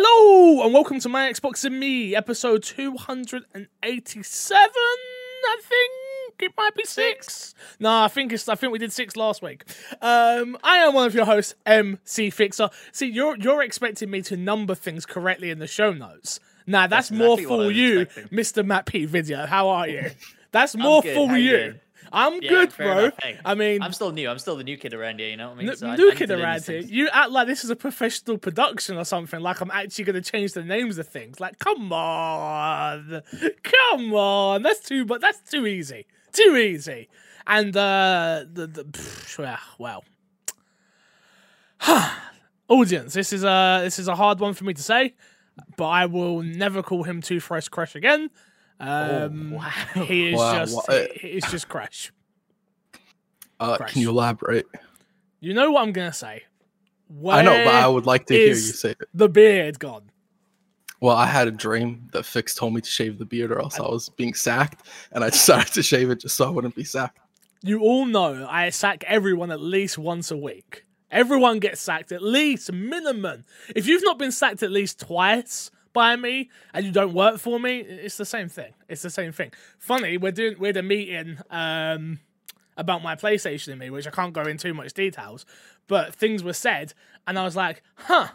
Hello 0.00 0.62
and 0.64 0.72
welcome 0.72 1.00
to 1.00 1.08
my 1.08 1.28
Xbox 1.28 1.64
and 1.64 1.80
Me, 1.80 2.14
episode 2.14 2.62
287, 2.62 4.56
I 4.70 5.56
think. 5.60 5.92
It 6.40 6.52
might 6.56 6.76
be 6.76 6.84
six. 6.84 7.52
No, 7.80 8.04
I 8.04 8.06
think 8.06 8.32
it's 8.32 8.48
I 8.48 8.54
think 8.54 8.72
we 8.72 8.78
did 8.78 8.92
six 8.92 9.16
last 9.16 9.42
week. 9.42 9.64
Um, 10.00 10.56
I 10.62 10.76
am 10.76 10.94
one 10.94 11.08
of 11.08 11.16
your 11.16 11.24
hosts, 11.24 11.56
MC 11.66 12.30
Fixer. 12.30 12.70
See, 12.92 13.08
you're 13.08 13.36
you're 13.38 13.60
expecting 13.60 14.08
me 14.08 14.22
to 14.22 14.36
number 14.36 14.76
things 14.76 15.04
correctly 15.04 15.50
in 15.50 15.58
the 15.58 15.66
show 15.66 15.92
notes. 15.92 16.38
Nah, 16.64 16.86
that's, 16.86 17.08
That's 17.08 17.18
more 17.18 17.40
exactly 17.40 17.56
for 17.56 17.72
you, 17.72 18.00
expecting. 18.02 18.38
Mr. 18.38 18.64
Matt 18.64 18.86
P 18.86 19.04
video. 19.04 19.46
How 19.46 19.68
are 19.68 19.88
you? 19.88 20.12
That's 20.52 20.76
more 20.76 21.02
for 21.02 21.36
you? 21.36 21.74
I'm 22.12 22.34
Yeah, 22.42 22.48
good, 22.48 22.76
bro. 22.76 22.98
enough. 22.98 23.14
Hey, 23.22 23.38
I 23.44 23.54
mean, 23.54 23.82
I'm 23.82 23.92
still 23.92 24.12
new. 24.12 24.28
I'm 24.28 24.38
still 24.38 24.56
the 24.56 24.64
new 24.64 24.76
kid 24.76 24.94
around 24.94 25.18
here. 25.18 25.28
You 25.28 25.36
know 25.36 25.48
what 25.50 25.58
I 25.58 25.62
mean? 25.64 25.76
So 25.76 25.86
I- 25.86 25.92
I 25.92 25.96
Nuke 25.96 25.98
need 26.14 26.22
it 26.22 26.26
to 26.28 26.32
learn 26.36 26.42
around 26.44 26.64
here. 26.64 26.78
You 26.80 27.08
act 27.12 27.30
like 27.30 27.46
this 27.46 27.64
is 27.64 27.70
a 27.70 27.76
professional 27.76 28.38
production 28.38 28.96
or 28.96 29.04
something. 29.04 29.40
Like 29.40 29.60
I'm 29.60 29.70
actually 29.70 30.04
going 30.04 30.22
to 30.22 30.30
change 30.30 30.52
the 30.52 30.62
names 30.64 30.98
of 30.98 31.08
things. 31.08 31.40
Like, 31.40 31.58
come 31.58 31.92
on, 31.92 33.22
come 33.62 34.14
on. 34.14 34.62
That's 34.62 34.80
too, 34.80 35.04
but 35.04 35.20
that's 35.20 35.40
too 35.50 35.66
easy. 35.66 36.06
Too 36.32 36.56
easy. 36.56 37.08
And 37.46 37.76
uh, 37.76 38.44
the, 38.52 38.66
the 38.66 38.84
pff, 38.84 39.56
well, 39.78 40.04
audience, 42.68 43.14
this 43.14 43.32
is 43.32 43.44
a 43.44 43.80
this 43.82 43.98
is 43.98 44.08
a 44.08 44.14
hard 44.14 44.40
one 44.40 44.54
for 44.54 44.64
me 44.64 44.74
to 44.74 44.82
say, 44.82 45.14
but 45.76 45.86
I 45.88 46.06
will 46.06 46.42
never 46.42 46.82
call 46.82 47.04
him 47.04 47.20
Two 47.22 47.40
Fresh 47.40 47.68
Crash 47.68 47.94
again. 47.94 48.30
Um, 48.80 49.50
wow. 49.52 49.70
he 49.94 50.28
is 50.28 50.38
Wow, 50.38 50.64
just 50.64 50.74
wha- 50.88 51.06
he 51.20 51.28
is 51.28 51.44
just 51.50 51.68
Crash. 51.68 52.12
Uh, 53.60 53.76
Crash. 53.76 53.92
can 53.92 54.02
you 54.02 54.10
elaborate? 54.10 54.66
You 55.40 55.54
know 55.54 55.70
what 55.72 55.82
I'm 55.82 55.92
gonna 55.92 56.12
say. 56.12 56.44
I 57.28 57.42
know, 57.42 57.64
but 57.64 57.74
I 57.74 57.88
would 57.88 58.06
like 58.06 58.26
to 58.26 58.34
hear 58.34 58.48
you 58.48 58.54
say 58.54 58.90
it. 58.90 58.98
the 59.14 59.28
beard 59.28 59.78
gone. 59.78 60.10
Well, 61.00 61.16
I 61.16 61.26
had 61.26 61.48
a 61.48 61.52
dream 61.52 62.08
that 62.12 62.26
Fix 62.26 62.54
told 62.54 62.74
me 62.74 62.80
to 62.80 62.90
shave 62.90 63.18
the 63.18 63.24
beard, 63.24 63.52
or 63.52 63.60
else 63.60 63.78
I 63.78 63.82
was 63.84 64.08
being 64.10 64.34
sacked, 64.34 64.86
and 65.12 65.24
I 65.24 65.30
decided 65.30 65.72
to 65.74 65.82
shave 65.82 66.10
it 66.10 66.20
just 66.20 66.36
so 66.36 66.46
I 66.46 66.50
wouldn't 66.50 66.74
be 66.74 66.84
sacked. 66.84 67.18
You 67.62 67.80
all 67.80 68.04
know 68.04 68.46
I 68.48 68.70
sack 68.70 69.04
everyone 69.06 69.50
at 69.50 69.60
least 69.60 69.96
once 69.98 70.30
a 70.30 70.36
week. 70.36 70.84
Everyone 71.10 71.58
gets 71.58 71.80
sacked 71.80 72.12
at 72.12 72.22
least 72.22 72.70
minimum. 72.70 73.44
If 73.74 73.86
you've 73.86 74.04
not 74.04 74.18
been 74.18 74.30
sacked 74.32 74.62
at 74.62 74.70
least 74.70 75.00
twice 75.00 75.70
by 75.92 76.16
me 76.16 76.50
and 76.72 76.84
you 76.84 76.92
don't 76.92 77.14
work 77.14 77.38
for 77.38 77.58
me, 77.58 77.80
it's 77.80 78.16
the 78.16 78.24
same 78.24 78.48
thing. 78.48 78.72
It's 78.88 79.02
the 79.02 79.10
same 79.10 79.32
thing. 79.32 79.52
Funny, 79.78 80.16
we're 80.16 80.32
doing 80.32 80.56
we're 80.58 80.72
the 80.72 80.82
meeting 80.82 81.38
um 81.50 82.20
about 82.76 83.02
my 83.02 83.16
PlayStation 83.16 83.68
and 83.68 83.80
me, 83.80 83.90
which 83.90 84.06
I 84.06 84.10
can't 84.10 84.32
go 84.32 84.42
in 84.42 84.56
too 84.56 84.72
much 84.72 84.94
details, 84.94 85.44
but 85.88 86.14
things 86.14 86.44
were 86.44 86.52
said, 86.52 86.94
and 87.26 87.38
I 87.38 87.44
was 87.44 87.56
like, 87.56 87.82
huh. 87.96 88.28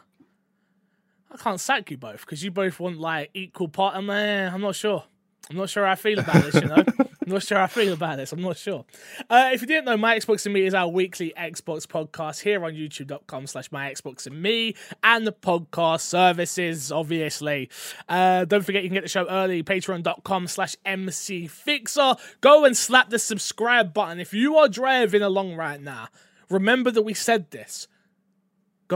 I 1.32 1.38
can't 1.38 1.60
sack 1.60 1.90
you 1.90 1.98
both 1.98 2.22
because 2.22 2.44
you 2.44 2.52
both 2.52 2.80
want 2.80 3.00
like 3.00 3.32
equal 3.34 3.68
part. 3.68 3.96
I'm, 3.96 4.08
I'm 4.10 4.62
not 4.62 4.76
sure. 4.76 5.04
I'm 5.50 5.58
not 5.58 5.70
sure 5.70 5.86
how 5.86 5.94
I 5.94 5.96
feel 5.96 6.20
about 6.20 6.44
this, 6.44 6.56
you 6.56 6.68
know? 6.68 6.84
I'm 7.26 7.32
not 7.32 7.44
sure 7.44 7.58
how 7.58 7.64
I 7.64 7.68
feel 7.68 7.94
about 7.94 8.18
this. 8.18 8.34
I'm 8.34 8.42
not 8.42 8.58
sure. 8.58 8.84
Uh, 9.30 9.52
if 9.54 9.62
you 9.62 9.68
didn't 9.68 9.86
know, 9.86 9.96
My 9.96 10.18
Xbox 10.18 10.46
and 10.46 10.54
Me 10.54 10.66
is 10.66 10.74
our 10.74 10.90
weekly 10.90 11.34
Xbox 11.38 11.86
podcast 11.86 12.42
here 12.42 12.66
on 12.66 12.74
youtube.com 12.74 13.48
slash 13.48 13.72
My 13.72 13.90
Xbox 13.92 14.28
and 14.28 14.42
Me 14.42 14.76
and 15.04 15.26
the 15.26 15.32
podcast 15.32 16.02
services, 16.02 16.92
obviously. 16.92 17.70
Uh, 18.10 18.44
don't 18.44 18.66
forget 18.66 18.84
you 18.84 18.90
can 18.90 18.96
get 18.96 19.04
the 19.04 19.10
show 19.10 19.26
early, 19.30 19.64
patreon.com 19.64 20.48
slash 20.48 20.76
MC 20.86 21.48
Fixer. 21.48 22.16
Go 22.42 22.66
and 22.66 22.76
slap 22.76 23.10
the 23.10 23.20
subscribe 23.20 23.94
button. 23.94 24.20
If 24.20 24.34
you 24.34 24.58
are 24.58 24.68
driving 24.68 25.22
along 25.22 25.56
right 25.56 25.82
now, 25.82 26.10
remember 26.50 26.92
that 26.92 27.04
we 27.04 27.14
said 27.14 27.52
this 27.52 27.88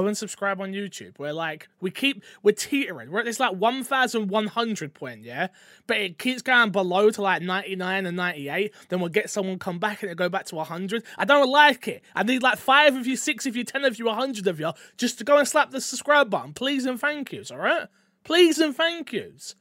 go 0.01 0.07
and 0.07 0.17
subscribe 0.17 0.61
on 0.61 0.73
YouTube. 0.73 1.17
We're 1.17 1.33
like, 1.33 1.67
we 1.81 1.91
keep, 1.91 2.23
we're 2.43 2.53
teetering. 2.53 3.11
We're 3.11 3.19
at 3.19 3.25
this 3.25 3.39
like 3.39 3.55
1,100 3.55 4.93
point, 4.93 5.23
yeah? 5.23 5.47
But 5.87 5.97
it 5.97 6.19
keeps 6.19 6.41
going 6.41 6.71
below 6.71 7.09
to 7.09 7.21
like 7.21 7.41
99 7.41 8.05
and 8.05 8.17
98. 8.17 8.73
Then 8.89 8.99
we'll 8.99 9.09
get 9.09 9.29
someone 9.29 9.59
come 9.59 9.79
back 9.79 10.03
and 10.03 10.11
it'll 10.11 10.19
go 10.19 10.29
back 10.29 10.45
to 10.45 10.55
100. 10.55 11.03
I 11.17 11.25
don't 11.25 11.49
like 11.49 11.87
it. 11.87 12.03
I 12.15 12.23
need 12.23 12.43
like 12.43 12.57
five 12.57 12.95
of 12.95 13.07
you, 13.07 13.15
six 13.15 13.45
of 13.45 13.55
you, 13.55 13.63
10 13.63 13.85
of 13.85 13.97
you, 13.97 14.05
100 14.05 14.47
of 14.47 14.59
you 14.59 14.71
just 14.97 15.17
to 15.17 15.23
go 15.23 15.37
and 15.37 15.47
slap 15.47 15.71
the 15.71 15.81
subscribe 15.81 16.29
button. 16.29 16.53
Please 16.53 16.85
and 16.85 16.99
thank 16.99 17.31
yous, 17.31 17.49
all 17.49 17.57
right? 17.57 17.87
Please 18.23 18.59
and 18.59 18.75
thank 18.75 19.11
yous. 19.11 19.55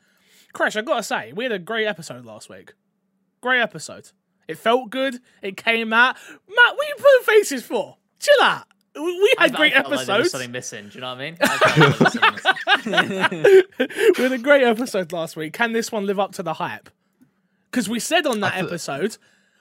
Crash, 0.52 0.76
I 0.76 0.82
gotta 0.82 1.02
say, 1.02 1.32
we 1.32 1.44
had 1.44 1.52
a 1.52 1.58
great 1.58 1.86
episode 1.86 2.24
last 2.24 2.48
week. 2.48 2.72
Great 3.40 3.60
episode. 3.60 4.10
It 4.48 4.58
felt 4.58 4.90
good. 4.90 5.18
It 5.42 5.56
came 5.56 5.92
out. 5.92 6.16
Matt, 6.48 6.76
what 6.76 6.86
are 6.86 6.88
you 6.88 6.94
putting 6.96 7.34
faces 7.34 7.62
for? 7.62 7.96
Chill 8.18 8.42
out. 8.42 8.66
We- 8.96 9.02
We 9.02 9.34
I 9.38 9.42
had 9.44 9.50
felt- 9.50 9.56
great 9.60 9.72
I 9.72 9.82
felt 9.82 9.90
like 9.94 10.06
there 10.06 10.18
was 10.18 10.26
episodes. 10.26 10.30
something 10.32 10.52
missing. 10.52 10.88
Do 10.88 10.94
you 10.94 11.00
know 11.00 11.08
what 11.08 11.18
I 11.18 11.20
mean? 11.20 11.36
I 11.40 11.46
like 11.52 11.74
there 11.74 11.88
was 11.88 12.12
something 12.12 13.00
missing. 13.00 13.62
we 14.18 14.22
had 14.22 14.32
a 14.32 14.38
great 14.38 14.62
episode 14.64 15.12
last 15.12 15.36
week. 15.36 15.52
Can 15.52 15.72
this 15.72 15.92
one 15.92 16.06
live 16.06 16.18
up 16.18 16.32
to 16.32 16.42
the 16.42 16.54
hype? 16.54 16.88
Because 17.70 17.88
we 17.88 18.00
said 18.00 18.26
on 18.26 18.40
that 18.40 18.54
I 18.54 18.60
thought- 18.60 18.66
episode, 18.68 19.18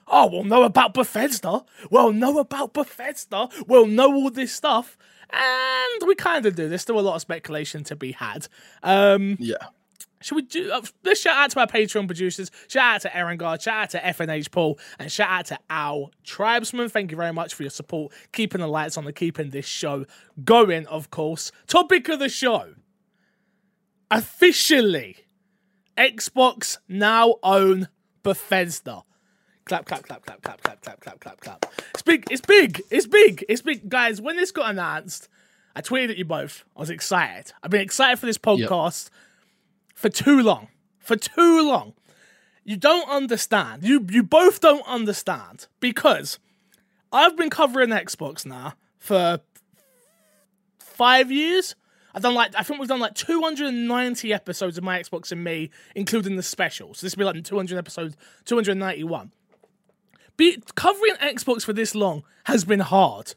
oh, 0.08 0.26
we'll 0.30 0.44
know 0.44 0.62
about 0.62 0.94
Bethesda. 0.94 1.64
We'll 1.90 2.12
know 2.12 2.38
about 2.38 2.72
Bethesda. 2.72 3.48
We'll 3.66 3.86
know 3.86 4.12
all 4.14 4.30
this 4.30 4.52
stuff. 4.52 4.96
And 5.30 6.06
we 6.08 6.14
kind 6.14 6.46
of 6.46 6.54
do. 6.54 6.68
There's 6.68 6.82
still 6.82 6.98
a 6.98 7.02
lot 7.02 7.16
of 7.16 7.20
speculation 7.20 7.82
to 7.84 7.96
be 7.96 8.12
had. 8.12 8.46
Um, 8.82 9.36
Yeah. 9.40 9.56
Should 10.22 10.36
we 10.36 10.42
do? 10.42 10.70
Uh, 10.72 10.82
let's 11.04 11.20
shout 11.20 11.36
out 11.36 11.50
to 11.50 11.60
our 11.60 11.66
Patreon 11.66 12.06
producers. 12.06 12.50
Shout 12.68 12.96
out 12.96 13.00
to 13.02 13.16
Aaron 13.16 13.36
Guard. 13.36 13.62
Shout 13.62 13.82
out 13.82 13.90
to 13.90 14.00
FNH 14.00 14.50
Paul, 14.50 14.78
and 14.98 15.10
shout 15.10 15.28
out 15.28 15.46
to 15.46 15.58
our 15.70 16.10
tribesmen. 16.24 16.88
Thank 16.88 17.10
you 17.10 17.16
very 17.16 17.32
much 17.32 17.54
for 17.54 17.62
your 17.62 17.70
support, 17.70 18.12
keeping 18.32 18.60
the 18.60 18.66
lights 18.66 18.96
on, 18.96 19.06
and 19.06 19.14
keeping 19.14 19.50
this 19.50 19.66
show 19.66 20.06
going. 20.44 20.86
Of 20.86 21.10
course, 21.10 21.52
topic 21.66 22.08
of 22.08 22.18
the 22.18 22.28
show: 22.28 22.74
officially, 24.10 25.16
Xbox 25.96 26.78
now 26.88 27.36
own 27.42 27.88
Bethesda. 28.22 29.02
Clap, 29.66 29.84
clap, 29.84 30.02
clap, 30.04 30.24
clap, 30.24 30.42
clap, 30.42 30.62
clap, 30.62 30.80
clap, 30.80 31.00
clap, 31.00 31.20
clap, 31.20 31.40
clap. 31.40 31.66
It's 31.90 32.02
big. 32.02 32.24
It's 32.30 32.40
big. 32.40 32.82
It's 32.90 33.06
big. 33.06 33.44
It's 33.48 33.62
big, 33.62 33.88
guys. 33.88 34.20
When 34.20 34.36
this 34.36 34.52
got 34.52 34.70
announced, 34.70 35.28
I 35.74 35.82
tweeted 35.82 36.10
at 36.10 36.16
you 36.16 36.24
both. 36.24 36.64
I 36.76 36.80
was 36.80 36.90
excited. 36.90 37.52
I've 37.62 37.70
been 37.70 37.80
excited 37.80 38.18
for 38.18 38.26
this 38.26 38.38
podcast 38.38 39.10
for 39.96 40.08
too 40.08 40.40
long. 40.40 40.68
For 41.00 41.16
too 41.16 41.66
long. 41.66 41.94
You 42.62 42.76
don't 42.76 43.08
understand. 43.08 43.82
You 43.82 44.06
you 44.10 44.22
both 44.22 44.60
don't 44.60 44.86
understand 44.86 45.66
because 45.80 46.38
I've 47.12 47.36
been 47.36 47.50
covering 47.50 47.90
Xbox 47.90 48.44
now 48.44 48.74
for 48.98 49.40
five 50.78 51.32
years. 51.32 51.74
I've 52.14 52.22
done 52.22 52.34
like 52.34 52.52
I 52.56 52.62
think 52.62 52.78
we've 52.78 52.88
done 52.88 53.00
like 53.00 53.14
290 53.14 54.32
episodes 54.32 54.78
of 54.78 54.84
my 54.84 55.00
Xbox 55.00 55.32
and 55.32 55.42
me, 55.42 55.70
including 55.94 56.36
the 56.36 56.42
specials. 56.42 56.98
So 56.98 57.06
this 57.06 57.16
will 57.16 57.30
be 57.30 57.38
like 57.38 57.44
200 57.44 57.78
episodes, 57.78 58.16
291. 58.44 59.32
Be 60.36 60.62
covering 60.74 61.14
Xbox 61.14 61.62
for 61.62 61.72
this 61.72 61.94
long 61.94 62.24
has 62.44 62.64
been 62.64 62.80
hard. 62.80 63.34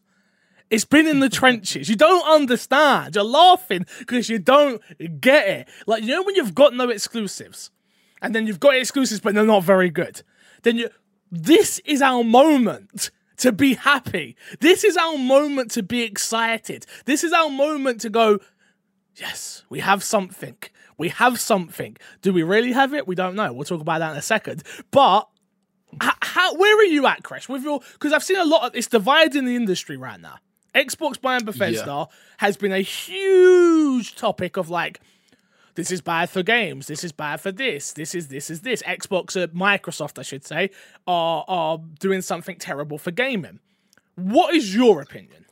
It's 0.69 0.85
been 0.85 1.07
in 1.07 1.19
the 1.19 1.29
trenches. 1.29 1.89
You 1.89 1.95
don't 1.95 2.27
understand. 2.27 3.15
You're 3.15 3.23
laughing 3.23 3.85
because 3.99 4.29
you 4.29 4.39
don't 4.39 4.81
get 5.19 5.47
it. 5.47 5.67
Like, 5.87 6.03
you 6.03 6.09
know, 6.09 6.23
when 6.23 6.35
you've 6.35 6.55
got 6.55 6.73
no 6.73 6.89
exclusives 6.89 7.71
and 8.21 8.35
then 8.35 8.45
you've 8.45 8.59
got 8.59 8.75
exclusives, 8.75 9.21
but 9.21 9.33
they're 9.33 9.45
not 9.45 9.63
very 9.63 9.89
good. 9.89 10.21
Then 10.63 10.77
you, 10.77 10.89
this 11.31 11.79
is 11.85 12.01
our 12.01 12.23
moment 12.23 13.11
to 13.37 13.51
be 13.51 13.75
happy. 13.75 14.35
This 14.59 14.83
is 14.83 14.97
our 14.97 15.17
moment 15.17 15.71
to 15.71 15.83
be 15.83 16.03
excited. 16.03 16.85
This 17.05 17.23
is 17.23 17.33
our 17.33 17.49
moment 17.49 18.01
to 18.01 18.09
go, 18.09 18.39
yes, 19.15 19.63
we 19.69 19.79
have 19.79 20.03
something. 20.03 20.57
We 20.97 21.09
have 21.09 21.39
something. 21.39 21.97
Do 22.21 22.33
we 22.33 22.43
really 22.43 22.73
have 22.73 22.93
it? 22.93 23.07
We 23.07 23.15
don't 23.15 23.35
know. 23.35 23.53
We'll 23.53 23.63
talk 23.63 23.81
about 23.81 23.99
that 23.99 24.11
in 24.11 24.17
a 24.17 24.21
second. 24.21 24.63
But 24.91 25.29
how, 26.01 26.55
where 26.55 26.77
are 26.77 26.83
you 26.83 27.07
at, 27.07 27.23
Crash? 27.23 27.47
With 27.47 27.63
your 27.63 27.79
because 27.93 28.13
I've 28.13 28.23
seen 28.23 28.37
a 28.37 28.45
lot 28.45 28.67
of 28.67 28.75
it's 28.75 28.87
dividing 28.87 29.45
the 29.45 29.55
industry 29.55 29.97
right 29.97 30.19
now. 30.19 30.35
Xbox 30.75 31.19
buying 31.19 31.45
Bethesda 31.45 32.07
has 32.37 32.57
been 32.57 32.71
a 32.71 32.81
huge 32.81 34.15
topic 34.15 34.57
of 34.57 34.69
like, 34.69 35.01
this 35.75 35.91
is 35.91 36.01
bad 36.01 36.29
for 36.29 36.43
games. 36.43 36.87
This 36.87 37.03
is 37.03 37.11
bad 37.11 37.39
for 37.39 37.51
this. 37.51 37.93
This 37.93 38.13
is 38.13 38.27
this 38.27 38.49
is 38.49 38.61
this. 38.61 38.83
Xbox, 38.83 39.41
uh, 39.41 39.47
Microsoft, 39.47 40.19
I 40.19 40.23
should 40.23 40.45
say, 40.45 40.71
are 41.07 41.45
are 41.47 41.79
doing 41.99 42.21
something 42.21 42.57
terrible 42.57 42.97
for 42.97 43.11
gaming. 43.11 43.59
What 44.15 44.53
is 44.53 44.75
your 44.75 45.01
opinion? 45.01 45.45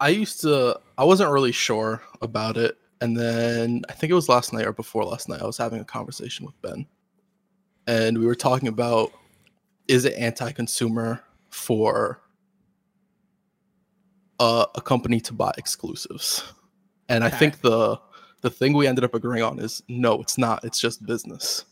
I 0.00 0.08
used 0.10 0.40
to, 0.42 0.78
I 0.98 1.04
wasn't 1.04 1.30
really 1.30 1.52
sure 1.52 2.02
about 2.20 2.56
it. 2.56 2.78
And 3.00 3.16
then 3.16 3.82
I 3.88 3.92
think 3.92 4.10
it 4.10 4.14
was 4.14 4.28
last 4.28 4.52
night 4.52 4.66
or 4.66 4.72
before 4.72 5.04
last 5.04 5.28
night, 5.28 5.42
I 5.42 5.46
was 5.46 5.58
having 5.58 5.80
a 5.80 5.84
conversation 5.84 6.46
with 6.46 6.60
Ben. 6.62 6.86
And 7.86 8.18
we 8.18 8.26
were 8.26 8.34
talking 8.34 8.68
about 8.68 9.12
is 9.86 10.04
it 10.04 10.14
anti 10.14 10.50
consumer 10.52 11.22
for 11.50 12.20
a, 14.40 14.66
a 14.74 14.80
company 14.80 15.20
to 15.20 15.32
buy 15.32 15.52
exclusives? 15.58 16.44
And 17.08 17.22
I 17.24 17.30
think 17.30 17.60
the 17.60 17.98
the 18.42 18.50
thing 18.50 18.72
we 18.74 18.86
ended 18.86 19.04
up 19.04 19.14
agreeing 19.14 19.42
on 19.44 19.58
is 19.58 19.82
no, 19.88 20.20
it's 20.20 20.38
not. 20.38 20.64
It's 20.64 20.78
just 20.80 21.04
business. 21.06 21.64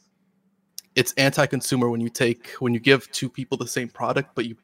It's 0.95 1.13
anti-consumer 1.15 1.91
when 1.91 2.01
you 2.01 2.09
take 2.09 2.51
when 2.61 2.73
you 2.73 2.81
give 2.81 3.11
two 3.11 3.29
people 3.29 3.59
the 3.59 3.67
same 3.67 3.89
product, 3.89 4.31
but 4.35 4.45
you 4.47 4.57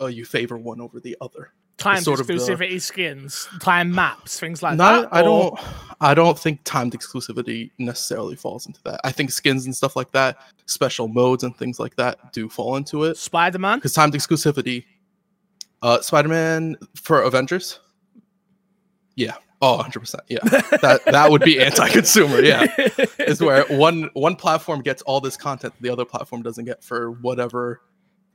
uh, 0.00 0.06
you 0.06 0.24
favor 0.24 0.56
one 0.56 0.80
over 0.80 1.00
the 1.00 1.16
other. 1.20 1.52
Timed 1.78 2.02
sort 2.04 2.18
of 2.18 2.26
the- 2.26 2.34
exclusivity 2.34 2.80
skins, 2.80 3.48
time 3.60 3.94
maps, 3.94 4.40
things 4.40 4.62
like 4.64 4.76
Not, 4.76 5.02
that. 5.02 5.16
I 5.16 5.20
or- 5.20 5.24
don't. 5.56 5.60
I 6.00 6.12
don't 6.12 6.38
think 6.38 6.60
timed 6.64 6.92
exclusivity 6.92 7.70
necessarily 7.78 8.36
falls 8.36 8.66
into 8.66 8.82
that. 8.84 9.00
I 9.04 9.12
think 9.12 9.30
skins 9.30 9.64
and 9.64 9.74
stuff 9.74 9.96
like 9.96 10.10
that, 10.12 10.38
special 10.66 11.08
modes 11.08 11.44
and 11.44 11.56
things 11.56 11.78
like 11.80 11.94
that, 11.96 12.32
do 12.32 12.48
fall 12.48 12.76
into 12.76 13.04
it 13.04 13.16
Spider 13.16 13.58
Man. 13.58 13.78
because 13.78 13.94
timed 13.94 14.12
exclusivity. 14.14 14.84
Uh, 15.82 16.00
Spider-Man 16.00 16.76
for 16.94 17.22
Avengers. 17.22 17.78
Yeah. 19.16 19.34
Oh, 19.60 19.76
100 19.76 20.00
percent. 20.00 20.22
Yeah. 20.28 20.38
That 20.82 21.00
that 21.06 21.30
would 21.30 21.42
be 21.42 21.60
anti-consumer. 21.60 22.40
Yeah. 22.42 22.66
Is 23.18 23.40
where 23.40 23.64
one 23.64 24.10
one 24.14 24.36
platform 24.36 24.80
gets 24.82 25.02
all 25.02 25.20
this 25.20 25.36
content 25.36 25.74
the 25.80 25.90
other 25.90 26.04
platform 26.04 26.42
doesn't 26.42 26.64
get 26.64 26.84
for 26.84 27.10
whatever 27.10 27.80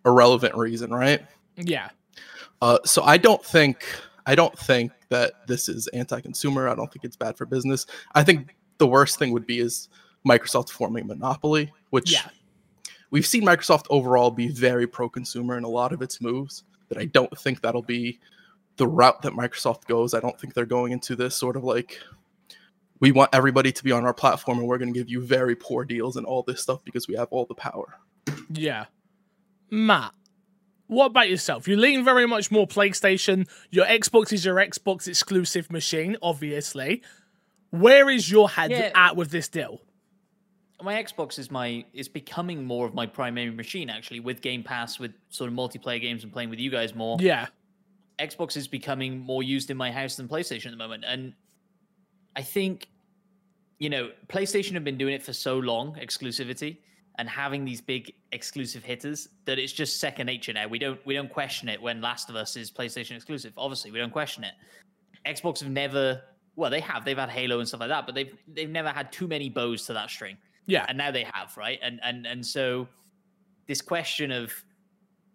irrelevant 0.05 0.55
reason, 0.55 0.91
right? 0.91 1.21
Yeah. 1.55 1.89
Uh, 2.61 2.79
so 2.83 3.03
I 3.03 3.17
don't 3.17 3.43
think 3.43 3.85
I 4.25 4.35
don't 4.35 4.57
think 4.57 4.91
that 5.09 5.47
this 5.47 5.69
is 5.69 5.87
anti-consumer. 5.87 6.67
I 6.67 6.75
don't 6.75 6.91
think 6.91 7.05
it's 7.05 7.15
bad 7.15 7.37
for 7.37 7.45
business. 7.45 7.85
I 8.13 8.23
think 8.23 8.55
the 8.77 8.87
worst 8.87 9.17
thing 9.19 9.31
would 9.31 9.45
be 9.47 9.59
is 9.59 9.87
Microsoft 10.27 10.69
forming 10.69 11.03
a 11.03 11.07
monopoly, 11.07 11.71
which 11.89 12.11
Yeah. 12.11 12.27
we've 13.11 13.25
seen 13.25 13.43
Microsoft 13.43 13.85
overall 13.89 14.31
be 14.31 14.47
very 14.49 14.87
pro-consumer 14.87 15.57
in 15.57 15.63
a 15.63 15.69
lot 15.69 15.93
of 15.93 16.01
its 16.01 16.21
moves. 16.21 16.63
That 16.93 17.01
I 17.01 17.05
don't 17.05 17.35
think 17.37 17.61
that'll 17.61 17.81
be 17.81 18.19
the 18.77 18.87
route 18.87 19.21
that 19.23 19.33
Microsoft 19.33 19.85
goes. 19.85 20.13
I 20.13 20.19
don't 20.19 20.39
think 20.39 20.53
they're 20.53 20.65
going 20.65 20.91
into 20.91 21.15
this 21.15 21.35
sort 21.35 21.55
of 21.55 21.63
like 21.63 21.99
we 22.99 23.11
want 23.11 23.31
everybody 23.33 23.71
to 23.71 23.83
be 23.83 23.91
on 23.91 24.05
our 24.05 24.13
platform 24.13 24.59
and 24.59 24.67
we're 24.67 24.77
going 24.77 24.93
to 24.93 24.97
give 24.99 25.09
you 25.09 25.21
very 25.21 25.55
poor 25.55 25.83
deals 25.83 26.15
and 26.15 26.25
all 26.25 26.43
this 26.43 26.61
stuff 26.61 26.83
because 26.85 27.07
we 27.07 27.15
have 27.15 27.27
all 27.31 27.45
the 27.45 27.55
power. 27.55 27.95
Yeah. 28.49 28.85
Matt, 29.69 30.13
what 30.87 31.07
about 31.07 31.29
yourself? 31.29 31.67
You 31.67 31.75
lean 31.75 32.05
very 32.05 32.25
much 32.25 32.51
more 32.51 32.67
PlayStation. 32.67 33.47
Your 33.71 33.85
Xbox 33.85 34.31
is 34.31 34.45
your 34.45 34.55
Xbox 34.55 35.07
exclusive 35.07 35.71
machine, 35.71 36.15
obviously. 36.21 37.01
Where 37.71 38.09
is 38.09 38.29
your 38.31 38.49
head 38.49 38.71
Yeah. 38.71 38.91
at 38.95 39.15
with 39.15 39.31
this 39.31 39.47
deal? 39.49 39.81
My 40.83 41.01
Xbox 41.01 41.39
is 41.39 41.49
my 41.49 41.85
is 41.93 42.07
becoming 42.07 42.63
more 42.63 42.85
of 42.85 42.93
my 42.93 43.05
primary 43.05 43.51
machine 43.51 43.89
actually 43.89 44.19
with 44.19 44.41
Game 44.41 44.63
Pass 44.63 44.99
with 44.99 45.13
sort 45.29 45.49
of 45.49 45.55
multiplayer 45.55 46.01
games 46.01 46.23
and 46.23 46.31
playing 46.31 46.49
with 46.49 46.59
you 46.59 46.69
guys 46.69 46.93
more. 46.93 47.17
Yeah. 47.19 47.47
Xbox 48.19 48.57
is 48.57 48.67
becoming 48.67 49.17
more 49.19 49.41
used 49.41 49.71
in 49.71 49.77
my 49.77 49.91
house 49.91 50.15
than 50.15 50.27
PlayStation 50.27 50.67
at 50.67 50.71
the 50.71 50.77
moment. 50.77 51.03
And 51.07 51.33
I 52.35 52.41
think, 52.41 52.89
you 53.79 53.89
know, 53.89 54.11
PlayStation 54.27 54.73
have 54.73 54.83
been 54.83 54.97
doing 54.97 55.13
it 55.13 55.23
for 55.23 55.33
so 55.33 55.57
long, 55.57 55.95
exclusivity, 55.95 56.77
and 57.17 57.27
having 57.27 57.65
these 57.65 57.81
big 57.81 58.13
exclusive 58.31 58.83
hitters 58.83 59.29
that 59.45 59.57
it's 59.57 59.73
just 59.73 59.99
second 59.99 60.27
nature 60.27 60.53
now. 60.53 60.67
We 60.67 60.79
don't 60.79 61.03
we 61.05 61.13
don't 61.13 61.29
question 61.29 61.69
it 61.69 61.81
when 61.81 62.01
Last 62.01 62.29
of 62.29 62.35
Us 62.35 62.55
is 62.55 62.69
PlayStation 62.69 63.15
exclusive. 63.15 63.53
Obviously, 63.57 63.91
we 63.91 63.99
don't 63.99 64.13
question 64.13 64.43
it. 64.43 64.53
Xbox 65.25 65.61
have 65.61 65.71
never 65.71 66.21
well, 66.55 66.69
they 66.69 66.81
have. 66.81 67.03
They've 67.03 67.17
had 67.17 67.29
Halo 67.29 67.59
and 67.59 67.67
stuff 67.67 67.79
like 67.79 67.89
that, 67.89 68.05
but 68.05 68.15
they've 68.15 68.35
they've 68.47 68.69
never 68.69 68.89
had 68.89 69.11
too 69.11 69.27
many 69.27 69.49
bows 69.49 69.85
to 69.85 69.93
that 69.93 70.09
string 70.09 70.37
Yeah. 70.65 70.85
and 70.87 70.97
now 70.97 71.11
they 71.11 71.23
have 71.23 71.55
right? 71.57 71.79
And 71.81 71.99
and 72.03 72.25
and 72.25 72.45
so 72.45 72.87
this 73.67 73.81
question 73.81 74.31
of 74.31 74.51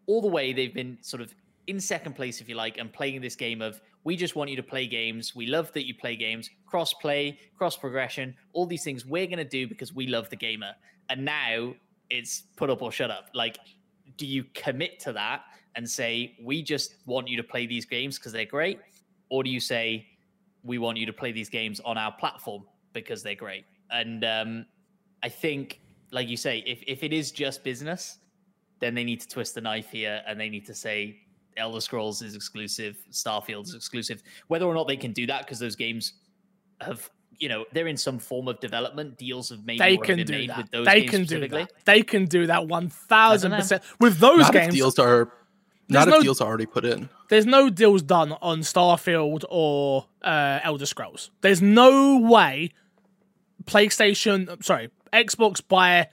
all 0.07 0.21
the 0.23 0.29
way 0.29 0.53
they've 0.53 0.75
been 0.75 0.99
sort 1.03 1.21
of 1.21 1.35
in 1.67 1.79
second 1.79 2.15
place 2.15 2.41
if 2.41 2.49
you 2.49 2.55
like 2.55 2.79
and 2.79 2.93
playing 2.93 3.21
this 3.21 3.37
game 3.37 3.61
of 3.61 3.81
we 4.05 4.17
just 4.17 4.37
want 4.37 4.49
you 4.49 4.57
to 4.57 4.63
play 4.63 4.87
games. 4.87 5.35
We 5.35 5.47
love 5.47 5.71
that 5.73 5.87
you 5.87 5.95
play 5.95 6.17
games. 6.17 6.49
Cross 6.67 6.95
play 6.95 7.39
cross 7.57 7.77
progression 7.77 8.35
all 8.53 8.67
these 8.67 8.85
things 8.85 9.05
we're 9.05 9.27
going 9.27 9.39
to 9.39 9.45
do 9.45 9.67
because 9.69 9.93
we 9.93 10.07
love 10.07 10.29
the 10.31 10.37
gamer. 10.37 10.73
And 11.11 11.25
now 11.25 11.75
it's 12.11 12.45
put 12.57 12.71
up 12.71 12.81
or 12.83 12.91
shut 12.91 13.11
up. 13.11 13.29
Like 13.35 13.59
do 14.17 14.27
you 14.27 14.45
commit 14.55 14.99
to 15.01 15.13
that 15.13 15.43
and 15.77 15.89
say 15.89 16.37
we 16.43 16.63
just 16.63 16.97
want 17.07 17.29
you 17.29 17.37
to 17.37 17.43
play 17.43 17.67
these 17.67 17.85
games 17.85 18.19
because 18.19 18.33
they're 18.33 18.45
great 18.47 18.81
or 19.29 19.45
do 19.45 19.51
you 19.51 19.61
say 19.61 20.07
we 20.65 20.79
want 20.79 20.97
you 20.97 21.07
to 21.07 21.13
play 21.13 21.31
these 21.33 21.49
games 21.49 21.81
on 21.85 21.99
our 21.99 22.13
platform 22.13 22.65
because 22.95 23.23
they're 23.23 23.35
great? 23.35 23.65
And 23.91 24.25
um 24.25 24.67
I 25.23 25.29
think, 25.29 25.81
like 26.11 26.29
you 26.29 26.37
say, 26.37 26.63
if, 26.67 26.83
if 26.87 27.03
it 27.03 27.13
is 27.13 27.31
just 27.33 27.65
business, 27.65 28.19
then 28.81 28.95
they 28.95 29.05
need 29.05 29.21
to 29.21 29.29
twist 29.29 29.55
the 29.55 29.61
knife 29.61 29.91
here 29.91 30.23
and 30.27 30.39
they 30.39 30.49
need 30.49 30.67
to 30.67 30.75
say 30.75 31.19
Elder 31.57 31.81
Scrolls 31.81 32.23
is 32.23 32.37
exclusive, 32.37 32.97
Starfield 33.11 33.65
is 33.65 33.75
exclusive. 33.75 34.23
Whether 34.47 34.67
or 34.67 34.75
not 34.75 34.87
they 34.87 34.97
can 34.97 35.13
do 35.13 35.27
that, 35.27 35.41
because 35.41 35.59
those 35.59 35.75
games 35.75 36.13
have, 36.81 37.11
you 37.37 37.49
know, 37.49 37.65
they're 37.73 37.89
in 37.89 37.97
some 37.97 38.21
form 38.21 38.47
of 38.47 38.61
development. 38.61 39.19
Deals 39.19 39.49
have 39.51 39.65
maybe 39.65 39.79
They 39.81 39.97
can 39.97 40.17
been 40.19 40.27
do 40.27 40.33
made 40.33 40.51
that. 40.51 40.57
with 40.59 40.71
those 40.71 40.87
They 40.87 41.01
games 41.01 41.11
can 41.11 41.25
do 41.41 41.49
that. 41.49 41.73
They 41.85 42.03
can 42.03 42.25
do 42.27 42.47
that 42.47 42.69
one 42.69 42.89
thousand 42.89 43.51
percent 43.53 43.83
with 43.99 44.19
those 44.19 44.39
not 44.41 44.55
if 44.55 44.63
games. 44.63 44.75
deals 44.75 44.99
are 45.01 45.33
not 45.89 46.07
if 46.07 46.15
no- 46.15 46.23
deals 46.23 46.41
are 46.41 46.47
already 46.49 46.67
put 46.67 46.85
in. 46.85 47.09
There's 47.29 47.47
no 47.47 47.69
deals 47.71 48.03
done 48.03 48.33
on 48.41 48.61
Starfield 48.61 49.45
or 49.51 50.07
uh, 50.23 50.61
Elder 50.63 50.87
Scrolls. 50.87 51.31
There's 51.41 51.61
no 51.61 52.19
way 52.21 52.71
PlayStation, 53.65 54.63
sorry, 54.65 54.91
Xbox 55.13 55.61
buy 55.67 56.09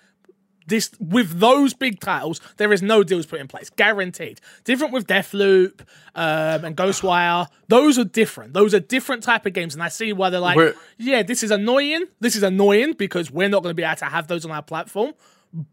this 0.68 0.90
with 1.00 1.40
those 1.40 1.76
big 1.76 2.00
titles. 2.00 2.42
There 2.58 2.74
is 2.74 2.82
no 2.82 3.04
deals 3.04 3.28
put 3.28 3.40
in 3.40 3.48
place, 3.48 3.70
guaranteed. 3.70 4.42
Different 4.64 4.94
with 4.94 5.06
Deathloop 5.06 5.82
um, 6.16 6.66
and 6.66 6.76
Ghostwire. 6.76 7.48
Those 7.68 8.00
are 8.00 8.04
different. 8.04 8.54
Those 8.54 8.74
are 8.74 8.80
different 8.80 9.22
type 9.22 9.46
of 9.46 9.54
games, 9.54 9.76
and 9.76 9.84
I 9.84 9.90
see 9.90 10.12
why 10.12 10.32
they're 10.32 10.40
like, 10.40 10.58
We're- 10.58 10.74
yeah, 10.98 11.22
this 11.22 11.44
is 11.44 11.52
annoying. 11.52 12.06
This 12.20 12.36
is 12.36 12.42
annoying 12.42 12.94
because 12.94 13.30
we're 13.30 13.50
not 13.50 13.62
going 13.62 13.72
to 13.72 13.76
be 13.80 13.84
able 13.84 13.96
to 13.98 14.06
have 14.06 14.28
those 14.28 14.44
on 14.44 14.50
our 14.52 14.64
platform. 14.64 15.14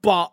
But 0.03 0.31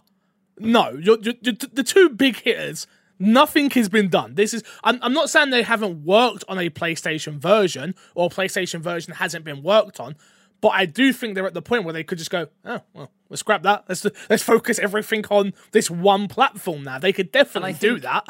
no, 0.57 0.89
you're, 0.89 1.19
you're, 1.21 1.35
you're- 1.41 1.57
the 1.71 1.83
two 1.83 2.09
big 2.09 2.41
hitters. 2.41 2.85
Nothing 3.21 3.69
has 3.71 3.89
been 3.89 4.07
done. 4.09 4.35
This 4.35 4.53
is. 4.53 4.63
I'm, 4.83 4.97
I'm 5.01 5.11
not 5.13 5.29
saying 5.29 5.49
they 5.49 5.63
haven't 5.63 6.05
worked 6.05 6.43
on 6.47 6.57
a 6.57 6.69
PlayStation 6.69 7.37
version 7.37 7.93
or 8.15 8.29
PlayStation 8.29 8.79
version 8.79 9.13
hasn't 9.13 9.43
been 9.43 9.61
worked 9.61 9.99
on, 9.99 10.15
but 10.61 10.69
I 10.69 10.85
do 10.85 11.13
think 11.13 11.35
they're 11.35 11.47
at 11.47 11.53
the 11.53 11.61
point 11.61 11.83
where 11.83 11.93
they 11.93 12.03
could 12.03 12.17
just 12.17 12.31
go, 12.31 12.47
oh 12.65 12.81
well, 12.93 13.11
let's 13.29 13.39
scrap 13.41 13.63
that. 13.63 13.85
Let's 13.87 14.05
let's 14.29 14.43
focus 14.43 14.79
everything 14.79 15.25
on 15.29 15.53
this 15.71 15.89
one 15.89 16.27
platform 16.27 16.83
now. 16.83 16.99
They 16.99 17.13
could 17.13 17.31
definitely 17.31 17.73
do 17.73 17.99
that. 17.99 18.27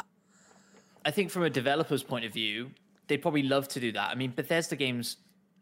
I 1.04 1.10
think 1.10 1.30
from 1.30 1.42
a 1.42 1.50
developer's 1.50 2.02
point 2.02 2.24
of 2.24 2.32
view, 2.32 2.70
they'd 3.08 3.18
probably 3.22 3.42
love 3.42 3.68
to 3.68 3.80
do 3.80 3.92
that. 3.92 4.10
I 4.10 4.14
mean, 4.14 4.32
Bethesda 4.36 4.76
games 4.76 5.16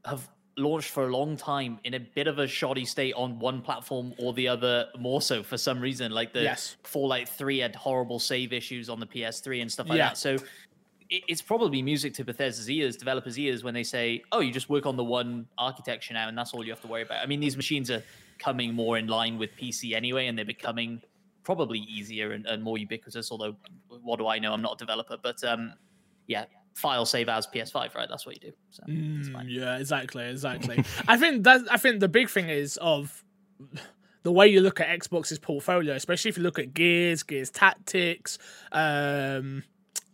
have 0.04 0.28
launched 0.56 0.90
for 0.90 1.04
a 1.04 1.16
long 1.16 1.36
time 1.36 1.78
in 1.84 1.94
a 1.94 2.00
bit 2.00 2.26
of 2.26 2.40
a 2.40 2.46
shoddy 2.48 2.84
state 2.84 3.14
on 3.14 3.38
one 3.38 3.62
platform 3.62 4.12
or 4.18 4.32
the 4.32 4.48
other, 4.48 4.88
more 4.98 5.22
so 5.22 5.44
for 5.44 5.56
some 5.56 5.80
reason. 5.80 6.10
Like 6.10 6.32
the 6.32 6.42
Yes. 6.42 6.76
Fallout 6.82 7.28
3 7.28 7.58
had 7.58 7.76
horrible 7.76 8.18
save 8.18 8.52
issues 8.52 8.88
on 8.88 8.98
the 8.98 9.06
PS3 9.06 9.62
and 9.62 9.70
stuff 9.70 9.88
like 9.88 9.98
Yeah. 9.98 10.08
that. 10.08 10.18
So 10.18 10.36
it's 11.10 11.40
probably 11.40 11.80
music 11.80 12.12
to 12.14 12.24
Bethesda's 12.24 12.70
ears, 12.70 12.96
developers' 12.96 13.38
ears, 13.38 13.64
when 13.64 13.72
they 13.74 13.82
say, 13.82 14.22
oh, 14.32 14.40
you 14.40 14.52
just 14.52 14.68
work 14.68 14.84
on 14.84 14.96
the 14.96 15.04
one 15.04 15.46
architecture 15.56 16.12
now 16.14 16.28
and 16.28 16.36
that's 16.36 16.52
all 16.52 16.62
you 16.64 16.70
have 16.70 16.80
to 16.82 16.86
worry 16.86 17.02
about. 17.02 17.22
I 17.22 17.26
mean, 17.26 17.40
these 17.40 17.56
machines 17.56 17.90
are 17.90 18.02
coming 18.38 18.74
more 18.74 18.98
in 18.98 19.06
line 19.06 19.38
with 19.38 19.50
PC 19.60 19.94
anyway, 19.94 20.26
and 20.26 20.36
they're 20.36 20.44
becoming 20.44 21.00
probably 21.44 21.78
easier 21.78 22.32
and, 22.32 22.44
and 22.46 22.62
more 22.62 22.76
ubiquitous. 22.76 23.30
Although, 23.32 23.56
what 23.88 24.18
do 24.18 24.26
I 24.26 24.38
know? 24.38 24.52
I'm 24.52 24.60
not 24.60 24.74
a 24.74 24.76
developer, 24.76 25.16
but 25.22 25.42
um, 25.44 25.72
yeah, 26.26 26.44
file 26.74 27.06
save 27.06 27.28
as 27.30 27.46
PS5, 27.46 27.94
right? 27.94 28.06
That's 28.08 28.26
what 28.26 28.34
you 28.34 28.50
do. 28.50 28.56
So 28.70 28.82
it's 28.86 29.28
Mm, 29.28 29.32
fine. 29.32 29.46
yeah, 29.48 29.78
exactly, 29.78 30.24
exactly. 30.28 30.84
I 31.08 31.16
think 31.16 31.44
that 31.44 31.62
I 31.70 31.78
think 31.78 32.00
the 32.00 32.08
big 32.08 32.28
thing 32.28 32.50
is 32.50 32.76
of 32.82 33.24
the 34.24 34.32
way 34.32 34.46
you 34.48 34.60
look 34.60 34.78
at 34.78 34.88
Xbox's 35.00 35.38
portfolio, 35.38 35.94
especially 35.94 36.28
if 36.28 36.36
you 36.36 36.42
look 36.42 36.58
at 36.58 36.74
Gears, 36.74 37.22
Gears 37.22 37.50
Tactics. 37.50 38.38
Um, 38.72 39.64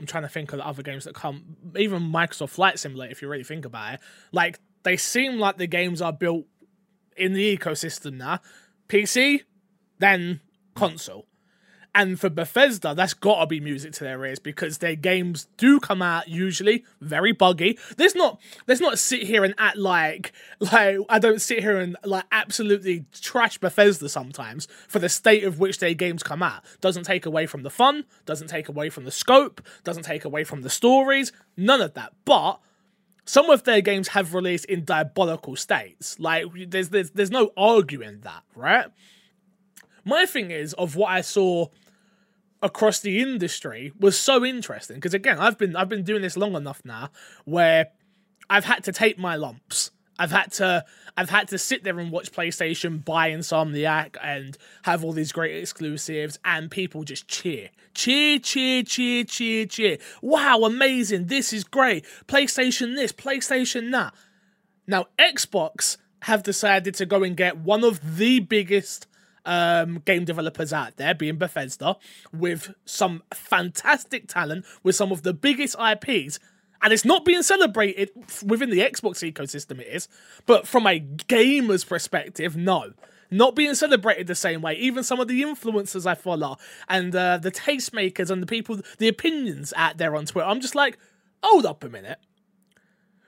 I'm 0.00 0.06
trying 0.06 0.24
to 0.24 0.28
think 0.28 0.52
of 0.52 0.58
the 0.58 0.66
other 0.66 0.82
games 0.82 1.04
that 1.04 1.14
come, 1.14 1.56
even 1.76 2.02
Microsoft 2.02 2.50
Flight 2.50 2.78
Simulator. 2.78 3.12
If 3.12 3.22
you 3.22 3.28
really 3.28 3.44
think 3.44 3.64
about 3.64 3.94
it, 3.94 4.00
like 4.32 4.58
they 4.82 4.96
seem 4.96 5.38
like 5.38 5.56
the 5.56 5.66
games 5.66 6.02
are 6.02 6.12
built 6.12 6.46
in 7.16 7.32
the 7.32 7.56
ecosystem 7.56 8.14
now. 8.14 8.40
PC, 8.88 9.42
then 9.98 10.40
console. 10.74 11.26
And 11.96 12.18
for 12.18 12.28
Bethesda, 12.28 12.92
that's 12.94 13.14
got 13.14 13.40
to 13.40 13.46
be 13.46 13.60
music 13.60 13.92
to 13.92 14.04
their 14.04 14.24
ears 14.24 14.40
because 14.40 14.78
their 14.78 14.96
games 14.96 15.46
do 15.56 15.78
come 15.78 16.02
out 16.02 16.28
usually 16.28 16.84
very 17.00 17.30
buggy. 17.30 17.78
There's 17.96 18.16
not, 18.16 18.40
let's 18.66 18.80
not 18.80 18.98
sit 18.98 19.22
here 19.22 19.44
and 19.44 19.54
act 19.58 19.76
like, 19.76 20.32
like 20.58 20.98
I 21.08 21.20
don't 21.20 21.40
sit 21.40 21.60
here 21.60 21.78
and 21.78 21.96
like 22.04 22.24
absolutely 22.32 23.04
trash 23.12 23.58
Bethesda 23.58 24.08
sometimes 24.08 24.66
for 24.88 24.98
the 24.98 25.08
state 25.08 25.44
of 25.44 25.60
which 25.60 25.78
their 25.78 25.94
games 25.94 26.24
come 26.24 26.42
out. 26.42 26.64
Doesn't 26.80 27.04
take 27.04 27.26
away 27.26 27.46
from 27.46 27.62
the 27.62 27.70
fun, 27.70 28.04
doesn't 28.26 28.48
take 28.48 28.68
away 28.68 28.90
from 28.90 29.04
the 29.04 29.12
scope, 29.12 29.60
doesn't 29.84 30.02
take 30.02 30.24
away 30.24 30.42
from 30.42 30.62
the 30.62 30.70
stories, 30.70 31.30
none 31.56 31.80
of 31.80 31.94
that. 31.94 32.12
But 32.24 32.58
some 33.24 33.50
of 33.50 33.62
their 33.62 33.80
games 33.80 34.08
have 34.08 34.34
released 34.34 34.64
in 34.64 34.84
diabolical 34.84 35.54
states. 35.54 36.18
Like 36.18 36.46
there's 36.68 36.88
there's 36.88 37.10
there's 37.10 37.30
no 37.30 37.52
arguing 37.56 38.20
that, 38.22 38.42
right? 38.54 38.86
My 40.04 40.26
thing 40.26 40.50
is 40.50 40.74
of 40.74 40.96
what 40.96 41.10
I 41.10 41.22
saw 41.22 41.68
across 42.64 42.98
the 42.98 43.20
industry 43.20 43.92
was 44.00 44.18
so 44.18 44.44
interesting 44.44 44.96
because 44.96 45.14
again, 45.14 45.38
I've 45.38 45.56
been 45.58 45.76
I've 45.76 45.88
been 45.88 46.02
doing 46.02 46.22
this 46.22 46.36
long 46.36 46.56
enough 46.56 46.82
now 46.84 47.10
where 47.44 47.90
I've 48.50 48.64
had 48.64 48.82
to 48.84 48.92
take 48.92 49.18
my 49.18 49.36
lumps 49.36 49.92
I've 50.18 50.30
had 50.30 50.52
to 50.52 50.84
I've 51.16 51.30
had 51.30 51.48
to 51.48 51.58
sit 51.58 51.84
there 51.84 51.98
and 51.98 52.10
watch 52.10 52.32
PlayStation 52.32 53.04
buy 53.04 53.30
Insomniac 53.30 54.16
and 54.22 54.56
have 54.82 55.04
all 55.04 55.12
these 55.12 55.32
great 55.32 55.56
exclusives 55.56 56.38
and 56.44 56.70
people 56.70 57.04
just 57.04 57.28
cheer. 57.28 57.70
Cheer, 57.94 58.38
cheer, 58.38 58.82
cheer, 58.82 59.24
cheer, 59.24 59.66
cheer. 59.66 59.98
Wow, 60.22 60.60
amazing. 60.64 61.26
This 61.26 61.52
is 61.52 61.64
great. 61.64 62.04
PlayStation 62.26 62.94
this, 62.94 63.12
PlayStation 63.12 63.90
that. 63.92 64.14
Now 64.86 65.06
Xbox 65.18 65.96
have 66.22 66.42
decided 66.42 66.94
to 66.94 67.06
go 67.06 67.22
and 67.22 67.36
get 67.36 67.58
one 67.58 67.84
of 67.84 68.16
the 68.16 68.40
biggest 68.40 69.06
um, 69.44 70.02
game 70.04 70.24
developers 70.24 70.72
out 70.72 70.96
there, 70.96 71.14
being 71.14 71.36
Bethesda, 71.36 71.96
with 72.32 72.74
some 72.84 73.22
fantastic 73.32 74.28
talent, 74.28 74.64
with 74.82 74.96
some 74.96 75.12
of 75.12 75.22
the 75.22 75.34
biggest 75.34 75.76
IPs, 75.78 76.38
and 76.82 76.92
it's 76.92 77.04
not 77.04 77.24
being 77.24 77.42
celebrated 77.42 78.10
within 78.44 78.70
the 78.70 78.80
Xbox 78.80 79.22
ecosystem. 79.30 79.80
It 79.80 79.88
is, 79.88 80.08
but 80.46 80.66
from 80.66 80.86
a 80.86 80.98
gamer's 80.98 81.84
perspective, 81.84 82.56
no. 82.56 82.92
Not 83.30 83.56
being 83.56 83.74
celebrated 83.74 84.26
the 84.26 84.34
same 84.34 84.62
way. 84.62 84.74
Even 84.74 85.02
some 85.02 85.18
of 85.18 85.26
the 85.26 85.42
influencers 85.42 86.06
I 86.06 86.14
follow 86.14 86.56
and 86.88 87.16
uh, 87.16 87.38
the 87.38 87.50
tastemakers 87.50 88.30
and 88.30 88.40
the 88.40 88.46
people, 88.46 88.80
the 88.98 89.08
opinions 89.08 89.72
out 89.76 89.96
there 89.96 90.14
on 90.14 90.26
Twitter, 90.26 90.46
I'm 90.46 90.60
just 90.60 90.74
like, 90.74 90.98
hold 91.42 91.66
up 91.66 91.82
a 91.82 91.88
minute. 91.88 92.18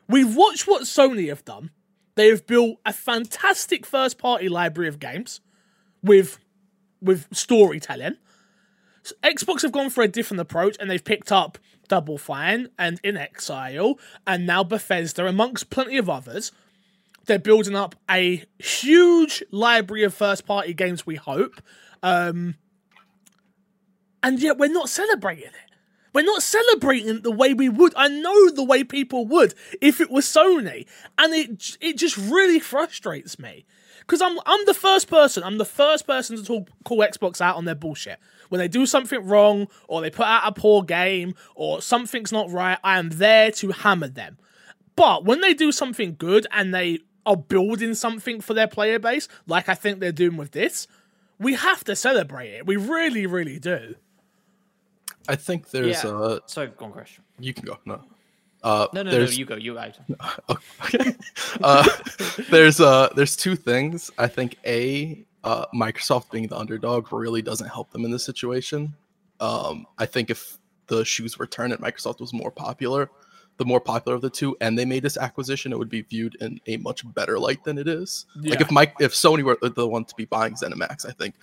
We've 0.08 0.36
watched 0.36 0.68
what 0.68 0.82
Sony 0.82 1.28
have 1.28 1.44
done. 1.44 1.70
They 2.14 2.28
have 2.28 2.46
built 2.46 2.78
a 2.84 2.92
fantastic 2.92 3.84
first 3.84 4.16
party 4.18 4.48
library 4.48 4.88
of 4.88 5.00
games 5.00 5.40
with 6.06 6.38
with 7.00 7.26
storytelling. 7.32 8.16
So 9.02 9.14
Xbox 9.22 9.62
have 9.62 9.72
gone 9.72 9.90
for 9.90 10.02
a 10.02 10.08
different 10.08 10.40
approach 10.40 10.76
and 10.80 10.90
they've 10.90 11.04
picked 11.04 11.30
up 11.30 11.58
Double 11.88 12.18
Fine 12.18 12.68
and 12.78 13.00
inXile 13.02 13.98
and 14.26 14.46
now 14.46 14.64
Bethesda 14.64 15.26
amongst 15.26 15.70
plenty 15.70 15.98
of 15.98 16.10
others. 16.10 16.52
They're 17.26 17.38
building 17.38 17.76
up 17.76 17.94
a 18.10 18.44
huge 18.58 19.42
library 19.50 20.04
of 20.04 20.14
first 20.14 20.46
party 20.46 20.74
games, 20.74 21.06
we 21.06 21.16
hope. 21.16 21.60
Um, 22.02 22.56
and 24.22 24.40
yet 24.40 24.58
we're 24.58 24.72
not 24.72 24.88
celebrating 24.88 25.44
it. 25.44 25.52
We're 26.12 26.22
not 26.22 26.42
celebrating 26.42 27.16
it 27.16 27.22
the 27.24 27.30
way 27.30 27.52
we 27.52 27.68
would. 27.68 27.92
I 27.94 28.08
know 28.08 28.50
the 28.50 28.64
way 28.64 28.84
people 28.84 29.26
would 29.26 29.54
if 29.82 30.00
it 30.00 30.10
was 30.10 30.24
Sony, 30.24 30.86
and 31.18 31.34
it 31.34 31.76
it 31.80 31.98
just 31.98 32.16
really 32.16 32.58
frustrates 32.58 33.38
me 33.38 33.66
because 34.06 34.22
I'm 34.22 34.38
I'm 34.46 34.64
the 34.66 34.74
first 34.74 35.08
person. 35.08 35.42
I'm 35.42 35.58
the 35.58 35.64
first 35.64 36.06
person 36.06 36.36
to 36.36 36.44
talk, 36.44 36.68
call 36.84 36.98
Xbox 36.98 37.40
out 37.40 37.56
on 37.56 37.64
their 37.64 37.74
bullshit 37.74 38.18
when 38.48 38.58
they 38.60 38.68
do 38.68 38.86
something 38.86 39.24
wrong 39.26 39.66
or 39.88 40.00
they 40.00 40.10
put 40.10 40.26
out 40.26 40.42
a 40.44 40.52
poor 40.52 40.82
game 40.82 41.34
or 41.54 41.82
something's 41.82 42.30
not 42.32 42.50
right. 42.50 42.78
I 42.84 42.98
am 42.98 43.10
there 43.10 43.50
to 43.52 43.70
hammer 43.72 44.08
them. 44.08 44.38
But 44.94 45.24
when 45.24 45.40
they 45.40 45.52
do 45.52 45.72
something 45.72 46.14
good 46.16 46.46
and 46.52 46.72
they 46.72 47.00
are 47.26 47.36
building 47.36 47.94
something 47.94 48.40
for 48.40 48.54
their 48.54 48.68
player 48.68 48.98
base, 49.00 49.26
like 49.46 49.68
I 49.68 49.74
think 49.74 49.98
they're 50.00 50.12
doing 50.12 50.36
with 50.36 50.52
this, 50.52 50.86
we 51.38 51.54
have 51.54 51.82
to 51.84 51.96
celebrate 51.96 52.50
it. 52.50 52.66
We 52.66 52.76
really, 52.76 53.26
really 53.26 53.58
do. 53.58 53.96
I 55.28 55.34
think 55.36 55.70
there's 55.70 56.04
Yeah. 56.04 56.10
uh 56.10 56.38
Sorry, 56.46 56.68
go 56.76 56.86
on, 56.86 56.92
Crash. 56.92 57.18
you 57.40 57.52
can 57.52 57.64
go. 57.64 57.78
No. 57.84 58.00
Uh 58.66 58.88
No, 58.92 59.04
no, 59.04 59.12
no, 59.12 59.24
you 59.26 59.44
go. 59.44 59.54
You 59.54 59.78
out. 59.78 59.96
okay. 60.50 61.14
uh 61.62 61.88
there's 62.50 62.80
uh 62.80 63.08
there's 63.14 63.36
two 63.36 63.54
things. 63.54 64.10
I 64.18 64.26
think 64.26 64.56
A 64.66 65.24
uh 65.44 65.66
Microsoft 65.72 66.32
being 66.32 66.48
the 66.48 66.58
underdog 66.58 67.12
really 67.12 67.42
doesn't 67.42 67.68
help 67.68 67.92
them 67.92 68.04
in 68.04 68.10
this 68.10 68.24
situation. 68.24 68.92
Um 69.38 69.86
I 69.98 70.06
think 70.06 70.30
if 70.30 70.58
the 70.88 71.04
shoes 71.04 71.38
were 71.38 71.46
turned 71.46 71.72
and 71.74 71.80
Microsoft 71.80 72.20
was 72.20 72.32
more 72.32 72.50
popular, 72.50 73.08
the 73.58 73.64
more 73.64 73.80
popular 73.80 74.16
of 74.16 74.22
the 74.22 74.30
two, 74.30 74.56
and 74.60 74.76
they 74.76 74.84
made 74.84 75.04
this 75.04 75.16
acquisition, 75.16 75.72
it 75.72 75.78
would 75.78 75.88
be 75.88 76.02
viewed 76.02 76.34
in 76.40 76.60
a 76.66 76.76
much 76.78 77.02
better 77.14 77.38
light 77.38 77.62
than 77.62 77.78
it 77.78 77.86
is. 77.86 78.26
Like 78.50 78.60
if 78.60 78.72
Mike 78.72 78.94
if 78.98 79.12
Sony 79.12 79.44
were 79.44 79.58
the 79.62 79.86
one 79.86 80.04
to 80.06 80.14
be 80.16 80.24
buying 80.24 80.54
ZeniMax, 80.54 81.06
I 81.06 81.12
think 81.12 81.36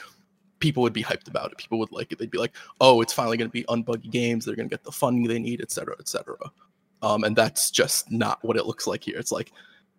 people 0.60 0.84
would 0.84 0.94
be 0.94 1.04
hyped 1.04 1.30
about 1.30 1.52
it. 1.54 1.58
People 1.58 1.80
would 1.80 1.92
like 1.94 2.12
it. 2.12 2.20
They'd 2.20 2.30
be 2.30 2.38
like, 2.38 2.56
"Oh, 2.82 3.00
it's 3.02 3.14
finally 3.14 3.38
going 3.38 3.50
to 3.50 3.54
be 3.54 3.64
unbuggy 3.64 4.12
games. 4.12 4.44
They're 4.44 4.58
going 4.58 4.68
to 4.68 4.74
get 4.74 4.84
the 4.84 4.92
funding 4.92 5.26
they 5.26 5.40
need, 5.40 5.62
etc., 5.62 5.96
etc." 6.00 6.36
Um, 7.04 7.24
and 7.24 7.36
that's 7.36 7.70
just 7.70 8.10
not 8.10 8.44
what 8.44 8.58
it 8.58 8.66
looks 8.66 8.88
like 8.88 9.04
here. 9.04 9.18
It's 9.18 9.32
like 9.32 9.52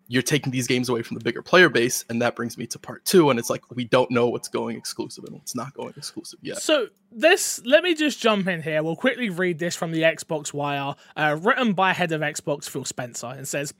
you're 0.08 0.22
taking 0.22 0.50
these 0.50 0.66
games 0.66 0.88
away 0.88 1.02
from 1.02 1.16
the 1.16 1.24
bigger 1.24 1.42
player 1.42 1.68
base, 1.68 2.04
and 2.08 2.20
that 2.20 2.34
brings 2.34 2.58
me 2.58 2.66
to 2.68 2.78
part 2.78 3.04
two. 3.04 3.30
And 3.30 3.38
it's 3.38 3.50
like 3.50 3.62
we 3.70 3.84
don't 3.84 4.10
know 4.10 4.28
what's 4.28 4.48
going 4.48 4.76
exclusive 4.76 5.24
and 5.24 5.34
what's 5.34 5.54
not 5.54 5.72
going 5.74 5.94
exclusive 5.96 6.38
yet. 6.42 6.58
So 6.58 6.88
this, 7.12 7.64
let 7.64 7.84
me 7.84 7.94
just 7.94 8.20
jump 8.20 8.48
in 8.48 8.62
here. 8.62 8.82
We'll 8.82 8.96
quickly 8.96 9.30
read 9.30 9.58
this 9.58 9.76
from 9.76 9.92
the 9.92 10.02
Xbox 10.02 10.52
Wire, 10.52 10.94
uh, 11.16 11.36
written 11.40 11.74
by 11.74 11.92
head 11.92 12.12
of 12.12 12.22
Xbox 12.22 12.68
Phil 12.68 12.84
Spencer, 12.84 13.28
and 13.28 13.46
says. 13.46 13.74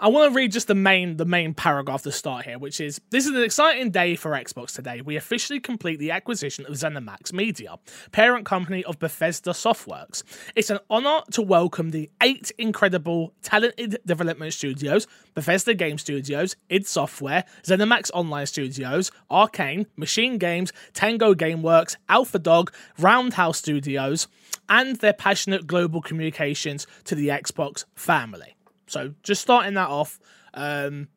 I 0.00 0.06
want 0.06 0.30
to 0.30 0.36
read 0.36 0.52
just 0.52 0.68
the 0.68 0.76
main 0.76 1.16
the 1.16 1.24
main 1.24 1.54
paragraph 1.54 2.02
to 2.02 2.12
start 2.12 2.44
here, 2.44 2.56
which 2.56 2.80
is 2.80 3.00
this 3.10 3.26
is 3.26 3.32
an 3.34 3.42
exciting 3.42 3.90
day 3.90 4.14
for 4.14 4.30
Xbox 4.30 4.72
today. 4.72 5.00
We 5.00 5.16
officially 5.16 5.58
complete 5.58 5.98
the 5.98 6.12
acquisition 6.12 6.64
of 6.66 6.74
ZeniMax 6.74 7.32
Media, 7.32 7.74
parent 8.12 8.46
company 8.46 8.84
of 8.84 9.00
Bethesda 9.00 9.50
Softworks. 9.50 10.22
It's 10.54 10.70
an 10.70 10.78
honor 10.88 11.22
to 11.32 11.42
welcome 11.42 11.90
the 11.90 12.10
eight 12.22 12.52
incredible 12.58 13.34
talented 13.42 13.98
development 14.06 14.52
studios, 14.52 15.08
Bethesda 15.34 15.74
Game 15.74 15.98
Studios, 15.98 16.54
id 16.68 16.86
Software, 16.86 17.42
ZeniMax 17.64 18.12
Online 18.14 18.46
Studios, 18.46 19.10
Arcane, 19.28 19.86
MachineGames, 19.98 20.70
Tango 20.92 21.34
Gameworks, 21.34 21.96
Alpha 22.08 22.38
Dog, 22.38 22.72
Roundhouse 23.00 23.58
Studios, 23.58 24.28
and 24.68 24.94
their 25.00 25.12
passionate 25.12 25.66
global 25.66 26.00
communications 26.00 26.86
to 27.02 27.16
the 27.16 27.28
Xbox 27.28 27.84
family. 27.96 28.54
So 28.88 29.14
just 29.22 29.42
starting 29.42 29.74
that 29.74 29.88
off, 29.88 30.18
um, 30.54 31.08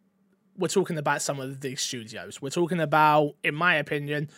we're 0.57 0.67
talking 0.67 0.97
about 0.97 1.21
some 1.21 1.39
of 1.39 1.61
these 1.61 1.81
studios. 1.81 2.41
We're 2.41 2.49
talking 2.49 2.79
about, 2.79 3.35
in 3.43 3.55
my 3.55 3.75
opinion, 3.75 4.29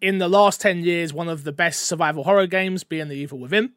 in 0.00 0.18
the 0.18 0.28
last 0.28 0.60
10 0.60 0.84
years, 0.84 1.12
one 1.12 1.28
of 1.28 1.44
the 1.44 1.52
best 1.52 1.82
survival 1.82 2.24
horror 2.24 2.46
games 2.46 2.84
being 2.84 3.08
The 3.08 3.16
Evil 3.16 3.38
Within, 3.38 3.72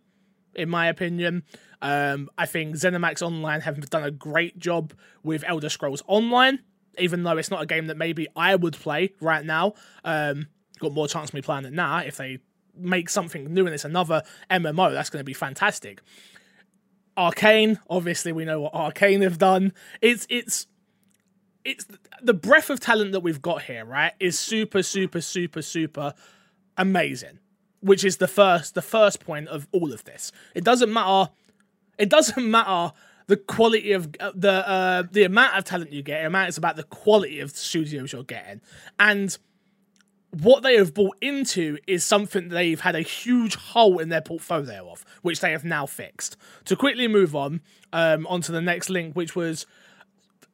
in 0.55 0.69
my 0.69 0.87
opinion. 0.87 1.43
Um, 1.81 2.29
I 2.37 2.45
think 2.45 2.75
ZeniMax 2.75 3.21
Online 3.21 3.61
have 3.61 3.89
done 3.89 4.03
a 4.03 4.11
great 4.11 4.59
job 4.59 4.93
with 5.23 5.43
Elder 5.47 5.69
Scrolls 5.69 6.03
Online, 6.07 6.59
even 6.97 7.23
though 7.23 7.37
it's 7.37 7.51
not 7.51 7.61
a 7.61 7.65
game 7.65 7.87
that 7.87 7.97
maybe 7.97 8.27
I 8.35 8.55
would 8.55 8.73
play 8.73 9.13
right 9.21 9.45
now. 9.45 9.73
Um, 10.03 10.47
got 10.79 10.93
more 10.93 11.07
chance 11.07 11.29
of 11.29 11.33
me 11.33 11.41
playing 11.41 11.65
it 11.65 11.73
now. 11.73 11.99
If 11.99 12.17
they 12.17 12.39
make 12.75 13.09
something 13.09 13.53
new 13.53 13.65
and 13.65 13.73
it's 13.73 13.85
another 13.85 14.23
MMO, 14.51 14.91
that's 14.91 15.09
going 15.09 15.21
to 15.21 15.25
be 15.25 15.33
fantastic. 15.33 16.01
Arcane, 17.19 17.79
obviously 17.89 18.31
we 18.31 18.45
know 18.45 18.61
what 18.61 18.73
Arcane 18.73 19.21
have 19.21 19.37
done. 19.37 19.73
It's 20.01 20.25
it's 20.29 20.67
it's 21.65 21.85
the 22.21 22.33
breadth 22.33 22.69
of 22.69 22.79
talent 22.79 23.11
that 23.11 23.19
we've 23.19 23.41
got 23.41 23.63
here, 23.63 23.83
right? 23.85 24.13
Is 24.19 24.39
super 24.39 24.81
super 24.81 25.21
super 25.21 25.61
super 25.61 26.13
amazing. 26.77 27.39
Which 27.81 28.03
is 28.03 28.17
the 28.17 28.27
first 28.27 28.73
the 28.73 28.81
first 28.81 29.19
point 29.19 29.49
of 29.49 29.67
all 29.71 29.93
of 29.93 30.03
this. 30.05 30.31
It 30.55 30.63
doesn't 30.63 30.91
matter 30.91 31.31
it 31.97 32.09
doesn't 32.09 32.49
matter 32.49 32.93
the 33.27 33.37
quality 33.37 33.91
of 33.91 34.09
uh, 34.19 34.31
the 34.33 34.67
uh, 34.67 35.03
the 35.11 35.23
amount 35.23 35.57
of 35.57 35.63
talent 35.65 35.93
you 35.93 36.01
get. 36.01 36.25
It 36.25 36.29
matters 36.29 36.57
about 36.57 36.77
the 36.77 36.83
quality 36.83 37.41
of 37.41 37.51
studios 37.51 38.11
you're 38.13 38.23
getting, 38.23 38.61
and 38.97 39.37
what 40.31 40.61
they 40.63 40.75
have 40.75 40.93
bought 40.93 41.17
into 41.21 41.77
is 41.87 42.03
something 42.03 42.49
they've 42.49 42.79
had 42.79 42.95
a 42.95 43.01
huge 43.01 43.55
hole 43.55 43.99
in 43.99 44.09
their 44.09 44.21
portfolio 44.21 44.89
of, 44.89 45.03
which 45.21 45.39
they 45.39 45.51
have 45.51 45.63
now 45.63 45.85
fixed. 45.85 46.37
To 46.65 46.75
quickly 46.75 47.07
move 47.07 47.35
on 47.35 47.61
um, 47.93 48.27
onto 48.27 48.53
the 48.53 48.61
next 48.61 48.89
link, 48.89 49.15
which 49.15 49.35
was 49.35 49.65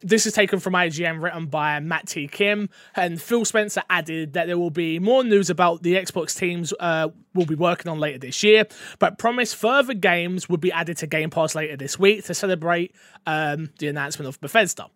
this 0.01 0.25
is 0.25 0.33
taken 0.33 0.59
from 0.59 0.73
IGN, 0.73 1.21
written 1.21 1.47
by 1.47 1.79
Matt 1.79 2.07
T. 2.07 2.27
Kim, 2.27 2.69
and 2.95 3.19
Phil 3.19 3.43
Spencer 3.43 3.81
added 3.89 4.33
that 4.33 4.45
there 4.45 4.57
will 4.57 4.69
be 4.69 4.99
more 4.99 5.23
news 5.23 5.49
about 5.49 5.83
the 5.83 5.95
Xbox 5.95 6.37
teams 6.37 6.73
uh, 6.79 7.09
will 7.33 7.45
be 7.45 7.55
working 7.55 7.91
on 7.91 7.99
later 7.99 8.19
this 8.19 8.43
year, 8.43 8.65
but 8.99 9.17
promised 9.17 9.55
further 9.55 9.93
games 9.93 10.47
would 10.47 10.61
be 10.61 10.71
added 10.71 10.97
to 10.97 11.07
Game 11.07 11.29
Pass 11.29 11.55
later 11.55 11.75
this 11.75 11.97
week 11.97 12.23
to 12.25 12.33
celebrate 12.33 12.93
um, 13.25 13.71
the 13.79 13.87
announcement 13.87 14.29
of 14.29 14.39
Bethesda. 14.41 14.87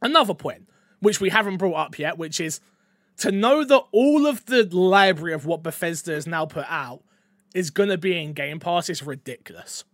Another 0.00 0.34
point, 0.34 0.68
which 1.00 1.20
we 1.20 1.28
haven't 1.28 1.58
brought 1.58 1.74
up 1.76 1.98
yet, 1.98 2.16
which 2.16 2.40
is 2.40 2.60
to 3.20 3.32
know 3.32 3.64
that 3.64 3.82
all 3.92 4.26
of 4.26 4.44
the 4.46 4.64
library 4.64 5.32
of 5.32 5.46
what 5.46 5.62
Bethesda 5.62 6.12
has 6.12 6.26
now 6.26 6.46
put 6.46 6.66
out 6.68 7.02
is 7.54 7.70
going 7.70 7.88
to 7.88 7.98
be 7.98 8.20
in 8.20 8.32
Game 8.32 8.60
Pass 8.60 8.88
is 8.88 9.02
ridiculous. 9.02 9.84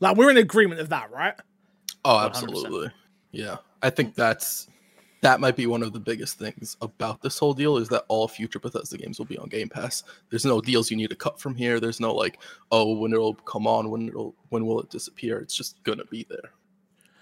Like, 0.00 0.16
we're 0.16 0.30
in 0.30 0.36
agreement 0.36 0.80
of 0.80 0.88
that, 0.88 1.10
right? 1.10 1.34
Oh, 2.04 2.16
100%. 2.16 2.26
absolutely. 2.26 2.90
Yeah. 3.32 3.56
I 3.82 3.90
think 3.90 4.14
that's 4.14 4.68
that 5.22 5.40
might 5.40 5.56
be 5.56 5.66
one 5.66 5.82
of 5.82 5.92
the 5.92 6.00
biggest 6.00 6.38
things 6.38 6.76
about 6.80 7.20
this 7.20 7.38
whole 7.38 7.52
deal 7.52 7.76
is 7.76 7.88
that 7.90 8.04
all 8.08 8.26
future 8.26 8.58
Bethesda 8.58 8.96
games 8.96 9.18
will 9.18 9.26
be 9.26 9.38
on 9.38 9.48
Game 9.48 9.68
Pass. 9.68 10.02
There's 10.30 10.46
no 10.46 10.60
deals 10.60 10.90
you 10.90 10.96
need 10.96 11.10
to 11.10 11.16
cut 11.16 11.38
from 11.38 11.54
here. 11.54 11.78
There's 11.78 12.00
no 12.00 12.14
like, 12.14 12.40
oh, 12.72 12.96
when 12.96 13.12
it'll 13.12 13.34
come 13.34 13.66
on, 13.66 13.90
when 13.90 14.08
it'll 14.08 14.34
when 14.48 14.66
will 14.66 14.80
it 14.80 14.90
disappear? 14.90 15.38
It's 15.38 15.54
just 15.54 15.82
gonna 15.84 16.06
be 16.06 16.26
there. 16.28 16.52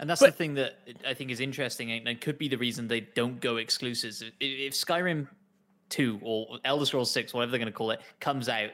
And 0.00 0.08
that's 0.08 0.20
But- 0.20 0.30
the 0.30 0.36
thing 0.36 0.54
that 0.54 0.78
I 1.06 1.14
think 1.14 1.30
is 1.30 1.40
interesting 1.40 1.90
and 1.90 2.20
could 2.20 2.38
be 2.38 2.48
the 2.48 2.58
reason 2.58 2.86
they 2.88 3.00
don't 3.00 3.40
go 3.40 3.56
exclusives. 3.56 4.22
If- 4.22 4.32
If 4.40 4.72
Skyrim 4.74 5.28
2 5.88 6.20
or 6.22 6.58
Elder 6.64 6.86
Scrolls 6.86 7.10
6, 7.10 7.34
whatever 7.34 7.50
they're 7.50 7.58
going 7.58 7.72
to 7.72 7.76
call 7.76 7.90
it, 7.90 8.00
comes 8.20 8.48
out, 8.48 8.70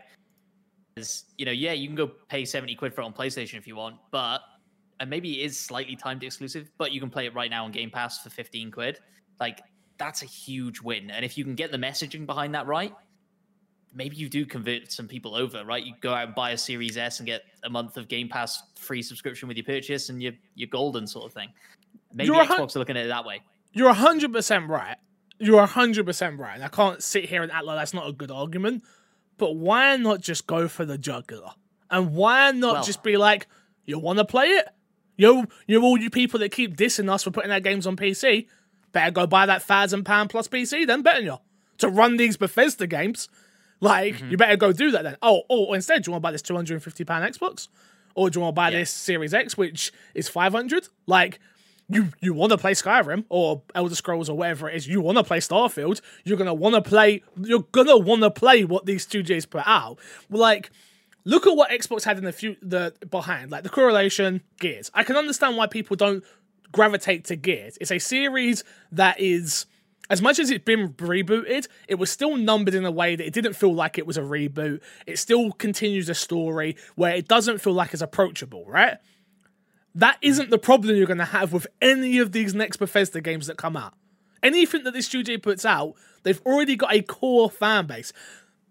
is, 0.96 1.24
you 1.38 1.44
know, 1.44 1.52
yeah, 1.52 1.72
you 1.72 1.88
can 1.88 1.96
go 1.96 2.06
pay 2.06 2.44
70 2.44 2.74
quid 2.76 2.94
for 2.94 3.00
it 3.00 3.04
on 3.04 3.12
PlayStation 3.12 3.54
if 3.58 3.66
you 3.66 3.74
want, 3.76 3.96
but 4.10 4.42
and 5.00 5.10
maybe 5.10 5.40
it 5.40 5.46
is 5.46 5.58
slightly 5.58 5.96
timed 5.96 6.22
exclusive, 6.22 6.70
but 6.78 6.92
you 6.92 7.00
can 7.00 7.10
play 7.10 7.26
it 7.26 7.34
right 7.34 7.50
now 7.50 7.64
on 7.64 7.72
Game 7.72 7.90
Pass 7.90 8.22
for 8.22 8.30
15 8.30 8.70
quid. 8.70 9.00
Like 9.40 9.60
that's 9.98 10.22
a 10.22 10.26
huge 10.26 10.80
win. 10.80 11.10
And 11.10 11.24
if 11.24 11.36
you 11.36 11.42
can 11.42 11.56
get 11.56 11.72
the 11.72 11.78
messaging 11.78 12.26
behind 12.26 12.54
that 12.54 12.66
right, 12.66 12.94
maybe 13.94 14.16
you 14.16 14.28
do 14.28 14.44
convert 14.44 14.90
some 14.92 15.08
people 15.08 15.34
over, 15.34 15.64
right? 15.64 15.82
You 15.84 15.94
go 16.00 16.12
out 16.12 16.26
and 16.26 16.34
buy 16.34 16.50
a 16.50 16.58
Series 16.58 16.96
S 16.96 17.20
and 17.20 17.26
get 17.26 17.42
a 17.62 17.70
month 17.70 17.96
of 17.96 18.08
Game 18.08 18.28
Pass 18.28 18.62
free 18.76 19.02
subscription 19.02 19.48
with 19.48 19.56
your 19.56 19.64
purchase, 19.64 20.08
and 20.08 20.22
you're 20.22 20.32
you're 20.54 20.68
golden, 20.68 21.06
sort 21.06 21.26
of 21.26 21.32
thing. 21.32 21.48
Maybe 22.12 22.26
You're 22.26 22.40
a 22.42 22.44
hun- 22.44 22.60
Xbox 22.60 22.76
are 22.76 22.78
looking 22.80 22.96
at 22.96 23.06
it 23.06 23.08
that 23.08 23.24
way. 23.24 23.40
You're 23.72 23.92
hundred 23.92 24.32
percent 24.32 24.68
right. 24.68 24.96
You're 25.38 25.66
hundred 25.66 26.06
percent 26.06 26.38
right. 26.38 26.54
And 26.54 26.64
I 26.64 26.68
can't 26.68 27.02
sit 27.02 27.24
here 27.24 27.42
and 27.42 27.50
act 27.50 27.64
like 27.64 27.78
that's 27.78 27.94
not 27.94 28.08
a 28.08 28.12
good 28.12 28.30
argument. 28.30 28.84
But 29.36 29.56
why 29.56 29.96
not 29.96 30.20
just 30.20 30.46
go 30.46 30.68
for 30.68 30.84
the 30.84 30.96
jugular? 30.96 31.50
And 31.90 32.14
why 32.14 32.52
not 32.52 32.74
Well- 32.74 32.82
just 32.84 33.02
be 33.02 33.16
like, 33.16 33.48
you 33.84 33.98
want 33.98 34.18
to 34.18 34.24
play 34.24 34.46
it? 34.46 34.68
You, 35.16 35.46
you 35.66 35.82
all 35.82 35.96
you 35.98 36.10
people 36.10 36.40
that 36.40 36.50
keep 36.50 36.76
dissing 36.76 37.08
us 37.08 37.22
for 37.22 37.30
putting 37.30 37.50
our 37.52 37.60
games 37.60 37.86
on 37.86 37.96
PC, 37.96 38.46
better 38.92 39.10
go 39.12 39.26
buy 39.26 39.46
that 39.46 39.62
thousand 39.62 40.04
pound 40.04 40.30
plus 40.30 40.48
PC 40.48 40.86
then, 40.86 41.02
better 41.02 41.20
you 41.20 41.36
to 41.78 41.88
run 41.88 42.16
these 42.16 42.36
Bethesda 42.36 42.86
games. 42.86 43.28
Like, 43.84 44.14
mm-hmm. 44.14 44.30
you 44.30 44.36
better 44.38 44.56
go 44.56 44.72
do 44.72 44.90
that 44.92 45.02
then. 45.02 45.16
Oh, 45.20 45.42
oh, 45.50 45.74
instead, 45.74 46.02
do 46.02 46.08
you 46.08 46.12
want 46.12 46.22
to 46.22 46.26
buy 46.28 46.32
this 46.32 46.40
two 46.42 46.54
hundred 46.54 46.74
and 46.74 46.82
fifty 46.82 47.04
pound 47.04 47.22
Xbox, 47.32 47.68
or 48.14 48.30
do 48.30 48.38
you 48.38 48.42
want 48.42 48.54
to 48.54 48.56
buy 48.56 48.70
Yeah. 48.70 48.78
this 48.78 48.90
Series 48.90 49.34
X, 49.34 49.58
which 49.58 49.92
is 50.14 50.26
five 50.28 50.52
hundred? 50.52 50.88
Like, 51.06 51.38
you 51.90 52.08
you 52.20 52.32
want 52.32 52.50
to 52.52 52.56
play 52.58 52.72
Skyrim 52.72 53.24
or 53.28 53.62
Elder 53.74 53.94
Scrolls 53.94 54.30
or 54.30 54.36
whatever 54.38 54.70
it 54.70 54.76
is, 54.76 54.88
you 54.88 55.02
want 55.02 55.18
to 55.18 55.24
play 55.24 55.38
Starfield, 55.38 56.00
you're 56.24 56.38
gonna 56.38 56.54
want 56.54 56.74
to 56.76 56.80
play, 56.80 57.22
you're 57.36 57.66
gonna 57.72 57.98
want 57.98 58.22
to 58.22 58.30
play 58.30 58.64
what 58.64 58.86
these 58.86 59.02
studios 59.02 59.44
put 59.44 59.64
out. 59.66 59.98
Like, 60.30 60.70
look 61.24 61.46
at 61.46 61.54
what 61.54 61.70
Xbox 61.70 62.04
had 62.04 62.16
in 62.16 62.24
the 62.24 62.32
few 62.32 62.56
the 62.62 62.94
behind, 63.10 63.50
like 63.50 63.64
the 63.64 63.68
correlation 63.68 64.40
Gears. 64.60 64.90
I 64.94 65.04
can 65.04 65.16
understand 65.16 65.58
why 65.58 65.66
people 65.66 65.94
don't 65.94 66.24
gravitate 66.72 67.26
to 67.26 67.36
Gears. 67.36 67.76
It's 67.82 67.92
a 67.92 67.98
series 67.98 68.64
that 68.92 69.20
is. 69.20 69.66
As 70.10 70.20
much 70.20 70.38
as 70.38 70.50
it's 70.50 70.64
been 70.64 70.92
rebooted, 70.94 71.66
it 71.88 71.94
was 71.94 72.10
still 72.10 72.36
numbered 72.36 72.74
in 72.74 72.84
a 72.84 72.90
way 72.90 73.16
that 73.16 73.26
it 73.26 73.32
didn't 73.32 73.54
feel 73.54 73.74
like 73.74 73.96
it 73.96 74.06
was 74.06 74.18
a 74.18 74.22
reboot. 74.22 74.80
It 75.06 75.18
still 75.18 75.52
continues 75.52 76.08
a 76.08 76.14
story 76.14 76.76
where 76.94 77.14
it 77.14 77.26
doesn't 77.26 77.58
feel 77.58 77.72
like 77.72 77.92
it's 77.92 78.02
approachable, 78.02 78.66
right? 78.66 78.98
That 79.94 80.18
isn't 80.20 80.50
the 80.50 80.58
problem 80.58 80.96
you're 80.96 81.06
going 81.06 81.18
to 81.18 81.24
have 81.24 81.52
with 81.52 81.66
any 81.80 82.18
of 82.18 82.32
these 82.32 82.54
next 82.54 82.76
Bethesda 82.78 83.20
games 83.20 83.46
that 83.46 83.56
come 83.56 83.76
out. 83.76 83.94
Anything 84.42 84.84
that 84.84 84.92
this 84.92 85.06
studio 85.06 85.38
puts 85.38 85.64
out, 85.64 85.94
they've 86.22 86.42
already 86.44 86.76
got 86.76 86.92
a 86.92 87.00
core 87.00 87.50
fan 87.50 87.86
base. 87.86 88.12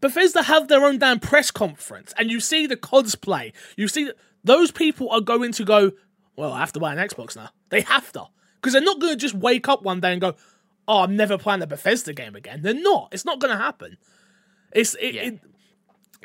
Bethesda 0.01 0.43
have 0.43 0.67
their 0.67 0.85
own 0.85 0.99
damn 0.99 1.19
press 1.19 1.49
conference, 1.49 2.13
and 2.17 2.29
you 2.29 2.39
see 2.39 2.67
the 2.67 2.75
CODs 2.75 3.15
play. 3.15 3.53
You 3.77 3.87
see 3.87 4.03
that 4.05 4.17
those 4.43 4.69
people 4.69 5.09
are 5.09 5.21
going 5.21 5.53
to 5.53 5.63
go, 5.63 5.93
well, 6.35 6.51
I 6.51 6.59
have 6.59 6.73
to 6.73 6.79
buy 6.79 6.93
an 6.93 6.99
Xbox 6.99 7.35
now. 7.35 7.49
They 7.69 7.81
have 7.81 8.11
to. 8.11 8.25
Because 8.55 8.73
they're 8.73 8.81
not 8.81 8.99
going 8.99 9.13
to 9.13 9.17
just 9.17 9.33
wake 9.33 9.67
up 9.67 9.81
one 9.81 9.99
day 9.99 10.11
and 10.11 10.21
go, 10.21 10.35
oh, 10.87 11.01
I'm 11.03 11.15
never 11.15 11.37
playing 11.37 11.61
a 11.61 11.67
Bethesda 11.67 12.13
game 12.13 12.35
again. 12.35 12.61
They're 12.61 12.73
not. 12.73 13.09
It's 13.11 13.25
not 13.25 13.39
going 13.39 13.55
to 13.55 13.61
happen. 13.61 13.97
It's 14.71 14.95
it, 14.95 15.15
Yeah. 15.15 15.21
it, 15.23 15.39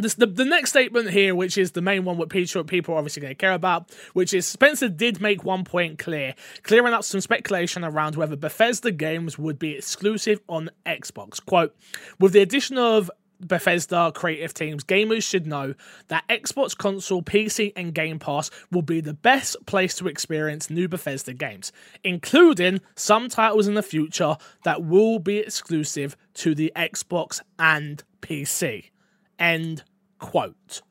this, 0.01 0.15
the, 0.15 0.27
the 0.27 0.45
next 0.45 0.71
statement 0.71 1.11
here, 1.11 1.35
which 1.35 1.59
is 1.59 1.73
the 1.73 1.83
main 1.83 2.05
one, 2.05 2.17
what 2.19 2.29
people, 2.29 2.63
people 2.63 2.95
are 2.95 2.99
obviously 2.99 3.21
going 3.21 3.33
to 3.33 3.35
care 3.35 3.53
about, 3.53 3.91
which 4.13 4.33
is 4.33 4.47
Spencer 4.47 4.89
did 4.89 5.21
make 5.21 5.43
one 5.43 5.65
point 5.65 5.99
clear, 5.99 6.35
clearing 6.63 6.93
up 6.95 7.03
some 7.03 7.21
speculation 7.21 7.85
around 7.85 8.15
whether 8.15 8.37
Bethesda 8.37 8.93
games 8.93 9.39
would 9.39 9.59
be 9.59 9.77
exclusive 9.77 10.41
on 10.49 10.71
Xbox. 10.87 11.45
Quote, 11.45 11.75
with 12.21 12.33
the 12.33 12.41
addition 12.41 12.79
of 12.79 13.11
Bethesda 13.41 14.13
creative 14.15 14.53
teams, 14.55 14.85
gamers 14.85 15.23
should 15.23 15.47
know 15.47 15.75
that 16.09 16.27
Xbox 16.29 16.77
console, 16.77 17.23
PC, 17.23 17.73
and 17.77 17.95
Game 17.95 18.19
Pass 18.19 18.51
will 18.71 18.83
be 18.83 19.01
the 19.01 19.15
best 19.15 19.57
place 19.67 19.95
to 19.97 20.09
experience 20.09 20.71
new 20.71 20.89
Bethesda 20.89 21.35
games, 21.35 21.73
including 22.03 22.81
some 22.97 23.29
titles 23.29 23.69
in 23.69 23.75
the 23.75 23.83
future 23.83 24.37
that 24.65 24.85
will 24.85 25.19
be 25.19 25.39
exclusive 25.39 26.17
to 26.35 26.55
the 26.55 26.73
Xbox 26.75 27.41
and 27.59 28.03
PC. 28.21 28.91
End 29.39 29.85
quote. 30.19 30.83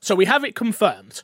So 0.00 0.14
we 0.14 0.24
have 0.24 0.44
it 0.44 0.56
confirmed 0.56 1.22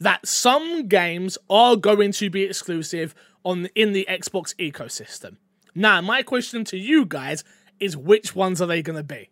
that 0.00 0.26
some 0.26 0.88
games 0.88 1.36
are 1.50 1.76
going 1.76 2.12
to 2.12 2.30
be 2.30 2.44
exclusive 2.44 3.14
on 3.44 3.66
in 3.74 3.92
the 3.92 4.06
Xbox 4.08 4.54
ecosystem. 4.56 5.36
Now, 5.74 6.00
my 6.00 6.22
question 6.22 6.64
to 6.64 6.76
you 6.78 7.04
guys 7.04 7.44
is 7.78 7.96
which 7.96 8.34
ones 8.34 8.60
are 8.62 8.66
they 8.66 8.82
going 8.82 8.96
to 8.96 9.02
be? 9.02 9.30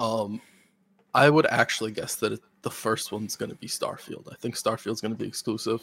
Um, 0.00 0.40
I 1.14 1.30
would 1.30 1.46
actually 1.46 1.92
guess 1.92 2.16
that 2.16 2.32
it, 2.32 2.40
the 2.62 2.70
first 2.70 3.12
one's 3.12 3.36
going 3.36 3.50
to 3.50 3.56
be 3.56 3.66
Starfield. 3.66 4.30
I 4.30 4.36
think 4.36 4.54
Starfield's 4.56 5.00
going 5.00 5.12
to 5.14 5.18
be 5.18 5.26
exclusive, 5.26 5.82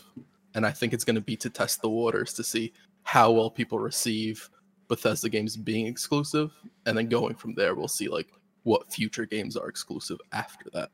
and 0.54 0.66
I 0.66 0.72
think 0.72 0.94
it's 0.94 1.04
going 1.04 1.16
to 1.16 1.22
be 1.22 1.36
to 1.38 1.50
test 1.50 1.82
the 1.82 1.90
waters 1.90 2.34
to 2.34 2.44
see 2.44 2.74
how 3.04 3.32
well 3.32 3.50
people 3.50 3.80
receive 3.80 4.50
Bethesda 4.88 5.30
games 5.30 5.58
being 5.58 5.88
exclusive, 5.88 6.52
and 6.86 6.98
then 6.98 7.10
going 7.10 7.36
from 7.36 7.54
there, 7.56 7.76
we'll 7.76 7.88
see 7.88 8.08
like 8.08 8.32
what 8.64 8.92
future 8.92 9.26
games 9.26 9.58
are 9.58 9.68
exclusive 9.68 10.20
after 10.32 10.66
that. 10.74 10.90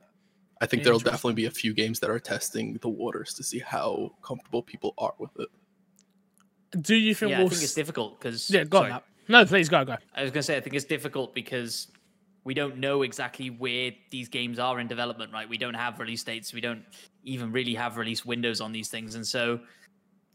I 0.61 0.65
think 0.67 0.83
there'll 0.83 0.99
definitely 0.99 1.33
be 1.33 1.45
a 1.45 1.51
few 1.51 1.73
games 1.73 1.99
that 2.01 2.09
are 2.09 2.19
testing 2.19 2.77
the 2.81 2.89
waters 2.89 3.33
to 3.33 3.43
see 3.43 3.59
how 3.59 4.11
comfortable 4.21 4.61
people 4.61 4.93
are 4.99 5.13
with 5.17 5.31
it. 5.39 5.49
Do 6.81 6.95
you 6.95 7.15
think 7.15 7.31
Yeah, 7.31 7.37
I 7.37 7.39
we'll? 7.41 7.49
think 7.49 7.63
it's 7.63 7.73
difficult 7.73 8.19
because 8.19 8.49
yeah, 8.49 8.63
go 8.63 8.83
on. 8.83 8.89
Matt. 8.89 9.03
No, 9.27 9.45
please 9.45 9.69
go 9.69 9.83
go. 9.83 9.97
I 10.15 10.21
was 10.21 10.31
going 10.31 10.39
to 10.41 10.43
say, 10.43 10.57
I 10.57 10.61
think 10.61 10.75
it's 10.75 10.85
difficult 10.85 11.33
because 11.33 11.87
we 12.43 12.53
don't 12.53 12.77
know 12.77 13.03
exactly 13.03 13.49
where 13.49 13.91
these 14.09 14.27
games 14.27 14.57
are 14.59 14.79
in 14.79 14.87
development, 14.87 15.31
right? 15.31 15.47
We 15.47 15.57
don't 15.57 15.75
have 15.75 15.99
release 15.99 16.23
dates. 16.23 16.53
We 16.53 16.61
don't 16.61 16.83
even 17.23 17.51
really 17.51 17.75
have 17.75 17.97
release 17.97 18.25
windows 18.25 18.61
on 18.61 18.71
these 18.71 18.89
things. 18.89 19.15
And 19.15 19.25
so 19.25 19.59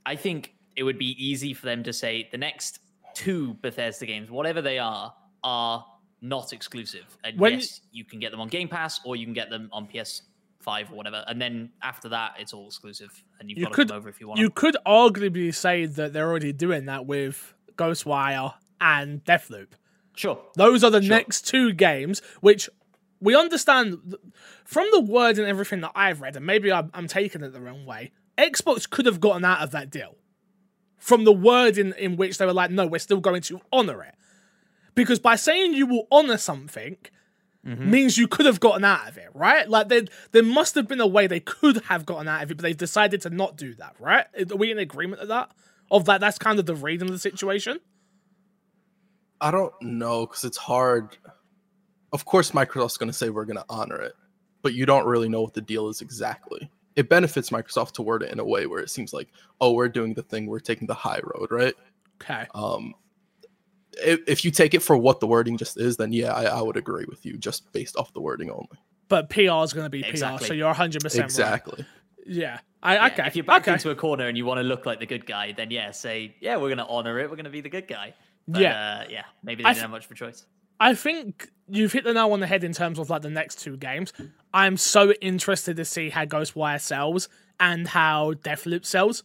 I 0.05 0.14
think 0.16 0.55
it 0.77 0.85
would 0.85 0.99
be 0.99 1.16
easy 1.25 1.53
for 1.53 1.66
them 1.66 1.83
to 1.83 1.92
say 1.92 2.29
the 2.31 2.38
next 2.38 2.79
two 3.14 3.55
Bethesda 3.55 4.07
games, 4.07 4.31
whatever 4.31 4.62
they 4.62 4.79
are, 4.79 5.12
are 5.42 5.85
not 6.21 6.53
exclusive. 6.53 7.19
And 7.25 7.38
When- 7.40 7.55
yes, 7.55 7.81
you 7.92 8.05
can 8.05 8.21
get 8.21 8.31
them 8.31 8.40
on 8.40 8.49
Game 8.49 8.69
Pass 8.69 9.01
or 9.05 9.16
you 9.16 9.25
can 9.27 9.35
get 9.35 9.51
them 9.51 9.69
on 9.73 9.87
PS5 9.88 10.90
or 10.92 10.95
whatever. 10.95 11.25
And 11.27 11.40
then 11.40 11.71
after 11.83 12.09
that, 12.11 12.35
it's 12.38 12.53
all 12.53 12.66
exclusive. 12.66 13.11
And 13.40 13.51
you've 13.51 13.59
You 13.59 13.64
got 13.64 13.73
could- 13.73 13.88
to 13.88 13.95
come 13.95 13.99
over 13.99 14.09
if 14.09 14.21
you 14.21 14.29
want. 14.29 14.38
You 14.38 14.51
could 14.51 14.77
arguably 14.87 15.53
say 15.55 15.87
that 15.87 16.12
they're 16.12 16.29
already 16.29 16.53
doing 16.53 16.85
that 16.87 17.05
with 17.07 17.55
Ghostwire 17.77 18.55
and 18.81 19.25
Deathloop. 19.25 19.69
Sure. 20.16 20.40
Those 20.55 20.83
are 20.83 20.90
the 20.90 21.02
Sure. 21.02 21.09
next 21.09 21.46
two 21.46 21.72
games, 21.72 22.20
which 22.40 22.68
we 23.20 23.37
understand 23.37 24.16
from 24.64 24.88
the 24.90 25.00
word 25.00 25.38
and 25.38 25.46
everything 25.46 25.81
that 25.83 25.92
I've 25.94 26.20
read, 26.20 26.37
and 26.37 26.44
maybe 26.44 26.72
I'm, 26.72 26.90
I'm 26.92 27.07
taking 27.07 27.42
it 27.42 27.52
the 27.52 27.61
wrong 27.61 27.87
way. 27.87 28.12
Xbox 28.37 28.88
could 28.88 29.07
have 29.07 29.20
gotten 29.20 29.44
out 29.44 29.61
of 29.61 29.70
that 29.70 29.90
deal 29.90 30.16
from 30.98 31.24
the 31.24 31.33
word 31.33 31.79
in, 31.79 31.92
in 31.94 32.16
which 32.16 32.38
they 32.38 32.46
were 32.46 32.52
like, 32.52 32.70
no, 32.70 32.87
we're 32.87 32.98
still 32.98 33.20
going 33.20 33.42
to 33.42 33.61
honor 33.72 34.02
it. 34.02 34.14
Because 34.94 35.18
by 35.18 35.37
saying 35.37 35.74
you 35.74 35.87
will 35.87 36.09
honor 36.11 36.38
something 36.38 36.96
mm-hmm. 37.64 37.90
means 37.90 38.18
you 38.18 38.26
could 38.26 38.46
have 38.46 38.61
gotten 38.61 38.85
out 38.85 39.09
of 39.09 39.18
it, 39.18 39.29
right? 39.35 39.68
Like 39.68 39.88
there, 39.88 40.02
there 40.33 40.42
must 40.42 40.74
have 40.74 40.88
been 40.88 41.00
a 41.00 41.07
way 41.07 41.26
they 41.26 41.40
could 41.40 41.85
have 41.85 42.07
gotten 42.07 42.29
out 42.29 42.42
of 42.42 42.50
it, 42.50 42.57
but 42.57 42.62
they've 42.62 42.76
decided 42.76 43.20
to 43.22 43.31
not 43.31 43.57
do 43.57 43.74
that, 43.74 43.94
right? 43.98 44.26
Are 44.50 44.57
we 44.57 44.70
in 44.70 44.79
agreement 44.79 45.22
of 45.22 45.29
that? 45.29 45.50
Of 45.90 46.07
that, 46.07 46.20
that's 46.20 46.38
kind 46.38 46.59
of 46.59 46.66
the 46.66 46.74
reading 46.74 47.09
of 47.09 47.12
the 47.12 47.18
situation. 47.18 47.79
I 49.40 49.51
don't 49.51 49.75
know 49.83 50.27
because 50.27 50.44
it's 50.44 50.57
hard. 50.57 51.16
Of 52.12 52.25
course, 52.25 52.53
Microsoft's 52.53 52.96
going 52.96 53.11
to 53.11 53.16
say 53.16 53.31
we're 53.31 53.44
going 53.44 53.59
to 53.59 53.64
honor 53.68 54.01
it, 54.01 54.14
but 54.62 54.75
you 54.75 54.87
don't 54.87 55.07
really 55.07 55.29
know 55.29 55.42
what 55.42 55.55
the 55.55 55.61
deal 55.61 55.88
is 55.88 56.01
exactly. 56.01 56.70
It 56.94 57.09
benefits 57.09 57.51
Microsoft 57.51 57.92
to 57.92 58.03
word 58.03 58.22
it 58.22 58.33
in 58.33 58.38
a 58.38 58.44
way 58.44 58.66
where 58.66 58.81
it 58.81 58.88
seems 58.88 59.12
like, 59.12 59.29
oh, 59.61 59.72
we're 59.72 59.88
doing 59.88 60.14
the 60.14 60.22
thing, 60.22 60.46
we're 60.46 60.61
taking 60.61 60.87
the 60.87 60.94
high 60.94 61.20
road, 61.22 61.51
right? 61.51 61.75
Okay. 62.22 62.46
Um, 62.55 62.94
if, 63.99 64.20
if 64.27 64.44
you 64.44 64.51
take 64.51 64.75
it 64.75 64.81
for 64.81 64.96
what 64.96 65.20
the 65.20 65.27
wording 65.27 65.59
just 65.59 65.79
is, 65.79 65.96
then 65.96 66.12
yeah, 66.12 66.33
I, 66.33 66.44
I 66.44 66.62
would 66.62 66.77
agree 66.77 67.05
with 67.07 67.27
you 67.27 67.37
just 67.37 67.70
based 67.72 67.96
off 67.96 68.12
the 68.14 68.20
wording 68.20 68.51
only. 68.51 68.68
But 69.09 69.31
PR 69.31 69.62
is 69.62 69.72
going 69.72 69.85
to 69.85 69.90
be 69.90 70.03
PR, 70.03 70.09
Exactly. 70.09 70.49
so 70.49 70.55
you're 70.55 70.72
100% 70.72 71.05
right. 71.05 71.25
Exactly. 71.25 71.87
Yeah. 72.25 72.61
I, 72.83 72.94
Yeah, 72.94 73.07
okay. 73.07 73.27
If 73.27 73.37
you're 73.37 73.44
backed 73.44 73.68
okay. 73.68 73.75
into 73.75 73.90
a 73.90 73.94
corner 73.94 74.27
and 74.27 74.37
you 74.37 74.44
want 74.44 74.59
to 74.59 74.62
look 74.62 74.87
like 74.87 75.01
the 75.01 75.07
good 75.07 75.27
guy, 75.27 75.53
then 75.53 75.70
yeah, 75.70 75.90
say, 75.90 76.35
yeah, 76.40 76.57
we're 76.57 76.68
going 76.68 76.79
to 76.79 76.87
honor 76.87 77.18
it. 77.18 77.31
We're 77.31 77.37
going 77.37 77.44
to 77.44 77.51
be 77.51 77.61
the 77.61 77.68
good 77.68 77.88
guy. 77.88 78.14
But, 78.49 78.61
Yeah. 78.61 79.01
Uh, 79.01 79.05
yeah. 79.11 79.25
Maybe 79.43 79.63
they 79.63 79.69
I 79.69 79.73
didn't 79.73 79.77
th- 79.77 79.83
have 79.83 79.91
much 79.91 80.05
of 80.07 80.11
a 80.11 80.15
choice. 80.15 80.47
I 80.79 80.95
think 80.95 81.49
you've 81.69 81.93
hit 81.93 82.05
the 82.05 82.13
nail 82.13 82.33
on 82.33 82.41
the 82.41 82.47
head 82.47 82.63
in 82.63 82.73
terms 82.73 82.99
of 82.99 83.09
like 83.09 83.23
the 83.23 83.31
next 83.31 83.61
two 83.61 83.77
games. 83.77 84.13
I'm 84.53 84.77
so 84.77 85.13
interested 85.21 85.77
to 85.77 85.85
see 85.85 86.11
how 86.11 86.25
Ghostwire 86.27 86.81
sells 86.81 87.29
and 87.59 87.89
how 87.89 88.35
Deathloop 88.35 88.85
sells 88.85 89.23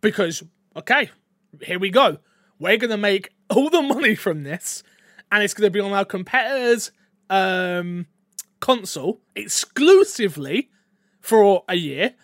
because 0.00 0.42
okay, 0.76 1.10
here 1.62 1.78
we 1.78 1.90
go. 1.90 2.18
We're 2.58 2.78
gonna 2.78 2.96
make 2.96 3.30
all 3.50 3.68
the 3.68 3.82
money 3.82 4.14
from 4.14 4.44
this, 4.44 4.82
and 5.30 5.42
it's 5.42 5.52
gonna 5.54 5.70
be 5.70 5.80
on 5.80 5.92
our 5.92 6.04
competitors' 6.04 6.90
um, 7.28 8.06
console 8.60 9.20
exclusively 9.36 10.70
for 11.20 11.64
a 11.68 11.74
year. 11.74 12.14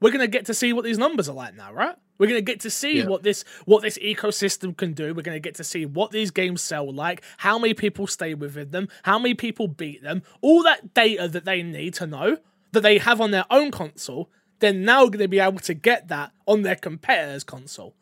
We're 0.00 0.12
gonna 0.12 0.26
get 0.26 0.46
to 0.46 0.54
see 0.54 0.72
what 0.72 0.84
these 0.84 0.98
numbers 0.98 1.28
are 1.28 1.34
like 1.34 1.54
now, 1.54 1.72
right? 1.72 1.96
We're 2.20 2.28
gonna 2.28 2.40
get 2.42 2.60
to 2.60 2.70
see 2.70 2.98
Yeah. 2.98 3.06
what 3.06 3.24
this 3.24 3.44
what 3.64 3.82
this 3.82 3.98
ecosystem 3.98 4.76
can 4.76 4.92
do. 4.92 5.12
We're 5.14 5.22
gonna 5.22 5.40
get 5.40 5.54
to 5.56 5.64
see 5.64 5.86
what 5.86 6.12
these 6.12 6.30
games 6.30 6.60
sell 6.62 6.92
like, 6.92 7.22
how 7.38 7.58
many 7.58 7.74
people 7.74 8.06
stay 8.06 8.34
within 8.34 8.70
them, 8.70 8.88
how 9.02 9.18
many 9.18 9.34
people 9.34 9.66
beat 9.66 10.02
them, 10.02 10.22
all 10.42 10.62
that 10.62 10.94
data 10.94 11.26
that 11.26 11.44
they 11.46 11.62
need 11.62 11.94
to 11.94 12.06
know 12.06 12.36
that 12.72 12.82
they 12.82 12.98
have 12.98 13.20
on 13.20 13.32
their 13.32 13.46
own 13.50 13.72
console. 13.72 14.30
they're 14.60 14.74
now 14.74 15.06
going 15.06 15.20
to 15.20 15.26
be 15.26 15.40
able 15.40 15.58
to 15.58 15.72
get 15.72 16.08
that 16.08 16.30
on 16.46 16.60
their 16.60 16.76
competitor's 16.76 17.42
console. 17.42 17.96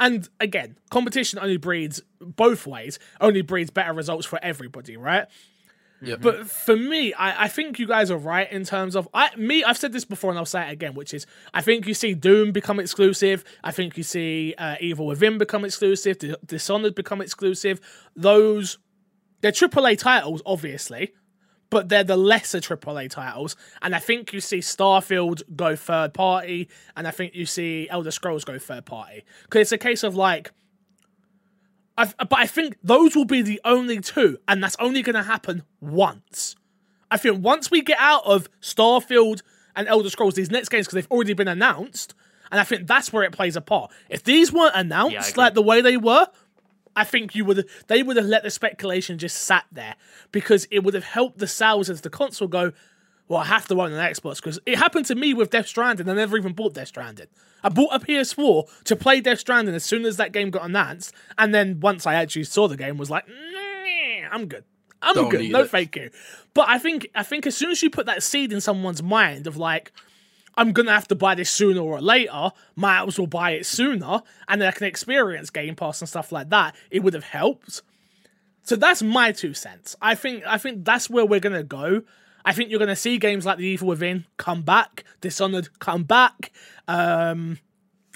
And 0.00 0.26
again, 0.40 0.78
competition 0.90 1.38
only 1.38 1.58
breeds 1.58 2.00
both 2.18 2.66
ways, 2.66 2.98
only 3.20 3.42
breeds 3.42 3.68
better 3.70 3.92
results 3.92 4.24
for 4.26 4.38
everybody, 4.42 4.96
right? 4.96 5.26
Yep. 6.00 6.20
But 6.20 6.48
for 6.48 6.76
me, 6.76 7.12
I, 7.12 7.44
I 7.44 7.48
think 7.48 7.78
you 7.78 7.86
guys 7.86 8.10
are 8.10 8.18
right 8.18 8.50
in 8.50 8.64
terms 8.64 8.94
of 8.94 9.08
I 9.12 9.34
me. 9.36 9.64
I've 9.64 9.78
said 9.78 9.92
this 9.92 10.04
before 10.04 10.30
and 10.30 10.38
I'll 10.38 10.46
say 10.46 10.68
it 10.68 10.72
again, 10.72 10.94
which 10.94 11.12
is 11.12 11.26
I 11.52 11.60
think 11.60 11.86
you 11.86 11.94
see 11.94 12.14
Doom 12.14 12.52
become 12.52 12.78
exclusive. 12.78 13.44
I 13.64 13.72
think 13.72 13.96
you 13.96 14.02
see 14.04 14.54
uh, 14.58 14.76
Evil 14.80 15.06
Within 15.06 15.38
become 15.38 15.64
exclusive. 15.64 16.18
D- 16.18 16.36
Dishonored 16.44 16.94
become 16.94 17.20
exclusive. 17.20 17.80
Those 18.14 18.78
they're 19.40 19.52
AAA 19.52 19.98
titles, 19.98 20.42
obviously, 20.46 21.12
but 21.70 21.88
they're 21.88 22.04
the 22.04 22.16
lesser 22.16 22.58
AAA 22.60 23.10
titles. 23.10 23.56
And 23.82 23.94
I 23.94 23.98
think 23.98 24.32
you 24.32 24.40
see 24.40 24.58
Starfield 24.58 25.42
go 25.54 25.76
third 25.76 26.14
party, 26.14 26.68
and 26.96 27.06
I 27.06 27.10
think 27.10 27.34
you 27.34 27.46
see 27.46 27.88
Elder 27.90 28.10
Scrolls 28.10 28.44
go 28.44 28.58
third 28.58 28.86
party 28.86 29.24
because 29.44 29.62
it's 29.62 29.72
a 29.72 29.78
case 29.78 30.02
of 30.02 30.16
like 30.16 30.52
I've, 31.98 32.16
but 32.16 32.38
I 32.38 32.46
think 32.46 32.78
those 32.82 33.16
will 33.16 33.24
be 33.24 33.42
the 33.42 33.60
only 33.64 34.00
two, 34.00 34.38
and 34.46 34.62
that's 34.62 34.76
only 34.78 35.02
going 35.02 35.16
to 35.16 35.24
happen 35.24 35.64
once. 35.80 36.54
I 37.10 37.16
think 37.16 37.42
once 37.42 37.72
we 37.72 37.82
get 37.82 37.98
out 37.98 38.24
of 38.24 38.48
Starfield 38.62 39.42
and 39.74 39.88
Elder 39.88 40.08
Scrolls, 40.08 40.34
these 40.34 40.50
next 40.50 40.68
games, 40.68 40.86
because 40.86 40.94
they've 40.94 41.10
already 41.10 41.34
been 41.34 41.48
announced, 41.48 42.14
and 42.52 42.60
I 42.60 42.64
think 42.64 42.86
that's 42.86 43.12
where 43.12 43.24
it 43.24 43.32
plays 43.32 43.56
a 43.56 43.60
part. 43.60 43.90
If 44.08 44.22
these 44.22 44.52
weren't 44.52 44.76
announced 44.76 45.30
agree. 45.30 45.42
like 45.42 45.54
the 45.54 45.62
way 45.62 45.80
they 45.80 45.96
were, 45.96 46.28
I 46.94 47.02
think 47.02 47.34
you 47.34 47.44
would 47.44 47.68
they 47.88 48.04
would 48.04 48.16
have 48.16 48.26
let 48.26 48.44
the 48.44 48.50
speculation 48.50 49.18
just 49.18 49.36
sat 49.36 49.64
there 49.72 49.96
because 50.30 50.68
it 50.70 50.84
would 50.84 50.94
have 50.94 51.04
helped 51.04 51.38
the 51.38 51.48
sales 51.48 51.90
as 51.90 52.02
the 52.02 52.10
console 52.10 52.48
go. 52.48 52.72
Well, 53.28 53.40
I 53.40 53.44
have 53.44 53.68
to 53.68 53.80
own 53.80 53.92
an 53.92 54.12
Xbox 54.12 54.36
because 54.36 54.58
it 54.64 54.78
happened 54.78 55.06
to 55.06 55.14
me 55.14 55.34
with 55.34 55.50
Death 55.50 55.66
Stranding. 55.66 56.08
I 56.08 56.14
never 56.14 56.36
even 56.38 56.54
bought 56.54 56.74
Death 56.74 56.88
Stranding. 56.88 57.26
I 57.62 57.68
bought 57.68 57.94
a 57.94 57.98
PS4 57.98 58.84
to 58.84 58.96
play 58.96 59.20
Death 59.20 59.40
Stranding 59.40 59.74
as 59.74 59.84
soon 59.84 60.04
as 60.04 60.16
that 60.16 60.32
game 60.32 60.50
got 60.50 60.64
announced, 60.64 61.12
and 61.36 61.54
then 61.54 61.80
once 61.80 62.06
I 62.06 62.14
actually 62.14 62.44
saw 62.44 62.68
the 62.68 62.76
game, 62.76 62.96
was 62.96 63.10
like, 63.10 63.26
I'm 64.30 64.46
good. 64.46 64.64
I'm 65.02 65.14
Don't 65.14 65.28
good. 65.28 65.50
No, 65.50 65.62
it." 65.62 65.70
thank 65.70 65.96
you. 65.96 66.10
But 66.54 66.68
I 66.68 66.78
think 66.78 67.08
I 67.14 67.22
think 67.22 67.46
as 67.46 67.56
soon 67.56 67.70
as 67.70 67.82
you 67.82 67.90
put 67.90 68.06
that 68.06 68.22
seed 68.22 68.52
in 68.52 68.60
someone's 68.60 69.02
mind 69.02 69.46
of 69.46 69.56
like, 69.56 69.92
I'm 70.56 70.72
gonna 70.72 70.92
have 70.92 71.08
to 71.08 71.14
buy 71.14 71.34
this 71.34 71.50
sooner 71.50 71.80
or 71.80 72.00
later, 72.00 72.50
might 72.74 73.06
as 73.06 73.18
well 73.18 73.26
buy 73.26 73.52
it 73.52 73.66
sooner, 73.66 74.22
and 74.48 74.60
then 74.60 74.68
I 74.68 74.72
can 74.72 74.86
experience 74.86 75.50
Game 75.50 75.76
Pass 75.76 76.00
and 76.00 76.08
stuff 76.08 76.32
like 76.32 76.50
that. 76.50 76.74
It 76.90 77.00
would 77.00 77.14
have 77.14 77.24
helped. 77.24 77.82
So 78.62 78.76
that's 78.76 79.02
my 79.02 79.32
two 79.32 79.54
cents. 79.54 79.96
I 80.02 80.14
think 80.14 80.44
I 80.46 80.58
think 80.58 80.84
that's 80.84 81.08
where 81.08 81.24
we're 81.24 81.40
gonna 81.40 81.62
go. 81.62 82.02
I 82.48 82.52
think 82.52 82.70
you're 82.70 82.78
gonna 82.78 82.96
see 82.96 83.18
games 83.18 83.44
like 83.44 83.58
The 83.58 83.66
Evil 83.66 83.88
Within 83.88 84.24
come 84.38 84.62
back, 84.62 85.04
Dishonored 85.20 85.68
come 85.80 86.04
back. 86.04 86.50
Um, 86.88 87.58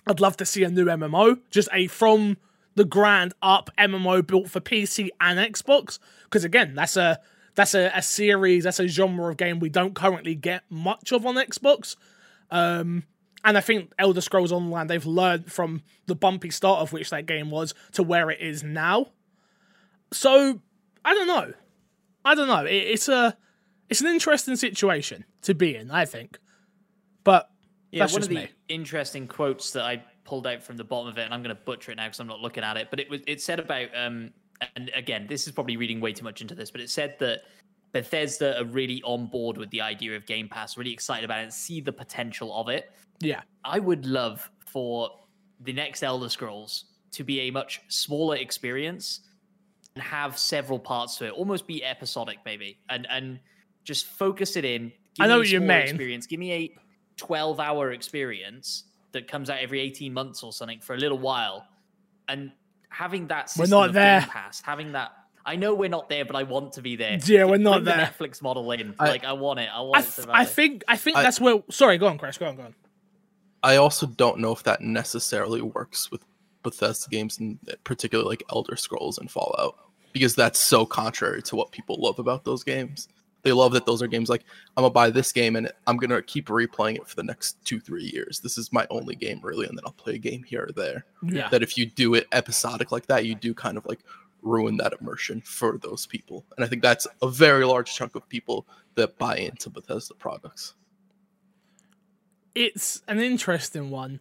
I'd 0.07 0.21
love 0.21 0.39
to 0.39 0.47
see 0.47 0.65
a 0.65 0.71
new 0.71 0.87
MMO, 0.87 1.39
just 1.51 1.69
a 1.71 1.87
from 1.87 2.39
the 2.75 2.87
ground 2.87 3.35
up 3.43 3.69
MMO 3.77 4.27
built 4.27 4.49
for 4.49 4.59
PC 4.59 5.11
and 5.21 5.39
Xbox. 5.39 5.99
Because 6.25 6.45
again, 6.45 6.75
that's 6.75 6.97
a 6.97 7.21
that's 7.57 7.75
a, 7.75 7.93
a 7.95 8.01
series, 8.01 8.65
that's 8.65 8.81
a 8.81 8.89
genre 8.89 9.31
of 9.31 9.37
game 9.37 9.61
we 9.61 9.69
don't 9.69 9.95
currently 9.95 10.35
get 10.35 10.63
much 10.71 11.13
of 11.13 11.27
on 11.27 11.35
Xbox. 11.35 11.97
Um, 12.51 13.03
and 13.45 13.59
I 13.59 13.61
think 13.61 13.93
Elder 13.99 14.23
Scrolls 14.23 14.51
Online, 14.51 14.87
they've 14.87 15.05
learned 15.05 15.53
from 15.53 15.83
the 16.07 16.15
bumpy 16.15 16.49
start 16.49 16.81
of 16.81 16.95
which 16.95 17.11
that 17.11 17.27
game 17.27 17.51
was 17.51 17.75
to 17.93 18.03
where 18.03 18.31
it 18.31 18.41
is 18.41 18.63
now. 18.63 19.09
So 20.11 20.63
I 21.05 21.13
don't 21.13 21.27
know. 21.27 21.53
I 22.25 22.35
don't 22.35 22.49
know. 22.49 22.65
It, 22.65 22.77
it's 22.77 23.11
a 23.11 23.37
it's 23.93 24.01
an 24.01 24.09
interesting 24.09 24.57
situation 24.57 25.25
to 25.43 25.55
be 25.55 25.77
in. 25.77 25.91
I 25.91 26.05
think, 26.07 26.39
but 27.25 27.51
Yeah, 27.91 28.01
that's 28.01 28.15
one 28.15 28.23
of 28.23 28.29
the 28.29 28.35
me. 28.35 28.49
interesting 28.69 29.29
quotes 29.29 29.71
that 29.73 29.85
I 29.85 30.03
pulled 30.25 30.47
out 30.47 30.63
from 30.63 30.77
the 30.77 30.85
bottom 30.85 31.09
of 31.09 31.19
it, 31.19 31.23
and 31.23 31.35
I'm 31.35 31.43
going 31.43 31.55
to 31.55 31.63
butcher 31.63 31.93
it 31.93 31.97
now 31.97 32.07
because 32.07 32.21
I'm 32.21 32.27
not 32.27 32.41
looking 32.41 32.65
at 32.65 32.77
it. 32.77 32.89
But 32.91 33.01
it 33.01 33.11
was 33.11 33.21
it 33.27 33.41
said 33.43 33.61
about 33.61 33.89
um, 33.95 34.33
and 34.77 34.91
again, 34.95 35.27
this 35.29 35.47
is 35.47 35.53
probably 35.53 35.77
reading 35.77 36.01
way 36.01 36.13
too 36.13 36.25
much 36.25 36.41
into 36.41 36.55
this, 36.55 36.71
but 36.71 36.81
it 36.81 36.89
said 36.91 37.17
that 37.21 37.43
Bethesda 37.93 38.59
are 38.59 38.65
really 38.65 39.03
on 39.05 39.27
board 39.27 39.59
with 39.59 39.69
the 39.71 39.81
idea 39.83 40.17
of 40.17 40.25
Game 40.25 40.49
Pass, 40.49 40.79
really 40.79 40.93
excited 40.93 41.25
about 41.25 41.41
it, 41.41 41.45
and 41.45 41.53
see 41.53 41.81
the 41.81 41.93
potential 41.93 42.55
of 42.55 42.69
it. 42.69 42.93
Yeah, 43.21 43.43
I 43.65 43.79
would 43.79 44.07
love 44.07 44.51
for 44.67 45.11
the 45.61 45.73
next 45.73 46.03
Elder 46.03 46.31
Scrolls 46.31 46.87
to 47.11 47.25
be 47.25 47.41
a 47.41 47.51
much 47.51 47.83
smaller 47.89 48.37
experience 48.37 49.21
and 49.95 50.03
have 50.03 50.39
several 50.39 50.79
parts 50.79 51.17
to 51.19 51.27
it, 51.27 51.33
almost 51.33 51.67
be 51.67 51.85
episodic, 51.85 52.39
maybe, 52.47 52.79
and 52.89 53.07
and 53.11 53.39
just 53.85 54.07
focus 54.07 54.57
it 54.57 54.65
in. 54.65 54.93
I 55.21 55.27
know 55.27 55.35
me 55.35 55.39
what 55.41 55.49
you 55.51 55.59
smaller 55.59 55.79
mean. 55.81 55.89
Experience. 55.89 56.27
Give 56.27 56.41
me 56.41 56.53
a 56.53 56.75
twelve-hour 57.17 57.93
experience 57.93 58.85
that 59.13 59.29
comes 59.29 59.51
out 59.51 59.59
every 59.59 59.81
eighteen 59.81 60.13
months 60.15 60.43
or 60.43 60.53
something 60.53 60.81
for 60.81 60.95
a 60.95 60.99
little 60.99 61.19
while, 61.19 61.67
and 62.29 62.53
having 62.89 63.29
that. 63.29 63.53
We're 63.59 63.67
not 63.67 63.89
of 63.89 63.95
there. 63.95 64.21
Game 64.21 64.29
Pass, 64.29 64.61
having 64.61 64.93
that. 64.93 65.13
I 65.45 65.57
know 65.57 65.75
we're 65.75 65.89
not 65.89 66.09
there, 66.09 66.25
but 66.25 66.37
I 66.37 66.45
want 66.45 66.75
to 66.75 66.83
be 66.83 66.95
there. 66.95 67.19
Yeah, 67.25 67.45
we're 67.47 67.57
not 67.57 67.83
Bring 67.83 67.97
there. 67.97 68.13
The 68.19 68.25
Netflix 68.25 68.41
model 68.43 68.71
in, 68.73 68.95
I- 68.99 69.09
like 69.09 69.25
I 69.25 69.33
want 69.33 69.59
it. 69.59 69.69
I 69.73 69.81
want 69.81 69.97
I, 69.97 70.01
it. 70.01 70.03
th- 70.03 70.27
so 70.27 70.31
I 70.33 70.45
think 70.45 70.85
I 70.89 70.97
think 70.97 71.17
I- 71.17 71.23
that's 71.23 71.41
where. 71.41 71.63
Sorry, 71.71 71.99
go 71.99 72.07
on, 72.07 72.17
Chris. 72.19 72.39
Go 72.39 72.47
on, 72.47 72.57
go 72.57 72.63
on. 72.63 72.75
I 73.65 73.77
also 73.77 74.07
don't 74.07 74.39
know 74.39 74.53
if 74.53 74.63
that 74.65 74.81
necessarily 74.81 75.61
works 75.63 76.11
with 76.11 76.25
Bethesda 76.63 77.09
games, 77.11 77.39
and 77.39 77.59
particularly 77.85 78.29
like 78.31 78.45
Elder 78.51 78.77
Scrolls 78.77 79.19
and 79.19 79.31
Fallout, 79.31 79.77
because 80.13 80.35
that's 80.35 80.61
so 80.61 80.87
contrary 80.87 81.43
to 81.43 81.57
what 81.57 81.71
people 81.73 81.97
love 82.01 82.19
about 82.19 82.45
those 82.45 82.65
games. 82.65 83.09
They 83.43 83.53
love 83.53 83.73
that 83.73 83.87
those 83.87 84.03
are 84.03 84.07
games 84.07 84.29
like 84.29 84.45
I'm 84.77 84.83
gonna 84.83 84.93
buy 84.93 85.11
this 85.11 85.33
game 85.33 85.57
and 85.57 85.71
I'm 85.87 85.97
gonna 85.97 86.23
keep 86.23 86.47
replaying 86.47 86.97
it 86.97 87.09
for 87.09 87.17
the 87.17 87.25
next 87.25 87.63
two, 87.65 87.81
three 87.81 88.05
years. 88.05 88.41
This 88.41 88.57
is 88.57 88.73
my 88.73 88.87
only 88.91 89.15
game 89.17 89.41
really, 89.43 89.67
and 89.67 89.77
then 89.77 89.83
I'll 89.85 89.93
play 89.93 90.15
a 90.15 90.19
game 90.19 90.43
here 90.45 90.67
or 90.69 90.73
there. 90.73 91.05
Yeah, 91.23 91.49
That 91.49 91.63
if 91.63 91.77
you 91.77 91.87
do 91.87 92.15
it 92.15 92.27
episodic 92.33 92.93
like 92.93 93.07
that, 93.07 93.27
you 93.27 93.35
do 93.35 93.53
kind 93.55 93.77
of 93.77 93.85
like 93.87 94.01
ruin 94.43 94.77
that 94.77 94.93
immersion 95.01 95.41
for 95.43 95.79
those 95.79 96.07
people. 96.07 96.45
And 96.57 96.65
I 96.65 96.69
think 96.69 96.83
that's 96.83 97.07
a 97.21 97.29
very 97.29 97.65
large 97.65 97.95
chunk 97.95 98.15
of 98.17 98.29
people 98.29 98.67
that 98.97 99.17
buy 99.19 99.37
into 99.37 99.71
Bethesda 99.71 100.15
products. 100.15 100.75
it's 102.55 103.03
an 103.09 103.19
interesting 103.19 103.91
one 103.91 104.21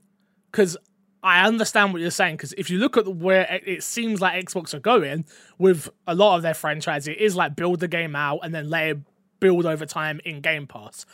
because 0.52 0.78
I 1.24 1.46
understand 1.46 1.94
what 1.94 2.02
you're 2.02 2.12
saying. 2.12 2.38
Because 2.38 2.54
if 2.54 2.70
you 2.70 2.78
look 2.80 2.98
at 2.98 3.08
where 3.08 3.42
it 3.44 3.64
it 3.68 3.84
seems 3.84 4.22
like 4.22 4.44
Xbox 4.46 4.74
are 4.74 4.80
going 4.80 5.26
with 5.58 5.90
a 6.08 6.16
lot 6.16 6.36
of 6.36 6.42
their 6.42 6.54
franchise, 6.54 7.08
it 7.08 7.18
is 7.18 7.36
like 7.36 7.56
build 7.56 7.80
the 7.80 7.88
game 7.88 8.16
out 8.16 8.40
and 8.44 8.54
then 8.54 8.70
let 8.70 8.88
it 8.88 8.98
build 9.42 9.66
over 9.66 9.86
time 9.86 10.22
in 10.24 10.40
Game 10.40 10.66
Pass. 10.66 11.06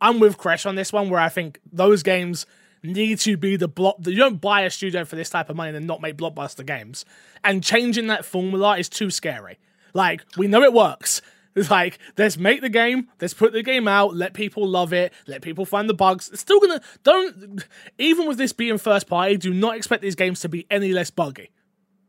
I'm 0.00 0.18
with 0.18 0.38
Crash 0.38 0.64
on 0.64 0.74
this 0.74 0.92
one, 0.92 1.10
where 1.10 1.20
I 1.20 1.28
think 1.28 1.60
those 1.70 2.02
games 2.02 2.46
need 2.82 3.18
to 3.20 3.36
be 3.36 3.56
the 3.56 3.68
block. 3.68 3.96
You 4.00 4.16
don't 4.16 4.40
buy 4.40 4.62
a 4.62 4.70
studio 4.70 5.04
for 5.04 5.16
this 5.16 5.28
type 5.28 5.50
of 5.50 5.56
money 5.56 5.76
and 5.76 5.86
not 5.86 6.00
make 6.00 6.16
blockbuster 6.16 6.64
games. 6.64 7.04
And 7.44 7.62
changing 7.62 8.06
that 8.06 8.24
formula 8.24 8.78
is 8.78 8.88
too 8.88 9.10
scary. 9.10 9.58
Like 9.94 10.22
we 10.36 10.48
know 10.48 10.62
it 10.62 10.72
works. 10.72 11.20
It's 11.54 11.70
like 11.70 11.98
let's 12.16 12.36
make 12.36 12.60
the 12.60 12.68
game, 12.68 13.08
let's 13.20 13.34
put 13.34 13.52
the 13.52 13.62
game 13.62 13.86
out, 13.86 14.16
let 14.16 14.34
people 14.34 14.66
love 14.66 14.92
it, 14.92 15.12
let 15.26 15.42
people 15.42 15.64
find 15.64 15.88
the 15.88 15.94
bugs. 15.94 16.30
It's 16.30 16.40
still 16.40 16.60
gonna 16.60 16.80
don't 17.04 17.64
even 17.98 18.26
with 18.26 18.38
this 18.38 18.52
being 18.52 18.78
first 18.78 19.06
party, 19.06 19.36
do 19.36 19.52
not 19.52 19.76
expect 19.76 20.02
these 20.02 20.14
games 20.14 20.40
to 20.40 20.48
be 20.48 20.66
any 20.70 20.92
less 20.92 21.10
buggy 21.10 21.50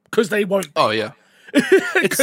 because 0.05 0.29
they 0.29 0.45
won't. 0.45 0.69
Oh 0.75 0.89
yeah. 0.89 1.11
it's 1.53 2.19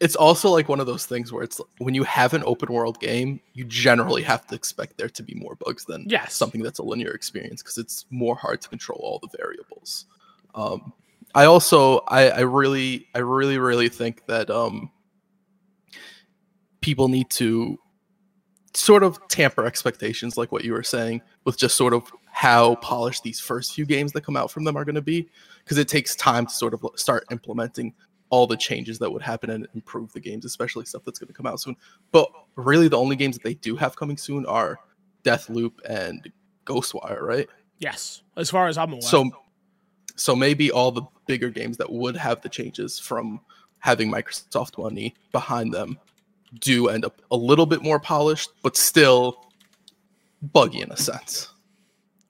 it's 0.00 0.16
also 0.16 0.50
like 0.50 0.68
one 0.68 0.80
of 0.80 0.86
those 0.86 1.06
things 1.06 1.32
where 1.32 1.42
it's 1.42 1.60
when 1.78 1.94
you 1.94 2.02
have 2.04 2.34
an 2.34 2.42
open 2.44 2.72
world 2.72 3.00
game, 3.00 3.40
you 3.54 3.64
generally 3.64 4.22
have 4.22 4.46
to 4.48 4.54
expect 4.54 4.98
there 4.98 5.08
to 5.08 5.22
be 5.22 5.34
more 5.34 5.54
bugs 5.56 5.84
than 5.86 6.04
Yes. 6.08 6.34
something 6.34 6.62
that's 6.62 6.78
a 6.78 6.82
linear 6.82 7.12
experience 7.12 7.62
because 7.62 7.78
it's 7.78 8.04
more 8.10 8.36
hard 8.36 8.60
to 8.60 8.68
control 8.68 9.00
all 9.02 9.18
the 9.20 9.36
variables. 9.38 10.06
Um, 10.54 10.92
I 11.34 11.44
also 11.46 12.00
I, 12.08 12.30
I 12.30 12.40
really 12.40 13.08
I 13.14 13.18
really 13.18 13.58
really 13.58 13.88
think 13.88 14.26
that 14.26 14.50
um, 14.50 14.90
people 16.80 17.08
need 17.08 17.30
to 17.30 17.78
sort 18.74 19.02
of 19.02 19.18
tamper 19.28 19.64
expectations 19.64 20.36
like 20.36 20.52
what 20.52 20.64
you 20.64 20.72
were 20.72 20.82
saying 20.82 21.22
with 21.44 21.56
just 21.56 21.76
sort 21.76 21.94
of 21.94 22.12
how 22.26 22.74
polished 22.76 23.22
these 23.22 23.40
first 23.40 23.72
few 23.74 23.86
games 23.86 24.12
that 24.12 24.20
come 24.22 24.36
out 24.36 24.50
from 24.50 24.64
them 24.64 24.76
are 24.76 24.84
going 24.84 24.94
to 24.94 25.00
be 25.02 25.26
because 25.64 25.78
it 25.78 25.88
takes 25.88 26.14
time 26.14 26.44
to 26.46 26.52
sort 26.52 26.74
of 26.74 26.84
start 26.94 27.24
implementing 27.30 27.94
all 28.30 28.46
the 28.46 28.56
changes 28.56 28.98
that 28.98 29.10
would 29.12 29.22
happen 29.22 29.50
and 29.50 29.68
improve 29.74 30.12
the 30.12 30.20
games 30.20 30.44
especially 30.44 30.84
stuff 30.84 31.02
that's 31.04 31.18
going 31.18 31.28
to 31.28 31.32
come 31.34 31.46
out 31.46 31.60
soon 31.60 31.76
but 32.12 32.28
really 32.56 32.88
the 32.88 32.98
only 32.98 33.14
games 33.16 33.36
that 33.36 33.44
they 33.44 33.54
do 33.54 33.76
have 33.76 33.94
coming 33.96 34.16
soon 34.16 34.44
are 34.46 34.78
deathloop 35.24 35.72
and 35.88 36.30
ghostwire 36.64 37.20
right 37.20 37.48
Yes, 37.78 38.22
as 38.38 38.48
far 38.48 38.68
as 38.68 38.78
I'm 38.78 38.90
aware. 38.92 39.02
so 39.02 39.30
so 40.16 40.34
maybe 40.34 40.70
all 40.70 40.90
the 40.90 41.02
bigger 41.26 41.50
games 41.50 41.76
that 41.76 41.92
would 41.92 42.16
have 42.16 42.40
the 42.40 42.48
changes 42.48 42.98
from 42.98 43.40
having 43.80 44.10
microsoft 44.10 44.78
money 44.82 45.14
behind 45.30 45.72
them 45.74 45.98
do 46.58 46.88
end 46.88 47.04
up 47.04 47.20
a 47.30 47.36
little 47.36 47.66
bit 47.66 47.82
more 47.82 48.00
polished 48.00 48.50
but 48.62 48.76
still 48.76 49.44
buggy 50.52 50.80
in 50.80 50.90
a 50.90 50.96
sense 50.96 51.50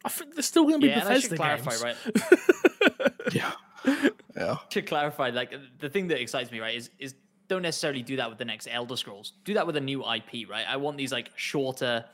I 0.05 0.09
think 0.09 0.35
there's 0.35 0.47
still 0.47 0.65
going 0.65 0.81
to 0.81 0.87
be 0.87 0.89
yeah, 0.89 1.01
and 1.01 1.09
I 1.09 1.19
should 1.21 1.31
Bethesda 1.31 1.37
clarify, 1.37 1.71
games. 1.71 1.83
right? 3.03 3.13
yeah 3.33 3.53
yeah 4.37 4.57
to 4.71 4.83
clarify, 4.83 5.31
like 5.31 5.55
the 5.79 5.89
thing 5.89 6.09
that 6.09 6.21
excites 6.21 6.51
me, 6.51 6.61
right, 6.61 6.77
is 6.77 6.91
is 6.99 7.15
don't 7.49 7.63
necessarily 7.63 8.03
do 8.03 8.17
that 8.17 8.29
with 8.29 8.39
the 8.39 8.45
next 8.45 8.69
Elder 8.71 8.97
Scrolls. 8.97 9.35
Do 9.45 9.55
that 9.55 9.67
with 9.67 9.77
a 9.77 9.81
new 9.81 10.01
IP, 10.01 10.49
right? 10.49 10.67
I 10.69 10.77
want 10.77 10.97
these 10.97 11.13
like 11.13 11.31
shorter, 11.37 12.05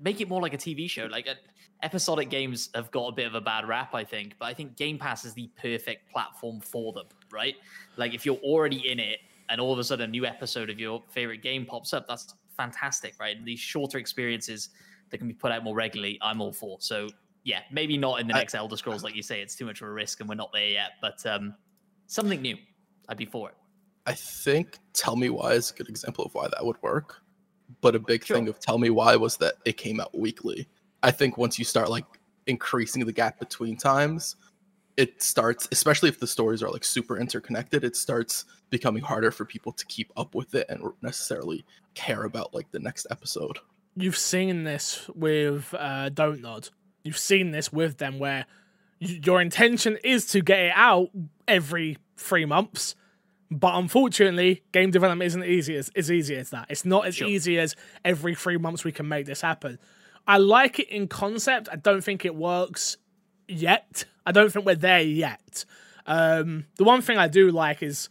make 0.00 0.20
it 0.20 0.28
more 0.28 0.40
like 0.40 0.54
a 0.54 0.58
TV 0.58 0.88
show. 0.88 1.06
Like 1.06 1.28
uh, 1.28 1.34
episodic 1.82 2.30
games 2.30 2.70
have 2.74 2.90
got 2.90 3.08
a 3.08 3.12
bit 3.12 3.26
of 3.26 3.34
a 3.34 3.40
bad 3.40 3.68
rap, 3.68 3.94
I 3.94 4.04
think, 4.04 4.34
but 4.38 4.46
I 4.46 4.54
think 4.54 4.76
Game 4.76 4.98
Pass 4.98 5.24
is 5.24 5.34
the 5.34 5.50
perfect 5.60 6.10
platform 6.10 6.60
for 6.60 6.92
them, 6.92 7.06
right? 7.30 7.56
Like 7.96 8.14
if 8.14 8.24
you're 8.24 8.36
already 8.36 8.88
in 8.90 8.98
it 8.98 9.18
and 9.50 9.60
all 9.60 9.72
of 9.72 9.78
a 9.78 9.84
sudden 9.84 10.04
a 10.04 10.10
new 10.10 10.24
episode 10.24 10.70
of 10.70 10.80
your 10.80 11.02
favorite 11.10 11.42
game 11.42 11.66
pops 11.66 11.92
up, 11.92 12.06
that's 12.08 12.34
fantastic, 12.56 13.14
right? 13.20 13.42
These 13.44 13.60
shorter 13.60 13.98
experiences 13.98 14.70
that 15.10 15.18
can 15.18 15.28
be 15.28 15.34
put 15.34 15.52
out 15.52 15.62
more 15.62 15.74
regularly, 15.74 16.18
I'm 16.22 16.40
all 16.40 16.52
for. 16.52 16.78
So 16.80 17.08
yeah, 17.44 17.60
maybe 17.70 17.96
not 17.96 18.20
in 18.20 18.26
the 18.26 18.34
I- 18.34 18.38
next 18.38 18.54
Elder 18.54 18.76
Scrolls, 18.76 19.04
like 19.04 19.14
you 19.14 19.22
say, 19.22 19.40
it's 19.40 19.54
too 19.54 19.66
much 19.66 19.80
of 19.80 19.88
a 19.88 19.92
risk 19.92 20.20
and 20.20 20.28
we're 20.28 20.34
not 20.34 20.50
there 20.52 20.68
yet, 20.68 20.92
but 21.00 21.24
um, 21.26 21.54
something 22.06 22.40
new, 22.42 22.56
I'd 23.08 23.16
be 23.16 23.26
for 23.26 23.50
it. 23.50 23.54
I 24.06 24.12
think 24.12 24.78
Tell 24.92 25.16
Me 25.16 25.30
Why 25.30 25.52
is 25.52 25.70
a 25.70 25.74
good 25.74 25.88
example 25.88 26.24
of 26.24 26.34
why 26.34 26.48
that 26.48 26.64
would 26.64 26.82
work. 26.82 27.22
But 27.80 27.94
a 27.94 27.98
big 27.98 28.24
thing 28.24 28.48
of 28.48 28.58
Tell 28.60 28.78
Me 28.78 28.90
Why 28.90 29.16
was 29.16 29.36
that 29.38 29.54
it 29.64 29.76
came 29.76 30.00
out 30.00 30.16
weekly. 30.16 30.68
I 31.02 31.10
think 31.10 31.38
once 31.38 31.58
you 31.58 31.64
start 31.64 31.88
like 31.88 32.04
increasing 32.46 33.04
the 33.04 33.12
gap 33.12 33.38
between 33.38 33.76
times, 33.76 34.36
it 34.96 35.22
starts, 35.22 35.68
especially 35.72 36.08
if 36.08 36.20
the 36.20 36.26
stories 36.26 36.62
are 36.62 36.70
like 36.70 36.84
super 36.84 37.18
interconnected, 37.18 37.82
it 37.82 37.96
starts 37.96 38.44
becoming 38.70 39.02
harder 39.02 39.30
for 39.30 39.44
people 39.44 39.72
to 39.72 39.84
keep 39.86 40.12
up 40.16 40.34
with 40.34 40.54
it 40.54 40.66
and 40.68 40.82
necessarily 41.02 41.64
care 41.94 42.24
about 42.24 42.54
like 42.54 42.70
the 42.70 42.78
next 42.78 43.06
episode. 43.10 43.58
you've 43.96 44.16
seen 44.18 44.64
this 44.64 45.08
with 45.14 45.74
uh, 45.78 46.10
Don't 46.10 46.40
Nod. 46.42 46.68
You've 47.04 47.18
seen 47.18 47.50
this 47.50 47.72
with 47.72 47.98
them 47.98 48.18
where 48.18 48.46
your 48.98 49.40
intention 49.40 49.98
is 50.02 50.26
to 50.28 50.40
get 50.40 50.58
it 50.58 50.72
out 50.74 51.10
every 51.46 51.98
three 52.16 52.46
months, 52.46 52.94
but 53.50 53.74
unfortunately, 53.74 54.62
game 54.72 54.90
development 54.90 55.26
isn't 55.26 55.44
easy 55.44 55.76
as, 55.76 55.90
as 55.94 56.10
easy 56.10 56.34
as 56.36 56.50
that. 56.50 56.66
It's 56.70 56.84
not 56.84 57.06
as 57.06 57.16
Sure. 57.16 57.28
easy 57.28 57.58
as 57.58 57.76
every 58.04 58.34
three 58.34 58.56
months 58.56 58.84
we 58.84 58.92
can 58.92 59.06
make 59.06 59.26
this 59.26 59.42
happen. 59.42 59.78
I 60.26 60.38
like 60.38 60.78
it 60.78 60.88
in 60.88 61.06
concept. 61.06 61.68
I 61.70 61.76
don't 61.76 62.02
think 62.02 62.24
it 62.24 62.34
works 62.34 62.96
yet. 63.46 64.06
I 64.24 64.32
don't 64.32 64.50
think 64.50 64.64
we're 64.64 64.74
there 64.74 65.02
yet. 65.02 65.66
Um, 66.06 66.64
the 66.76 66.84
one 66.84 67.02
thing 67.02 67.18
I 67.18 67.28
do 67.28 67.50
like 67.50 67.82
is 67.82 68.08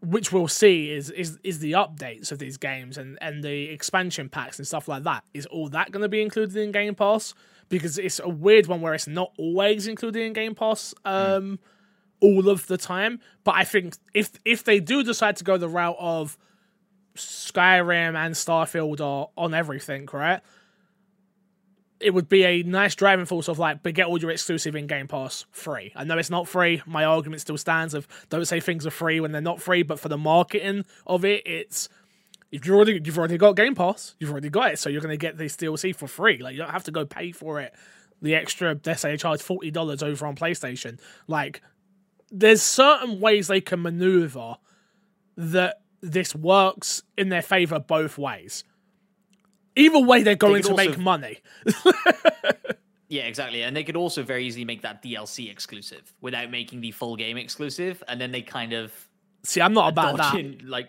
which 0.00 0.32
we'll 0.32 0.48
see 0.48 0.90
is 0.90 1.10
is 1.10 1.38
is 1.44 1.60
the 1.60 1.72
updates 1.72 2.32
of 2.32 2.40
these 2.40 2.56
games 2.56 2.98
and 2.98 3.16
and 3.20 3.44
the 3.44 3.66
expansion 3.68 4.28
packs 4.28 4.58
and 4.58 4.66
stuff 4.66 4.88
like 4.88 5.04
that. 5.04 5.22
Is 5.32 5.46
all 5.46 5.68
that 5.68 5.92
going 5.92 6.02
to 6.02 6.08
be 6.08 6.20
included 6.20 6.56
in 6.56 6.72
Game 6.72 6.96
Pass? 6.96 7.34
Because 7.72 7.96
it's 7.96 8.20
a 8.20 8.28
weird 8.28 8.66
one 8.66 8.82
where 8.82 8.92
it's 8.92 9.06
not 9.06 9.32
always 9.38 9.86
included 9.86 10.20
in 10.20 10.34
Game 10.34 10.54
Pass 10.54 10.92
um, 11.06 11.58
all 12.20 12.50
of 12.50 12.66
the 12.66 12.76
time. 12.76 13.18
But 13.44 13.54
I 13.54 13.64
think 13.64 13.96
if 14.12 14.30
if 14.44 14.62
they 14.62 14.78
do 14.78 15.02
decide 15.02 15.36
to 15.36 15.44
go 15.44 15.56
the 15.56 15.70
route 15.70 15.96
of 15.98 16.36
Skyrim 17.16 18.14
and 18.14 18.34
Starfield 18.34 19.00
are 19.00 19.30
on 19.38 19.54
everything, 19.54 20.06
right? 20.12 20.42
It 21.98 22.12
would 22.12 22.28
be 22.28 22.44
a 22.44 22.62
nice 22.62 22.94
driving 22.94 23.24
force 23.24 23.48
of 23.48 23.58
like, 23.58 23.82
but 23.82 23.94
get 23.94 24.06
all 24.06 24.18
your 24.18 24.32
exclusive 24.32 24.76
in 24.76 24.86
Game 24.86 25.08
Pass 25.08 25.46
free. 25.50 25.92
I 25.96 26.04
know 26.04 26.18
it's 26.18 26.28
not 26.28 26.48
free. 26.48 26.82
My 26.84 27.06
argument 27.06 27.40
still 27.40 27.56
stands 27.56 27.94
of 27.94 28.06
don't 28.28 28.44
say 28.44 28.60
things 28.60 28.86
are 28.86 28.90
free 28.90 29.18
when 29.18 29.32
they're 29.32 29.40
not 29.40 29.62
free, 29.62 29.82
but 29.82 29.98
for 29.98 30.10
the 30.10 30.18
marketing 30.18 30.84
of 31.06 31.24
it, 31.24 31.46
it's 31.46 31.88
if 32.52 32.64
you 32.66 32.74
already 32.74 33.00
you've 33.04 33.18
already 33.18 33.38
got 33.38 33.56
Game 33.56 33.74
Pass, 33.74 34.14
you've 34.20 34.30
already 34.30 34.50
got 34.50 34.72
it, 34.72 34.78
so 34.78 34.88
you're 34.88 35.00
gonna 35.00 35.16
get 35.16 35.36
this 35.38 35.56
DLC 35.56 35.94
for 35.96 36.06
free. 36.06 36.38
Like 36.38 36.52
you 36.52 36.58
don't 36.58 36.70
have 36.70 36.84
to 36.84 36.90
go 36.92 37.04
pay 37.04 37.32
for 37.32 37.60
it. 37.60 37.74
The 38.20 38.34
extra, 38.36 38.78
let's 38.84 39.00
say, 39.00 39.16
charge 39.16 39.42
forty 39.42 39.70
dollars 39.72 40.02
over 40.02 40.26
on 40.26 40.36
PlayStation. 40.36 41.00
Like 41.26 41.60
there's 42.30 42.62
certain 42.62 43.18
ways 43.20 43.48
they 43.48 43.60
can 43.60 43.82
maneuver 43.82 44.56
that 45.36 45.80
this 46.00 46.34
works 46.34 47.02
in 47.16 47.30
their 47.30 47.42
favor 47.42 47.78
both 47.80 48.18
ways. 48.18 48.64
Either 49.74 49.98
way, 50.00 50.22
they're 50.22 50.34
going 50.36 50.62
could 50.62 50.76
to 50.76 50.82
also- 50.82 50.90
make 50.90 50.98
money. 50.98 51.38
Yeah, 53.08 53.24
exactly. 53.24 53.62
And 53.62 53.76
they 53.76 53.84
could 53.84 53.94
also 53.96 54.22
very 54.22 54.46
easily 54.46 54.64
make 54.64 54.80
that 54.82 55.02
DLC 55.02 55.50
exclusive 55.50 56.14
without 56.22 56.50
making 56.50 56.80
the 56.80 56.92
full 56.92 57.14
game 57.14 57.36
exclusive. 57.36 58.02
And 58.08 58.18
then 58.18 58.32
they 58.32 58.40
kind 58.40 58.72
of 58.72 58.90
See, 59.44 59.60
I'm 59.60 59.74
not 59.74 59.90
about 59.90 60.16
that. 60.16 60.34
in, 60.36 60.62
like 60.66 60.88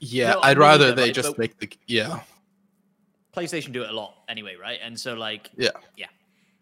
Yeah, 0.00 0.32
No, 0.32 0.40
I'd 0.42 0.56
me 0.56 0.60
rather 0.62 0.84
neither, 0.86 0.96
they 0.96 1.02
right? 1.04 1.14
just 1.14 1.28
But- 1.30 1.38
make 1.38 1.58
the 1.58 1.70
yeah. 1.86 2.20
PlayStation 3.36 3.72
do 3.72 3.82
it 3.82 3.90
a 3.90 3.92
lot 3.92 4.14
anyway, 4.28 4.56
right? 4.56 4.78
And 4.82 4.98
so 4.98 5.14
like 5.14 5.50
Yeah. 5.56 5.70
yeah. 5.96 6.06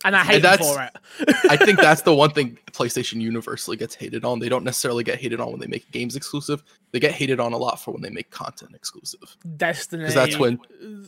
And 0.05 0.15
I 0.15 0.23
hate 0.23 0.43
them 0.43 0.53
that's- 0.59 0.75
for 0.75 0.83
it. 0.83 1.37
I 1.51 1.57
think 1.57 1.81
that's 1.81 2.03
the 2.03 2.15
one 2.15 2.31
thing 2.31 2.57
PlayStation 2.73 3.21
universally 3.21 3.77
gets 3.77 3.95
hated 3.97 4.25
on. 4.25 4.39
They 4.39 4.49
don't 4.49 4.63
necessarily 4.63 5.03
get 5.03 5.19
hated 5.19 5.41
on 5.41 5.51
when 5.51 5.61
they 5.61 5.67
make 5.67 5.91
games 5.91 6.15
exclusive. 6.15 6.63
They 6.93 7.01
get 7.01 7.13
hated 7.13 7.41
on 7.41 7.53
a 7.53 7.57
lot 7.57 7.81
for 7.83 7.91
when 7.93 8.03
they 8.03 8.11
make 8.11 8.31
content 8.31 8.73
exclusive. 8.77 9.37
Destiny. 9.57 10.03
Because 10.03 10.15
that's 10.15 10.39
when 10.39 10.61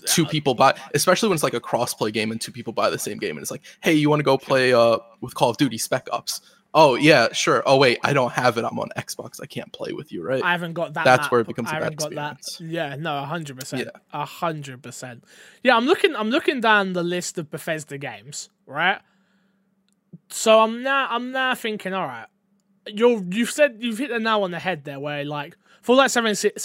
two 0.06 0.26
people 0.26 0.54
buy, 0.54 0.74
especially 0.94 1.28
when 1.28 1.34
it's 1.36 1.44
like 1.44 1.54
a 1.54 1.60
cross-play 1.60 2.10
game 2.10 2.32
and 2.32 2.40
two 2.40 2.50
people 2.52 2.72
buy 2.72 2.90
the 2.90 2.98
same 2.98 3.18
game, 3.18 3.36
and 3.36 3.42
it's 3.42 3.50
like, 3.52 3.62
hey, 3.80 3.92
you 3.92 4.10
want 4.10 4.18
to 4.20 4.24
go 4.24 4.36
play 4.36 4.72
uh 4.72 4.98
with 5.20 5.34
Call 5.34 5.50
of 5.50 5.56
Duty 5.56 5.78
Spec 5.78 6.08
Ops? 6.10 6.40
Oh 6.72 6.94
yeah, 6.94 7.32
sure. 7.32 7.62
Oh 7.66 7.76
wait, 7.78 7.98
I 8.04 8.12
don't 8.12 8.32
have 8.32 8.56
it. 8.56 8.64
I'm 8.64 8.78
on 8.78 8.90
Xbox. 8.96 9.40
I 9.42 9.46
can't 9.46 9.72
play 9.72 9.92
with 9.92 10.12
you, 10.12 10.22
right? 10.22 10.42
I 10.42 10.52
haven't 10.52 10.74
got 10.74 10.94
that. 10.94 11.04
That's 11.04 11.22
map. 11.24 11.32
where 11.32 11.40
it 11.40 11.46
becomes 11.48 11.68
a 11.68 11.72
I 11.72 11.74
bad 11.80 11.82
haven't 11.82 11.98
got 11.98 12.14
that. 12.14 12.38
experience. 12.38 12.72
Yeah, 12.74 12.96
no, 12.96 13.20
hundred 13.24 13.58
percent, 13.58 13.82
Yeah. 13.86 14.00
a 14.12 14.24
hundred 14.24 14.82
percent. 14.82 15.24
Yeah, 15.64 15.76
I'm 15.76 15.86
looking. 15.86 16.14
I'm 16.14 16.30
looking 16.30 16.60
down 16.60 16.92
the 16.92 17.02
list 17.02 17.38
of 17.38 17.50
Bethesda 17.50 17.98
games, 17.98 18.50
right? 18.66 19.00
So 20.28 20.60
I'm 20.60 20.82
now. 20.82 21.08
I'm 21.10 21.32
now 21.32 21.54
thinking, 21.54 21.92
all 21.92 22.06
right, 22.06 22.26
you're. 22.86 23.22
You've 23.30 23.50
said 23.50 23.78
you've 23.80 23.98
hit 23.98 24.10
the 24.10 24.18
nail 24.20 24.42
on 24.44 24.52
the 24.52 24.58
head 24.60 24.84
there, 24.84 25.00
where 25.00 25.24
like 25.24 25.56
Fallout 25.82 26.10
76 26.10 26.56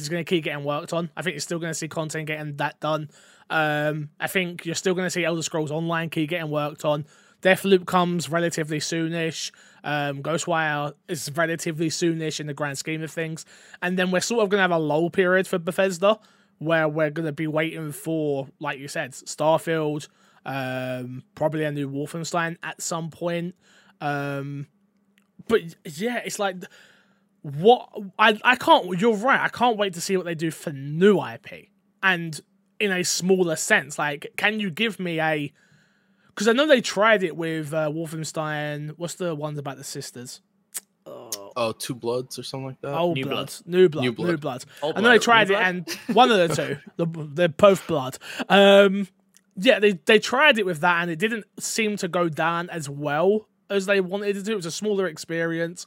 is 0.00 0.08
going 0.08 0.24
to 0.24 0.28
keep 0.28 0.44
getting 0.44 0.64
worked 0.64 0.92
on. 0.92 1.10
I 1.16 1.22
think 1.22 1.34
you're 1.34 1.40
still 1.40 1.58
going 1.58 1.70
to 1.70 1.74
see 1.78 1.88
content 1.88 2.26
getting 2.26 2.56
that 2.56 2.80
done. 2.80 3.10
Um, 3.50 4.10
I 4.20 4.28
think 4.28 4.64
you're 4.64 4.74
still 4.76 4.94
going 4.94 5.06
to 5.06 5.10
see 5.10 5.24
Elder 5.24 5.42
Scrolls 5.42 5.70
Online 5.72 6.08
keep 6.08 6.30
getting 6.30 6.50
worked 6.50 6.84
on. 6.84 7.04
Deathloop 7.42 7.86
comes 7.86 8.28
relatively 8.28 8.78
soonish. 8.78 9.50
Um, 9.82 10.22
Ghostwire 10.22 10.94
is 11.08 11.30
relatively 11.34 11.88
soonish 11.88 12.40
in 12.40 12.46
the 12.46 12.54
grand 12.54 12.78
scheme 12.78 13.02
of 13.02 13.10
things. 13.10 13.46
And 13.80 13.98
then 13.98 14.10
we're 14.10 14.20
sort 14.20 14.42
of 14.42 14.50
going 14.50 14.58
to 14.58 14.62
have 14.62 14.70
a 14.70 14.78
lull 14.78 15.10
period 15.10 15.46
for 15.46 15.58
Bethesda 15.58 16.18
where 16.58 16.88
we're 16.88 17.10
going 17.10 17.26
to 17.26 17.32
be 17.32 17.46
waiting 17.46 17.90
for, 17.90 18.48
like 18.58 18.78
you 18.78 18.86
said, 18.86 19.12
Starfield, 19.12 20.08
um, 20.44 21.22
probably 21.34 21.64
a 21.64 21.72
new 21.72 21.88
Wolfenstein 21.88 22.56
at 22.62 22.82
some 22.82 23.10
point. 23.10 23.54
Um, 24.00 24.66
but 25.48 25.62
yeah, 25.84 26.18
it's 26.24 26.38
like 26.38 26.56
what 27.42 27.88
I 28.18 28.38
I 28.44 28.56
can't. 28.56 29.00
You're 29.00 29.16
right. 29.16 29.40
I 29.40 29.48
can't 29.48 29.76
wait 29.76 29.94
to 29.94 30.00
see 30.00 30.16
what 30.16 30.26
they 30.26 30.34
do 30.34 30.50
for 30.50 30.70
new 30.72 31.20
IP 31.20 31.68
and 32.02 32.40
in 32.78 32.92
a 32.92 33.02
smaller 33.04 33.56
sense. 33.56 33.98
Like, 33.98 34.32
can 34.36 34.60
you 34.60 34.70
give 34.70 35.00
me 35.00 35.20
a? 35.20 35.52
Because 36.40 36.48
I 36.48 36.52
know 36.54 36.66
they 36.66 36.80
tried 36.80 37.22
it 37.22 37.36
with 37.36 37.74
uh, 37.74 37.90
Wolfenstein. 37.90 38.94
What's 38.96 39.12
the 39.16 39.34
ones 39.34 39.58
about 39.58 39.76
the 39.76 39.84
sisters? 39.84 40.40
oh, 41.06 41.74
Two 41.78 41.94
Bloods 41.94 42.38
or 42.38 42.42
something 42.42 42.68
like 42.68 42.80
that. 42.80 42.94
Old 42.94 43.14
New 43.16 43.24
blood, 43.26 43.34
Blood. 43.34 43.52
new 43.66 43.88
blood, 43.90 44.00
New 44.04 44.08
new 44.08 44.14
Blood. 44.14 44.40
blood. 44.40 44.64
Old 44.80 44.96
I 44.96 45.02
know 45.02 45.10
they 45.10 45.18
tried 45.18 45.48
New 45.50 45.54
it, 45.56 45.58
Blood? 45.58 45.68
and 46.08 46.16
one 46.16 46.32
of 46.32 46.48
the 46.48 46.56
two, 46.56 46.78
the, 46.96 47.26
they're 47.34 47.48
both 47.50 47.86
blood. 47.86 48.16
Um, 48.48 49.06
yeah, 49.54 49.80
they 49.80 49.92
they 50.06 50.18
tried 50.18 50.56
it 50.58 50.64
with 50.64 50.80
that, 50.80 51.02
and 51.02 51.10
it 51.10 51.18
didn't 51.18 51.44
seem 51.58 51.98
to 51.98 52.08
go 52.08 52.30
down 52.30 52.70
as 52.70 52.88
well 52.88 53.46
as 53.68 53.84
they 53.84 54.00
wanted 54.00 54.34
it 54.34 54.46
to. 54.46 54.52
It 54.52 54.56
was 54.56 54.64
a 54.64 54.70
smaller 54.70 55.06
experience. 55.06 55.86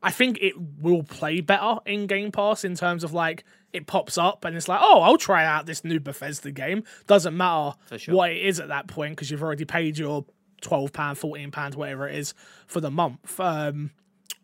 I 0.00 0.12
think 0.12 0.38
it 0.40 0.54
will 0.80 1.02
play 1.02 1.40
better 1.40 1.78
in 1.84 2.06
Game 2.06 2.30
Pass 2.30 2.62
in 2.62 2.76
terms 2.76 3.02
of 3.02 3.12
like 3.12 3.42
it 3.72 3.86
pops 3.86 4.16
up 4.16 4.44
and 4.44 4.56
it's 4.56 4.68
like, 4.68 4.80
oh, 4.82 5.00
I'll 5.02 5.18
try 5.18 5.44
out 5.44 5.66
this 5.66 5.84
new 5.84 6.00
Bethesda 6.00 6.50
game. 6.50 6.84
Doesn't 7.06 7.36
matter 7.36 7.76
sure. 7.96 8.14
what 8.14 8.30
it 8.30 8.38
is 8.38 8.60
at 8.60 8.68
that 8.68 8.86
point 8.86 9.12
because 9.12 9.30
you've 9.30 9.42
already 9.42 9.64
paid 9.64 9.98
your 9.98 10.24
twelve 10.60 10.92
pound, 10.92 11.18
fourteen 11.18 11.50
pounds, 11.50 11.76
whatever 11.76 12.08
it 12.08 12.14
is 12.16 12.34
for 12.66 12.80
the 12.80 12.90
month, 12.90 13.38
um, 13.40 13.90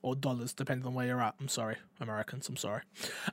or 0.03 0.15
dollars, 0.15 0.53
depending 0.53 0.87
on 0.87 0.95
where 0.95 1.07
you're 1.07 1.23
at. 1.23 1.35
I'm 1.41 1.49
sorry, 1.49 1.77
Americans. 2.01 2.49
I'm 2.49 2.57
sorry. 2.57 2.83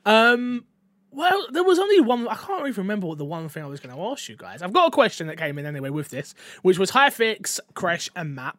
Um, 0.06 0.66
well, 1.12 1.48
there 1.52 1.64
was 1.64 1.78
only 1.78 2.00
one. 2.00 2.28
I 2.28 2.36
can't 2.36 2.68
even 2.68 2.84
remember 2.84 3.08
what 3.08 3.18
the 3.18 3.26
one 3.26 3.50
thing 3.50 3.64
I 3.64 3.68
was 3.68 3.82
going 3.82 3.94
to 3.94 4.02
ask 4.02 4.30
you 4.30 4.38
guys. 4.38 4.62
I've 4.62 4.74
got 4.74 4.88
a 4.88 4.92
question 4.92 5.28
that 5.28 5.38
came 5.38 5.60
in 5.60 5.66
anyway 5.66 5.90
with 5.90 6.10
this, 6.10 6.34
which 6.62 6.80
was 6.80 6.92
Hi 6.92 7.10
Fix, 7.10 7.60
Crash, 7.74 8.10
and 8.16 8.34
Matt. 8.34 8.58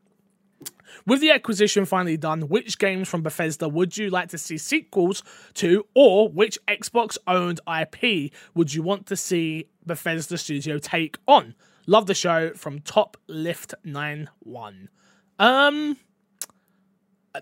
With 1.07 1.21
the 1.21 1.31
acquisition 1.31 1.85
finally 1.85 2.17
done, 2.17 2.43
which 2.43 2.79
games 2.79 3.09
from 3.09 3.23
Bethesda 3.23 3.69
would 3.69 3.97
you 3.97 4.11
like 4.11 4.29
to 4.29 4.39
see 4.39 4.59
sequels 4.59 5.23
to, 5.55 5.87
or 5.95 6.29
which 6.29 6.59
Xbox 6.69 7.19
owned 7.27 7.61
IP 7.67 8.33
would 8.55 8.73
you 8.73 8.83
want 8.83 9.07
to 9.07 9.17
see 9.17 9.69
Bethesda 9.85 10.39
Studio 10.39 10.79
take 10.79 11.19
on? 11.27 11.55
Love 11.87 12.07
the 12.07 12.15
show 12.15 12.53
from 12.55 12.79
Top 12.81 13.17
Lift 13.27 13.75
91. 13.85 14.89
Um, 15.39 15.97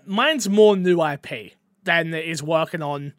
mine's 0.05 0.49
more 0.49 0.75
new 0.75 1.03
IP 1.03 1.53
than 1.83 2.13
it 2.13 2.25
is 2.25 2.41
working 2.41 2.81
on. 2.81 3.13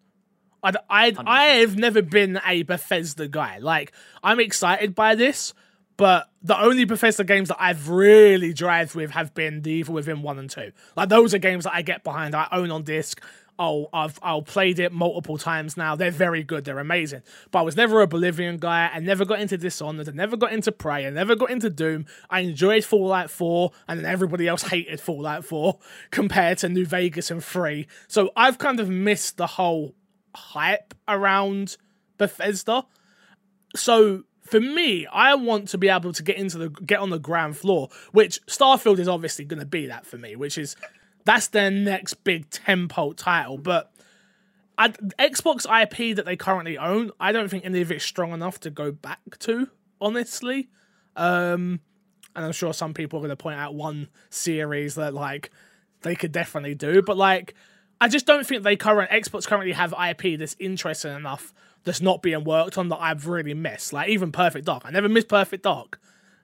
I, 0.62 0.73
I, 0.88 1.17
I 1.27 1.45
have 1.61 1.77
never 1.77 2.03
been 2.03 2.41
a 2.47 2.62
Bethesda 2.62 3.29
guy. 3.29 3.59
Like, 3.59 3.93
I'm 4.23 4.41
excited 4.41 4.95
by 4.95 5.15
this, 5.15 5.55
but 6.03 6.31
the 6.43 6.61
only 6.61 6.85
Bethesda 6.85 7.23
games 7.23 7.47
that 7.47 7.62
I've 7.62 7.88
really 7.88 8.53
drived 8.53 8.97
with 8.97 9.12
have 9.12 9.35
been 9.35 9.62
the 9.62 9.71
Evil 9.71 9.95
Within 9.95 10.21
1 10.21 10.37
and 10.37 10.51
2. 10.51 10.73
Like, 10.97 11.09
those 11.09 11.33
are 11.33 11.38
games 11.38 11.62
that 11.62 11.75
I 11.75 11.83
get 11.83 12.03
behind, 12.03 12.35
I 12.35 12.49
own 12.51 12.73
on 12.73 12.83
disc. 12.83 13.23
oh, 13.57 13.88
I've 13.93 14.19
I'll 14.21 14.43
played 14.43 14.81
it 14.81 14.91
multiple 14.91 15.38
times 15.38 15.77
now. 15.77 15.95
They're 15.95 16.11
very 16.11 16.43
good. 16.43 16.65
They're 16.65 16.81
amazing. 16.81 17.23
But 17.53 17.61
I 17.61 17.62
was 17.62 17.77
never 17.77 18.01
a 18.01 18.05
Oblivion 18.05 18.57
guy. 18.57 18.91
I 18.93 18.99
never 18.99 19.25
got 19.25 19.38
into 19.38 19.57
Dishonored. 19.57 20.09
I 20.09 20.12
never 20.12 20.37
got 20.37 20.53
into 20.53 20.73
Prey. 20.73 21.07
I 21.07 21.11
never 21.11 21.37
got 21.37 21.53
into 21.53 21.71
Doom. 21.71 22.07
I 22.29 22.41
enjoyed 22.41 22.85
Fallout 22.85 23.31
4, 23.31 23.71
and 23.87 24.01
then 24.01 24.07
everybody 24.07 24.49
else 24.49 24.65
hated 24.65 25.01
Fallout 25.01 25.45
4 25.45 25.79
compared 26.11 26.59
to 26.59 26.69
New 26.69 26.85
Vegas 26.85 27.31
and 27.31 27.45
3. 27.45 27.87
So 28.09 28.33
I've 28.35 28.59
kind 28.59 28.81
of 28.81 28.88
missed 28.88 29.37
the 29.37 29.47
whole 29.47 29.95
hype 30.35 30.95
around 31.07 31.77
Bethesda. 32.19 32.87
So 33.77 34.25
for 34.53 34.61
me, 34.61 35.07
I 35.07 35.35
want 35.35 35.69
to 35.69 35.79
be 35.79 35.88
able 35.88 36.12
to 36.12 36.23
get 36.23 36.37
into 36.37 36.59
the 36.59 36.69
get 36.69 37.01
on 37.01 37.09
the 37.09 37.19
ground 37.19 37.57
floor, 37.57 37.88
which 38.12 38.38
Starfield 38.45 38.99
is 38.99 39.09
obviously 39.09 39.47
going 39.47 39.61
to 39.61 39.67
be 39.67 39.87
that 39.87 40.05
for 40.05 40.19
me, 40.19 40.37
which 40.37 40.59
is 40.59 40.77
that's 41.25 41.47
their 41.49 41.71
next 41.71 42.23
big 42.23 42.51
tempo 42.51 43.15
title. 43.15 43.57
But 43.57 43.91
I, 44.77 44.88
Xbox 44.88 45.65
IP 45.65 46.17
that 46.17 46.27
they 46.27 46.37
currently 46.37 46.77
own, 46.77 47.12
I 47.19 47.33
don't 47.33 47.49
think 47.49 47.65
any 47.65 47.81
of 47.81 47.91
it's 47.91 48.05
strong 48.05 48.33
enough 48.33 48.61
to 48.61 48.71
go 48.71 48.93
back 48.93 49.38
to, 49.38 49.71
honestly. 50.03 50.69
Um, 51.17 51.81
and 52.37 52.45
I'm 52.45 52.53
sure 52.53 52.75
some 52.75 52.93
people 52.93 53.21
are 53.21 53.23
going 53.23 53.31
to 53.31 53.37
point 53.37 53.59
out 53.59 53.75
one 53.75 54.09
series 54.29 54.97
that 54.97 55.15
like 55.15 55.51
they 56.03 56.15
could 56.15 56.31
definitely 56.33 56.75
do, 56.75 57.01
but 57.01 57.17
like 57.17 57.55
I 58.03 58.09
just 58.09 58.27
don't 58.27 58.47
think 58.47 58.65
they 58.65 58.77
current 58.77 59.11
Xbox 59.11 59.47
currently 59.47 59.73
have 59.73 59.95
IP 59.95 60.38
that's 60.38 60.57
interesting 60.59 61.17
enough 61.17 61.55
that's 61.85 62.01
not 62.01 62.23
being 62.23 62.45
worked 62.45 62.79
on 62.79 62.88
that 62.90 62.99
I've 63.01 63.27
really 63.27 63.55
missed. 63.55 63.92
Like 63.92 64.09
even 64.09 64.33
Perfect 64.33 64.66
Dark, 64.66 64.83
I 64.85 64.90
never 64.90 65.09
missed 65.09 65.29
Perfect 65.29 65.64
Dark. 65.64 66.01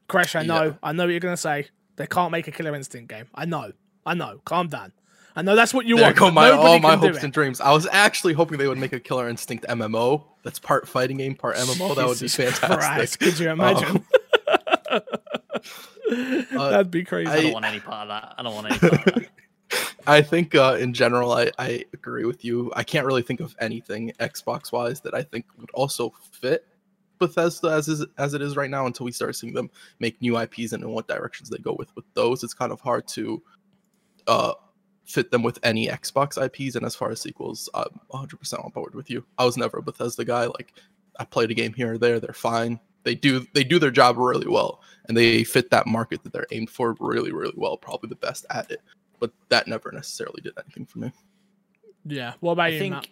Crash, 0.09 0.35
I 0.35 0.42
know, 0.42 0.64
Yeah. 0.64 0.72
I 0.83 0.92
know 0.92 1.05
what 1.05 1.11
you're 1.11 1.20
gonna 1.20 1.37
say. 1.37 1.68
They 1.96 2.07
can't 2.07 2.31
make 2.33 2.46
a 2.48 2.51
Killer 2.53 2.74
Instinct 2.74 3.09
game. 3.09 3.27
I 3.35 3.44
know, 3.44 3.72
I 4.07 4.14
know. 4.14 4.40
Calm 4.44 4.68
down. 4.68 4.92
I 5.37 5.42
know 5.42 5.55
that's 5.55 5.72
what 5.74 5.87
you 5.87 5.94
There 5.96 6.05
want. 6.07 6.16
go 6.16 6.27
but 6.27 6.35
my 6.35 6.48
nobody 6.48 6.68
all 6.68 6.79
my 6.81 6.96
hopes 6.96 7.22
and 7.22 7.33
dreams. 7.33 7.61
I 7.61 7.70
was 7.72 7.87
actually 7.92 8.33
hoping 8.33 8.59
they 8.59 8.66
would 8.66 8.79
make 8.79 8.92
a 8.92 8.98
Killer 9.01 9.29
Instinct 9.29 9.64
MMO 9.68 10.24
that's 10.42 10.59
part 10.59 10.88
fighting 10.88 11.18
game, 11.18 11.35
part 11.37 11.57
MMO. 11.57 11.94
that 11.94 12.07
would 12.07 12.18
be 12.18 12.27
fantastic. 12.29 12.68
Christ, 12.79 13.20
could 13.20 13.38
you 13.38 13.51
imagine? 13.51 14.05
Uh, 14.90 15.01
That'd 16.70 16.90
be 16.90 17.05
crazy. 17.05 17.31
I 17.31 17.35
I- 17.37 17.42
don't 17.42 17.53
want 17.53 17.64
any 17.66 17.81
part 17.81 18.03
of 18.03 18.09
that. 18.09 18.35
I 18.38 18.42
don't 18.42 18.55
want 18.55 18.66
any 18.70 18.79
part 18.79 18.94
of 19.07 19.14
that. 19.14 19.29
I 20.07 20.22
think 20.22 20.54
uh, 20.54 20.76
in 20.81 20.94
general, 20.94 21.33
I, 21.33 21.50
I 21.59 21.85
agree 21.92 22.24
with 22.24 22.44
you. 22.44 22.72
I 22.74 22.83
can't 22.83 23.07
really 23.07 23.22
think 23.22 23.40
of 23.40 23.54
anything 23.61 24.12
Xbox 24.20 24.72
wise 24.72 25.00
that 25.02 25.14
I 25.14 25.22
think 25.22 25.44
would 25.59 25.70
also 25.74 26.14
fit 26.33 26.66
Bethesda 27.18 27.68
as 27.68 27.88
is 27.88 28.07
as 28.16 28.33
it 28.33 28.40
is 28.40 28.57
right 28.57 28.70
now 28.70 28.87
until 28.87 29.04
we 29.04 29.12
start 29.12 29.37
seeing 29.37 29.52
them 29.52 29.70
make 29.98 30.20
new 30.22 30.38
IPs 30.38 30.72
and 30.72 30.83
in 30.83 30.90
what 30.90 31.09
directions 31.09 31.50
they 31.50 31.59
go 31.59 31.74
with 31.78 31.94
with 31.94 32.07
those. 32.14 32.42
It's 32.42 32.54
kind 32.54 32.72
of 32.72 32.81
hard 32.81 33.07
to 33.09 33.42
uh, 34.26 34.54
fit 35.04 35.31
them 35.31 35.42
with 35.42 35.59
any 35.62 35.88
Xbox 35.88 36.42
IPs. 36.42 36.76
And 36.76 36.87
as 36.87 36.94
far 36.94 37.11
as 37.11 37.20
sequels, 37.20 37.68
I'm 37.74 38.00
100% 38.12 38.64
on 38.64 38.70
board 38.70 38.94
with 38.94 39.11
you. 39.11 39.24
I 39.37 39.44
was 39.44 39.57
never 39.57 39.78
a 39.78 39.83
Bethesda 39.83 40.24
guy. 40.24 40.46
Like 40.46 40.74
I 41.18 41.24
played 41.24 41.50
a 41.50 41.54
game 41.54 41.74
here 41.74 41.94
or 41.94 41.98
there. 41.98 42.20
They're 42.20 42.33
fine. 42.33 42.81
They 43.02 43.14
do 43.14 43.46
they 43.52 43.64
do 43.64 43.78
their 43.78 43.90
job 43.90 44.16
really 44.16 44.48
well, 44.48 44.83
and 45.07 45.16
they 45.16 45.44
fit 45.44 45.70
that 45.70 45.87
market 45.87 46.22
that 46.24 46.33
they're 46.33 46.46
aimed 46.50 46.70
for 46.70 46.96
really 47.00 47.33
really 47.33 47.54
well. 47.57 47.76
Probably 47.76 48.09
the 48.09 48.16
best 48.16 48.46
at 48.50 48.70
it 48.70 48.81
but 49.20 49.33
that 49.48 49.66
never 49.66 49.90
necessarily 49.92 50.40
did 50.42 50.52
anything 50.59 50.87
for 50.87 50.98
me. 51.00 51.12
yeah. 52.04 52.35
What 52.40 52.52
about 52.52 52.66
I 52.66 52.68
you, 52.68 52.78
think, 52.78 52.94
Matt? 52.94 53.09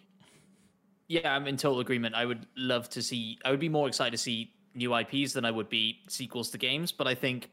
yeah, 1.09 1.35
I'm 1.35 1.47
in 1.47 1.57
total 1.57 1.81
agreement. 1.81 2.15
I 2.15 2.25
would 2.27 2.47
love 2.57 2.89
to 2.91 3.03
see. 3.03 3.39
I 3.45 3.51
would 3.51 3.61
be 3.61 3.69
more 3.69 3.89
excited 3.89 4.13
to 4.13 4.19
see 4.19 4.53
new 4.75 4.95
IPs 4.97 5.33
than 5.33 5.45
I 5.45 5.51
would 5.51 5.69
be 5.69 6.01
sequels 6.09 6.51
to 6.51 6.59
games. 6.59 6.93
But 6.93 7.07
I 7.07 7.15
think 7.15 7.51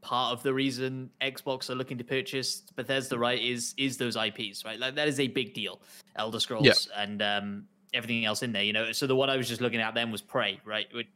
part 0.00 0.32
of 0.32 0.42
the 0.42 0.52
reason 0.52 1.10
Xbox 1.20 1.70
are 1.70 1.74
looking 1.74 1.98
to 1.98 2.04
purchase 2.04 2.60
Bethesda, 2.74 3.18
right, 3.18 3.40
is 3.42 3.74
is 3.76 3.96
those 3.96 4.16
IPs, 4.16 4.64
right? 4.64 4.78
Like 4.78 4.94
that 4.96 5.08
is 5.08 5.20
a 5.20 5.28
big 5.28 5.54
deal. 5.54 5.80
Elder 6.16 6.40
Scrolls 6.40 6.88
and 6.96 7.22
um, 7.22 7.64
everything 7.94 8.24
else 8.24 8.42
in 8.42 8.52
there, 8.52 8.62
you 8.64 8.72
know. 8.72 8.92
So 8.92 9.06
the 9.06 9.16
one 9.16 9.30
I 9.30 9.36
was 9.36 9.48
just 9.48 9.60
looking 9.60 9.80
at 9.80 9.94
then 9.94 10.10
was 10.10 10.20
Prey, 10.22 10.60
right? 10.64 10.86
It- 10.92 11.06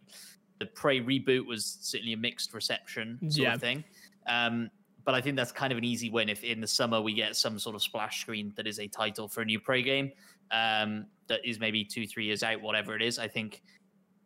The 0.59 0.67
Prey 0.67 1.01
reboot 1.01 1.45
was 1.47 1.79
certainly 1.83 2.15
a 2.15 2.17
mixed 2.17 2.55
reception 2.55 3.19
sort 3.31 3.37
Yeah. 3.45 3.55
of 3.55 3.61
thing. 3.61 3.85
Um, 4.27 4.71
but 5.07 5.15
I 5.15 5.21
think 5.21 5.37
that's 5.37 5.53
kind 5.53 5.73
of 5.73 5.79
an 5.79 5.85
easy 5.85 6.11
win 6.11 6.29
if 6.29 6.43
in 6.43 6.61
the 6.61 6.67
summer 6.67 7.01
we 7.01 7.15
get 7.15 7.37
some 7.37 7.59
sort 7.61 7.77
of 7.77 7.83
splash 7.83 8.21
screen 8.21 8.53
that 8.57 8.67
is 8.67 8.81
a 8.81 8.89
title 8.89 9.29
for 9.29 9.41
a 9.41 9.45
new 9.45 9.61
Prey 9.61 9.81
game 9.81 10.11
um, 10.51 11.07
that 11.29 11.41
is 11.45 11.61
maybe 11.61 11.85
two, 11.85 12.07
three 12.09 12.25
years 12.25 12.43
out, 12.43 12.61
whatever 12.61 12.95
it 12.97 13.01
is. 13.01 13.19
I 13.19 13.29
think 13.29 13.63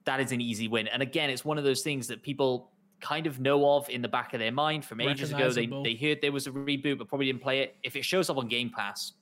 that 0.06 0.20
is 0.20 0.32
an 0.32 0.40
easy 0.40 0.68
win. 0.68 0.88
And 0.88 1.02
again, 1.02 1.28
it's 1.28 1.44
one 1.44 1.58
of 1.58 1.64
those 1.64 1.82
things 1.82 2.08
that 2.08 2.22
people 2.22 2.70
kind 3.02 3.26
of 3.26 3.40
know 3.40 3.76
of 3.76 3.88
in 3.90 4.00
the 4.00 4.08
back 4.08 4.32
of 4.32 4.40
their 4.40 4.52
mind 4.52 4.84
from 4.84 5.02
ages 5.02 5.32
ago. 5.32 5.50
They 5.50 5.66
they 5.66 5.94
heard 5.94 6.18
there 6.22 6.32
was 6.32 6.46
a 6.46 6.50
reboot, 6.50 6.98
but 6.98 7.08
probably 7.08 7.26
didn't 7.26 7.42
play 7.42 7.60
it. 7.60 7.76
If 7.82 7.94
it 7.94 8.04
shows 8.04 8.30
up 8.30 8.38
on 8.38 8.48
Game 8.48 8.70
Pass, 8.74 9.12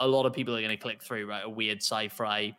a 0.00 0.06
lot 0.06 0.26
of 0.26 0.32
people 0.32 0.54
are 0.56 0.60
going 0.60 0.70
to 0.70 0.76
click 0.76 1.00
through, 1.02 1.28
right? 1.28 1.44
A 1.44 1.48
weird 1.48 1.78
sci-fi 1.78 2.56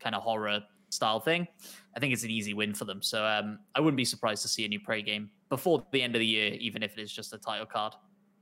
kind 0.00 0.14
of 0.14 0.22
horror 0.22 0.60
style 0.88 1.20
thing. 1.20 1.46
I 1.94 2.00
think 2.00 2.14
it's 2.14 2.24
an 2.24 2.30
easy 2.30 2.54
win 2.54 2.72
for 2.74 2.86
them. 2.86 3.02
So 3.02 3.24
um, 3.24 3.58
I 3.74 3.80
wouldn't 3.80 3.96
be 3.96 4.04
surprised 4.04 4.42
to 4.42 4.48
see 4.48 4.64
a 4.64 4.68
new 4.68 4.80
Prey 4.80 5.02
game 5.02 5.30
before 5.52 5.84
the 5.92 6.02
end 6.02 6.14
of 6.16 6.20
the 6.20 6.26
year, 6.26 6.54
even 6.60 6.82
if 6.82 6.96
it 6.96 7.02
is 7.02 7.12
just 7.12 7.34
a 7.34 7.38
title 7.38 7.66
card. 7.66 7.92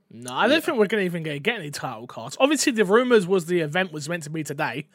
No, 0.09 0.33
I 0.33 0.47
don't 0.47 0.55
Yeah. 0.55 0.59
think 0.61 0.77
we're 0.77 0.87
gonna 0.87 1.03
even 1.03 1.23
gonna 1.23 1.39
get 1.39 1.59
any 1.59 1.71
title 1.71 2.07
cards. 2.07 2.37
Obviously, 2.39 2.71
the 2.71 2.85
rumors 2.85 3.27
was 3.27 3.47
the 3.47 3.59
event 3.59 3.91
was 3.91 4.07
meant 4.07 4.23
to 4.23 4.29
be 4.29 4.43
today. 4.45 4.87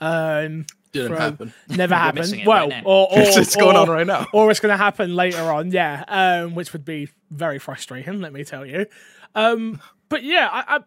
Um, 0.00 0.64
Didn't 0.92 1.08
Bro, 1.08 1.18
happen. 1.18 1.54
never 1.68 1.94
happened. 2.06 2.42
Well, 2.46 2.68
right 2.70 2.82
or, 2.86 3.08
or 3.12 3.18
it's, 3.20 3.36
it's 3.36 3.56
going 3.56 3.76
on 3.76 3.90
right 3.90 4.06
now. 4.06 4.26
or 4.32 4.50
it's 4.50 4.58
going 4.60 4.72
to 4.72 4.76
happen 4.82 5.14
later 5.14 5.42
on, 5.52 5.70
yeah, 5.70 6.04
um, 6.08 6.54
which 6.54 6.72
would 6.72 6.84
be 6.86 7.08
very 7.30 7.58
frustrating, 7.58 8.20
let 8.20 8.32
me 8.32 8.42
tell 8.44 8.64
you. 8.64 8.86
Um, 9.34 9.80
but 10.08 10.22
yeah, 10.24 10.48
I, 10.50 10.76
I, 10.76 10.80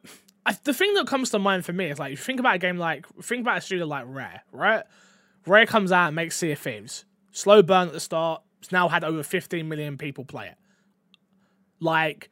I, 0.48 0.58
the 0.64 0.74
thing 0.74 0.94
that 0.96 1.06
comes 1.08 1.30
to 1.30 1.40
mind 1.40 1.64
for 1.64 1.74
me 1.74 1.86
is 1.86 2.00
like, 2.00 2.10
you 2.12 2.18
think 2.18 2.40
about 2.40 2.56
a 2.56 2.58
game 2.60 2.78
like, 2.78 3.06
think 3.22 3.42
about 3.42 3.60
a 3.60 3.62
studio 3.62 3.86
like 3.86 4.06
Rare, 4.08 4.42
right? 4.52 4.84
Rare 5.46 5.66
comes 5.68 5.92
out 5.92 6.08
and 6.08 6.16
makes 6.16 6.36
Sea 6.38 6.52
of 6.54 6.60
Thieves. 6.60 7.06
Slow 7.32 7.62
burn 7.62 7.88
at 7.88 7.94
the 7.94 8.00
start. 8.00 8.42
It's 8.62 8.72
now 8.72 8.88
had 8.90 9.04
over 9.04 9.22
15 9.24 9.68
million 9.70 9.98
people 9.98 10.26
play 10.26 10.48
it. 10.48 10.56
Like, 11.84 12.30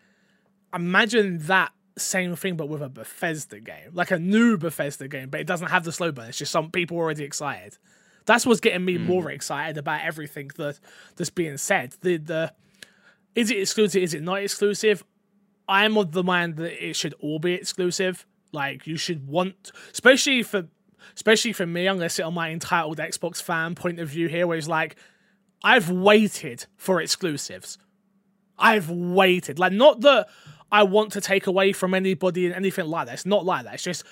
imagine 0.73 1.39
that 1.47 1.71
same 1.97 2.35
thing, 2.35 2.55
but 2.55 2.69
with 2.69 2.81
a 2.81 2.89
Bethesda 2.89 3.59
game, 3.59 3.91
like 3.93 4.11
a 4.11 4.19
new 4.19 4.57
Bethesda 4.57 5.07
game, 5.07 5.29
but 5.29 5.39
it 5.39 5.47
doesn't 5.47 5.69
have 5.69 5.83
the 5.83 5.91
slow 5.91 6.11
burn. 6.11 6.29
It's 6.29 6.37
just 6.37 6.51
some 6.51 6.71
people 6.71 6.97
already 6.97 7.23
excited. 7.23 7.77
That's 8.25 8.45
what's 8.45 8.59
getting 8.59 8.85
me 8.85 8.97
more 8.97 9.25
mm. 9.25 9.33
excited 9.33 9.77
about 9.77 10.01
everything 10.01 10.51
that 10.57 10.79
that's 11.15 11.29
being 11.29 11.57
said. 11.57 11.95
The 12.01 12.17
the 12.17 12.53
is 13.35 13.49
it 13.51 13.57
exclusive? 13.57 14.03
Is 14.03 14.13
it 14.13 14.23
not 14.23 14.41
exclusive? 14.41 15.03
I'm 15.67 15.97
of 15.97 16.11
the 16.11 16.23
mind 16.23 16.57
that 16.57 16.85
it 16.85 16.95
should 16.95 17.13
all 17.19 17.39
be 17.39 17.53
exclusive. 17.53 18.25
Like 18.51 18.85
you 18.85 18.97
should 18.97 19.27
want, 19.27 19.71
especially 19.91 20.43
for, 20.43 20.67
especially 21.15 21.53
for 21.53 21.65
me. 21.65 21.87
I'm 21.87 21.97
gonna 21.97 22.09
sit 22.09 22.23
on 22.23 22.33
my 22.33 22.51
entitled 22.51 22.97
Xbox 22.97 23.41
fan 23.41 23.75
point 23.75 23.99
of 23.99 24.09
view 24.09 24.27
here, 24.27 24.45
where 24.45 24.57
it's 24.57 24.67
like, 24.67 24.97
I've 25.63 25.89
waited 25.89 26.65
for 26.75 27.01
exclusives. 27.01 27.77
I've 28.61 28.89
waited. 28.89 29.59
Like 29.59 29.73
not 29.73 30.01
that 30.01 30.27
I 30.71 30.83
want 30.83 31.11
to 31.13 31.21
take 31.21 31.47
away 31.47 31.73
from 31.73 31.93
anybody 31.93 32.45
and 32.45 32.55
anything 32.55 32.85
like 32.85 33.07
that. 33.07 33.13
It's 33.13 33.25
not 33.25 33.45
like 33.45 33.65
that. 33.65 33.75
It's 33.75 33.83
just 33.83 34.05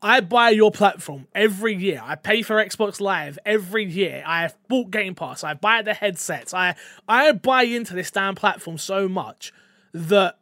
I 0.00 0.20
buy 0.20 0.50
your 0.50 0.70
platform 0.70 1.26
every 1.34 1.74
year. 1.74 2.00
I 2.04 2.14
pay 2.14 2.42
for 2.42 2.56
Xbox 2.64 3.00
Live 3.00 3.38
every 3.44 3.84
year. 3.84 4.22
I 4.24 4.42
have 4.42 4.56
bought 4.68 4.90
Game 4.90 5.14
Pass. 5.14 5.42
I 5.42 5.54
buy 5.54 5.82
the 5.82 5.94
headsets. 5.94 6.54
I 6.54 6.76
I 7.08 7.32
buy 7.32 7.64
into 7.64 7.94
this 7.94 8.10
damn 8.10 8.34
platform 8.34 8.78
so 8.78 9.08
much 9.08 9.52
that 9.92 10.38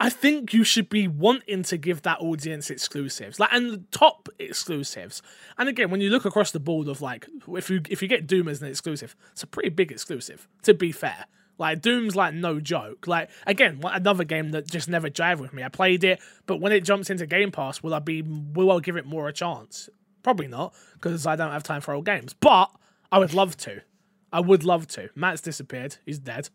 I 0.00 0.10
think 0.10 0.52
you 0.52 0.64
should 0.64 0.88
be 0.88 1.06
wanting 1.06 1.62
to 1.62 1.76
give 1.76 2.02
that 2.02 2.20
audience 2.20 2.68
exclusives, 2.68 3.38
like 3.38 3.52
and 3.52 3.90
top 3.92 4.28
exclusives. 4.40 5.22
And 5.56 5.68
again, 5.68 5.90
when 5.90 6.00
you 6.00 6.10
look 6.10 6.24
across 6.24 6.50
the 6.50 6.60
board 6.60 6.88
of 6.88 7.00
like, 7.00 7.28
if 7.48 7.70
you 7.70 7.80
if 7.88 8.02
you 8.02 8.08
get 8.08 8.26
Doom 8.26 8.48
as 8.48 8.60
an 8.60 8.68
exclusive, 8.68 9.14
it's 9.32 9.44
a 9.44 9.46
pretty 9.46 9.68
big 9.68 9.92
exclusive. 9.92 10.48
To 10.64 10.74
be 10.74 10.90
fair, 10.90 11.26
like 11.58 11.80
Doom's 11.80 12.16
like 12.16 12.34
no 12.34 12.60
joke. 12.60 13.06
Like 13.06 13.30
again, 13.46 13.80
another 13.84 14.24
game 14.24 14.50
that 14.50 14.70
just 14.70 14.88
never 14.88 15.08
jived 15.08 15.38
with 15.38 15.52
me. 15.52 15.62
I 15.62 15.68
played 15.68 16.04
it, 16.04 16.20
but 16.46 16.60
when 16.60 16.72
it 16.72 16.82
jumps 16.84 17.10
into 17.10 17.26
Game 17.26 17.50
Pass, 17.50 17.82
will 17.82 17.94
I 17.94 17.98
be 17.98 18.22
will 18.22 18.70
I 18.72 18.80
give 18.80 18.96
it 18.96 19.06
more 19.06 19.28
a 19.28 19.32
chance? 19.32 19.88
Probably 20.22 20.48
not, 20.48 20.74
because 20.94 21.26
I 21.26 21.36
don't 21.36 21.52
have 21.52 21.62
time 21.62 21.80
for 21.80 21.94
old 21.94 22.06
games. 22.06 22.34
But 22.34 22.70
I 23.12 23.18
would 23.18 23.34
love 23.34 23.56
to. 23.58 23.82
I 24.32 24.40
would 24.40 24.64
love 24.64 24.88
to. 24.88 25.10
Matt's 25.14 25.40
disappeared. 25.40 25.96
He's 26.04 26.18
dead. 26.18 26.48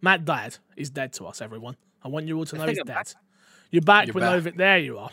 Matt 0.00 0.24
died. 0.24 0.58
He's 0.76 0.90
dead 0.90 1.12
to 1.14 1.24
us, 1.26 1.40
everyone. 1.40 1.76
I 2.02 2.08
want 2.08 2.28
you 2.28 2.36
all 2.36 2.44
to 2.44 2.56
know 2.56 2.66
he's 2.66 2.76
think 2.76 2.90
I'm 2.90 2.96
dead. 2.96 3.14
You're 3.70 3.82
back 3.82 4.06
You're 4.06 4.14
with 4.14 4.22
back. 4.22 4.34
over 4.34 4.50
there. 4.50 4.78
You 4.78 4.98
are. 4.98 5.10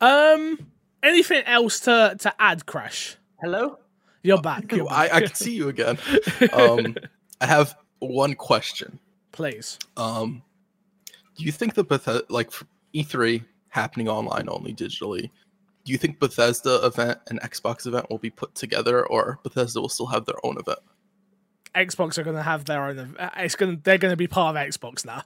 Um. 0.00 0.58
Anything 1.02 1.42
else 1.46 1.80
to 1.80 2.16
to 2.18 2.34
add, 2.38 2.66
Crash? 2.66 3.16
Hello? 3.40 3.78
You're 4.22 4.42
back. 4.42 4.70
You're 4.72 4.86
I, 4.90 5.08
back. 5.08 5.14
I 5.14 5.20
can 5.22 5.34
see 5.34 5.54
you 5.54 5.68
again. 5.68 5.98
Um, 6.52 6.96
I 7.40 7.46
have 7.46 7.74
one 8.00 8.34
question. 8.34 8.98
Please. 9.32 9.78
Um, 9.96 10.42
do 11.36 11.44
you 11.44 11.52
think 11.52 11.74
the 11.74 11.84
Bethesda, 11.84 12.24
like 12.28 12.50
E3 12.94 13.44
happening 13.68 14.08
online 14.08 14.48
only 14.48 14.74
digitally, 14.74 15.30
do 15.84 15.92
you 15.92 15.98
think 15.98 16.18
Bethesda 16.18 16.84
event 16.84 17.18
and 17.28 17.40
Xbox 17.40 17.86
event 17.86 18.10
will 18.10 18.18
be 18.18 18.30
put 18.30 18.54
together, 18.54 19.06
or 19.06 19.38
Bethesda 19.42 19.80
will 19.80 19.88
still 19.88 20.06
have 20.06 20.26
their 20.26 20.44
own 20.44 20.58
event? 20.58 20.80
Xbox 21.74 22.18
are 22.18 22.24
going 22.24 22.36
to 22.36 22.42
have 22.42 22.64
their 22.64 22.84
own. 22.84 23.16
uh, 23.18 23.30
It's 23.36 23.54
going. 23.54 23.80
They're 23.84 23.98
going 23.98 24.12
to 24.12 24.16
be 24.16 24.26
part 24.26 24.56
of 24.56 24.62
Xbox 24.68 25.04
now. 25.06 25.22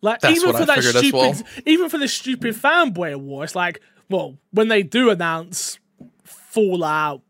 Like 0.00 0.20
That's 0.20 0.36
even 0.36 0.48
what 0.52 0.56
for 0.64 0.70
I 0.72 0.74
that 0.76 0.82
stupid, 0.84 1.12
well. 1.14 1.42
even 1.66 1.88
for 1.88 1.98
the 1.98 2.08
stupid 2.08 2.54
fanboy 2.54 3.12
award, 3.12 3.44
it's 3.44 3.54
like 3.54 3.80
well, 4.10 4.36
when 4.50 4.68
they 4.68 4.82
do 4.82 5.10
announce 5.10 5.78
Fallout, 6.24 7.22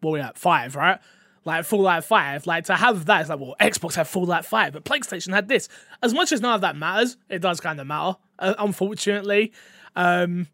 what 0.00 0.12
we 0.12 0.20
at 0.20 0.36
five, 0.38 0.76
right? 0.76 0.98
Like 1.44 1.64
Fallout 1.64 2.04
Five, 2.04 2.46
like 2.46 2.64
to 2.64 2.74
have 2.74 3.06
that, 3.06 3.22
it's 3.22 3.30
like, 3.30 3.40
well, 3.40 3.56
Xbox 3.58 3.94
had 3.94 4.06
Fallout 4.06 4.44
Five, 4.44 4.74
but 4.74 4.84
PlayStation 4.84 5.32
had 5.32 5.48
this. 5.48 5.68
As 6.02 6.12
much 6.12 6.32
as 6.32 6.42
none 6.42 6.54
of 6.54 6.60
that 6.60 6.76
matters, 6.76 7.16
it 7.30 7.38
does 7.40 7.60
kind 7.60 7.80
of 7.80 7.86
matter, 7.86 8.18
uh, 8.38 8.54
unfortunately. 8.58 9.52
Um, 9.96 10.48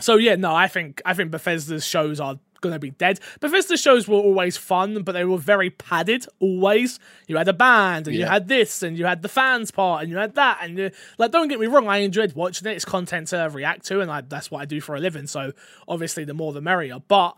so 0.00 0.16
yeah, 0.16 0.36
no, 0.36 0.54
I 0.54 0.68
think 0.68 1.02
I 1.04 1.12
think 1.12 1.30
Bethesda's 1.30 1.84
shows 1.84 2.18
are 2.18 2.38
gonna 2.62 2.78
be 2.78 2.90
dead. 2.90 3.20
Bethesda 3.40 3.76
shows 3.76 4.08
were 4.08 4.16
always 4.16 4.56
fun, 4.56 5.02
but 5.02 5.12
they 5.12 5.24
were 5.24 5.36
very 5.36 5.68
padded. 5.68 6.24
Always, 6.40 6.98
you 7.26 7.36
had 7.36 7.48
a 7.48 7.52
band, 7.52 8.08
and 8.08 8.16
you 8.16 8.24
had 8.24 8.48
this, 8.48 8.82
and 8.82 8.96
you 8.96 9.04
had 9.04 9.20
the 9.20 9.28
fans 9.28 9.70
part, 9.70 10.02
and 10.02 10.10
you 10.10 10.16
had 10.16 10.34
that, 10.36 10.60
and 10.62 10.78
you, 10.78 10.90
like, 11.18 11.30
don't 11.30 11.48
get 11.48 11.60
me 11.60 11.66
wrong, 11.66 11.88
I 11.88 11.98
enjoyed 11.98 12.32
watching 12.32 12.66
it. 12.66 12.72
It's 12.74 12.86
content 12.86 13.28
to 13.28 13.50
react 13.52 13.84
to, 13.86 14.00
and 14.00 14.10
I, 14.10 14.22
that's 14.22 14.50
what 14.50 14.62
I 14.62 14.64
do 14.64 14.80
for 14.80 14.96
a 14.96 14.98
living. 15.00 15.26
So 15.26 15.52
obviously, 15.86 16.24
the 16.24 16.34
more 16.34 16.54
the 16.54 16.62
merrier. 16.62 17.00
But 17.06 17.36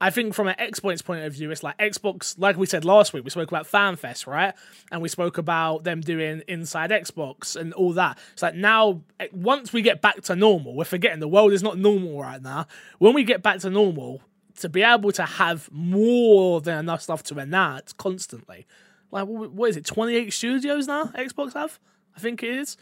I 0.00 0.08
think 0.08 0.32
from 0.32 0.48
an 0.48 0.56
Xbox 0.58 1.04
point 1.04 1.24
of 1.24 1.34
view, 1.34 1.50
it's 1.50 1.62
like 1.62 1.76
Xbox, 1.76 2.34
like 2.38 2.56
we 2.56 2.64
said 2.64 2.86
last 2.86 3.12
week, 3.12 3.22
we 3.22 3.30
spoke 3.30 3.50
about 3.50 3.66
FanFest, 3.66 4.26
right? 4.26 4.54
And 4.90 5.02
we 5.02 5.10
spoke 5.10 5.36
about 5.36 5.84
them 5.84 6.00
doing 6.00 6.42
Inside 6.48 6.90
Xbox 6.90 7.54
and 7.54 7.74
all 7.74 7.92
that. 7.92 8.18
It's 8.32 8.42
like 8.42 8.54
now, 8.54 9.02
eh, 9.18 9.28
once 9.32 9.74
we 9.74 9.82
get 9.82 10.00
back 10.00 10.22
to 10.22 10.34
normal, 10.34 10.74
we're 10.74 10.84
forgetting 10.84 11.20
the 11.20 11.28
world 11.28 11.52
is 11.52 11.62
not 11.62 11.76
normal 11.76 12.18
right 12.18 12.40
now. 12.40 12.66
When 12.98 13.12
we 13.12 13.24
get 13.24 13.42
back 13.42 13.58
to 13.60 13.70
normal, 13.70 14.22
to 14.60 14.70
be 14.70 14.82
able 14.82 15.12
to 15.12 15.24
have 15.24 15.68
more 15.70 16.62
than 16.62 16.78
enough 16.78 17.02
stuff 17.02 17.22
to 17.24 17.38
announce 17.38 17.92
constantly, 17.92 18.66
like 19.10 19.26
what 19.26 19.68
is 19.68 19.76
it, 19.76 19.84
28 19.84 20.32
studios 20.32 20.86
now? 20.86 21.04
Xbox 21.06 21.52
have, 21.52 21.78
I 22.16 22.20
think 22.20 22.42
it 22.42 22.50
is. 22.50 22.78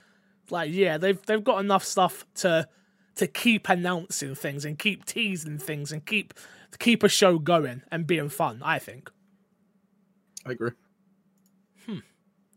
Like 0.51 0.73
yeah, 0.73 0.99
they've 0.99 1.21
they've 1.27 1.43
got 1.43 1.61
enough 1.61 1.85
stuff 1.85 2.25
to 2.37 2.69
to 3.17 3.27
keep 3.27 3.69
announcing 3.69 4.35
things 4.35 4.65
and 4.65 4.79
keep 4.79 5.05
teasing 5.05 5.59
things 5.59 5.93
and 5.93 6.05
keep 6.07 6.33
keep 6.79 7.03
a 7.03 7.09
show 7.09 7.39
going 7.39 7.83
and 7.91 8.07
being 8.07 8.29
fun. 8.29 8.61
I 8.65 8.79
think. 8.79 9.11
I 10.47 10.53
agree. 10.53 10.71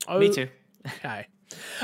Oh, 0.07 0.20
Me 0.20 0.34
too. 0.34 0.47
Okay. 0.88 1.28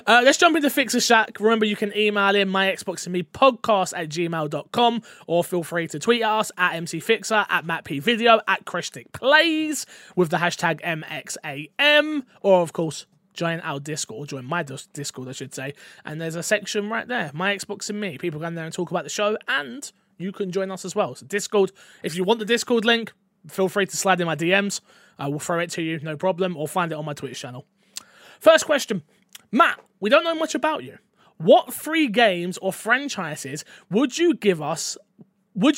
Uh, 0.06 0.22
let's 0.24 0.38
jump 0.38 0.56
into 0.56 0.70
Fixer 0.70 1.00
Shack. 1.02 1.40
Remember, 1.40 1.66
you 1.66 1.76
can 1.76 1.96
email 1.96 2.36
in 2.36 2.48
my 2.50 2.72
Xbox 2.72 3.06
and 3.06 3.14
me 3.14 3.22
podcast 3.24 3.94
at 3.98 4.10
gmail.com 4.10 5.02
or 5.28 5.44
feel 5.44 5.64
free 5.64 5.88
to 5.88 6.00
tweet 6.00 6.24
at 6.24 6.30
us 6.30 6.52
at 6.58 6.74
MCFixer, 6.82 7.46
at 7.50 7.66
MattPVideo, 7.66 8.40
at 8.48 8.66
Christic 8.66 9.12
Plays 9.12 9.86
with 10.16 10.30
the 10.30 10.38
hashtag 10.38 10.82
MXAM, 10.82 12.24
or 12.42 12.62
of 12.62 12.74
course, 12.74 13.06
join 13.34 13.60
our 13.60 13.80
Discord, 13.80 14.30
join 14.30 14.46
my 14.46 14.64
Discord, 14.64 15.28
I 15.28 15.34
should 15.34 15.54
say. 15.54 15.74
And 16.06 16.20
there's 16.22 16.36
a 16.36 16.44
section 16.44 16.90
right 16.90 17.08
there, 17.08 17.32
my 17.34 17.56
Xbox 17.56 17.90
and 17.90 18.00
me. 18.00 18.18
People 18.18 18.40
go 18.40 18.48
in 18.48 18.56
there 18.56 18.66
and 18.66 18.74
talk 18.74 18.90
about 18.90 19.04
the 19.04 19.10
show, 19.10 19.38
and 19.48 19.92
you 20.18 20.32
can 20.32 20.52
join 20.52 20.72
us 20.72 20.86
as 20.86 20.96
well. 20.96 21.16
So, 21.16 21.26
Discord, 21.26 21.72
if 22.04 22.16
you 22.16 22.24
want 22.24 22.40
the 22.40 22.46
Discord 22.46 22.86
link, 22.86 23.14
feel 23.48 23.70
free 23.70 23.86
to 23.86 23.98
slide 23.98 24.20
in 24.20 24.28
my 24.28 24.36
DMs. 24.36 24.82
I 25.20 25.28
will 25.28 25.40
throw 25.40 25.60
it 25.60 25.70
to 25.72 25.82
you, 25.82 26.00
no 26.00 26.16
problem, 26.18 26.56
or 26.58 26.68
find 26.68 26.92
it 26.92 26.96
on 26.96 27.06
my 27.06 27.14
Twitch 27.14 27.40
channel. 27.40 27.66
First 28.40 28.66
question. 28.66 29.04
Matt, 29.52 29.80
we 30.00 30.10
don't 30.10 30.24
know 30.24 30.36
much 30.36 30.54
about 30.56 30.84
you. 30.84 30.98
What 31.38 31.74
three 31.74 32.08
games 32.08 32.58
or 32.60 32.74
franchises 32.74 33.64
would 33.90 34.18
you 34.18 34.34
give 34.36 34.62
us 34.62 34.98
would 35.54 35.78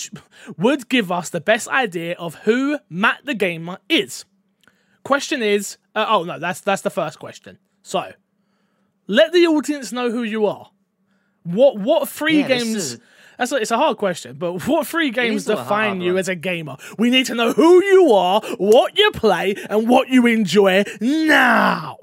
would 0.58 0.90
give 0.90 1.12
us 1.12 1.30
the 1.30 1.42
best 1.42 1.68
idea 1.68 2.16
of 2.18 2.36
who 2.36 2.80
Matt 2.90 3.20
the 3.26 3.34
gamer 3.34 3.78
is? 3.88 4.26
Question 5.04 5.42
is, 5.42 5.78
uh, 5.96 6.06
oh 6.08 6.24
no, 6.24 6.40
that's 6.40 6.62
that's 6.62 6.82
the 6.82 6.90
first 6.90 7.20
question. 7.20 7.58
So, 7.82 8.12
let 9.08 9.32
the 9.32 9.48
audience 9.48 9.92
know 9.92 10.12
who 10.12 10.24
you 10.24 10.46
are. 10.46 10.72
What 11.44 11.78
what 11.78 12.10
three 12.10 12.42
Yeah, 12.42 12.48
games? 12.48 12.98
Is- 13.44 13.50
That's 13.50 13.52
a, 13.52 13.56
it's 13.58 13.72
a 13.72 13.78
hard 13.78 13.98
question, 13.98 14.36
but 14.38 14.54
what 14.68 14.88
three 14.88 15.12
games 15.12 15.44
is 15.44 15.48
hard 15.48 15.60
define 15.60 16.02
you 16.02 16.14
one. 16.14 16.20
as 16.20 16.28
a 16.30 16.36
gamer? 16.36 16.78
We 16.98 17.10
need 17.10 17.26
to 17.28 17.36
know 17.36 17.54
who 17.54 17.84
you 17.84 18.12
are, 18.14 18.42
what 18.58 18.98
you 18.98 19.12
play, 19.12 19.56
and 19.70 19.88
what 19.88 20.10
you 20.10 20.26
enjoy 20.28 20.84
now. 21.02 21.98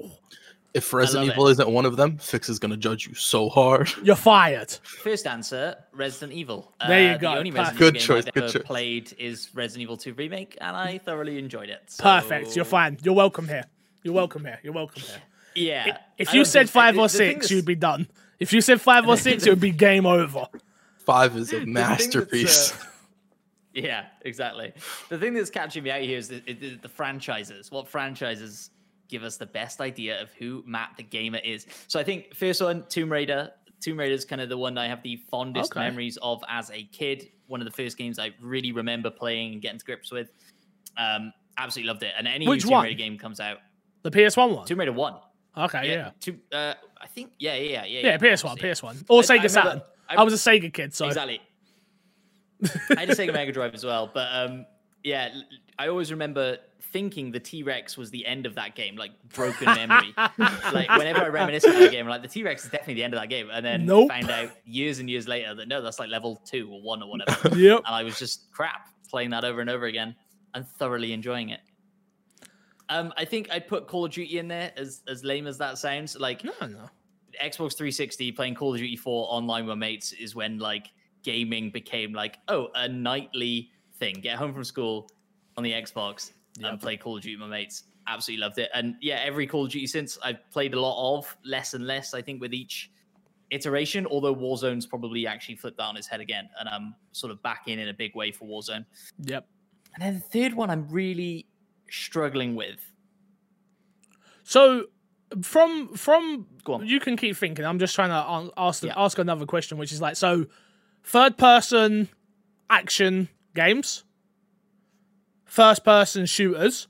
If 0.74 0.92
Resident 0.92 1.30
Evil 1.30 1.48
isn't 1.48 1.70
one 1.70 1.86
of 1.86 1.96
them, 1.96 2.18
Fix 2.18 2.50
is 2.50 2.58
gonna 2.58 2.76
judge 2.76 3.06
you 3.06 3.14
so 3.14 3.48
hard. 3.48 3.90
You're 4.02 4.14
fired. 4.14 4.70
First 4.82 5.26
answer: 5.26 5.74
Resident 5.92 6.32
Evil. 6.32 6.70
There 6.86 7.00
you 7.02 7.08
Uh, 7.14 7.16
go, 7.16 7.32
The 7.32 7.38
only. 7.38 7.50
Resident 7.50 7.78
Good 7.78 7.96
Evil 7.96 8.06
choice, 8.06 8.24
game 8.26 8.32
I've 8.36 8.42
ever 8.42 8.52
choice. 8.52 8.62
played 8.66 9.14
is 9.18 9.48
Resident 9.54 9.82
Evil 9.84 9.96
2 9.96 10.12
remake, 10.12 10.58
and 10.60 10.76
I 10.76 10.98
thoroughly 10.98 11.38
enjoyed 11.38 11.70
it. 11.70 11.80
So- 11.86 12.02
Perfect. 12.02 12.54
You're 12.56 12.66
fine. 12.66 12.98
You're 13.02 13.14
welcome 13.14 13.48
here. 13.48 13.64
You're 14.02 14.12
welcome 14.12 14.44
here. 14.44 14.58
You're 14.62 14.74
welcome 14.74 15.00
here. 15.02 15.22
Yeah. 15.54 15.96
If 16.18 16.34
you 16.34 16.44
said 16.44 16.66
think- 16.66 16.70
five 16.72 16.94
the- 16.96 17.00
or 17.00 17.08
six, 17.08 17.34
that's- 17.36 17.50
you'd 17.50 17.64
be 17.64 17.74
done. 17.74 18.06
If 18.38 18.52
you 18.52 18.60
said 18.60 18.78
five 18.78 19.08
or 19.08 19.16
six, 19.16 19.46
it 19.46 19.50
would 19.50 19.60
be 19.60 19.70
game 19.70 20.04
over. 20.04 20.46
Five 21.06 21.36
is 21.36 21.52
a 21.52 21.60
masterpiece. 21.66 22.72
uh, 22.72 22.84
Yeah, 23.74 24.06
exactly. 24.22 24.72
The 25.10 25.18
thing 25.18 25.34
that's 25.34 25.50
catching 25.50 25.82
me 25.84 25.90
out 25.90 26.00
here 26.00 26.16
is 26.16 26.28
the, 26.28 26.40
the, 26.40 26.76
the 26.80 26.88
franchises. 26.88 27.70
What 27.70 27.86
franchises 27.86 28.70
give 29.08 29.22
us 29.22 29.36
the 29.36 29.44
best 29.44 29.82
idea 29.82 30.18
of 30.22 30.32
who 30.32 30.64
Matt 30.66 30.92
the 30.96 31.02
gamer 31.02 31.40
is? 31.44 31.66
So 31.86 32.00
I 32.00 32.02
think 32.02 32.34
first 32.34 32.62
one, 32.62 32.84
Tomb 32.88 33.12
Raider. 33.12 33.50
Tomb 33.82 33.98
Raider 33.98 34.14
is 34.14 34.24
kind 34.24 34.40
of 34.40 34.48
the 34.48 34.56
one 34.56 34.72
that 34.76 34.80
I 34.80 34.88
have 34.88 35.02
the 35.02 35.16
fondest 35.30 35.72
Okay. 35.72 35.80
memories 35.80 36.16
of 36.22 36.42
as 36.48 36.70
a 36.70 36.84
kid. 36.84 37.28
One 37.48 37.60
of 37.60 37.66
the 37.66 37.70
first 37.70 37.98
games 37.98 38.18
I 38.18 38.32
really 38.40 38.72
remember 38.72 39.10
playing 39.10 39.52
and 39.52 39.60
getting 39.60 39.78
to 39.78 39.84
grips 39.84 40.10
with. 40.10 40.30
Um, 40.96 41.34
absolutely 41.58 41.88
loved 41.92 42.02
it. 42.02 42.14
And 42.16 42.26
any 42.26 42.48
Which 42.48 42.64
new 42.64 42.70
Tomb 42.70 42.76
one? 42.78 42.84
Raider 42.84 42.96
game 42.96 43.18
comes 43.18 43.40
out, 43.40 43.58
The 44.04 44.10
PS1 44.10 44.56
one. 44.56 44.66
Tomb 44.66 44.78
Raider 44.80 44.92
One. 44.92 45.16
Okay, 45.54 45.90
yeah. 45.90 46.12
Two, 46.18 46.38
uh, 46.50 46.72
I 46.98 47.06
think. 47.08 47.32
Yeah, 47.38 47.56
yeah, 47.56 47.84
yeah. 47.84 48.00
Yeah, 48.00 48.00
yeah 48.12 48.16
PS1, 48.18 48.58
PS1. 48.58 49.04
Or 49.10 49.20
Sega 49.20 49.50
Saturn. 49.50 49.82
I- 50.08 50.16
I 50.16 50.22
was 50.22 50.32
a 50.34 50.50
Sega 50.50 50.72
kid, 50.72 50.94
so. 50.94 51.06
Exactly. 51.06 51.40
I 52.96 53.00
had 53.00 53.10
a 53.10 53.14
Sega 53.14 53.32
Mega 53.32 53.52
Drive 53.52 53.74
as 53.74 53.84
well, 53.84 54.10
but 54.12 54.28
um, 54.32 54.66
yeah, 55.04 55.28
I 55.78 55.88
always 55.88 56.10
remember 56.10 56.58
thinking 56.92 57.30
the 57.30 57.40
T 57.40 57.62
Rex 57.62 57.98
was 57.98 58.10
the 58.10 58.24
end 58.24 58.46
of 58.46 58.54
that 58.54 58.74
game, 58.74 58.96
like 58.96 59.10
broken 59.34 59.66
memory. 59.66 60.14
like 60.38 60.88
whenever 60.88 61.22
I 61.22 61.28
reminisce 61.28 61.64
about 61.64 61.80
the 61.80 61.88
game, 61.90 62.06
I'm 62.06 62.10
like 62.10 62.22
the 62.22 62.28
T 62.28 62.42
Rex 62.42 62.64
is 62.64 62.70
definitely 62.70 62.94
the 62.94 63.04
end 63.04 63.12
of 63.14 63.20
that 63.20 63.28
game, 63.28 63.48
and 63.52 63.64
then 63.64 63.84
Nope. 63.84 64.08
found 64.08 64.30
out 64.30 64.50
years 64.64 64.98
and 65.00 65.10
years 65.10 65.28
later 65.28 65.54
that 65.54 65.68
no, 65.68 65.82
that's 65.82 65.98
like 65.98 66.08
level 66.08 66.40
two 66.46 66.70
or 66.72 66.80
one 66.80 67.02
or 67.02 67.10
whatever. 67.10 67.48
Yep. 67.56 67.82
and 67.84 67.94
I 67.94 68.02
was 68.02 68.18
just 68.18 68.50
crap 68.52 68.88
playing 69.10 69.30
that 69.30 69.44
over 69.44 69.60
and 69.60 69.68
over 69.68 69.84
again 69.84 70.14
and 70.54 70.66
thoroughly 70.66 71.12
enjoying 71.12 71.50
it. 71.50 71.60
Um, 72.88 73.12
I 73.18 73.24
think 73.26 73.50
I'd 73.50 73.66
put 73.68 73.86
Call 73.88 74.04
of 74.06 74.12
Duty 74.12 74.38
in 74.38 74.48
there, 74.48 74.72
as 74.78 75.02
as 75.08 75.24
lame 75.24 75.46
as 75.46 75.58
that 75.58 75.76
sounds. 75.76 76.16
Like 76.18 76.42
No, 76.44 76.52
no. 76.62 76.88
Xbox 77.42 77.76
360 77.76 78.32
playing 78.32 78.54
Call 78.54 78.74
of 78.74 78.80
Duty 78.80 78.96
4 78.96 79.26
online 79.30 79.66
with 79.66 79.78
mates 79.78 80.12
is 80.12 80.34
when 80.34 80.58
like 80.58 80.88
gaming 81.22 81.70
became 81.70 82.12
like 82.12 82.38
oh 82.48 82.68
a 82.74 82.88
nightly 82.88 83.70
thing. 83.98 84.14
Get 84.20 84.36
home 84.36 84.52
from 84.52 84.64
school 84.64 85.10
on 85.56 85.64
the 85.64 85.72
Xbox 85.72 86.32
and 86.62 86.80
play 86.80 86.96
Call 86.96 87.16
of 87.16 87.22
Duty 87.22 87.36
with 87.36 87.48
my 87.48 87.58
mates. 87.58 87.84
Absolutely 88.08 88.40
loved 88.40 88.58
it. 88.58 88.70
And 88.74 88.94
yeah, 89.00 89.20
every 89.24 89.46
Call 89.46 89.64
of 89.64 89.70
Duty 89.70 89.86
since 89.86 90.18
I've 90.22 90.48
played 90.50 90.74
a 90.74 90.80
lot 90.80 91.18
of, 91.18 91.36
less 91.44 91.74
and 91.74 91.86
less. 91.86 92.14
I 92.14 92.22
think 92.22 92.40
with 92.40 92.54
each 92.54 92.90
iteration. 93.50 94.06
Although 94.06 94.34
Warzone's 94.34 94.86
probably 94.86 95.26
actually 95.26 95.56
flipped 95.56 95.78
that 95.78 95.84
on 95.84 95.96
its 95.96 96.06
head 96.06 96.20
again, 96.20 96.48
and 96.58 96.68
I'm 96.68 96.94
sort 97.12 97.30
of 97.30 97.42
back 97.42 97.64
in 97.66 97.78
in 97.78 97.88
a 97.88 97.94
big 97.94 98.14
way 98.14 98.32
for 98.32 98.46
Warzone. 98.46 98.84
Yep. 99.22 99.46
And 99.94 100.04
then 100.04 100.14
the 100.14 100.20
third 100.20 100.54
one 100.54 100.70
I'm 100.70 100.86
really 100.88 101.46
struggling 101.90 102.54
with. 102.54 102.80
So 104.44 104.86
from 105.42 105.88
from 105.94 106.46
you 106.84 107.00
can 107.00 107.16
keep 107.16 107.36
thinking. 107.36 107.64
I'm 107.64 107.78
just 107.78 107.94
trying 107.94 108.10
to 108.10 108.52
ask 108.56 108.82
Yeah. 108.82 108.94
ask 108.96 109.18
another 109.18 109.46
question, 109.46 109.78
which 109.78 109.92
is 109.92 110.00
like 110.00 110.16
so 110.16 110.46
third 111.04 111.36
person 111.36 112.08
action 112.70 113.28
games, 113.54 114.04
first 115.44 115.84
person 115.84 116.26
shooters. 116.26 116.88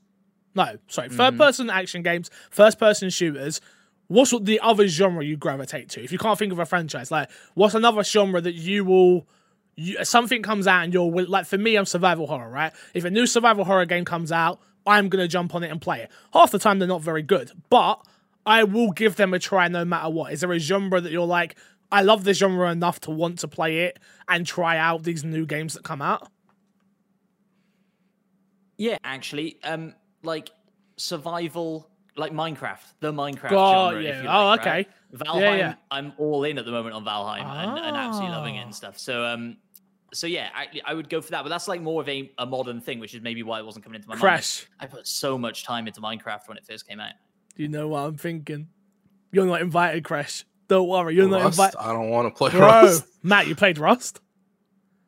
No, 0.55 0.77
sorry, 0.89 1.09
Mm-hmm. 1.09 1.17
third 1.17 1.39
person 1.39 1.71
action 1.71 2.03
games, 2.03 2.31
first 2.51 2.79
person 2.79 3.11
shooters. 3.11 3.61
What's 4.09 4.33
the 4.41 4.61
other 4.61 4.87
genre 4.87 5.25
you 5.25 5.37
gravitate 5.37 5.89
to? 5.91 6.03
If 6.03 6.13
you 6.13 6.19
can't 6.19 6.39
think 6.39 6.53
of 6.53 6.59
a 6.59 6.67
franchise, 6.67 7.11
like 7.11 7.29
what's 7.55 7.75
another 7.75 8.05
genre 8.05 8.41
that 8.41 8.55
you 8.55 8.85
will 8.85 9.27
you, 9.75 10.03
something 10.05 10.43
comes 10.43 10.67
out 10.67 10.85
and 10.85 10.95
you're 10.95 11.11
like 11.27 11.45
for 11.45 11.59
me 11.59 11.77
I'm 11.77 11.85
survival 11.85 12.27
horror 12.27 12.49
right 12.49 12.73
if 12.95 13.05
a 13.05 13.11
new 13.11 13.27
survival 13.27 13.65
horror 13.65 13.85
game 13.85 14.07
comes 14.07 14.33
out 14.33 14.59
I'm 14.87 15.11
gonna 15.11 15.29
jump 15.29 15.55
on 15.55 15.63
it 15.65 15.71
and 15.71 15.83
play 15.83 16.01
it 16.01 16.11
half 16.33 16.51
the 16.51 16.59
time 16.59 16.79
they're 16.79 16.89
not 16.89 17.03
very 17.03 17.21
good 17.23 17.51
but 17.69 17.97
I 18.47 18.65
will 18.65 18.93
give 18.93 19.17
them 19.17 19.35
a 19.35 19.39
try 19.39 19.67
no 19.69 19.85
matter 19.85 20.09
what 20.09 20.33
is 20.33 20.41
there 20.41 20.53
a 20.53 20.59
genre 20.59 21.01
that 21.01 21.11
you're 21.13 21.27
like 21.27 21.57
I 21.93 22.03
love 22.03 22.25
this 22.25 22.39
genre 22.39 22.71
enough 22.71 23.01
to 23.01 23.11
want 23.11 23.39
to 23.41 23.49
play 23.49 23.81
it 23.85 23.99
and 24.29 24.47
try 24.47 24.79
out 24.79 25.03
these 25.03 25.25
new 25.25 25.45
games 25.47 25.75
that 25.75 25.83
come 25.85 26.01
out 26.03 26.29
Yeah, 28.79 28.99
actually, 29.05 29.59
um, 29.65 29.95
like 30.23 30.51
survival, 30.97 31.89
like 32.17 32.33
Minecraft, 32.33 32.85
the 33.01 33.13
Minecraft 33.13 33.53
Oh, 33.53 33.91
genre. 33.93 34.01
if 34.01 34.07
yeah. 34.07 34.23
you 34.23 34.29
Oh, 34.29 34.53
okay. 34.55 34.71
right? 34.71 34.89
Valheim, 35.15 35.41
Yeah, 35.41 35.55
yeah. 35.57 35.75
I'm 35.91 36.13
all 36.19 36.45
in 36.45 36.59
at 36.59 36.65
the 36.67 36.73
moment 36.73 36.95
on 36.95 37.05
Valheim 37.05 37.43
and, 37.45 37.79
and 37.79 37.97
absolutely 37.97 38.35
loving 38.35 38.57
it 38.57 38.61
Ah. 38.61 38.65
and 38.65 38.75
stuff. 38.75 38.99
So, 38.99 39.25
um, 39.25 39.57
so 40.13 40.27
yeah, 40.27 40.51
I, 40.55 40.67
I 40.85 40.95
would 40.95 41.09
go 41.09 41.21
for 41.23 41.31
that, 41.31 41.43
but 41.43 41.49
that's 41.49 41.69
like 41.69 41.81
more 41.81 42.03
of 42.03 42.09
a, 42.09 42.31
a 42.39 42.45
modern 42.47 42.81
thing, 42.81 42.99
which 43.01 43.15
is 43.15 43.23
maybe 43.23 43.43
why 43.43 43.59
it 43.61 43.65
wasn't 43.65 43.85
coming 43.85 43.97
into 43.97 44.09
my 44.09 44.15
mind. 44.15 44.21
Crash 44.21 44.67
I 44.81 44.87
put 44.87 45.07
so 45.07 45.39
much 45.39 45.65
time 45.65 45.87
into 45.87 46.01
Minecraft 46.01 46.47
when 46.49 46.57
it 46.59 46.67
first 46.67 46.87
came 46.87 47.01
out. 47.01 47.13
Do 47.57 47.63
you 47.63 47.69
know 47.69 47.89
what 47.89 48.01
I'm 48.01 48.17
thinking 48.17 48.69
you're 49.33 49.47
not 49.47 49.61
invited 49.63 50.05
Crash 50.05 50.45
don't 50.69 50.89
worry 50.89 51.15
you're 51.15 51.29
not 51.29 51.45
invited 51.47 51.77
I 51.79 51.93
don't 51.93 52.11
want 52.11 52.33
to 52.33 52.37
play 52.37 52.51
bro 52.51 52.61
Rust. 52.61 53.05
Matt 53.23 53.47
you 53.49 53.55
played 53.57 53.79
Rust 53.79 54.21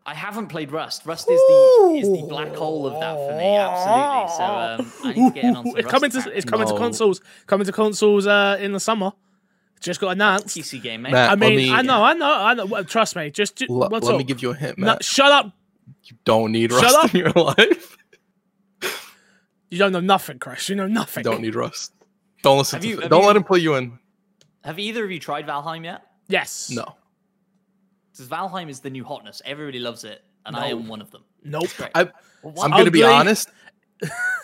I 0.07 0.15
haven't 0.15 0.47
played 0.47 0.73
Rust. 0.73 1.05
Rust 1.05 1.29
is 1.31 1.39
the 1.39 1.99
is 2.01 2.09
the 2.11 2.27
black 2.27 2.55
hole 2.57 2.87
of 2.87 2.95
that 2.99 3.15
for 3.15 3.37
me, 3.37 3.57
absolutely. 3.59 4.37
So 4.39 4.45
um, 4.45 4.93
I 5.05 5.13
need 5.13 5.29
to 5.29 5.35
get 5.35 5.45
in 5.45 5.55
on 5.57 5.65
some 5.67 5.77
it's 5.77 5.85
Rust 5.85 5.89
coming 5.93 6.11
to 6.13 6.17
back. 6.21 6.29
it's 6.35 6.45
coming 6.47 6.67
to 6.67 6.73
No. 6.73 6.79
consoles. 6.79 7.21
Coming 7.47 7.67
to 7.67 7.73
consoles 7.73 8.27
uh, 8.27 8.57
in 8.59 8.73
the 8.73 8.81
summer. 8.81 9.13
Just 9.81 10.01
got 10.01 10.09
announced. 10.13 10.57
PC 10.57 10.81
game, 10.83 11.03
mate. 11.03 11.13
Matt, 11.13 11.27
I 11.29 11.33
let 11.33 11.39
mean, 11.41 11.57
me- 11.57 11.71
I 11.71 11.83
know, 11.83 12.03
I 12.03 12.15
know, 12.15 12.33
I 12.33 12.55
know. 12.55 12.65
Well, 12.65 12.85
Trust 12.85 13.17
me. 13.17 13.31
Just, 13.31 13.57
just 13.57 13.71
L- 13.71 13.77
what's 13.91 14.07
let 14.07 14.15
up? 14.15 14.19
me 14.19 14.25
give 14.25 14.41
you 14.41 14.49
a 14.53 14.55
hint, 14.55 14.79
No, 14.79 14.87
Matt. 14.87 15.05
shut 15.05 15.31
up. 15.31 15.53
you 16.05 16.17
don't 16.25 16.53
need 16.53 16.71
Shut 16.73 16.85
Rust 16.85 16.97
up. 16.97 17.15
in 17.15 17.21
your 17.21 17.31
life. 17.37 17.99
You 19.71 19.77
don't 19.79 19.93
know 19.93 20.01
nothing, 20.01 20.39
Chris. 20.39 20.71
You 20.71 20.77
know 20.77 20.87
nothing. 20.87 21.23
You 21.25 21.31
don't 21.33 21.43
need 21.43 21.55
Rust. 21.55 21.93
Don't 22.43 22.59
listen 22.59 22.77
Have 22.77 22.83
to 22.83 22.89
you- 22.89 23.01
have 23.01 23.11
Don't 23.11 23.23
you- 23.23 23.27
let 23.27 23.37
him 23.37 23.45
pull 23.45 23.59
you 23.59 23.75
in. 23.77 23.99
Have 24.65 24.79
either 24.79 25.05
of 25.05 25.11
you 25.11 25.19
tried 25.19 25.47
Valheim 25.47 25.85
yet? 25.85 26.03
Yes. 26.29 26.71
No. 26.71 26.95
Because 28.13 28.27
Valheim 28.29 28.69
is 28.69 28.81
the 28.81 28.91
new 28.91 29.05
hotness. 29.05 29.41
Everybody 29.45 29.79
loves 29.79 30.05
it, 30.05 30.23
and 30.47 30.57
I 30.57 30.67
am 30.69 30.89
one 30.89 31.01
of 31.01 31.11
them. 31.11 31.23
Nope. 31.45 31.69
I, 31.95 32.09
Well, 32.43 32.55
I'm 32.63 32.71
gonna 32.71 32.91
be 32.91 33.03
Ugly. 33.03 33.15
honest. 33.15 33.49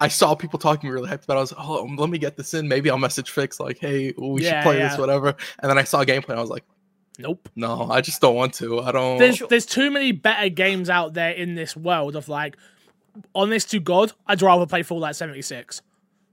I 0.00 0.08
saw 0.08 0.34
people 0.34 0.58
talking 0.58 0.90
really 0.90 1.08
hyped 1.08 1.24
about. 1.24 1.34
it. 1.34 1.38
I 1.38 1.40
was 1.40 1.52
like, 1.52 1.68
oh, 1.68 1.84
let 1.98 2.08
me 2.10 2.18
get 2.18 2.36
this 2.36 2.54
in. 2.54 2.68
Maybe 2.68 2.88
I'll 2.90 2.98
message 2.98 3.30
Fix 3.30 3.58
like, 3.58 3.78
hey, 3.78 4.12
we 4.16 4.44
Yeah, 4.44 4.60
should 4.60 4.62
play 4.66 4.78
yeah. 4.78 4.88
this, 4.90 4.98
whatever. 4.98 5.34
And 5.58 5.68
then 5.70 5.76
I 5.78 5.82
saw 5.84 6.04
gameplay. 6.04 6.30
and 6.30 6.38
I 6.38 6.40
was 6.40 6.50
like, 6.50 6.64
Nope. 7.18 7.48
no, 7.56 7.90
I 7.90 8.00
just 8.00 8.20
don't 8.20 8.36
want 8.36 8.54
to. 8.54 8.80
I 8.80 8.92
don't. 8.92 9.18
There's 9.18 9.42
there's 9.48 9.66
too 9.66 9.90
many 9.90 10.12
better 10.12 10.48
games 10.48 10.88
out 10.88 11.14
there 11.14 11.32
in 11.32 11.56
this 11.56 11.76
world 11.76 12.14
of 12.14 12.28
like, 12.28 12.56
honest 13.34 13.70
to 13.72 13.80
God, 13.80 14.12
I'd 14.28 14.40
rather 14.40 14.66
play 14.66 14.84
Fallout 14.84 15.16
76. 15.16 15.82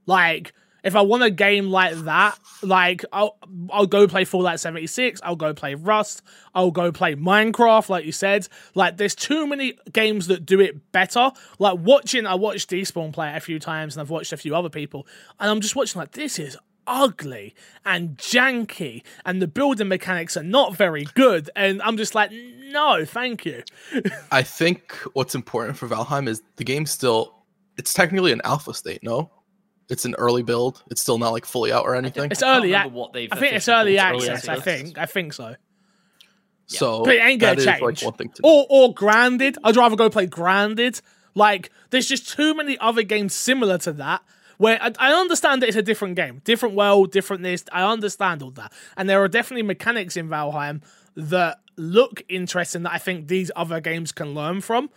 Like, 0.06 0.52
if 0.86 0.94
I 0.94 1.02
want 1.02 1.24
a 1.24 1.30
game 1.30 1.68
like 1.68 1.96
that, 2.04 2.38
like 2.62 3.04
I'll 3.12 3.36
I'll 3.70 3.88
go 3.88 4.06
play 4.06 4.24
Fallout 4.24 4.60
76. 4.60 5.20
I'll 5.24 5.34
go 5.34 5.52
play 5.52 5.74
Rust. 5.74 6.22
I'll 6.54 6.70
go 6.70 6.92
play 6.92 7.16
Minecraft, 7.16 7.88
like 7.88 8.04
you 8.04 8.12
said. 8.12 8.46
Like, 8.74 8.96
there's 8.96 9.16
too 9.16 9.48
many 9.48 9.74
games 9.92 10.28
that 10.28 10.46
do 10.46 10.60
it 10.60 10.92
better. 10.92 11.32
Like 11.58 11.78
watching, 11.80 12.24
I 12.24 12.36
watched 12.36 12.70
Despawn 12.70 13.12
play 13.12 13.32
it 13.32 13.36
a 13.36 13.40
few 13.40 13.58
times, 13.58 13.96
and 13.96 14.00
I've 14.00 14.10
watched 14.10 14.32
a 14.32 14.36
few 14.36 14.54
other 14.54 14.70
people, 14.70 15.08
and 15.40 15.50
I'm 15.50 15.60
just 15.60 15.74
watching 15.74 15.98
like 15.98 16.12
this 16.12 16.38
is 16.38 16.56
ugly 16.86 17.56
and 17.84 18.16
janky, 18.16 19.02
and 19.24 19.42
the 19.42 19.48
building 19.48 19.88
mechanics 19.88 20.36
are 20.36 20.44
not 20.44 20.76
very 20.76 21.04
good, 21.14 21.50
and 21.56 21.82
I'm 21.82 21.96
just 21.96 22.14
like, 22.14 22.30
no, 22.30 23.04
thank 23.04 23.44
you. 23.44 23.64
I 24.30 24.44
think 24.44 24.92
what's 25.14 25.34
important 25.34 25.76
for 25.76 25.88
Valheim 25.88 26.28
is 26.28 26.42
the 26.54 26.64
game's 26.64 26.92
still. 26.92 27.34
It's 27.76 27.92
technically 27.92 28.32
an 28.32 28.40
alpha 28.44 28.72
state. 28.72 29.02
No, 29.02 29.30
it's 29.88 30.04
an 30.04 30.14
early 30.16 30.42
build. 30.42 30.82
It's 30.90 31.00
still 31.02 31.18
not 31.18 31.30
like 31.30 31.44
fully 31.46 31.72
out 31.72 31.84
or 31.84 31.94
anything. 31.94 32.30
It's 32.30 32.42
early 32.42 32.72
remember 32.72 32.94
what 32.94 33.12
they've 33.12 33.28
I 33.32 33.36
think 33.36 33.54
it's 33.54 33.68
early 33.68 33.96
called 33.96 34.22
it. 34.22 34.28
access. 34.30 34.48
I 34.48 34.60
think. 34.60 34.98
I 34.98 35.06
think 35.06 35.32
so. 35.32 35.56
So 36.66 37.04
But 37.04 37.14
it 37.16 37.22
ain't 37.22 37.40
gonna 37.40 37.54
that 37.54 37.58
is, 37.58 37.64
change. 37.64 37.80
like 37.82 38.02
one 38.02 38.12
thing 38.14 38.28
to. 38.30 38.40
Or 38.42 38.66
or 38.68 38.92
grounded. 38.94 39.56
I'd 39.62 39.76
rather 39.76 39.96
go 39.96 40.10
play 40.10 40.26
grounded. 40.26 41.00
Like 41.34 41.70
there's 41.90 42.08
just 42.08 42.28
too 42.30 42.54
many 42.54 42.76
other 42.78 43.02
games 43.02 43.34
similar 43.34 43.78
to 43.78 43.92
that. 43.94 44.22
Where 44.58 44.82
I, 44.82 44.90
I 44.98 45.12
understand 45.12 45.62
that 45.62 45.68
it's 45.68 45.76
a 45.76 45.82
different 45.82 46.16
game, 46.16 46.40
different 46.44 46.74
world, 46.74 47.12
different 47.12 47.42
this. 47.42 47.64
I 47.72 47.82
understand 47.84 48.42
all 48.42 48.50
that, 48.52 48.72
and 48.96 49.08
there 49.08 49.22
are 49.22 49.28
definitely 49.28 49.62
mechanics 49.64 50.16
in 50.16 50.28
Valheim 50.28 50.82
that 51.14 51.60
look 51.76 52.22
interesting 52.28 52.82
that 52.84 52.92
I 52.92 52.98
think 52.98 53.28
these 53.28 53.50
other 53.54 53.80
games 53.80 54.12
can 54.12 54.34
learn 54.34 54.62
from. 54.62 54.88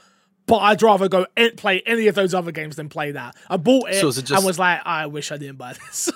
But 0.50 0.58
I'd 0.58 0.82
rather 0.82 1.08
go 1.08 1.28
and 1.38 1.56
play 1.56 1.82
any 1.86 2.08
of 2.08 2.16
those 2.16 2.34
other 2.34 2.52
games 2.52 2.76
than 2.76 2.90
play 2.90 3.12
that. 3.12 3.36
I 3.50 3.58
bought 3.58 3.90
it, 3.90 4.02
So 4.02 4.08
it 4.08 4.32
and 4.32 4.44
was 4.44 4.58
like, 4.58 4.82
I 4.84 5.06
wish 5.06 5.32
I 5.32 5.38
didn't 5.38 5.58
buy 5.58 5.74
this. 5.74 6.12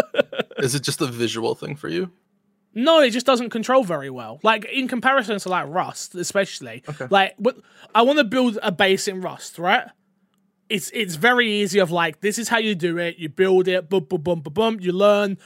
Is 0.58 0.74
it 0.74 0.82
just 0.82 1.02
a 1.02 1.06
visual 1.06 1.54
thing 1.54 1.76
for 1.76 1.88
you? 1.88 2.10
No, 2.72 3.00
it 3.00 3.10
just 3.10 3.26
doesn't 3.26 3.50
control 3.50 3.84
very 3.84 4.08
well. 4.08 4.40
Like 4.42 4.64
in 4.64 4.88
comparison 4.88 5.38
to 5.38 5.48
like 5.50 5.66
Rust, 5.68 6.14
especially. 6.14 6.82
Okay. 6.88 7.06
Like, 7.10 7.34
what 7.36 7.58
I 7.94 8.02
want 8.02 8.18
to 8.18 8.24
build 8.24 8.58
a 8.62 8.72
base 8.72 9.06
in 9.06 9.20
Rust, 9.20 9.58
right? 9.58 9.86
It's 10.70 10.90
it's 10.94 11.16
very 11.16 11.52
easy. 11.52 11.78
Of 11.78 11.90
like, 11.90 12.20
this 12.20 12.38
is 12.38 12.48
how 12.48 12.58
you 12.58 12.74
do 12.74 12.96
it. 12.98 13.18
You 13.18 13.28
build 13.28 13.68
it, 13.68 13.90
boom, 13.90 14.04
boom, 14.04 14.22
boom, 14.22 14.40
boom, 14.40 14.52
boom. 14.54 14.80
You 14.80 14.92
learn. 14.92 15.36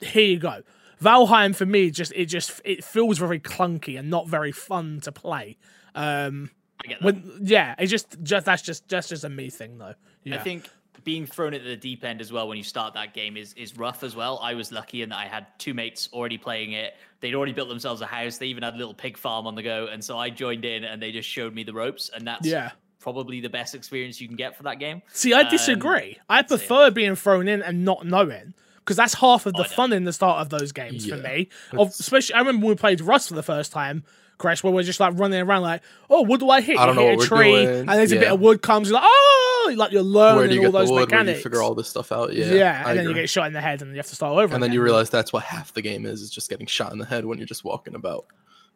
Here 0.00 0.24
you 0.24 0.38
go. 0.38 0.62
Valheim 1.02 1.54
for 1.54 1.66
me, 1.66 1.90
just 1.90 2.12
it 2.14 2.26
just 2.26 2.62
it 2.64 2.84
feels 2.84 3.18
very 3.18 3.40
clunky 3.40 3.98
and 3.98 4.08
not 4.08 4.28
very 4.28 4.52
fun 4.52 5.00
to 5.00 5.12
play. 5.12 5.58
Um, 5.94 6.50
I 6.82 6.88
get 6.88 7.00
that. 7.00 7.04
when 7.04 7.38
yeah, 7.42 7.74
it's 7.78 7.90
just 7.90 8.16
just 8.22 8.46
that's 8.46 8.62
just 8.62 8.88
just 8.88 9.10
just 9.10 9.24
a 9.24 9.28
me 9.28 9.50
thing 9.50 9.78
though. 9.78 9.94
Yeah. 10.24 10.36
I 10.36 10.38
think 10.38 10.68
being 11.02 11.26
thrown 11.26 11.52
at 11.52 11.62
the 11.62 11.76
deep 11.76 12.02
end 12.02 12.20
as 12.22 12.32
well 12.32 12.48
when 12.48 12.56
you 12.56 12.64
start 12.64 12.94
that 12.94 13.12
game 13.12 13.36
is 13.36 13.52
is 13.54 13.76
rough 13.76 14.02
as 14.02 14.16
well. 14.16 14.38
I 14.42 14.54
was 14.54 14.72
lucky 14.72 15.02
in 15.02 15.10
that 15.10 15.18
I 15.18 15.26
had 15.26 15.46
two 15.58 15.74
mates 15.74 16.08
already 16.12 16.38
playing 16.38 16.72
it. 16.72 16.94
They'd 17.20 17.34
already 17.34 17.52
built 17.52 17.68
themselves 17.68 18.00
a 18.00 18.06
house. 18.06 18.38
They 18.38 18.46
even 18.46 18.62
had 18.62 18.74
a 18.74 18.76
little 18.76 18.94
pig 18.94 19.16
farm 19.16 19.46
on 19.46 19.54
the 19.54 19.62
go, 19.62 19.88
and 19.90 20.02
so 20.02 20.18
I 20.18 20.30
joined 20.30 20.64
in, 20.64 20.84
and 20.84 21.00
they 21.02 21.12
just 21.12 21.28
showed 21.28 21.54
me 21.54 21.62
the 21.62 21.72
ropes, 21.72 22.10
and 22.14 22.26
that's 22.26 22.46
Yeah. 22.46 22.70
probably 23.00 23.40
the 23.40 23.48
best 23.50 23.74
experience 23.74 24.20
you 24.20 24.28
can 24.28 24.36
get 24.36 24.56
for 24.56 24.62
that 24.64 24.78
game. 24.78 25.02
See, 25.12 25.32
I 25.34 25.48
disagree. 25.48 26.16
Um, 26.20 26.24
I 26.28 26.40
so 26.46 26.54
yeah. 26.54 26.58
prefer 26.58 26.90
being 26.90 27.16
thrown 27.16 27.48
in 27.48 27.62
and 27.62 27.84
not 27.84 28.06
knowing 28.06 28.54
because 28.78 28.96
that's 28.96 29.14
half 29.14 29.46
of 29.46 29.54
the 29.54 29.60
oh, 29.60 29.62
I 29.62 29.66
know. 29.68 29.74
fun 29.74 29.92
in 29.94 30.04
the 30.04 30.12
start 30.12 30.40
of 30.40 30.50
those 30.50 30.72
games 30.72 31.06
for 31.06 31.16
me. 31.16 31.48
Of, 31.72 31.88
especially, 31.88 32.34
I 32.34 32.40
remember 32.40 32.66
when 32.66 32.76
we 32.76 32.78
played 32.78 33.00
Rust 33.00 33.28
for 33.28 33.34
the 33.34 33.42
first 33.42 33.72
time, 33.72 34.04
Crash, 34.44 34.62
where 34.62 34.72
we're 34.72 34.82
just 34.82 35.00
like 35.00 35.18
running 35.18 35.40
around, 35.40 35.62
like, 35.62 35.82
oh, 36.10 36.22
what 36.22 36.38
do 36.40 36.50
I 36.50 36.60
hit? 36.60 36.78
I 36.78 36.86
don't 36.86 36.96
you 36.96 37.00
know 37.02 37.08
hit 37.08 37.16
what 37.18 37.30
a 37.30 37.34
we're 37.34 37.38
tree, 37.38 37.64
doing. 37.64 37.78
and 37.80 37.88
there's 37.88 38.12
a 38.12 38.18
bit 38.18 38.30
of 38.30 38.40
wood 38.40 38.60
comes, 38.62 38.88
you're 38.88 38.94
like, 39.00 39.04
oh, 39.06 39.74
like 39.76 39.92
you're 39.92 40.02
Where 40.02 40.10
learning 40.36 40.48
do 40.50 40.54
you 40.56 40.60
all 40.60 40.66
get 40.66 40.72
the 40.72 40.78
those 40.80 40.90
wood? 40.90 40.96
Where 40.96 41.06
mechanics. 41.06 41.38
you 41.38 41.42
figure 41.42 41.62
all 41.62 41.74
this 41.74 41.88
stuff 41.88 42.12
out? 42.12 42.32
Yeah, 42.32 42.46
yeah, 42.52 42.82
I 42.84 42.90
and 42.90 42.98
then 42.98 43.08
you 43.08 43.14
get 43.14 43.30
shot 43.30 43.46
in 43.46 43.52
the 43.54 43.60
head, 43.60 43.80
and 43.82 43.90
you 43.90 43.96
have 43.96 44.06
to 44.08 44.14
start 44.14 44.36
over. 44.38 44.52
and 44.54 44.62
then 44.62 44.72
you 44.72 44.82
realize 44.82 45.08
that's 45.10 45.32
what 45.32 45.42
half 45.44 45.72
the 45.72 45.80
game 45.82 46.04
is 46.06 46.20
is 46.22 46.30
just 46.30 46.50
getting 46.50 46.66
shot 46.66 46.92
in 46.92 46.98
the 46.98 47.06
head 47.06 47.24
when 47.24 47.38
you're 47.38 47.46
just 47.46 47.64
walking 47.64 47.94
about 47.94 48.26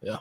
yeah 0.03 0.17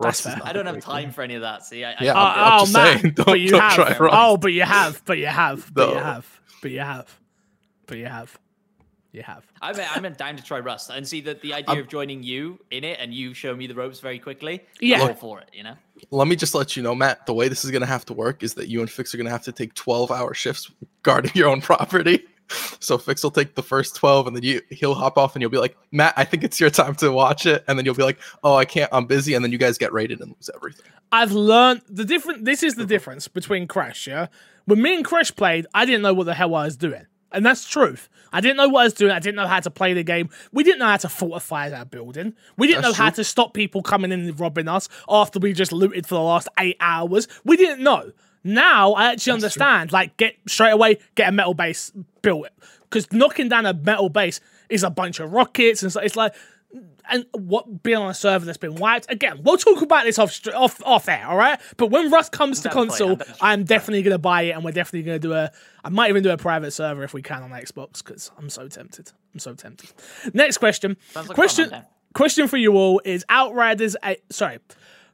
That's 0.00 0.20
fair. 0.22 0.40
I 0.42 0.52
don't 0.52 0.66
have 0.66 0.80
time 0.80 1.04
game. 1.04 1.12
for 1.12 1.22
any 1.22 1.34
of 1.34 1.42
that. 1.42 1.64
See, 1.64 1.84
I, 1.84 1.94
Yeah, 2.00 2.14
I, 2.14 2.22
I'm- 2.22 2.34
Oh, 2.36 2.42
I'm 2.42 2.68
oh, 2.68 2.72
man, 2.72 2.98
saying, 3.00 3.14
but 3.16 3.26
don't- 3.26 3.40
you 3.40 3.50
don't 3.50 3.60
have. 3.60 3.74
try 3.74 3.98
Rust. 3.98 4.16
Oh, 4.18 4.36
but 4.38 4.52
you 4.52 4.62
have. 4.62 5.02
But 5.04 5.18
you 5.18 5.26
have. 5.26 5.70
But 5.74 5.90
you 5.90 5.96
have. 5.96 6.40
But 6.62 6.70
you 6.70 6.80
have. 6.80 7.20
But 7.86 7.98
you 7.98 8.06
have. 8.06 8.38
You 9.14 9.22
have. 9.22 9.46
I'm, 9.62 9.76
I'm 10.04 10.12
down 10.14 10.36
to 10.36 10.42
try 10.42 10.58
Rust 10.58 10.90
and 10.90 11.06
see 11.06 11.20
that 11.20 11.40
the 11.40 11.54
idea 11.54 11.80
of 11.80 11.88
joining 11.88 12.24
you 12.24 12.58
in 12.72 12.82
it 12.82 12.98
and 13.00 13.14
you 13.14 13.32
show 13.32 13.54
me 13.54 13.68
the 13.68 13.74
ropes 13.74 14.00
very 14.00 14.18
quickly. 14.18 14.60
Yeah. 14.80 15.02
I'm 15.02 15.14
for 15.14 15.40
it. 15.40 15.50
You 15.52 15.62
know. 15.62 15.76
let 16.10 16.26
me 16.26 16.34
just 16.34 16.54
let 16.54 16.76
you 16.76 16.82
know 16.82 16.94
matt 16.94 17.24
the 17.26 17.32
way 17.32 17.48
this 17.48 17.64
is 17.64 17.70
going 17.70 17.80
to 17.80 17.86
have 17.86 18.04
to 18.06 18.12
work 18.12 18.42
is 18.42 18.54
that 18.54 18.68
you 18.68 18.80
and 18.80 18.90
fix 18.90 19.14
are 19.14 19.16
going 19.16 19.26
to 19.26 19.30
have 19.30 19.44
to 19.44 19.52
take 19.52 19.72
12 19.74 20.10
hour 20.10 20.34
shifts 20.34 20.70
guarding 21.04 21.30
your 21.34 21.48
own 21.48 21.60
property 21.60 22.24
so 22.80 22.98
fix 22.98 23.22
will 23.22 23.30
take 23.30 23.54
the 23.54 23.62
first 23.62 23.94
12 23.94 24.26
and 24.26 24.36
then 24.36 24.42
you 24.42 24.60
he'll 24.70 24.94
hop 24.94 25.16
off 25.16 25.36
and 25.36 25.42
you'll 25.42 25.50
be 25.50 25.58
like 25.58 25.76
matt 25.92 26.12
i 26.16 26.24
think 26.24 26.42
it's 26.42 26.58
your 26.60 26.70
time 26.70 26.94
to 26.96 27.10
watch 27.12 27.46
it 27.46 27.64
and 27.68 27.78
then 27.78 27.86
you'll 27.86 27.94
be 27.94 28.02
like 28.02 28.18
oh 28.42 28.56
i 28.56 28.64
can't 28.64 28.90
i'm 28.92 29.06
busy 29.06 29.34
and 29.34 29.44
then 29.44 29.52
you 29.52 29.58
guys 29.58 29.78
get 29.78 29.92
raided 29.92 30.20
and 30.20 30.30
lose 30.30 30.50
everything 30.54 30.90
I've 31.14 31.30
learned 31.30 31.82
the 31.88 32.04
different. 32.04 32.44
This 32.44 32.64
is 32.64 32.74
the 32.74 32.84
difference 32.84 33.28
between 33.28 33.68
Crash. 33.68 34.08
Yeah, 34.08 34.26
when 34.64 34.82
me 34.82 34.96
and 34.96 35.04
Crash 35.04 35.34
played, 35.34 35.64
I 35.72 35.84
didn't 35.86 36.02
know 36.02 36.12
what 36.12 36.24
the 36.24 36.34
hell 36.34 36.56
I 36.56 36.64
was 36.64 36.76
doing, 36.76 37.06
and 37.34 37.44
that's 37.44 37.68
truth. 37.68 38.08
I 38.32 38.40
didn't 38.40 38.56
know 38.56 38.68
what 38.68 38.80
I 38.80 38.84
was 38.84 38.94
doing. 38.94 39.12
I 39.12 39.20
didn't 39.20 39.36
know 39.36 39.46
how 39.46 39.60
to 39.60 39.70
play 39.70 39.92
the 39.92 40.02
game. 40.02 40.28
We 40.52 40.64
didn't 40.64 40.80
know 40.80 40.86
how 40.86 40.96
to 40.96 41.08
fortify 41.08 41.70
our 41.70 41.84
building. 41.84 42.34
We 42.56 42.66
didn't 42.66 42.82
That's 42.82 42.98
know 42.98 43.04
how 43.04 43.10
true. 43.10 43.16
to 43.16 43.24
stop 43.24 43.54
people 43.54 43.80
coming 43.82 44.10
in 44.10 44.20
and 44.20 44.40
robbing 44.40 44.66
us 44.66 44.88
after 45.08 45.38
we 45.38 45.52
just 45.52 45.72
looted 45.72 46.06
for 46.06 46.16
the 46.16 46.20
last 46.22 46.48
eight 46.58 46.76
hours. 46.80 47.28
We 47.44 47.56
didn't 47.56 47.82
know. 47.84 48.12
Now 48.42 48.92
I 48.94 49.12
actually 49.12 49.34
understand. 49.34 49.92
Like, 49.92 50.16
get 50.16 50.36
straight 50.48 50.72
away, 50.72 50.98
get 51.14 51.28
a 51.28 51.32
metal 51.32 51.54
base 51.54 51.92
built. 52.22 52.48
Because 52.82 53.12
knocking 53.12 53.48
down 53.48 53.66
a 53.66 53.72
metal 53.72 54.08
base 54.08 54.40
is 54.68 54.82
a 54.82 54.90
bunch 54.90 55.20
of 55.20 55.32
rockets 55.32 55.82
and 55.82 55.92
so 55.92 56.00
it's 56.00 56.16
like 56.16 56.34
and 57.10 57.26
what 57.32 57.82
being 57.82 57.96
on 57.96 58.10
a 58.10 58.14
server 58.14 58.44
that's 58.44 58.58
been 58.58 58.76
wiped 58.76 59.10
again. 59.10 59.40
We'll 59.42 59.58
talk 59.58 59.82
about 59.82 60.04
this 60.04 60.18
off 60.18 60.40
off 60.54 60.82
off 60.84 61.08
air, 61.08 61.26
all 61.26 61.36
right? 61.36 61.60
But 61.76 61.88
when 61.88 62.10
Rust 62.10 62.32
comes 62.32 62.60
to 62.60 62.68
down 62.68 62.88
to 62.88 62.96
play, 62.96 62.98
console, 63.16 63.36
I'm 63.40 63.64
definitely 63.64 64.02
gonna 64.02 64.18
buy 64.18 64.42
it, 64.42 64.50
and 64.50 64.64
we're 64.64 64.72
definitely 64.72 65.02
gonna 65.02 65.18
do 65.18 65.32
a. 65.32 65.50
I 65.84 65.88
might 65.90 66.08
even 66.08 66.22
do 66.22 66.30
a 66.30 66.36
private 66.36 66.70
server 66.72 67.02
if 67.02 67.14
we 67.14 67.22
can 67.22 67.42
on 67.42 67.50
Xbox 67.50 68.04
because 68.04 68.30
I'm 68.38 68.48
so 68.48 68.68
tempted. 68.68 69.12
I'm 69.32 69.40
so 69.40 69.54
tempted. 69.54 69.92
Next 70.32 70.58
question. 70.58 70.96
Like 71.14 71.28
question. 71.28 71.70
Question 72.14 72.46
for 72.46 72.56
you 72.56 72.76
all 72.76 73.02
is 73.04 73.24
Outriders. 73.28 73.96
A, 74.04 74.16
sorry. 74.30 74.58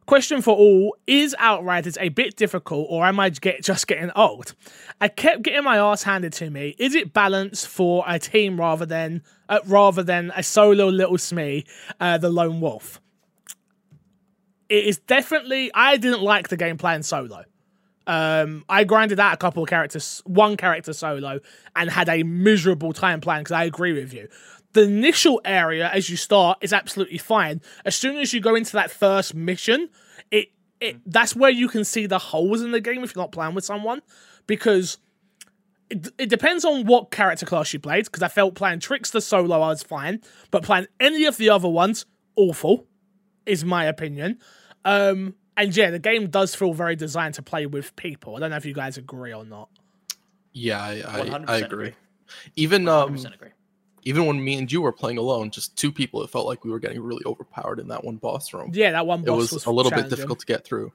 Question 0.04 0.42
for 0.42 0.54
all 0.54 0.96
is 1.06 1.34
Outriders 1.38 1.96
a 1.98 2.10
bit 2.10 2.36
difficult, 2.36 2.88
or 2.90 3.06
am 3.06 3.18
I 3.18 3.30
get, 3.30 3.62
just 3.62 3.86
getting 3.86 4.10
old? 4.14 4.54
I 5.00 5.08
kept 5.08 5.42
getting 5.42 5.64
my 5.64 5.78
ass 5.78 6.02
handed 6.02 6.32
to 6.34 6.50
me. 6.50 6.74
Is 6.78 6.94
it 6.94 7.14
balanced 7.14 7.68
for 7.68 8.04
a 8.06 8.18
team 8.18 8.60
rather 8.60 8.84
than 8.84 9.22
uh, 9.50 9.58
rather 9.66 10.02
than 10.02 10.32
a 10.34 10.42
solo 10.42 10.88
little 10.88 11.18
Smee, 11.18 11.66
uh, 12.00 12.16
the 12.16 12.30
lone 12.30 12.60
wolf? 12.60 13.00
It 14.70 14.86
is 14.86 14.98
definitely. 15.00 15.70
I 15.74 15.98
didn't 15.98 16.22
like 16.22 16.48
the 16.48 16.56
game 16.56 16.78
playing 16.78 17.02
solo. 17.02 17.44
Um, 18.06 18.64
I 18.68 18.84
grinded 18.84 19.20
out 19.20 19.34
a 19.34 19.36
couple 19.36 19.62
of 19.62 19.68
characters, 19.68 20.22
one 20.24 20.56
character 20.56 20.92
solo, 20.92 21.40
and 21.76 21.90
had 21.90 22.08
a 22.08 22.22
miserable 22.22 22.92
time 22.92 23.20
playing 23.20 23.42
because 23.42 23.52
I 23.52 23.64
agree 23.64 23.92
with 23.92 24.14
you. 24.14 24.28
The 24.72 24.82
initial 24.82 25.40
area 25.44 25.88
as 25.88 26.08
you 26.08 26.16
start 26.16 26.58
is 26.60 26.72
absolutely 26.72 27.18
fine. 27.18 27.60
As 27.84 27.96
soon 27.96 28.16
as 28.16 28.32
you 28.32 28.40
go 28.40 28.54
into 28.54 28.72
that 28.72 28.90
first 28.90 29.34
mission, 29.34 29.90
it 30.30 30.48
it 30.80 31.00
that's 31.04 31.36
where 31.36 31.50
you 31.50 31.68
can 31.68 31.84
see 31.84 32.06
the 32.06 32.18
holes 32.18 32.62
in 32.62 32.70
the 32.70 32.80
game 32.80 33.02
if 33.02 33.14
you're 33.14 33.22
not 33.22 33.32
playing 33.32 33.54
with 33.54 33.64
someone 33.64 34.00
because 34.46 34.98
it, 35.90 36.08
it 36.18 36.30
depends 36.30 36.64
on 36.64 36.86
what 36.86 37.10
character 37.10 37.44
class 37.44 37.72
you 37.72 37.80
played 37.80 38.04
because 38.06 38.22
I 38.22 38.28
felt 38.28 38.54
playing 38.54 38.80
Trickster 38.80 39.20
solo 39.20 39.56
I 39.56 39.68
was 39.68 39.82
fine, 39.82 40.22
but 40.50 40.62
playing 40.62 40.86
any 40.98 41.26
of 41.26 41.36
the 41.36 41.50
other 41.50 41.68
ones 41.68 42.06
awful 42.36 42.86
is 43.44 43.64
my 43.64 43.84
opinion. 43.84 44.38
Um, 44.84 45.34
And 45.56 45.76
yeah, 45.76 45.90
the 45.90 45.98
game 45.98 46.28
does 46.30 46.54
feel 46.54 46.72
very 46.72 46.96
designed 46.96 47.34
to 47.34 47.42
play 47.42 47.66
with 47.66 47.94
people. 47.96 48.36
I 48.36 48.40
don't 48.40 48.50
know 48.50 48.56
if 48.56 48.64
you 48.64 48.72
guys 48.72 48.96
agree 48.96 49.34
or 49.34 49.44
not. 49.44 49.68
Yeah, 50.52 50.82
I, 50.82 50.92
I, 51.06 51.20
100% 51.26 51.44
I 51.48 51.56
agree. 51.58 51.66
agree. 51.66 51.94
Even 52.56 52.88
um, 52.88 53.16
100% 53.16 53.34
agree. 53.34 53.50
even 54.04 54.26
when 54.26 54.42
me 54.42 54.56
and 54.56 54.70
you 54.70 54.80
were 54.80 54.92
playing 54.92 55.18
alone, 55.18 55.50
just 55.50 55.76
two 55.76 55.92
people, 55.92 56.22
it 56.22 56.30
felt 56.30 56.46
like 56.46 56.64
we 56.64 56.70
were 56.70 56.78
getting 56.78 57.02
really 57.02 57.22
overpowered 57.26 57.78
in 57.78 57.88
that 57.88 58.04
one 58.04 58.16
boss 58.16 58.54
room. 58.54 58.70
Yeah, 58.72 58.92
that 58.92 59.06
one 59.06 59.20
it 59.20 59.26
boss 59.26 59.52
was, 59.52 59.66
a 59.66 59.70
little 59.70 59.90
bit 59.90 60.08
difficult 60.08 60.38
to 60.40 60.46
get 60.46 60.64
through. 60.64 60.92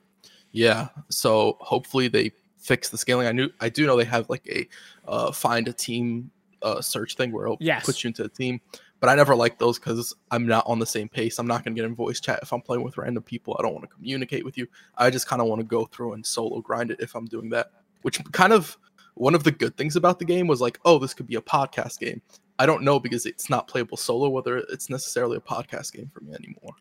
Yeah, 0.51 0.87
so 1.09 1.57
hopefully 1.59 2.07
they 2.07 2.31
fix 2.65 2.89
the 2.89 2.97
scaling. 2.97 3.27
I 3.27 3.31
knew 3.31 3.49
I 3.61 3.69
do 3.69 3.85
know 3.85 3.95
they 3.95 4.05
have 4.05 4.27
like 4.29 4.47
a 4.49 4.67
uh, 5.07 5.31
find 5.31 5.67
a 5.67 5.73
team 5.73 6.31
uh, 6.63 6.81
search 6.81 7.15
thing 7.15 7.31
where 7.31 7.45
it'll 7.45 7.57
Yes. 7.59 7.85
put 7.85 8.03
you 8.03 8.07
into 8.07 8.23
a 8.23 8.29
team, 8.29 8.59
but 8.99 9.07
I 9.09 9.13
never 9.15 9.35
like 9.35 9.59
those 9.59 9.77
because 9.77 10.15
I'm 10.31 10.47
not 10.47 10.65
on 10.65 10.79
the 10.79 10.85
same 10.85 11.07
pace. 11.07 11.37
I'm 11.37 11.45
not 11.45 11.63
gonna 11.63 11.75
get 11.75 11.85
in 11.85 11.93
voice 11.93 12.19
chat 12.19 12.39
if 12.41 12.51
I'm 12.51 12.61
playing 12.61 12.83
with 12.83 12.97
random 12.97 13.21
people. 13.21 13.55
I 13.59 13.61
don't 13.61 13.73
want 13.73 13.87
to 13.87 13.95
communicate 13.95 14.43
with 14.43 14.57
you. 14.57 14.67
I 14.97 15.11
just 15.11 15.27
kind 15.27 15.41
of 15.41 15.47
want 15.47 15.59
to 15.59 15.65
go 15.65 15.85
through 15.85 16.13
and 16.13 16.25
solo 16.25 16.59
grind 16.61 16.89
it 16.91 16.99
if 16.99 17.15
I'm 17.15 17.25
doing 17.25 17.49
that. 17.51 17.71
Which 18.01 18.23
kind 18.31 18.51
of 18.51 18.77
one 19.13 19.35
of 19.35 19.43
the 19.43 19.51
good 19.51 19.77
things 19.77 19.95
about 19.95 20.17
the 20.19 20.25
game 20.25 20.47
was 20.47 20.59
like, 20.59 20.79
oh, 20.85 20.97
this 20.99 21.13
could 21.13 21.27
be 21.27 21.35
a 21.35 21.41
podcast 21.41 21.99
game. 21.99 22.21
I 22.57 22.65
don't 22.65 22.83
know 22.83 22.99
because 22.99 23.25
it's 23.25 23.49
not 23.49 23.67
playable 23.67 23.97
solo 23.97 24.29
whether 24.29 24.57
it's 24.57 24.89
necessarily 24.89 25.37
a 25.37 25.41
podcast 25.41 25.93
game 25.93 26.09
for 26.13 26.21
me 26.21 26.33
anymore. 26.33 26.73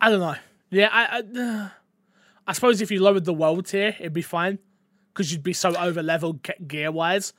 I 0.00 0.10
don't 0.10 0.20
know. 0.20 0.34
Yeah, 0.70 0.88
I, 0.92 1.18
I, 1.18 1.70
I 2.46 2.52
suppose 2.52 2.80
if 2.80 2.90
you 2.90 3.00
lowered 3.00 3.24
the 3.24 3.34
world 3.34 3.66
tier, 3.66 3.96
it'd 3.98 4.12
be 4.12 4.22
fine 4.22 4.58
because 5.12 5.32
you'd 5.32 5.42
be 5.42 5.52
so 5.52 5.74
over 5.76 6.02
leveled 6.02 6.46
gear 6.66 6.90
wise. 6.90 7.32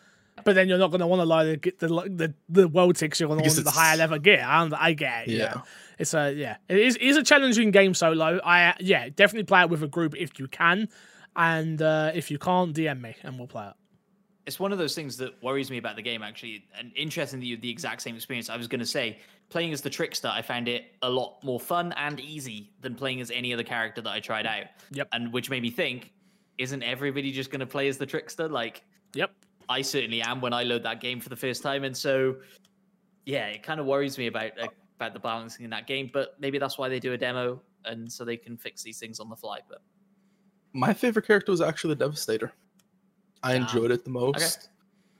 But 0.43 0.55
then 0.55 0.67
you're 0.67 0.77
not 0.77 0.91
going 0.91 0.99
to 0.99 1.07
want 1.07 1.21
to 1.21 1.25
lower 1.25 1.45
the, 1.45 1.73
the 1.79 1.87
the 1.87 2.33
the 2.49 2.67
world 2.67 2.97
tier 2.97 3.07
because 3.07 3.21
you're 3.21 3.29
going 3.29 3.41
to 3.41 3.49
want 3.49 3.63
the 3.63 3.71
higher 3.71 3.95
level 3.95 4.19
gear. 4.19 4.43
I, 4.45 4.69
I 4.77 4.93
get 4.93 5.27
it. 5.27 5.31
Yeah. 5.31 5.37
Yeah. 5.37 5.61
It's 5.97 6.13
a 6.13 6.33
yeah. 6.33 6.57
It 6.67 6.77
is, 6.77 6.95
it 6.97 7.03
is 7.03 7.17
a 7.17 7.23
challenging 7.23 7.71
game 7.71 7.93
solo. 7.93 8.41
I 8.43 8.75
yeah, 8.79 9.07
definitely 9.09 9.45
play 9.45 9.61
it 9.61 9.69
with 9.69 9.81
a 9.81 9.87
group 9.87 10.13
if 10.15 10.37
you 10.37 10.47
can, 10.47 10.89
and 11.35 11.81
uh, 11.81 12.11
if 12.13 12.31
you 12.31 12.37
can't, 12.37 12.75
DM 12.75 12.99
me 13.01 13.15
and 13.23 13.37
we'll 13.37 13.47
play 13.47 13.67
it. 13.67 13.73
It's 14.45 14.59
one 14.59 14.71
of 14.71 14.77
those 14.77 14.93
things 14.93 15.17
that 15.17 15.41
worries 15.41 15.71
me 15.71 15.77
about 15.77 15.95
the 15.95 16.01
game 16.01 16.21
actually 16.21 16.65
and 16.77 16.91
interesting 16.95 17.39
that 17.39 17.45
you 17.45 17.57
the 17.57 17.69
exact 17.69 18.01
same 18.01 18.15
experience 18.15 18.49
i 18.49 18.55
was 18.57 18.67
going 18.67 18.79
to 18.79 18.85
say 18.85 19.17
playing 19.49 19.73
as 19.73 19.81
the 19.81 19.89
trickster 19.89 20.27
i 20.27 20.41
found 20.41 20.67
it 20.67 20.85
a 21.01 21.09
lot 21.09 21.43
more 21.43 21.59
fun 21.59 21.93
and 21.97 22.19
easy 22.19 22.71
than 22.81 22.93
playing 22.95 23.21
as 23.21 23.31
any 23.31 23.53
other 23.53 23.63
character 23.63 24.01
that 24.01 24.11
i 24.11 24.19
tried 24.19 24.45
out 24.45 24.65
Yep. 24.91 25.07
and 25.13 25.33
which 25.33 25.49
made 25.49 25.61
me 25.63 25.71
think 25.71 26.11
isn't 26.57 26.83
everybody 26.83 27.31
just 27.31 27.49
going 27.51 27.59
to 27.59 27.65
play 27.65 27.87
as 27.87 27.97
the 27.97 28.05
trickster 28.05 28.47
like 28.47 28.83
Yep. 29.13 29.31
i 29.69 29.81
certainly 29.81 30.21
am 30.21 30.41
when 30.41 30.53
i 30.53 30.63
load 30.63 30.83
that 30.83 31.01
game 31.01 31.19
for 31.19 31.29
the 31.29 31.35
first 31.35 31.63
time 31.63 31.83
and 31.83 31.95
so 31.95 32.35
yeah 33.25 33.47
it 33.47 33.63
kind 33.63 33.79
of 33.79 33.85
worries 33.85 34.17
me 34.17 34.27
about 34.27 34.51
uh, 34.61 34.67
about 34.97 35.13
the 35.13 35.19
balancing 35.19 35.63
in 35.65 35.69
that 35.71 35.87
game 35.87 36.09
but 36.13 36.35
maybe 36.39 36.57
that's 36.57 36.77
why 36.77 36.87
they 36.87 36.99
do 36.99 37.13
a 37.13 37.17
demo 37.17 37.61
and 37.85 38.11
so 38.11 38.23
they 38.23 38.37
can 38.37 38.55
fix 38.57 38.81
these 38.83 38.99
things 38.99 39.19
on 39.19 39.29
the 39.29 39.35
fly 39.35 39.59
but 39.69 39.81
My 40.73 40.93
favorite 40.93 41.25
character 41.27 41.51
was 41.51 41.61
actually 41.61 41.93
the 41.95 42.03
Devastator. 42.05 42.51
I 43.45 43.53
enjoyed 43.55 43.91
it 43.91 44.03
the 44.03 44.09
most. 44.09 44.35
okay 44.37 44.49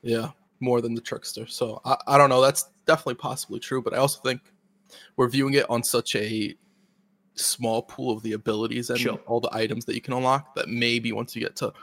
Yeah, 0.01 0.31
more 0.59 0.81
than 0.81 0.93
the 0.95 1.01
Trickster. 1.01 1.47
So 1.47 1.81
I, 1.85 1.95
I 2.07 2.17
don't 2.17 2.29
know. 2.29 2.41
That's 2.41 2.65
definitely 2.85 3.15
possibly 3.15 3.59
true, 3.59 3.81
but 3.81 3.93
I 3.93 3.97
also 3.97 4.19
think 4.21 4.41
we're 5.15 5.29
viewing 5.29 5.53
it 5.55 5.69
on 5.69 5.83
such 5.83 6.15
a 6.15 6.55
small 7.35 7.81
pool 7.83 8.11
of 8.15 8.23
the 8.23 8.33
abilities 8.33 8.89
and 8.89 8.99
Sure. 8.99 9.19
all 9.27 9.39
the 9.39 9.53
items 9.53 9.85
that 9.85 9.95
you 9.95 10.01
can 10.01 10.13
unlock 10.13 10.55
that 10.55 10.69
maybe 10.69 11.11
once 11.11 11.35
you 11.35 11.41
get 11.41 11.55
to 11.57 11.73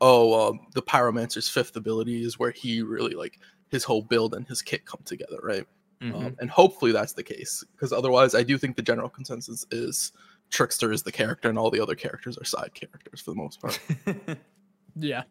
oh 0.00 0.48
um, 0.50 0.60
the 0.74 0.82
pyromancer's 0.82 1.48
fifth 1.48 1.76
ability 1.76 2.24
is 2.24 2.38
where 2.40 2.50
he 2.50 2.82
really 2.82 3.14
like 3.14 3.38
his 3.68 3.84
whole 3.84 4.02
build 4.02 4.34
and 4.34 4.46
his 4.48 4.62
kit 4.62 4.84
come 4.84 5.00
together 5.04 5.38
right 5.44 5.64
Mhm. 6.02 6.12
um, 6.26 6.36
and 6.40 6.50
hopefully 6.50 6.90
that's 6.92 7.12
the 7.12 7.22
case 7.22 7.64
because 7.72 7.92
otherwise 7.92 8.34
i 8.34 8.42
do 8.42 8.58
think 8.58 8.74
the 8.76 8.82
general 8.82 9.08
consensus 9.08 9.64
is 9.70 10.10
trickster 10.50 10.90
is 10.92 11.02
the 11.04 11.12
character 11.12 11.48
and 11.48 11.56
all 11.58 11.70
the 11.70 11.80
other 11.80 11.94
characters 11.94 12.36
are 12.36 12.44
side 12.44 12.74
characters 12.74 13.20
for 13.20 13.30
the 13.30 13.36
most 13.36 13.60
part 13.60 13.78
Yeah. 14.96 15.22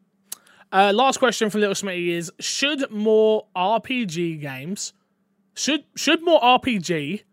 Uh, 0.71 0.91
last 0.93 1.19
question 1.19 1.49
from 1.49 1.61
Little 1.61 1.75
Smitty 1.75 2.09
is: 2.09 2.31
Should 2.39 2.91
more 2.91 3.45
RPG 3.55 4.41
games, 4.41 4.93
should 5.53 5.85
should 5.95 6.23
more 6.23 6.39
RPG 6.41 7.23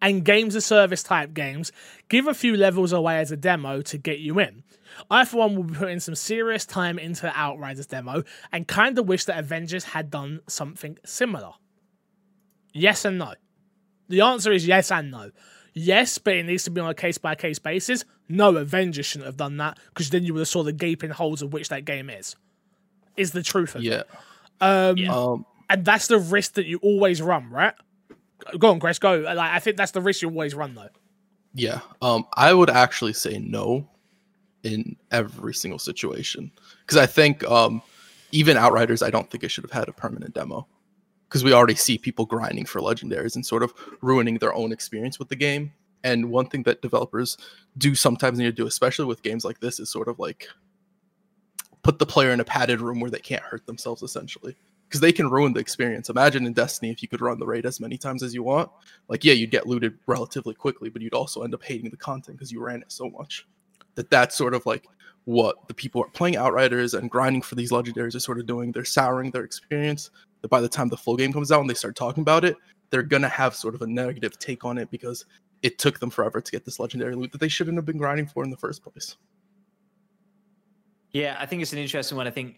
and 0.00 0.24
games 0.24 0.54
of 0.54 0.62
service 0.62 1.02
type 1.02 1.34
games 1.34 1.72
give 2.08 2.26
a 2.26 2.34
few 2.34 2.56
levels 2.56 2.92
away 2.92 3.18
as 3.18 3.32
a 3.32 3.36
demo 3.36 3.82
to 3.82 3.98
get 3.98 4.20
you 4.20 4.38
in? 4.38 4.62
I, 5.10 5.24
for 5.24 5.38
one, 5.38 5.54
will 5.54 5.64
be 5.64 5.74
putting 5.74 6.00
some 6.00 6.14
serious 6.14 6.64
time 6.64 6.98
into 6.98 7.22
the 7.22 7.38
Outriders 7.38 7.86
demo 7.86 8.24
and 8.52 8.66
kind 8.66 8.98
of 8.98 9.06
wish 9.06 9.24
that 9.26 9.38
Avengers 9.38 9.84
had 9.84 10.10
done 10.10 10.40
something 10.48 10.98
similar. 11.04 11.52
Yes 12.72 13.04
and 13.04 13.18
no. 13.18 13.34
The 14.08 14.22
answer 14.22 14.52
is 14.52 14.66
yes 14.66 14.90
and 14.90 15.10
no. 15.10 15.30
Yes, 15.74 16.18
but 16.18 16.34
it 16.34 16.46
needs 16.46 16.64
to 16.64 16.70
be 16.70 16.80
on 16.80 16.90
a 16.90 16.94
case 16.94 17.18
by 17.18 17.34
case 17.34 17.58
basis. 17.58 18.04
No, 18.28 18.56
Avengers 18.56 19.06
shouldn't 19.06 19.26
have 19.26 19.36
done 19.36 19.58
that 19.58 19.78
because 19.88 20.10
then 20.10 20.24
you 20.24 20.34
would 20.34 20.40
have 20.40 20.48
saw 20.48 20.62
the 20.62 20.72
gaping 20.72 21.10
holes 21.10 21.42
of 21.42 21.52
which 21.52 21.68
that 21.68 21.84
game 21.84 22.10
is. 22.10 22.34
Is 23.18 23.32
the 23.32 23.42
truth 23.42 23.74
of 23.74 23.82
it. 23.82 23.84
yeah 23.84 24.02
Um, 24.60 24.96
Yeah. 24.96 25.14
um 25.14 25.44
and 25.70 25.84
that's 25.84 26.06
the 26.06 26.18
risk 26.18 26.54
that 26.54 26.64
you 26.66 26.78
always 26.78 27.20
run, 27.20 27.50
right? 27.50 27.74
Go 28.58 28.70
on, 28.70 28.80
Chris. 28.80 28.98
Go. 28.98 29.18
Like, 29.18 29.38
I 29.38 29.58
think 29.58 29.76
that's 29.76 29.90
the 29.92 30.00
risk 30.00 30.22
you 30.22 30.30
always 30.30 30.54
run, 30.54 30.74
though. 30.74 30.88
Yeah. 31.52 31.80
Um, 32.00 32.24
I 32.36 32.54
would 32.54 32.70
actually 32.70 33.12
say 33.12 33.38
no 33.38 33.86
in 34.62 34.96
every 35.10 35.52
single 35.52 35.78
situation 35.78 36.50
because 36.80 36.96
I 36.96 37.04
think 37.04 37.44
um, 37.44 37.82
even 38.32 38.56
Outriders, 38.56 39.02
I 39.02 39.10
don't 39.10 39.30
think 39.30 39.44
it 39.44 39.50
should 39.50 39.64
have 39.64 39.70
had 39.70 39.88
a 39.88 39.92
permanent 39.92 40.34
demo 40.34 40.66
because 41.28 41.44
we 41.44 41.52
already 41.52 41.74
see 41.74 41.98
people 41.98 42.24
grinding 42.24 42.64
for 42.64 42.80
legendaries 42.80 43.34
and 43.34 43.44
sort 43.44 43.62
of 43.62 43.74
ruining 44.00 44.38
their 44.38 44.54
own 44.54 44.72
experience 44.72 45.18
with 45.18 45.28
the 45.28 45.36
game. 45.36 45.72
And 46.04 46.30
one 46.30 46.46
thing 46.48 46.62
that 46.62 46.80
developers 46.80 47.36
do 47.76 47.94
sometimes 47.94 48.38
need 48.38 48.44
to 48.44 48.52
do, 48.52 48.66
especially 48.66 49.04
with 49.04 49.22
games 49.22 49.44
like 49.44 49.60
this, 49.60 49.80
is 49.80 49.90
sort 49.90 50.08
of 50.08 50.18
like 50.18 50.48
put 51.82 51.98
the 51.98 52.06
player 52.06 52.32
in 52.32 52.40
a 52.40 52.44
padded 52.44 52.80
room 52.80 53.00
where 53.00 53.10
they 53.10 53.18
can't 53.18 53.42
hurt 53.42 53.66
themselves, 53.66 54.02
essentially. 54.02 54.56
Because 54.88 55.00
they 55.00 55.12
can 55.12 55.28
ruin 55.28 55.52
the 55.52 55.60
experience. 55.60 56.08
Imagine 56.08 56.46
in 56.46 56.54
Destiny 56.54 56.90
if 56.90 57.02
you 57.02 57.08
could 57.08 57.20
run 57.20 57.38
the 57.38 57.46
raid 57.46 57.66
as 57.66 57.78
many 57.78 57.98
times 57.98 58.22
as 58.22 58.32
you 58.32 58.42
want. 58.42 58.70
Like 59.08 59.22
yeah 59.22 59.34
you'd 59.34 59.50
get 59.50 59.66
looted 59.66 59.98
relatively 60.06 60.54
quickly 60.54 60.88
but 60.88 61.02
you'd 61.02 61.12
also 61.12 61.42
end 61.42 61.52
up 61.52 61.62
hating 61.62 61.90
the 61.90 61.96
content 61.98 62.38
because 62.38 62.50
you 62.50 62.62
ran 62.62 62.80
it 62.80 62.90
so 62.90 63.10
much. 63.10 63.46
That 63.96 64.10
that's 64.10 64.34
sort 64.34 64.54
of 64.54 64.64
like 64.64 64.86
what 65.26 65.68
the 65.68 65.74
people 65.74 66.02
are 66.02 66.08
playing 66.08 66.36
outriders 66.36 66.94
and 66.94 67.10
grinding 67.10 67.42
for 67.42 67.54
these 67.54 67.70
legendaries 67.70 68.14
are 68.14 68.20
sort 68.20 68.38
of 68.38 68.46
doing. 68.46 68.72
They're 68.72 68.84
souring 68.84 69.30
their 69.30 69.44
experience. 69.44 70.10
That 70.40 70.48
by 70.48 70.62
the 70.62 70.68
time 70.68 70.88
the 70.88 70.96
full 70.96 71.16
game 71.16 71.34
comes 71.34 71.52
out 71.52 71.60
and 71.60 71.68
they 71.68 71.74
start 71.74 71.96
talking 71.96 72.22
about 72.22 72.44
it 72.44 72.56
they're 72.90 73.02
gonna 73.02 73.28
have 73.28 73.54
sort 73.54 73.74
of 73.74 73.82
a 73.82 73.86
negative 73.86 74.38
take 74.38 74.64
on 74.64 74.78
it 74.78 74.90
because 74.90 75.26
it 75.62 75.78
took 75.78 75.98
them 75.98 76.10
forever 76.10 76.40
to 76.40 76.52
get 76.52 76.64
this 76.64 76.78
legendary 76.78 77.14
loot 77.14 77.32
that 77.32 77.40
they 77.40 77.48
shouldn't 77.48 77.76
have 77.76 77.84
been 77.84 77.98
grinding 77.98 78.26
for 78.26 78.44
in 78.44 78.50
the 78.50 78.56
first 78.56 78.82
place 78.82 79.16
Yeah, 81.12 81.36
I 81.38 81.46
think 81.46 81.62
it's 81.62 81.72
an 81.72 81.78
interesting 81.78 82.16
one. 82.16 82.26
I 82.26 82.30
think 82.30 82.56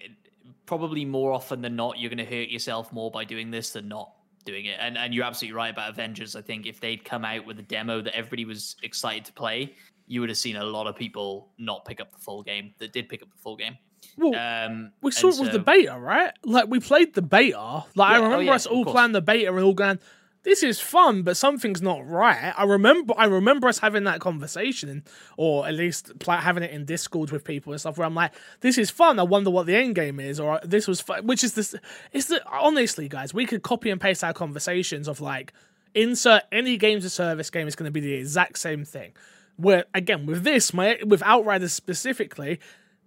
probably 0.66 1.04
more 1.04 1.32
often 1.32 1.60
than 1.62 1.76
not, 1.76 1.98
you're 1.98 2.10
going 2.10 2.18
to 2.18 2.24
hurt 2.24 2.48
yourself 2.48 2.92
more 2.92 3.10
by 3.10 3.24
doing 3.24 3.50
this 3.50 3.70
than 3.70 3.88
not 3.88 4.12
doing 4.44 4.66
it. 4.66 4.76
And 4.80 4.96
and 4.98 5.14
you're 5.14 5.24
absolutely 5.24 5.56
right 5.56 5.72
about 5.72 5.90
Avengers. 5.90 6.34
I 6.36 6.42
think 6.42 6.66
if 6.66 6.80
they'd 6.80 7.04
come 7.04 7.24
out 7.24 7.46
with 7.46 7.58
a 7.58 7.62
demo 7.62 8.00
that 8.02 8.14
everybody 8.16 8.44
was 8.44 8.76
excited 8.82 9.24
to 9.26 9.32
play, 9.32 9.74
you 10.06 10.20
would 10.20 10.28
have 10.30 10.38
seen 10.38 10.56
a 10.56 10.64
lot 10.64 10.86
of 10.86 10.96
people 10.96 11.50
not 11.58 11.84
pick 11.84 12.00
up 12.00 12.10
the 12.12 12.18
full 12.18 12.42
game 12.42 12.74
that 12.78 12.92
did 12.92 13.08
pick 13.08 13.22
up 13.22 13.30
the 13.30 13.38
full 13.38 13.56
game. 13.56 13.76
Well, 14.16 14.34
Um, 14.34 14.92
we 15.02 15.10
saw 15.12 15.28
it 15.28 15.38
with 15.38 15.52
the 15.52 15.58
beta, 15.58 15.96
right? 15.98 16.32
Like 16.44 16.68
we 16.68 16.80
played 16.80 17.14
the 17.14 17.22
beta. 17.22 17.84
Like 17.94 18.12
I 18.12 18.12
Yeah, 18.14 18.18
oh 18.18 18.22
remember 18.24 18.44
yeah, 18.44 18.54
us 18.54 18.66
all 18.66 18.84
course. 18.84 18.94
playing 18.94 19.12
the 19.12 19.20
beta 19.20 19.52
and 19.54 19.62
all 19.64 19.74
going, 19.74 19.98
"This 20.42 20.62
is 20.62 20.80
fun, 20.80 21.22
but 21.22 21.36
something's 21.36 21.82
not 21.82 22.06
right." 22.08 22.52
I 22.56 22.64
remember, 22.64 23.14
I 23.16 23.26
remember 23.26 23.68
us 23.68 23.78
having 23.78 24.04
that 24.04 24.20
conversation, 24.20 25.04
or 25.36 25.66
at 25.66 25.74
least 25.74 26.12
having 26.26 26.62
it 26.62 26.70
in 26.70 26.84
Discord 26.84 27.30
with 27.30 27.44
people 27.44 27.72
and 27.72 27.80
stuff, 27.80 27.98
where 27.98 28.06
I'm 28.06 28.14
like, 28.14 28.32
"This 28.60 28.78
is 28.78 28.90
fun. 28.90 29.18
I 29.18 29.24
wonder 29.24 29.50
what 29.50 29.66
the 29.66 29.76
end 29.76 29.94
game 29.94 30.18
is," 30.20 30.40
or 30.40 30.60
"This 30.64 30.88
was 30.88 31.00
fun." 31.00 31.26
Which 31.26 31.44
is 31.44 31.54
this? 31.54 31.74
It's 32.12 32.26
the 32.26 32.42
honestly, 32.46 33.08
guys, 33.08 33.34
we 33.34 33.46
could 33.46 33.62
copy 33.62 33.90
and 33.90 34.00
paste 34.00 34.24
our 34.24 34.32
conversations 34.32 35.08
of 35.08 35.20
like, 35.20 35.52
insert 35.94 36.42
any 36.52 36.76
games 36.76 37.04
of 37.04 37.12
service 37.12 37.50
game 37.50 37.66
is 37.66 37.76
going 37.76 37.88
to 37.88 37.92
be 37.92 38.00
the 38.00 38.14
exact 38.14 38.58
same 38.58 38.84
thing. 38.84 39.12
Where 39.56 39.84
again 39.94 40.24
with 40.24 40.42
this, 40.42 40.72
my 40.72 40.98
with 41.04 41.22
Outriders 41.22 41.72
specifically, 41.72 42.60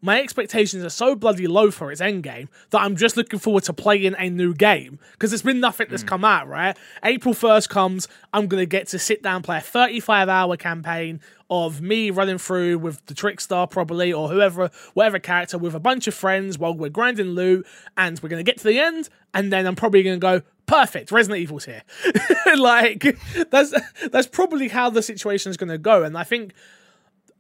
my 0.03 0.19
expectations 0.19 0.83
are 0.83 0.89
so 0.89 1.15
bloody 1.15 1.47
low 1.47 1.71
for 1.71 1.89
its 1.89 2.01
end 2.01 2.23
game 2.23 2.49
that 2.71 2.81
I'm 2.81 2.97
just 2.97 3.15
looking 3.15 3.39
forward 3.39 3.63
to 3.63 3.73
playing 3.73 4.13
a 4.19 4.29
new 4.29 4.53
game 4.53 4.99
because 5.13 5.31
there's 5.31 5.41
been 5.41 5.61
nothing 5.61 5.87
that's 5.89 6.01
hmm. 6.01 6.09
come 6.09 6.25
out, 6.25 6.49
right? 6.49 6.77
April 7.05 7.33
1st 7.33 7.69
comes, 7.69 8.09
I'm 8.33 8.47
going 8.47 8.61
to 8.61 8.65
get 8.65 8.87
to 8.87 8.99
sit 8.99 9.23
down, 9.23 9.43
play 9.43 9.59
a 9.59 9.61
35 9.61 10.27
hour 10.27 10.57
campaign 10.57 11.21
of 11.49 11.81
me 11.81 12.11
running 12.11 12.37
through 12.37 12.79
with 12.79 13.05
the 13.05 13.13
Trickster 13.13 13.65
probably 13.65 14.11
or 14.11 14.27
whoever, 14.27 14.69
whatever 14.93 15.19
character 15.19 15.57
with 15.57 15.73
a 15.73 15.79
bunch 15.79 16.05
of 16.05 16.13
friends 16.13 16.59
while 16.59 16.73
we're 16.73 16.89
grinding 16.89 17.27
loot 17.27 17.65
and 17.95 18.19
we're 18.21 18.29
going 18.29 18.43
to 18.43 18.51
get 18.51 18.57
to 18.57 18.65
the 18.65 18.79
end 18.79 19.07
and 19.33 19.53
then 19.53 19.65
I'm 19.65 19.75
probably 19.75 20.03
going 20.03 20.19
to 20.19 20.21
go, 20.21 20.41
perfect, 20.65 21.13
Resident 21.13 21.41
Evil's 21.41 21.63
here. 21.63 21.83
like, 22.57 23.17
that's, 23.51 23.73
that's 24.11 24.27
probably 24.27 24.67
how 24.67 24.89
the 24.89 25.01
situation 25.01 25.49
is 25.49 25.55
going 25.55 25.69
to 25.69 25.77
go. 25.77 26.03
And 26.03 26.17
I 26.17 26.25
think 26.25 26.53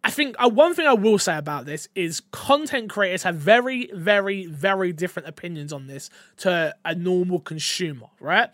I 0.03 0.11
think 0.11 0.35
uh, 0.37 0.49
one 0.49 0.75
thing 0.75 0.85
I 0.85 0.93
will 0.93 1.17
say 1.17 1.37
about 1.37 1.65
this 1.65 1.87
is 1.95 2.21
content 2.31 2.89
creators 2.89 3.23
have 3.23 3.35
very, 3.35 3.89
very, 3.93 4.45
very 4.47 4.91
different 4.91 5.29
opinions 5.29 5.71
on 5.71 5.87
this 5.87 6.09
to 6.37 6.75
a 6.83 6.93
normal 6.95 7.39
consumer, 7.39 8.07
right? 8.19 8.49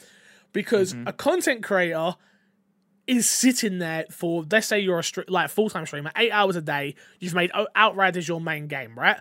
Because 0.53 0.93
a 1.07 1.13
content 1.13 1.63
creator 1.63 2.15
is 3.07 3.27
sitting 3.27 3.79
there 3.79 4.05
for 4.11 4.45
let's 4.51 4.67
say 4.67 4.79
you're 4.79 4.99
a 4.99 5.03
str- 5.03 5.21
like 5.27 5.49
full 5.49 5.69
time 5.69 5.85
streamer, 5.87 6.11
eight 6.15 6.31
hours 6.31 6.55
a 6.55 6.61
day. 6.61 6.93
You've 7.19 7.33
made 7.33 7.49
O- 7.55 7.67
Outriders 7.75 8.27
your 8.27 8.39
main 8.39 8.67
game, 8.67 8.97
right? 8.97 9.19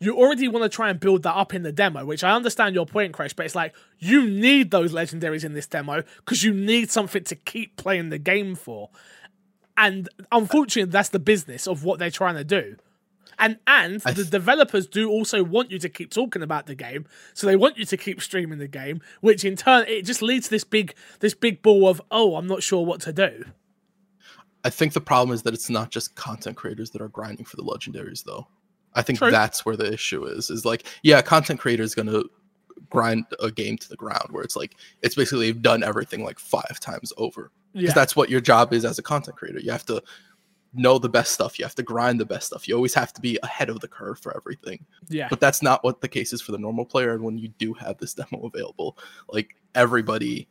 You 0.00 0.16
already 0.16 0.46
want 0.48 0.62
to 0.62 0.68
try 0.68 0.90
and 0.90 0.98
build 0.98 1.24
that 1.24 1.34
up 1.34 1.52
in 1.52 1.62
the 1.64 1.72
demo, 1.72 2.04
which 2.04 2.22
I 2.22 2.30
understand 2.30 2.74
your 2.74 2.86
point, 2.86 3.12
Crash, 3.12 3.34
but 3.34 3.44
it's 3.44 3.54
like 3.56 3.74
you 3.98 4.30
need 4.30 4.70
those 4.70 4.92
legendaries 4.92 5.44
in 5.44 5.54
this 5.54 5.66
demo 5.66 6.02
because 6.18 6.42
you 6.42 6.54
need 6.54 6.90
something 6.90 7.24
to 7.24 7.34
keep 7.34 7.76
playing 7.76 8.10
the 8.10 8.18
game 8.18 8.54
for. 8.54 8.90
And 9.78 10.08
unfortunately, 10.32 10.90
that's 10.90 11.08
the 11.10 11.20
business 11.20 11.66
of 11.66 11.84
what 11.84 11.98
they're 11.98 12.10
trying 12.10 12.34
to 12.34 12.44
do. 12.44 12.76
And 13.38 13.58
and 13.68 14.00
the 14.00 14.24
developers 14.24 14.88
do 14.88 15.08
also 15.08 15.44
want 15.44 15.70
you 15.70 15.78
to 15.78 15.88
keep 15.88 16.10
talking 16.10 16.42
about 16.42 16.66
the 16.66 16.74
game, 16.74 17.06
so 17.34 17.46
they 17.46 17.54
want 17.54 17.78
you 17.78 17.84
to 17.84 17.96
keep 17.96 18.20
streaming 18.20 18.58
the 18.58 18.66
game, 18.66 19.00
which 19.20 19.44
in 19.44 19.54
turn 19.54 19.84
it 19.86 20.02
just 20.02 20.22
leads 20.22 20.46
to 20.46 20.50
this 20.50 20.64
big 20.64 20.92
this 21.20 21.34
big 21.34 21.62
ball 21.62 21.88
of 21.88 22.02
oh 22.10 22.34
I'm 22.34 22.48
not 22.48 22.64
sure 22.64 22.84
what 22.84 23.00
to 23.02 23.12
do. 23.12 23.44
I 24.64 24.70
think 24.70 24.92
the 24.92 25.00
problem 25.00 25.32
is 25.32 25.42
that 25.44 25.54
it's 25.54 25.70
not 25.70 25.92
just 25.92 26.16
content 26.16 26.56
creators 26.56 26.90
that 26.90 27.00
are 27.00 27.08
grinding 27.08 27.46
for 27.46 27.56
the 27.56 27.62
legendaries, 27.62 28.24
though. 28.24 28.48
I 28.94 29.02
think 29.02 29.20
True. 29.20 29.30
that's 29.30 29.64
where 29.64 29.76
the 29.76 29.92
issue 29.92 30.24
is. 30.24 30.50
Is 30.50 30.64
like, 30.64 30.84
yeah, 31.04 31.22
content 31.22 31.60
creator 31.60 31.84
is 31.84 31.94
gonna 31.94 32.24
grind 32.90 33.24
a 33.38 33.52
game 33.52 33.78
to 33.78 33.88
the 33.88 33.96
ground, 33.96 34.30
where 34.30 34.42
it's 34.42 34.56
like 34.56 34.74
it's 35.02 35.14
basically 35.14 35.46
they've 35.46 35.62
done 35.62 35.84
everything 35.84 36.24
like 36.24 36.40
five 36.40 36.80
times 36.80 37.12
over. 37.16 37.52
Yeah, 37.72 37.82
Because 37.82 37.94
that's 37.94 38.16
what 38.16 38.30
your 38.30 38.40
job 38.40 38.72
is 38.72 38.84
as 38.84 38.98
a 38.98 39.02
content 39.02 39.36
creator. 39.36 39.60
You 39.60 39.70
have 39.72 39.86
to 39.86 40.02
know 40.74 40.98
the 40.98 41.08
best 41.08 41.32
stuff. 41.32 41.58
You 41.58 41.64
have 41.64 41.74
to 41.76 41.82
grind 41.82 42.20
the 42.20 42.26
best 42.26 42.48
stuff. 42.48 42.68
You 42.68 42.74
always 42.74 42.94
have 42.94 43.12
to 43.14 43.20
be 43.20 43.38
ahead 43.42 43.68
of 43.70 43.80
the 43.80 43.88
curve 43.88 44.18
for 44.20 44.36
everything. 44.36 44.84
yeah, 45.08 45.26
But 45.30 45.40
that's 45.40 45.62
not 45.62 45.82
what 45.84 46.00
the 46.00 46.08
case 46.08 46.32
is 46.32 46.42
for 46.42 46.52
the 46.52 46.58
normal 46.58 46.84
player. 46.84 47.14
And 47.14 47.22
when 47.22 47.38
you 47.38 47.48
do 47.58 47.72
have 47.74 47.96
this 47.98 48.14
demo 48.14 48.46
available, 48.46 48.98
like 49.28 49.56
everybody 49.74 50.48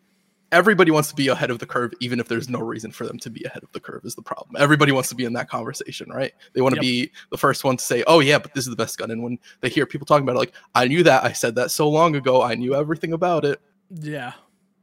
everybody 0.53 0.91
wants 0.91 1.09
to 1.09 1.15
be 1.15 1.27
ahead 1.27 1.49
of 1.51 1.59
the 1.59 1.65
curve 1.65 1.91
even 1.99 2.21
if 2.21 2.29
there's 2.29 2.47
no 2.47 2.59
reason 2.59 2.89
for 2.89 3.05
them 3.05 3.19
to 3.19 3.29
be 3.29 3.43
ahead 3.43 3.61
of 3.63 3.71
the 3.73 3.81
curve 3.81 3.99
is 4.05 4.15
the 4.15 4.21
problem 4.21 4.55
everybody 4.57 4.93
wants 4.93 5.09
to 5.09 5.15
be 5.15 5.25
in 5.25 5.33
that 5.33 5.49
conversation 5.49 6.09
right 6.09 6.31
they 6.53 6.61
want 6.61 6.73
to 6.73 6.77
Yep. 6.77 6.81
be 6.81 7.11
the 7.31 7.37
first 7.37 7.65
one 7.65 7.75
to 7.75 7.83
say 7.83 8.01
oh 8.07 8.21
yeah 8.21 8.39
but 8.39 8.53
this 8.53 8.63
is 8.63 8.69
the 8.69 8.75
best 8.77 8.97
gun 8.97 9.11
and 9.11 9.21
when 9.21 9.37
they 9.59 9.67
hear 9.67 9.85
people 9.85 10.05
talking 10.05 10.23
about 10.23 10.37
it 10.37 10.39
like 10.39 10.53
i 10.73 10.87
knew 10.87 11.03
that 11.03 11.25
i 11.25 11.33
said 11.33 11.53
that 11.55 11.69
so 11.69 11.89
long 11.89 12.15
ago 12.15 12.41
i 12.41 12.55
knew 12.55 12.73
everything 12.73 13.11
about 13.11 13.43
it 13.43 13.59
yeah, 13.89 14.31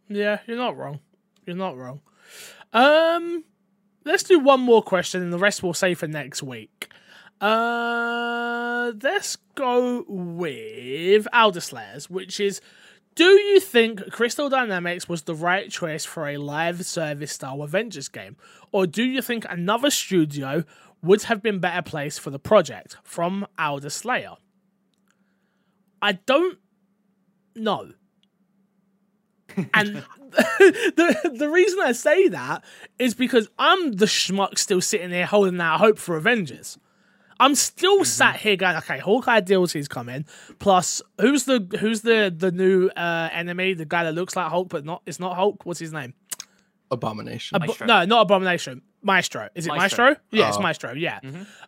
yeah. 0.09 0.41
You're 0.47 0.59
not 0.59 0.76
wrong. 0.76 1.01
You're 1.47 1.57
not 1.57 1.78
wrong. 1.78 2.03
Um, 2.72 3.45
let's 4.05 4.22
do 4.22 4.39
one 4.39 4.61
more 4.61 4.83
question, 4.83 5.22
and 5.22 5.33
the 5.33 5.39
rest 5.39 5.62
we'll 5.62 5.75
save 5.75 5.99
for 5.99 6.09
next 6.09 6.43
week. 6.43 6.89
Uh, 7.41 8.93
let's 9.03 9.37
go 9.55 10.05
with 10.09 11.27
Elder 11.33 11.61
Slayers, 11.61 12.09
which 12.09 12.41
is 12.41 12.61
Do 13.14 13.25
you 13.25 13.61
think 13.61 14.11
Crystal 14.11 14.49
Dynamics 14.49 15.09
was 15.09 15.22
the 15.22 15.35
right 15.35 15.70
choice 15.70 16.05
for 16.05 16.29
a 16.29 16.37
live 16.37 16.85
service 16.87 17.33
style 17.33 17.62
Avengers 17.62 18.09
game? 18.09 18.37
Or 18.72 18.87
do 18.87 19.03
you 19.03 19.20
think 19.22 19.47
another 19.49 19.91
studio 19.91 20.64
would 21.03 21.25
have 21.25 21.43
been 21.43 21.59
better 21.59 21.83
placed 21.83 22.20
for 22.20 22.31
the 22.31 22.39
project? 22.39 22.97
From 23.03 23.47
Elder 23.59 23.91
Slayer. 23.91 24.35
I 26.01 26.12
don't 26.12 26.59
know. 27.55 27.93
and 29.75 30.05
the 30.59 31.37
the 31.39 31.49
reason 31.49 31.80
I 31.80 31.93
say 31.93 32.28
that 32.28 32.64
is 32.99 33.14
because 33.14 33.49
I'm 33.59 33.93
the 33.93 34.07
schmuck 34.07 34.59
still 34.59 34.80
sitting 34.80 35.11
there 35.11 35.26
holding 35.26 35.61
out 35.61 35.78
hope 35.80 35.99
for 35.99 36.16
Avengers. 36.16 36.78
I'm 37.41 37.55
still 37.57 38.05
sat 38.05 38.37
here 38.37 38.55
going, 38.57 38.76
okay, 38.76 38.99
Hawkeye 39.01 39.41
DLC's 39.41 39.89
coming. 39.89 40.24
Plus, 40.61 41.03
who's 41.20 41.45
the 41.45 41.66
who's 41.80 42.03
the 42.03 42.32
the 42.37 42.53
new 42.53 42.89
uh, 42.97 43.28
enemy? 43.32 43.74
The 43.74 43.85
guy 43.85 44.05
that 44.05 44.14
looks 44.14 44.37
like 44.37 44.49
Hulk 44.49 44.68
but 44.68 44.85
not 44.85 45.03
it's 45.07 45.18
not 45.20 45.35
Hulk. 45.37 45.64
What's 45.66 45.80
his 45.80 45.93
name? 45.93 46.14
Abomination. 46.91 47.59
Abo- 47.59 47.66
Maestro. 47.66 47.87
no, 47.87 48.05
not 48.05 48.22
Abomination. 48.22 48.82
Maestro. 49.03 49.49
Is 49.55 49.66
it 49.66 49.70
Maestro? 49.70 50.05
Maestro. 50.07 50.22
Yeah, 50.30 50.49
it's 50.49 50.57
Oh. 50.59 50.62
Maestro. 50.62 50.93
Yeah. 50.95 51.20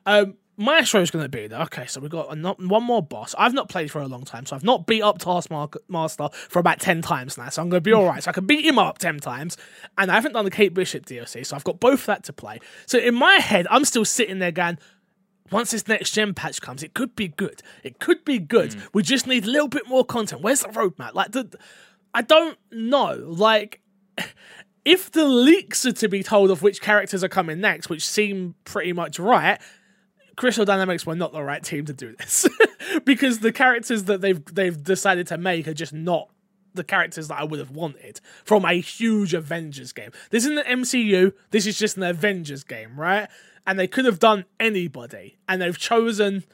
Um, 0.07 0.35
Maestro's 0.59 1.11
going 1.11 1.25
to 1.25 1.29
be 1.29 1.47
there. 1.49 1.61
Okay, 1.63 1.87
so 1.87 2.01
we've 2.01 2.11
got 2.11 2.37
not, 2.39 2.59
one 2.63 2.83
more 2.83 3.03
boss. 3.03 3.35
I've 3.39 3.53
not 3.53 3.69
played 3.69 3.91
for 3.91 4.01
a 4.01 4.07
long 4.07 4.25
time, 4.25 4.47
so 4.47 4.57
I've 4.57 4.65
not 4.65 4.87
beat 4.87 5.03
up 5.03 5.19
Taskmaster 5.19 6.29
for 6.33 6.59
about 6.59 6.81
10 6.81 7.03
times 7.03 7.37
now, 7.37 7.49
so 7.51 7.63
I'm 7.63 7.69
going 7.69 7.83
to 7.83 7.85
be 7.85 7.93
all 7.93 8.07
right. 8.07 8.23
So 8.23 8.31
I 8.31 8.33
can 8.33 8.47
beat 8.47 8.65
him 8.65 8.79
up 8.79 8.99
10 8.99 9.21
times, 9.21 9.57
and 9.99 10.11
I 10.11 10.15
haven't 10.15 10.33
done 10.33 10.45
the 10.45 10.51
Kate 10.51 10.73
Bishop 10.73 11.07
DLC, 11.07 11.45
so 11.45 11.57
I've 11.57 11.65
got 11.65 11.79
both 11.79 12.07
that 12.07 12.25
to 12.25 12.33
play. 12.33 12.61
So 12.87 12.99
in 12.99 13.15
my 13.15 13.35
head, 13.35 13.67
I'm 13.71 13.85
still 13.85 14.05
sitting 14.05 14.39
there 14.39 14.53
going, 14.53 14.79
once 15.51 15.71
this 15.71 15.87
next 15.87 16.13
gen 16.13 16.35
patch 16.35 16.61
comes, 16.61 16.83
it 16.83 16.95
could 16.95 17.15
be 17.15 17.29
good. 17.29 17.63
It 17.83 17.99
could 17.99 18.25
be 18.25 18.39
good. 18.39 18.71
Mm. 18.71 18.89
We 18.95 19.03
just 19.03 19.27
need 19.27 19.45
a 19.45 19.51
little 19.51 19.69
bit 19.69 19.87
more 19.87 20.05
content. 20.05 20.43
Where's 20.43 20.61
the 20.61 20.69
roadmap? 20.69 21.15
Like, 21.15 21.33
the, 21.33 21.57
I 22.15 22.23
don't 22.23 22.59
know. 22.73 23.15
Like, 23.15 23.81
if 24.85 25.11
the 25.13 25.25
leaks 25.27 25.85
are 25.85 25.93
to 25.93 26.09
be 26.09 26.23
told 26.23 26.51
of 26.51 26.63
which 26.63 26.81
characters 26.81 27.23
are 27.23 27.29
coming 27.29 27.61
next, 27.61 27.89
which 27.89 28.07
seem 28.07 28.55
pretty 28.65 28.93
much 28.93 29.19
right, 29.19 29.61
Crystal 30.37 30.65
Dynamics 30.65 31.07
were 31.07 31.17
not 31.17 31.33
the 31.33 31.43
right 31.43 31.63
team 31.63 31.87
to 31.87 31.93
do 31.93 32.15
this 32.17 32.47
because 33.05 33.41
the 33.41 33.53
characters 33.53 34.05
that 34.05 34.21
they've 34.21 34.45
they've 34.55 34.83
decided 34.83 35.27
to 35.29 35.39
make 35.39 35.67
are 35.67 35.75
just 35.75 35.93
not 35.93 36.29
the 36.75 36.85
characters 36.85 37.29
that 37.29 37.41
I 37.41 37.45
would 37.45 37.59
have 37.59 37.71
wanted 37.71 38.21
from 38.45 38.65
a 38.65 38.75
huge 38.75 39.35
Avengers 39.35 39.93
game. 39.93 40.11
This 40.31 40.45
isn't 40.45 40.59
an 40.59 40.83
MCU. 40.83 41.33
This 41.51 41.67
is 41.67 41.79
just 41.79 41.97
an 41.97 42.03
Avengers 42.03 42.65
game, 42.65 43.01
right? 43.01 43.29
And 43.67 43.79
they 43.79 43.89
could 43.89 44.05
have 44.05 44.21
done 44.21 44.45
anybody, 44.61 45.39
and 45.49 45.61
they've 45.61 45.77
chosen 45.77 46.45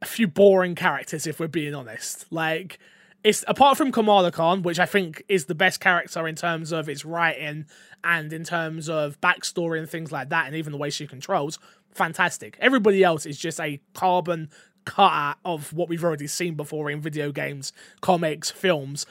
a 0.00 0.06
few 0.06 0.26
boring 0.26 0.74
characters, 0.74 1.26
if 1.26 1.38
we're 1.38 1.48
being 1.48 1.74
honest. 1.74 2.26
Like, 2.30 2.78
it's 3.24 3.44
apart 3.48 3.76
from 3.76 3.92
Kamala 3.92 4.30
Khan, 4.30 4.62
which 4.62 4.78
I 4.78 4.86
think 4.86 5.22
is 5.28 5.46
the 5.46 5.54
best 5.54 5.80
character 5.80 6.26
in 6.26 6.36
terms 6.36 6.72
of 6.72 6.88
its 6.88 7.04
writing 7.04 7.66
and 8.04 8.32
in 8.32 8.44
terms 8.44 8.88
of 8.88 9.20
backstory 9.20 9.78
and 9.78 9.90
things 9.90 10.12
like 10.12 10.30
that, 10.30 10.46
and 10.46 10.54
even 10.54 10.72
the 10.72 10.78
way 10.78 10.88
she 10.88 11.06
controls. 11.06 11.58
Fantastic. 11.98 12.56
Everybody 12.60 13.02
else 13.02 13.26
is 13.26 13.36
just 13.36 13.58
a 13.60 13.80
carbon 13.92 14.50
cutout 14.84 15.38
of 15.44 15.72
what 15.72 15.88
we've 15.88 16.04
already 16.04 16.28
seen 16.28 16.54
before 16.54 16.88
in 16.90 17.00
video 17.00 17.32
games, 17.32 17.72
comics, 18.00 18.52
films. 18.52 19.04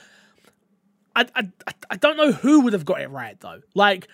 I, 1.14 1.26
I, 1.36 1.50
I 1.90 1.98
don't 1.98 2.16
know 2.16 2.32
who 2.32 2.62
would 2.62 2.72
have 2.72 2.86
got 2.86 3.02
it 3.02 3.10
right 3.10 3.38
though. 3.42 3.62
Like, 3.76 4.08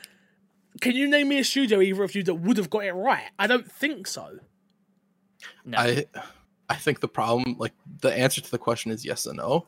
can 0.81 0.95
you 0.95 1.07
name 1.07 1.27
me 1.27 1.37
a 1.37 1.43
studio, 1.43 1.81
either 1.81 2.03
of 2.03 2.15
you, 2.15 2.23
that 2.23 2.33
would 2.33 2.57
have 2.57 2.71
got 2.71 2.83
it 2.83 2.93
right? 2.93 3.29
I 3.37 3.45
don't 3.45 3.71
think 3.71 4.07
so. 4.07 4.39
No. 5.63 5.77
I 5.77 6.05
I 6.67 6.75
think 6.75 6.99
the 6.99 7.07
problem, 7.07 7.55
like 7.59 7.73
the 8.01 8.11
answer 8.11 8.41
to 8.41 8.49
the 8.49 8.57
question 8.57 8.91
is 8.91 9.05
yes 9.05 9.27
and 9.27 9.37
no. 9.37 9.67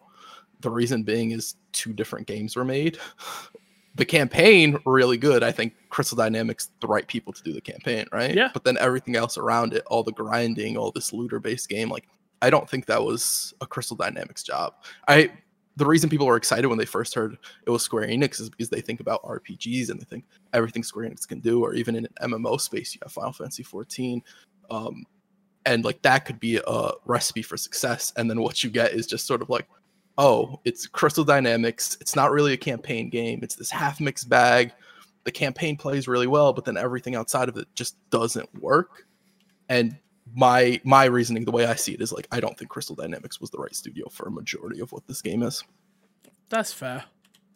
The 0.61 0.71
reason 0.71 1.03
being 1.03 1.29
is 1.29 1.55
two 1.73 1.93
different 1.93 2.25
games 2.25 2.55
were 2.55 2.65
made. 2.65 2.97
The 3.95 4.05
campaign 4.05 4.77
really 4.85 5.17
good. 5.17 5.41
I 5.43 5.51
think 5.51 5.73
Crystal 5.89 6.17
Dynamics 6.17 6.69
the 6.81 6.87
right 6.87 7.07
people 7.07 7.31
to 7.33 7.41
do 7.41 7.53
the 7.53 7.61
campaign, 7.61 8.05
right? 8.11 8.35
Yeah. 8.35 8.49
But 8.53 8.63
then 8.63 8.77
everything 8.79 9.15
else 9.15 9.37
around 9.37 9.73
it, 9.73 9.83
all 9.87 10.03
the 10.03 10.11
grinding, 10.11 10.77
all 10.77 10.91
this 10.91 11.13
looter 11.13 11.39
based 11.39 11.69
game, 11.69 11.89
like 11.89 12.07
I 12.41 12.49
don't 12.49 12.69
think 12.69 12.85
that 12.87 13.01
was 13.01 13.53
a 13.61 13.65
Crystal 13.65 13.95
Dynamics 13.95 14.43
job. 14.43 14.73
I 15.07 15.31
the 15.77 15.85
reason 15.85 16.09
people 16.09 16.27
were 16.27 16.37
excited 16.37 16.67
when 16.67 16.77
they 16.77 16.85
first 16.85 17.13
heard 17.13 17.37
it 17.65 17.69
was 17.69 17.83
Square 17.83 18.07
Enix 18.07 18.39
is 18.39 18.49
because 18.49 18.69
they 18.69 18.81
think 18.81 18.99
about 18.99 19.23
RPGs 19.23 19.89
and 19.89 19.99
they 19.99 20.05
think 20.05 20.25
everything 20.53 20.83
Square 20.83 21.09
Enix 21.09 21.27
can 21.27 21.39
do, 21.39 21.63
or 21.63 21.73
even 21.73 21.95
in 21.95 22.05
an 22.05 22.31
MMO 22.31 22.59
space, 22.59 22.93
you 22.93 22.99
have 23.03 23.11
Final 23.11 23.33
Fantasy 23.33 23.63
14. 23.63 24.21
Um, 24.69 25.05
and 25.65 25.83
like 25.83 26.01
that 26.03 26.25
could 26.25 26.39
be 26.39 26.61
a 26.65 26.91
recipe 27.05 27.41
for 27.41 27.57
success 27.57 28.13
and 28.15 28.29
then 28.29 28.39
what 28.39 28.63
you 28.63 28.69
get 28.69 28.93
is 28.93 29.07
just 29.07 29.25
sort 29.25 29.41
of 29.41 29.49
like 29.49 29.67
oh 30.17 30.59
it's 30.65 30.87
crystal 30.87 31.23
dynamics 31.23 31.97
it's 32.01 32.15
not 32.15 32.31
really 32.31 32.53
a 32.53 32.57
campaign 32.57 33.09
game 33.09 33.39
it's 33.43 33.55
this 33.55 33.71
half 33.71 33.99
mixed 33.99 34.29
bag 34.29 34.71
the 35.23 35.31
campaign 35.31 35.75
plays 35.75 36.07
really 36.07 36.27
well 36.27 36.53
but 36.53 36.65
then 36.65 36.77
everything 36.77 37.15
outside 37.15 37.49
of 37.49 37.57
it 37.57 37.67
just 37.75 37.97
doesn't 38.09 38.49
work 38.61 39.05
and 39.69 39.97
my 40.35 40.79
my 40.83 41.05
reasoning 41.05 41.45
the 41.45 41.51
way 41.51 41.65
i 41.65 41.75
see 41.75 41.93
it 41.93 42.01
is 42.01 42.11
like 42.11 42.27
i 42.31 42.39
don't 42.39 42.57
think 42.57 42.69
crystal 42.69 42.95
dynamics 42.95 43.39
was 43.41 43.49
the 43.49 43.57
right 43.57 43.75
studio 43.75 44.07
for 44.09 44.27
a 44.27 44.31
majority 44.31 44.79
of 44.79 44.91
what 44.91 45.05
this 45.07 45.21
game 45.21 45.43
is 45.43 45.63
That's 46.49 46.71
fair. 46.73 47.03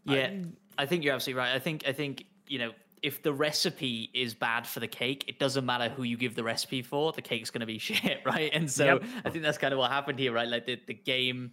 Yeah, 0.05 0.32
I 0.78 0.86
think 0.86 1.03
you're 1.03 1.14
absolutely 1.14 1.39
right. 1.39 1.53
I 1.53 1.60
think 1.60 1.84
I 1.88 1.93
think 1.93 2.26
you 2.47 2.60
know 2.60 2.72
if 3.03 3.22
the 3.22 3.32
recipe 3.32 4.10
is 4.14 4.34
bad 4.34 4.68
for 4.68 4.80
the 4.80 4.88
cake, 4.88 5.26
it 5.28 5.39
doesn't 5.39 5.66
matter 5.66 5.89
who 5.89 6.03
you 6.03 6.18
give 6.18 6.36
the 6.36 6.43
recipe 6.43 6.82
for. 6.82 7.14
The 7.14 7.22
cake's 7.22 7.49
going 7.49 7.62
to 7.62 7.68
be 7.68 7.78
shit, 7.88 8.22
right? 8.26 8.49
And 8.53 8.70
so 8.70 8.86
Yep. 8.86 9.03
I 9.26 9.30
think 9.30 9.43
that's 9.43 9.57
kind 9.57 9.74
of 9.74 9.80
what 9.80 9.91
happened 9.91 10.20
here, 10.20 10.34
right? 10.34 10.47
Like 10.47 10.66
the 10.66 10.80
the 10.88 10.93
game 10.95 11.51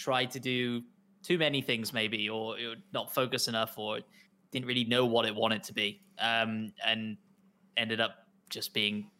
tried 0.00 0.30
to 0.30 0.40
do 0.40 0.82
too 1.22 1.38
many 1.38 1.60
things, 1.60 1.92
maybe, 1.92 2.28
or 2.28 2.58
it 2.58 2.78
not 2.92 3.12
focus 3.12 3.48
enough, 3.48 3.76
or 3.76 4.00
didn't 4.52 4.66
really 4.66 4.84
know 4.84 5.04
what 5.04 5.26
it 5.26 5.34
wanted 5.34 5.62
to 5.64 5.74
be, 5.74 6.00
um, 6.18 6.72
and 6.84 7.16
ended 7.76 8.00
up 8.00 8.26
just 8.48 8.72
being 8.74 9.10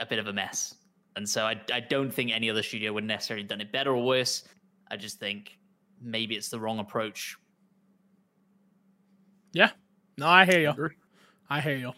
a 0.00 0.06
bit 0.06 0.18
of 0.18 0.26
a 0.26 0.32
mess. 0.32 0.74
And 1.16 1.28
so 1.28 1.44
I, 1.44 1.60
I 1.72 1.80
don't 1.80 2.12
think 2.12 2.30
any 2.32 2.50
other 2.50 2.62
studio 2.62 2.92
would 2.92 3.04
necessarily 3.04 3.46
done 3.46 3.60
it 3.60 3.72
better 3.72 3.92
or 3.92 4.04
worse. 4.04 4.44
I 4.90 4.96
just 4.96 5.18
think 5.18 5.58
maybe 6.00 6.34
it's 6.36 6.48
the 6.48 6.60
wrong 6.60 6.78
approach 6.78 7.36
Yeah. 9.52 9.70
No, 10.16 10.28
I 10.28 10.44
hear 10.44 10.60
you. 10.60 10.90
I 11.50 11.60
hear 11.60 11.76
you. 11.76 11.92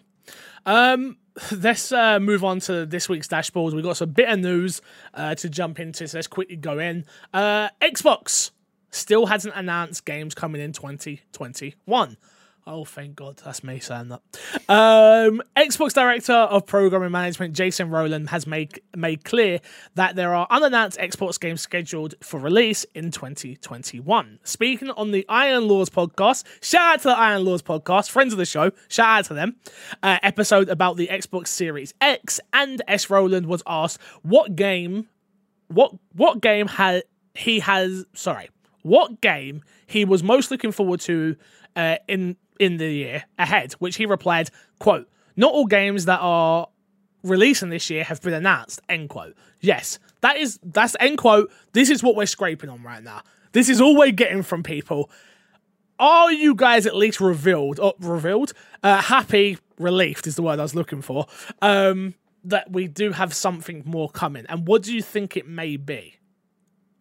Um, 0.67 1.17
let's 1.53 1.93
uh, 1.93 2.19
move 2.21 2.45
on 2.45 2.61
to 2.61 2.87
this 2.87 3.09
week's 3.09 3.29
dashboard. 3.29 3.75
We've 3.75 3.85
got 3.85 3.97
some 3.97 4.11
bit 4.11 4.29
of 4.29 4.39
news 4.39 4.81
uh, 5.15 5.35
to 5.37 5.49
jump 5.49 5.81
into, 5.81 6.07
so 6.09 6.19
let's 6.19 6.27
quickly 6.27 6.57
go 6.57 6.79
in. 6.79 7.05
Uh, 7.33 7.69
Xbox 7.81 8.51
still 8.91 9.27
hasn't 9.27 9.55
announced 9.55 10.05
games 10.05 10.35
coming 10.35 10.61
in 10.61 10.73
2021. 10.73 12.17
Oh, 12.67 12.85
thank 12.85 13.17
God. 13.17 13.41
That's 13.43 13.65
me 13.65 13.81
saying 13.81 14.09
that. 14.09 14.21
Um, 14.69 15.43
Xbox 15.57 15.95
Director 15.95 16.33
of 16.33 16.67
Programming 16.67 17.11
Management 17.11 17.55
Jason 17.55 17.91
Ronald 17.91 18.29
has 18.29 18.47
made 18.47 18.81
made 18.95 19.25
clear 19.25 19.61
that 19.95 20.15
there 20.15 20.35
are 20.35 20.47
unannounced 20.51 20.99
Xbox 20.99 21.41
games 21.41 21.63
scheduled 21.63 22.15
for 22.23 22.39
release 22.39 22.85
in 22.95 23.11
2021. 23.11 24.39
Speaking 24.45 24.91
on 24.91 25.11
the 25.11 25.25
Iron 25.29 25.69
Laws 25.69 25.89
podcast, 25.89 26.45
shout 26.63 26.95
out 26.95 26.99
to 27.01 27.09
the 27.09 27.19
Iron 27.19 27.45
Laws 27.45 27.63
podcast, 27.63 28.11
friends 28.11 28.33
of 28.33 28.39
the 28.39 28.45
show, 28.45 28.71
shout 28.89 29.21
out 29.21 29.25
to 29.27 29.35
them. 29.35 29.57
Uh, 30.03 30.19
episode 30.23 30.69
about 30.69 30.97
the 30.97 31.09
Xbox 31.09 31.49
Series 31.49 31.95
X, 32.01 32.41
and 32.53 32.83
S. 32.87 33.09
Ronald 33.09 33.47
was 33.47 33.63
asked 33.67 33.99
what 34.23 34.55
game, 34.55 35.09
what 35.69 35.93
what 36.13 36.41
game 36.41 36.69
had 36.69 37.05
he 37.35 37.61
has 37.61 38.05
sorry, 38.13 38.51
what 38.83 39.21
game 39.23 39.63
he 39.87 40.05
was 40.05 40.23
most 40.23 40.51
looking 40.51 40.73
forward 40.73 41.01
to 41.01 41.37
uh, 41.75 41.97
in 42.07 42.37
in 42.61 42.77
the 42.77 42.93
year 42.93 43.25
ahead, 43.39 43.73
which 43.75 43.97
he 43.97 44.07
replied, 44.07 44.51
quote, 44.79 45.09
not 45.35 45.53
all 45.53 45.67
games 45.67 46.05
that 46.05 46.21
are 46.21 46.69
releasing 47.25 47.71
this 47.71 47.91
year 47.91 48.05
have 48.05 48.21
been 48.23 48.35
announced, 48.35 48.81
end 48.89 49.09
quote. 49.09 49.35
Yes, 49.61 49.99
that 50.21 50.37
is 50.37 50.61
that's 50.63 50.95
end 51.01 51.19
quote. 51.19 51.51
This 51.73 51.91
is 51.91 52.03
what 52.03 52.15
we're 52.15 52.27
scraping 52.27 52.71
on 52.71 52.83
right 52.83 53.03
now. 53.03 53.23
This 53.53 53.69
is 53.69 53.81
all 53.81 53.97
we're 53.97 54.13
getting 54.13 54.43
from 54.43 54.63
people. 54.63 55.11
Are 55.99 56.31
you 56.33 56.55
guys 56.55 56.87
at 56.87 56.95
least 56.95 57.21
revealed 57.21 57.81
or 57.81 57.95
revealed? 57.99 58.53
Uh, 58.83 59.03
happy, 59.03 59.59
relieved 59.79 60.27
is 60.27 60.37
the 60.37 60.43
word 60.43 60.59
I 60.59 60.63
was 60.63 60.75
looking 60.75 61.03
for. 61.03 61.27
Um, 61.61 62.15
that 62.45 62.71
we 62.71 62.87
do 62.87 63.13
have 63.13 63.35
something 63.35 63.83
more 63.85 64.09
coming. 64.09 64.47
And 64.49 64.67
what 64.67 64.83
do 64.83 64.95
you 64.95 65.03
think 65.03 65.37
it 65.37 65.47
may 65.47 65.77
be? 65.77 66.17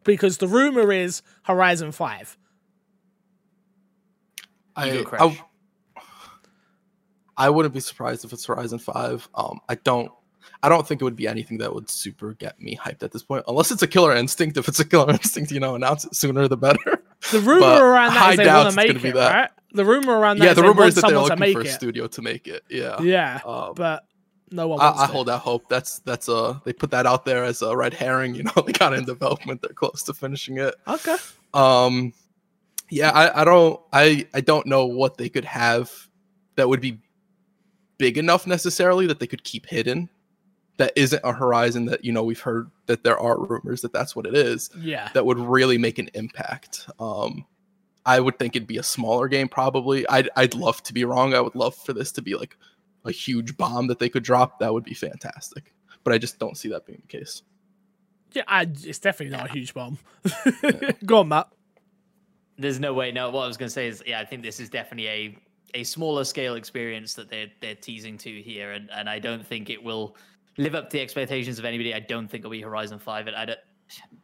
Because 0.03 0.39
the 0.39 0.47
rumor 0.47 0.91
is 0.91 1.21
Horizon 1.43 1.93
5. 1.93 2.37
I, 4.75 4.89
I 5.19 5.48
I 7.39 7.49
wouldn't 7.49 7.73
be 7.73 7.79
surprised 7.79 8.23
if 8.25 8.33
it's 8.33 8.45
Horizon 8.45 8.77
Five. 8.79 9.27
Um, 9.33 9.59
I 9.67 9.75
don't. 9.75 10.11
I 10.61 10.67
don't 10.67 10.85
think 10.85 10.99
it 11.01 11.05
would 11.05 11.15
be 11.15 11.27
anything 11.27 11.57
that 11.59 11.73
would 11.73 11.89
super 11.89 12.33
get 12.33 12.59
me 12.59 12.75
hyped 12.75 13.01
at 13.01 13.11
this 13.13 13.23
point, 13.23 13.45
unless 13.47 13.71
it's 13.71 13.81
a 13.81 13.87
Killer 13.87 14.13
Instinct. 14.15 14.57
If 14.57 14.67
it's 14.67 14.79
a 14.79 14.85
Killer 14.85 15.09
Instinct, 15.13 15.51
you 15.51 15.59
know, 15.61 15.75
announce 15.75 16.03
it 16.05 16.15
sooner 16.15 16.47
the 16.49 16.57
better. 16.57 17.01
The 17.31 17.39
rumor 17.39 17.59
But 17.61 17.81
around 17.81 18.13
that 18.13 18.31
is 18.31 18.37
they 18.37 18.47
want 18.47 18.69
to 18.69 18.75
make 18.75 19.01
be 19.01 19.09
it, 19.09 19.15
that. 19.15 19.33
right? 19.33 19.49
The 19.73 19.85
rumor 19.85 20.17
around 20.17 20.39
that 20.39 20.45
yeah, 20.45 20.51
is 20.51 20.55
the 20.57 20.63
rumor 20.63 20.83
is 20.85 20.95
that 20.95 21.07
they're 21.07 21.19
looking 21.19 21.53
for 21.53 21.61
a 21.61 21.65
it. 21.65 21.69
studio 21.71 22.07
to 22.07 22.21
make 22.21 22.47
it. 22.47 22.63
Yeah, 22.69 22.99
Yeah, 23.01 23.39
Um, 23.45 23.73
but 23.75 24.03
no 24.51 24.67
one 24.67 24.81
I, 24.81 25.03
I 25.03 25.05
hold 25.05 25.29
out 25.29 25.41
hope. 25.41 25.69
That's 25.69 25.99
that's 25.99 26.27
uh 26.27 26.59
they 26.65 26.73
put 26.73 26.91
that 26.91 27.05
out 27.05 27.23
there 27.23 27.43
as 27.43 27.61
a 27.61 27.75
red 27.75 27.93
herring. 27.93 28.35
You 28.35 28.43
know, 28.43 28.51
they 28.65 28.71
got 28.73 28.93
in 28.93 29.05
development. 29.05 29.61
They're 29.61 29.73
close 29.73 30.03
to 30.03 30.13
finishing 30.13 30.57
it. 30.57 30.75
Okay. 30.87 31.15
Um, 31.53 32.13
yeah, 32.89 33.11
I, 33.11 33.41
I 33.41 33.45
don't 33.45 33.79
I 33.93 34.27
I 34.33 34.41
don't 34.41 34.65
know 34.65 34.87
what 34.87 35.17
they 35.17 35.29
could 35.29 35.45
have 35.45 35.91
that 36.55 36.67
would 36.67 36.81
be 36.81 36.99
big 37.99 38.17
enough 38.17 38.47
necessarily 38.47 39.05
that 39.05 39.19
they 39.19 39.27
could 39.27 39.43
keep 39.43 39.67
hidden. 39.67 40.09
That 40.77 40.93
isn't 40.95 41.21
a 41.23 41.33
Horizon 41.33 41.85
that 41.85 42.03
you 42.03 42.11
know 42.11 42.23
we've 42.23 42.39
heard 42.39 42.71
that 42.87 43.03
there 43.03 43.19
are 43.19 43.37
rumors 43.39 43.81
that 43.81 43.93
that's 43.93 44.15
what 44.15 44.25
it 44.25 44.33
is. 44.33 44.71
Yeah. 44.79 45.09
That 45.13 45.25
would 45.25 45.37
really 45.37 45.77
make 45.77 45.99
an 45.99 46.09
impact. 46.15 46.89
Um, 46.99 47.45
I 48.05 48.19
would 48.19 48.39
think 48.39 48.55
it'd 48.55 48.67
be 48.67 48.77
a 48.77 48.83
smaller 48.83 49.27
game 49.27 49.49
probably. 49.49 50.07
I'd 50.07 50.29
I'd 50.35 50.55
love 50.55 50.81
to 50.83 50.93
be 50.93 51.05
wrong. 51.05 51.35
I 51.35 51.41
would 51.41 51.53
love 51.53 51.75
for 51.75 51.93
this 51.93 52.11
to 52.13 52.21
be 52.21 52.35
like 52.35 52.57
a 53.05 53.11
huge 53.11 53.57
bomb 53.57 53.87
that 53.87 53.99
they 53.99 54.09
could 54.09 54.23
drop. 54.23 54.59
That 54.59 54.73
would 54.73 54.85
be 54.85 54.93
fantastic. 54.93 55.73
But 56.03 56.13
I 56.13 56.17
just 56.17 56.39
don't 56.39 56.57
see 56.57 56.69
that 56.69 56.85
being 56.85 57.01
the 57.01 57.17
case. 57.19 57.43
Yeah, 58.31 58.43
I, 58.47 58.61
it's 58.61 58.99
definitely 58.99 59.35
not 59.35 59.49
a 59.49 59.51
huge 59.51 59.73
bomb. 59.73 59.97
Go 61.05 61.19
on, 61.19 61.29
Matt. 61.29 61.49
There's 62.57 62.79
no 62.79 62.93
way. 62.93 63.11
No, 63.11 63.29
what 63.31 63.43
I 63.43 63.47
was 63.47 63.57
going 63.57 63.67
to 63.67 63.73
say 63.73 63.87
is, 63.87 64.03
yeah, 64.05 64.19
I 64.19 64.25
think 64.25 64.43
this 64.43 64.59
is 64.59 64.69
definitely 64.69 65.07
a 65.07 65.37
a 65.73 65.83
smaller 65.83 66.23
scale 66.23 66.55
experience 66.55 67.13
that 67.15 67.29
they're 67.29 67.47
they're 67.61 67.75
teasing 67.75 68.17
to 68.19 68.41
here, 68.41 68.71
and 68.71 68.89
and 68.91 69.09
I 69.09 69.19
don't 69.19 69.45
think 69.45 69.69
it 69.69 69.81
will 69.83 70.15
live 70.57 70.75
up 70.75 70.89
to 70.89 70.97
the 70.97 71.01
expectations 71.01 71.59
of 71.59 71.65
anybody. 71.65 71.93
I 71.93 71.99
don't 71.99 72.27
think 72.27 72.41
it'll 72.41 72.51
be 72.51 72.61
Horizon 72.61 72.99
Five, 72.99 73.27
and 73.27 73.35
I 73.35 73.45
don't. 73.45 73.59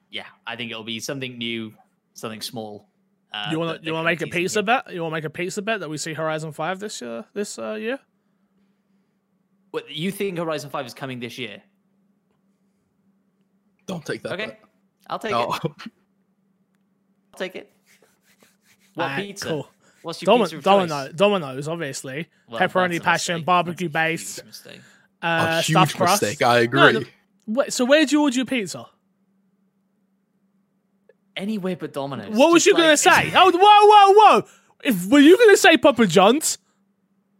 Yeah, 0.09 0.25
I 0.47 0.55
think 0.55 0.71
it'll 0.71 0.83
be 0.83 0.99
something 0.99 1.37
new, 1.37 1.73
something 2.13 2.41
small. 2.41 2.87
Uh, 3.33 3.47
You 3.51 3.59
want 3.59 3.79
to 3.81 3.85
you 3.85 3.93
want 3.93 4.03
to 4.05 4.11
make 4.11 4.21
a 4.21 4.25
teasing 4.25 4.41
pizza 4.41 4.59
here. 4.59 4.63
bet? 4.63 4.93
You 4.93 5.01
want 5.01 5.11
to 5.11 5.15
make 5.17 5.23
a 5.25 5.29
pizza 5.29 5.61
bet 5.61 5.79
that 5.81 5.89
we 5.89 5.97
see 5.97 6.13
Horizon 6.13 6.51
Five 6.51 6.79
this 6.79 7.01
year? 7.01 7.25
This 7.33 7.57
uh, 7.59 7.73
year? 7.73 7.99
What, 9.71 9.89
you 9.91 10.11
think 10.11 10.37
Horizon 10.37 10.69
Five 10.69 10.85
is 10.85 10.93
coming 10.93 11.19
this 11.19 11.37
year? 11.37 11.61
Don't 13.87 14.05
take 14.05 14.23
that. 14.23 14.33
Okay, 14.33 14.45
bet. 14.47 14.59
I'll 15.09 15.19
take 15.19 15.31
No. 15.31 15.53
it. 15.53 15.61
I'll 17.33 17.37
take 17.37 17.55
it. 17.55 17.71
What 18.93 19.03
Alright, 19.03 19.25
pizza? 19.25 19.47
Cool. 19.49 19.67
What's 20.05 20.21
your 20.21 20.33
Domin- 20.35 20.41
pizza 20.43 20.57
of 20.57 20.63
Domino- 20.63 21.11
Domino's, 21.11 21.67
obviously. 21.67 22.27
Well, 22.47 22.59
Pepperoni 22.61 23.01
passion, 23.01 23.35
mistake. 23.37 23.45
barbecue 23.45 23.89
That's 23.89 24.05
a 24.05 24.09
huge 24.11 24.19
base, 24.21 24.43
mistake. 24.45 24.81
uh, 25.23 25.27
a 25.59 25.63
stuffed 25.63 25.91
huge 25.93 25.97
crust. 25.97 26.21
mistake. 26.21 26.41
I 26.43 26.59
agree. 26.59 26.79
No, 26.79 26.99
no, 26.99 27.05
Wait, 27.47 27.73
so 27.73 27.85
where 27.85 28.05
do 28.05 28.15
you 28.15 28.21
order 28.21 28.35
your 28.35 28.45
pizza? 28.45 28.85
Anywhere 31.35 31.75
but 31.75 31.91
Domino's. 31.91 32.35
What 32.35 32.53
was 32.53 32.63
Just 32.63 32.77
you 32.77 32.83
gonna 32.83 32.95
say? 32.97 33.31
Oh, 33.35 33.51
whoa, 33.51 33.59
whoa, 33.59 34.13
whoa! 34.41 34.47
If 34.83 35.07
were 35.07 35.19
you 35.19 35.37
gonna 35.37 35.57
say 35.57 35.75
Papa 35.75 36.05
John's? 36.07 36.57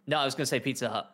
No, 0.07 0.18
I 0.18 0.26
was 0.26 0.36
gonna 0.36 0.45
say 0.47 0.59
Pizza 0.59 0.89
Hut. 0.89 1.09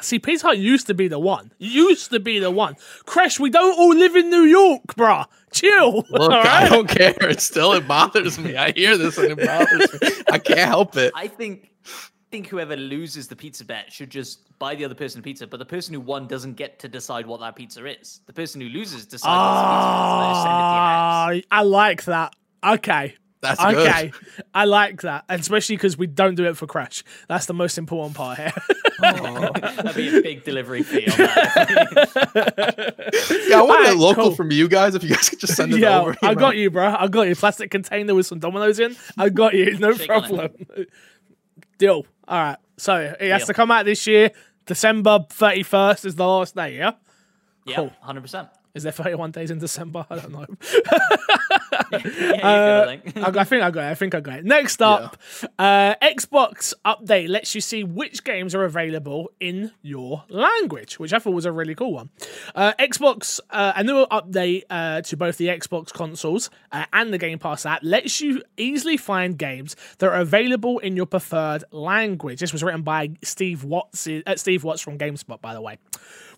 See, 0.00 0.18
Pizza 0.18 0.48
Hut 0.48 0.58
used 0.58 0.86
to 0.86 0.94
be 0.94 1.08
the 1.08 1.18
one. 1.18 1.52
Used 1.58 2.10
to 2.10 2.20
be 2.20 2.38
the 2.38 2.50
one. 2.50 2.76
Crash, 3.04 3.40
we 3.40 3.50
don't 3.50 3.76
all 3.78 3.94
live 3.94 4.14
in 4.14 4.30
New 4.30 4.44
York, 4.44 4.82
bruh. 4.96 5.26
Chill. 5.52 5.96
Look, 6.10 6.20
all 6.20 6.32
I 6.32 6.68
don't 6.68 6.88
care. 6.88 7.16
It 7.20 7.40
still 7.40 7.72
it 7.72 7.88
bothers 7.88 8.38
me. 8.38 8.56
I 8.56 8.72
hear 8.72 8.96
this 8.96 9.18
and 9.18 9.38
it 9.38 9.46
bothers 9.46 10.00
me. 10.00 10.24
I 10.30 10.38
can't 10.38 10.60
help 10.60 10.96
it. 10.96 11.12
I 11.16 11.26
think 11.26 11.70
I 11.86 12.30
think 12.30 12.48
whoever 12.48 12.76
loses 12.76 13.28
the 13.28 13.36
pizza 13.36 13.64
bet 13.64 13.92
should 13.92 14.10
just 14.10 14.56
buy 14.58 14.74
the 14.74 14.84
other 14.84 14.94
person 14.94 15.20
a 15.20 15.22
pizza, 15.22 15.46
but 15.46 15.58
the 15.58 15.64
person 15.64 15.94
who 15.94 16.00
won 16.00 16.26
doesn't 16.26 16.54
get 16.54 16.78
to 16.80 16.88
decide 16.88 17.26
what 17.26 17.40
that 17.40 17.56
pizza 17.56 17.84
is. 17.86 18.20
The 18.26 18.32
person 18.32 18.60
who 18.60 18.68
loses 18.68 19.06
decides 19.06 19.26
what 19.26 19.54
the 19.54 19.62
pizza 19.62 19.90
is, 19.90 20.04
and 20.04 20.22
they 20.22 20.30
just 20.30 20.42
send 20.42 20.52
it 20.52 20.58
to 20.58 20.74
your 20.74 20.82
house. 20.82 21.42
Ah, 21.52 21.56
I 21.58 21.62
like 21.62 22.04
that. 22.04 22.34
Okay. 22.64 23.14
That's 23.46 23.60
Okay, 23.76 24.08
good. 24.10 24.44
I 24.54 24.64
like 24.64 25.02
that, 25.02 25.24
and 25.28 25.40
especially 25.40 25.76
because 25.76 25.96
we 25.96 26.06
don't 26.06 26.34
do 26.34 26.44
it 26.46 26.56
for 26.56 26.66
Crash. 26.66 27.04
That's 27.28 27.46
the 27.46 27.54
most 27.54 27.78
important 27.78 28.16
part 28.16 28.38
here. 28.38 28.52
Oh. 29.02 29.50
That'd 29.60 29.94
be 29.94 30.18
a 30.18 30.22
big 30.22 30.44
delivery 30.44 30.82
fee 30.82 31.06
on 31.10 31.16
that. 31.18 32.34
Yeah, 33.48 33.58
I 33.58 33.62
want 33.62 33.70
Alright, 33.80 33.92
it 33.92 33.96
local 33.98 34.24
cool. 34.24 34.34
from 34.34 34.50
you 34.50 34.68
guys. 34.68 34.94
If 34.94 35.02
you 35.04 35.10
guys 35.10 35.28
could 35.28 35.38
just 35.40 35.54
send 35.54 35.72
it 35.74 35.80
yeah, 35.80 36.00
over. 36.00 36.16
I 36.22 36.34
got 36.34 36.56
you, 36.56 36.70
bro. 36.70 36.94
I 36.98 37.06
got 37.08 37.22
you. 37.28 37.34
Plastic 37.36 37.70
container 37.70 38.14
with 38.14 38.26
some 38.26 38.38
dominoes 38.38 38.78
in. 38.80 38.96
I 39.18 39.28
got 39.28 39.54
you. 39.54 39.78
No 39.78 39.92
Shake 39.92 40.06
problem. 40.08 40.50
Deal. 41.78 42.06
All 42.26 42.38
right. 42.42 42.56
So 42.78 42.96
it 42.96 43.30
has 43.30 43.42
Deal. 43.42 43.46
to 43.48 43.54
come 43.54 43.70
out 43.70 43.84
this 43.84 44.06
year. 44.06 44.30
December 44.66 45.24
thirty 45.30 45.62
first 45.62 46.04
is 46.04 46.14
the 46.16 46.26
last 46.26 46.54
day. 46.56 46.76
Yeah. 46.76 46.92
yeah, 47.66 47.76
Cool. 47.76 47.92
hundred 48.00 48.22
percent. 48.22 48.48
Is 48.74 48.82
there 48.82 48.92
thirty 48.92 49.14
one 49.14 49.30
days 49.30 49.50
in 49.50 49.58
December? 49.58 50.04
I 50.10 50.16
don't 50.16 50.32
know. 50.32 50.46
Yeah, 51.92 51.98
you 52.36 52.42
Uh, 52.42 52.84
I 52.88 52.96
think. 52.96 53.16
I, 53.16 53.40
I 53.40 53.44
think 53.44 53.62
I 53.62 53.70
got 53.70 53.84
it. 53.84 53.90
I 53.90 53.94
think 53.94 54.14
I 54.14 54.20
got 54.20 54.38
it. 54.38 54.44
Next 54.44 54.82
up, 54.82 55.16
uh, 55.58 55.94
Xbox 56.02 56.74
update 56.84 57.28
lets 57.28 57.54
you 57.54 57.60
see 57.60 57.84
which 57.84 58.24
games 58.24 58.54
are 58.54 58.64
available 58.64 59.30
in 59.40 59.72
your 59.82 60.24
language, 60.28 60.98
which 60.98 61.12
I 61.12 61.18
thought 61.18 61.34
was 61.34 61.44
a 61.44 61.52
really 61.52 61.74
cool 61.74 61.92
one. 61.94 62.10
Uh, 62.54 62.72
Xbox, 62.78 63.40
uh, 63.50 63.72
a 63.76 63.84
new 63.84 64.06
update 64.06 64.64
uh, 64.70 65.02
to 65.02 65.16
both 65.16 65.36
the 65.36 65.48
Xbox 65.48 65.92
consoles 65.92 66.50
uh, 66.72 66.84
and 66.92 67.12
the 67.12 67.18
Game 67.18 67.38
Pass 67.38 67.66
app 67.66 67.80
lets 67.82 68.20
you 68.20 68.42
easily 68.56 68.96
find 68.96 69.38
games 69.38 69.76
that 69.98 70.08
are 70.08 70.20
available 70.20 70.78
in 70.80 70.96
your 70.96 71.06
preferred 71.06 71.64
language. 71.70 72.40
This 72.40 72.52
was 72.52 72.62
written 72.62 72.82
by 72.82 73.10
Steve 73.22 73.64
Watts, 73.64 74.06
uh, 74.06 74.36
Steve 74.36 74.64
Watts 74.64 74.80
from 74.80 74.98
GameSpot, 74.98 75.40
by 75.40 75.54
the 75.54 75.60
way. 75.60 75.78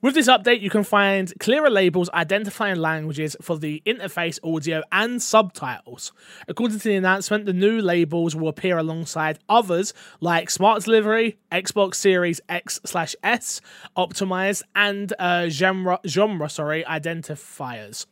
With 0.00 0.14
this 0.14 0.28
update, 0.28 0.60
you 0.60 0.70
can 0.70 0.84
find 0.84 1.32
clearer 1.40 1.68
labels 1.68 2.08
identifying 2.10 2.76
languages 2.76 3.34
for 3.42 3.58
the 3.58 3.82
interface, 3.84 4.38
audio, 4.44 4.82
and 4.92 5.20
subtitles. 5.20 6.12
According 6.46 6.78
to 6.78 6.88
the 6.88 6.94
announcement, 6.94 7.46
the 7.46 7.52
new 7.52 7.80
labels 7.80 8.36
will 8.36 8.46
appear 8.46 8.78
alongside 8.78 9.40
others 9.48 9.92
like 10.20 10.50
Smart 10.50 10.84
Delivery, 10.84 11.38
Xbox 11.50 11.96
Series 11.96 12.40
X 12.48 12.80
slash 12.86 13.16
S, 13.24 13.60
optimized, 13.96 14.62
and 14.76 15.12
uh, 15.18 15.48
genre, 15.48 15.98
genre 16.06 16.48
sorry, 16.48 16.84
identifiers. 16.84 18.06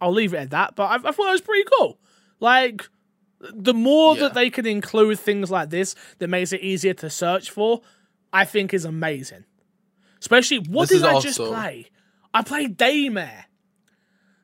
I'll 0.00 0.12
leave 0.12 0.34
it 0.34 0.38
at 0.38 0.50
that, 0.50 0.74
but 0.74 0.84
I, 0.90 0.94
I 1.08 1.12
thought 1.12 1.28
it 1.28 1.32
was 1.32 1.40
pretty 1.40 1.68
cool. 1.78 1.98
Like, 2.40 2.88
the 3.40 3.74
more 3.74 4.14
Yeah. 4.16 4.22
that 4.22 4.34
they 4.34 4.50
can 4.50 4.66
include 4.66 5.20
things 5.20 5.52
like 5.52 5.70
this 5.70 5.94
that 6.18 6.26
makes 6.28 6.52
it 6.52 6.62
easier 6.62 6.94
to 6.94 7.08
search 7.08 7.48
for, 7.48 7.82
I 8.32 8.44
think 8.44 8.74
is 8.74 8.84
amazing. 8.84 9.44
Especially, 10.20 10.58
what 10.58 10.88
This 10.88 11.00
did 11.00 11.06
is 11.08 11.14
I 11.14 11.20
just 11.20 11.38
play? 11.38 11.90
I 12.32 12.42
played 12.42 12.78
Daymare. 12.78 13.44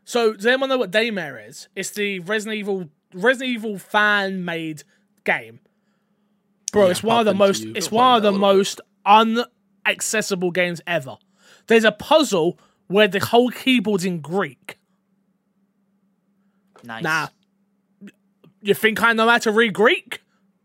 So, 0.05 0.35
does 0.35 0.47
anyone 0.47 0.69
know 0.69 0.79
what 0.79 0.91
Daymare 0.91 1.49
is? 1.49 1.69
It's 1.75 1.91
the 1.91 2.21
Resident 2.21 2.59
Evil 2.59 2.89
Resident 3.15 3.51
Evil 3.51 3.79
fan 3.79 4.45
made 4.45 4.85
game. 5.25 5.61
Bro, 6.73 6.87
Yeah, 6.87 6.91
it's 6.91 7.03
one 7.03 7.21
of 7.21 7.27
the 7.27 7.35
most 7.35 7.65
it's 7.65 7.91
one 7.91 8.17
of 8.17 8.23
the 8.23 8.31
out 8.31 8.35
a 8.35 8.39
most 8.39 8.81
unaccessible 9.07 10.53
games 10.53 10.81
ever. 10.87 11.19
There's 11.67 11.85
a 11.85 11.93
puzzle 11.93 12.59
where 12.89 13.09
the 13.09 13.21
whole 13.21 13.51
keyboard's 13.51 14.05
in 14.05 14.21
Greek. 14.21 14.79
Nice. 16.85 17.03
Nah. 17.03 17.29
You 18.61 18.75
think 18.75 19.03
I 19.03 19.13
know 19.13 19.29
how 19.29 19.39
to 19.39 19.53
read 19.53 19.73
Greek? 19.75 20.21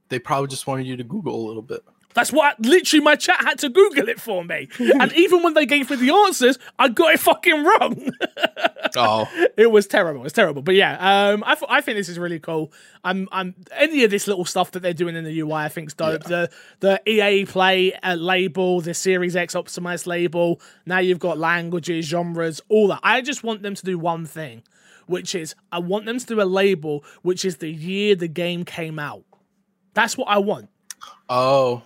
they 0.09 0.19
probably 0.19 0.47
just 0.47 0.67
wanted 0.67 0.87
you 0.87 0.95
to 0.95 1.03
Google 1.03 1.35
a 1.35 1.43
little 1.45 1.61
bit. 1.61 1.81
That's 2.17 2.31
what 2.33 2.59
literally 2.59 3.03
my 3.03 3.15
chat 3.15 3.39
had 3.41 3.59
to 3.59 3.69
Google 3.69 4.09
it 4.09 4.19
for 4.19 4.43
me. 4.43 4.69
and 4.79 5.13
even 5.13 5.43
when 5.43 5.53
they 5.53 5.67
gave 5.67 5.91
me 5.91 5.97
the 5.97 6.11
answers, 6.11 6.57
I 6.79 6.89
got 6.89 7.13
it 7.13 7.19
fucking 7.19 7.63
wrong. 7.63 8.09
Oh, 8.95 9.29
it 9.57 9.69
was 9.69 9.85
terrible. 9.85 10.23
It's 10.23 10.33
terrible. 10.33 10.61
But 10.63 10.73
yeah, 10.73 10.93
um, 11.29 11.43
I, 11.45 11.53
th- 11.53 11.69
I 11.69 11.81
think 11.81 11.97
this 11.97 12.09
is 12.09 12.17
really 12.17 12.39
cool. 12.39 12.71
I'm, 13.03 13.27
I'm 13.31 13.53
any 13.73 14.03
of 14.05 14.09
this 14.09 14.27
little 14.27 14.45
stuff 14.45 14.71
that 14.71 14.79
they're 14.79 14.93
doing 14.93 15.15
in 15.15 15.23
the 15.23 15.39
UI, 15.41 15.53
I 15.53 15.67
think's 15.67 15.93
dope. 15.93 16.23
The 16.23 16.49
the 16.79 16.99
EA 17.05 17.45
Play 17.45 17.93
uh, 17.93 18.15
label, 18.15 18.81
the 18.81 18.93
Series 18.93 19.35
X 19.35 19.53
optimized 19.53 20.07
label. 20.07 20.61
Now 20.85 20.99
you've 20.99 21.19
got 21.19 21.37
languages, 21.37 22.05
genres, 22.05 22.61
all 22.69 22.87
that. 22.87 23.01
I 23.03 23.21
just 23.21 23.43
want 23.43 23.61
them 23.61 23.75
to 23.75 23.85
do 23.85 23.99
one 23.99 24.25
thing, 24.25 24.63
which 25.05 25.35
is 25.35 25.53
I 25.71 25.79
want 25.79 26.05
them 26.05 26.17
to 26.17 26.25
do 26.25 26.41
a 26.41 26.45
label 26.45 27.03
which 27.21 27.45
is 27.45 27.57
the 27.57 27.69
year 27.69 28.15
the 28.15 28.29
game 28.29 28.63
came 28.63 28.97
out. 28.97 29.25
That's 29.93 30.17
what 30.17 30.29
I 30.29 30.39
want 30.39 30.69
oh, 31.29 31.83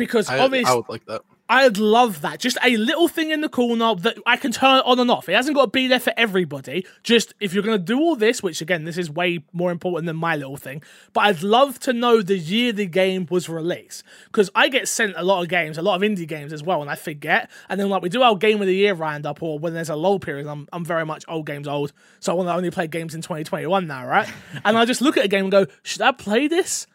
because 0.00 0.28
I, 0.28 0.38
obviously 0.38 0.72
I 0.72 0.74
would 0.74 0.88
like 0.88 1.04
that. 1.06 1.22
I'd 1.50 1.78
love 1.78 2.20
that. 2.20 2.38
Just 2.38 2.58
a 2.62 2.76
little 2.76 3.08
thing 3.08 3.32
in 3.32 3.40
the 3.40 3.48
corner 3.48 3.96
that 3.96 4.16
I 4.24 4.36
can 4.36 4.52
turn 4.52 4.82
on 4.84 5.00
and 5.00 5.10
off. 5.10 5.28
It 5.28 5.34
hasn't 5.34 5.56
got 5.56 5.64
to 5.64 5.70
be 5.70 5.88
there 5.88 5.98
for 5.98 6.12
everybody. 6.16 6.86
Just 7.02 7.34
if 7.40 7.52
you're 7.52 7.64
going 7.64 7.76
to 7.76 7.84
do 7.84 7.98
all 7.98 8.14
this, 8.14 8.40
which 8.40 8.60
again, 8.60 8.84
this 8.84 8.96
is 8.96 9.10
way 9.10 9.42
more 9.52 9.72
important 9.72 10.06
than 10.06 10.14
my 10.14 10.36
little 10.36 10.56
thing, 10.56 10.80
but 11.12 11.22
I'd 11.22 11.42
love 11.42 11.80
to 11.80 11.92
know 11.92 12.22
the 12.22 12.38
year 12.38 12.70
the 12.72 12.86
game 12.86 13.26
was 13.30 13.48
released. 13.48 14.04
Because 14.26 14.48
I 14.54 14.68
get 14.68 14.86
sent 14.86 15.14
a 15.16 15.24
lot 15.24 15.42
of 15.42 15.48
games, 15.48 15.76
a 15.76 15.82
lot 15.82 15.96
of 15.96 16.08
indie 16.08 16.26
games 16.26 16.52
as 16.52 16.62
well, 16.62 16.82
and 16.82 16.90
I 16.90 16.94
forget. 16.94 17.50
And 17.68 17.80
then, 17.80 17.88
like, 17.88 18.02
we 18.02 18.10
do 18.10 18.22
our 18.22 18.36
game 18.36 18.60
of 18.60 18.68
the 18.68 18.76
year 18.76 18.94
roundup, 18.94 19.42
or 19.42 19.58
when 19.58 19.74
there's 19.74 19.90
a 19.90 19.96
lull 19.96 20.20
period, 20.20 20.46
I'm, 20.46 20.68
I'm 20.72 20.84
very 20.84 21.04
much 21.04 21.24
old 21.26 21.46
games 21.46 21.66
old. 21.66 21.92
So 22.20 22.30
I 22.30 22.36
want 22.36 22.48
to 22.48 22.54
only 22.54 22.70
play 22.70 22.86
games 22.86 23.12
in 23.12 23.22
2021 23.22 23.88
now, 23.88 24.06
right? 24.06 24.32
and 24.64 24.78
I 24.78 24.84
just 24.84 25.00
look 25.00 25.16
at 25.16 25.24
a 25.24 25.28
game 25.28 25.46
and 25.46 25.50
go, 25.50 25.66
should 25.82 26.02
I 26.02 26.12
play 26.12 26.46
this? 26.46 26.86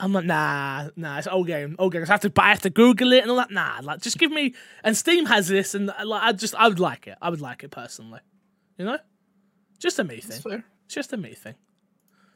I'm 0.00 0.12
like, 0.12 0.24
nah, 0.24 0.88
nah, 0.96 1.18
it's 1.18 1.26
old 1.28 1.46
game, 1.46 1.76
old 1.78 1.92
game. 1.92 2.02
I 2.02 2.06
have 2.06 2.20
to, 2.22 2.30
buy, 2.30 2.44
I 2.44 2.48
have 2.48 2.62
to 2.62 2.70
Google 2.70 3.12
it 3.12 3.20
and 3.22 3.30
all 3.30 3.36
that. 3.36 3.50
Nah, 3.50 3.80
like, 3.82 4.00
just 4.00 4.18
give 4.18 4.30
me. 4.32 4.54
And 4.82 4.96
Steam 4.96 5.26
has 5.26 5.48
this, 5.48 5.74
and 5.74 5.86
like, 6.04 6.22
I 6.22 6.32
just, 6.32 6.54
I 6.54 6.68
would 6.68 6.80
like 6.80 7.06
it. 7.06 7.18
I 7.20 7.28
would 7.30 7.40
like 7.40 7.62
it 7.64 7.70
personally. 7.70 8.20
You 8.78 8.86
know, 8.86 8.98
just 9.78 9.98
a 9.98 10.04
me 10.04 10.16
That's 10.16 10.26
thing. 10.40 10.50
fair. 10.52 10.64
It's 10.86 10.94
just 10.94 11.12
a 11.12 11.16
me 11.18 11.34
thing. 11.34 11.54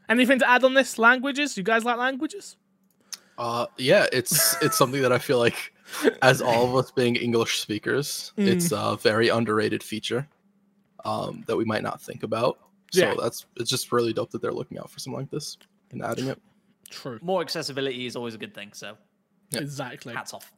Anything 0.08 0.38
to 0.40 0.48
add 0.48 0.62
on 0.62 0.74
this? 0.74 0.98
Languages? 0.98 1.56
You 1.56 1.62
guys 1.62 1.84
like 1.84 1.96
languages? 1.96 2.56
Uh, 3.38 3.66
yeah, 3.78 4.06
it's 4.12 4.54
it's 4.62 4.76
something 4.76 5.00
that 5.02 5.10
I 5.12 5.18
feel 5.18 5.38
like, 5.38 5.72
as 6.22 6.42
all 6.42 6.68
of 6.68 6.76
us 6.76 6.90
being 6.92 7.16
English 7.16 7.60
speakers, 7.60 8.32
it's 8.36 8.68
Mm. 8.68 8.94
a 8.94 8.96
very 8.98 9.28
underrated 9.30 9.82
feature, 9.82 10.28
um, 11.04 11.42
that 11.46 11.56
we 11.56 11.64
might 11.64 11.82
not 11.82 12.00
think 12.00 12.22
about. 12.22 12.58
So 12.92 13.00
Yeah. 13.00 13.14
that's 13.20 13.46
it's 13.56 13.70
just 13.70 13.90
really 13.90 14.12
dope 14.12 14.30
that 14.32 14.42
they're 14.42 14.52
looking 14.52 14.78
out 14.78 14.90
for 14.90 14.98
something 15.00 15.18
like 15.20 15.30
this 15.30 15.56
and 15.90 16.02
adding 16.04 16.28
it. 16.28 16.40
True. 16.94 17.18
More 17.22 17.40
accessibility 17.42 18.06
is 18.06 18.16
always 18.16 18.34
a 18.34 18.38
good 18.38 18.54
thing. 18.54 18.70
So 18.72 18.96
Yeah. 19.50 19.60
Exactly. 19.60 20.14
hats 20.14 20.32
off. 20.34 20.52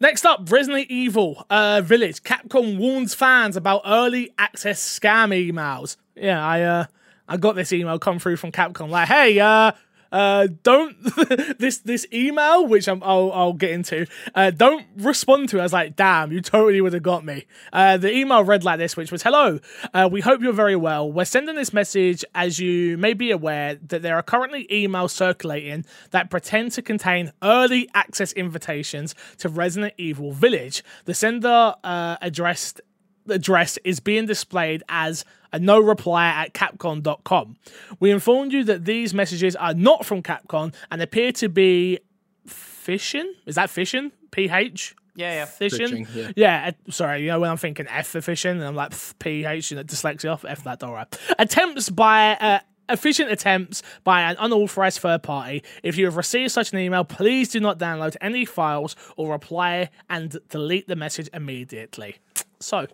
Next 0.00 0.24
up, 0.26 0.50
Resident 0.50 0.90
Evil 0.90 1.46
uh, 1.50 1.80
Village. 1.84 2.22
Capcom 2.22 2.78
warns 2.78 3.14
fans 3.14 3.56
about 3.56 3.82
early 3.86 4.32
access 4.38 4.82
scam 4.98 5.30
emails. 5.30 5.96
Yeah, 6.16 6.44
I 6.44 6.62
uh, 6.62 6.84
I 7.28 7.36
got 7.36 7.54
this 7.54 7.72
email 7.72 7.98
come 7.98 8.18
through 8.18 8.36
from 8.36 8.50
Capcom 8.52 8.88
like, 8.90 9.08
hey, 9.08 9.38
uh, 9.40 9.72
uh, 10.12 10.48
don't 10.62 10.96
this 11.58 11.78
this 11.78 12.06
email, 12.12 12.66
which 12.66 12.88
I'm, 12.88 13.02
I'll 13.02 13.32
I'll 13.32 13.52
get 13.52 13.70
into. 13.70 14.06
Uh, 14.34 14.50
don't 14.50 14.86
respond 14.96 15.48
to. 15.50 15.58
it. 15.58 15.60
I 15.60 15.62
was 15.64 15.72
like, 15.72 15.96
damn, 15.96 16.32
you 16.32 16.40
totally 16.40 16.80
would 16.80 16.92
have 16.92 17.02
got 17.02 17.24
me. 17.24 17.46
Uh, 17.72 17.96
the 17.96 18.12
email 18.14 18.44
read 18.44 18.64
like 18.64 18.78
this, 18.78 18.96
which 18.96 19.10
was, 19.10 19.22
hello, 19.22 19.60
uh, 19.92 20.08
we 20.10 20.20
hope 20.20 20.42
you're 20.42 20.52
very 20.52 20.76
well. 20.76 21.10
We're 21.10 21.24
sending 21.24 21.54
this 21.56 21.72
message 21.72 22.24
as 22.34 22.58
you 22.58 22.96
may 22.98 23.14
be 23.14 23.30
aware 23.30 23.76
that 23.76 24.02
there 24.02 24.16
are 24.16 24.22
currently 24.22 24.66
emails 24.70 25.10
circulating 25.10 25.84
that 26.10 26.30
pretend 26.30 26.72
to 26.72 26.82
contain 26.82 27.32
early 27.42 27.88
access 27.94 28.32
invitations 28.32 29.14
to 29.38 29.48
Resident 29.48 29.94
Evil 29.98 30.32
Village. 30.32 30.82
The 31.04 31.14
sender 31.14 31.74
uh, 31.82 32.16
addressed 32.20 32.80
address 33.28 33.78
is 33.84 34.00
being 34.00 34.26
displayed 34.26 34.82
as 34.88 35.24
a 35.52 35.58
no 35.58 35.80
reply 35.80 36.26
at 36.26 36.52
capcom.com. 36.52 37.56
We 38.00 38.10
informed 38.10 38.52
you 38.52 38.64
that 38.64 38.84
these 38.84 39.14
messages 39.14 39.54
are 39.56 39.74
not 39.74 40.04
from 40.04 40.22
Capcom 40.22 40.74
and 40.90 41.00
appear 41.00 41.32
to 41.32 41.48
be 41.48 42.00
phishing. 42.48 43.30
Is 43.46 43.54
that 43.54 43.70
phishing? 43.70 44.10
PH? 44.32 44.96
Yeah, 45.16 45.32
yeah. 45.32 45.46
Phishing? 45.46 46.06
Phishing, 46.06 46.14
yeah. 46.14 46.30
Yeah, 46.34 46.70
uh, 46.70 46.90
sorry, 46.90 47.22
you 47.22 47.28
know, 47.28 47.38
when 47.38 47.50
I'm 47.50 47.56
thinking 47.56 47.86
F 47.88 48.08
for 48.08 48.20
phishing, 48.20 48.52
and 48.52 48.64
I'm 48.64 48.74
like 48.74 48.90
pff, 48.90 49.16
PH, 49.20 49.70
you 49.70 49.76
know, 49.76 49.84
dyslexia 49.84 50.32
off, 50.32 50.44
F 50.44 50.64
that, 50.64 50.82
all 50.82 50.92
right. 50.92 51.18
Attempts 51.38 51.88
by, 51.88 52.32
uh, 52.32 52.58
efficient 52.88 53.30
attempts 53.30 53.82
by 54.02 54.22
an 54.22 54.36
unauthorized 54.38 54.98
third 54.98 55.22
party. 55.22 55.62
If 55.82 55.96
you 55.96 56.04
have 56.06 56.16
received 56.16 56.50
such 56.50 56.72
an 56.72 56.78
email, 56.78 57.04
please 57.04 57.48
do 57.48 57.60
not 57.60 57.78
download 57.78 58.16
any 58.20 58.44
files 58.44 58.96
or 59.16 59.30
reply 59.30 59.90
and 60.10 60.36
delete 60.48 60.88
the 60.88 60.96
message 60.96 61.30
immediately. 61.32 62.16
So, 62.60 62.86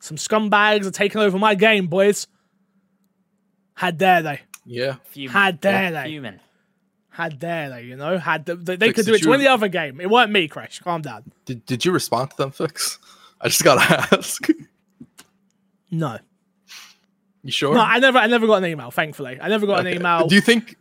some 0.00 0.16
scumbags 0.16 0.84
are 0.86 0.90
taking 0.90 1.20
over 1.20 1.38
my 1.38 1.54
game, 1.54 1.86
boys. 1.86 2.26
How 3.74 3.90
dare 3.92 4.22
they? 4.22 4.40
Yeah, 4.66 4.96
Fuming. 5.04 5.30
How 5.30 5.50
dare 5.52 5.90
they? 5.92 6.04
Fuming. 6.04 6.40
How 7.08 7.28
dare 7.28 7.70
they? 7.70 7.82
You 7.84 7.96
know, 7.96 8.18
had 8.18 8.44
they, 8.46 8.54
they, 8.54 8.76
they 8.76 8.86
Fix 8.88 8.96
could 9.00 9.06
do 9.06 9.12
it, 9.12 9.16
it 9.16 9.22
to 9.22 9.28
you- 9.28 9.34
any 9.34 9.46
other 9.46 9.68
game. 9.68 10.00
It 10.00 10.10
weren't 10.10 10.30
me, 10.32 10.48
Crash. 10.48 10.78
Calm 10.80 11.02
down. 11.02 11.24
did 11.44 11.64
did 11.66 11.84
you 11.84 11.92
respond 11.92 12.30
to 12.32 12.36
them, 12.36 12.50
Fix? 12.50 12.98
I 13.40 13.48
just 13.48 13.64
gotta 13.64 13.80
ask. 14.16 14.46
No, 15.90 16.18
You 17.42 17.50
sure? 17.50 17.74
no, 17.74 17.80
I 17.80 17.98
never, 17.98 18.18
I 18.18 18.26
never 18.28 18.46
got 18.46 18.62
an 18.62 18.66
email. 18.66 18.90
Thankfully, 18.90 19.38
I 19.40 19.48
never 19.48 19.66
got 19.66 19.80
Okay. 19.80 19.90
an 19.92 19.96
email. 19.96 20.26
Do 20.28 20.34
you 20.36 20.40
think 20.40 20.76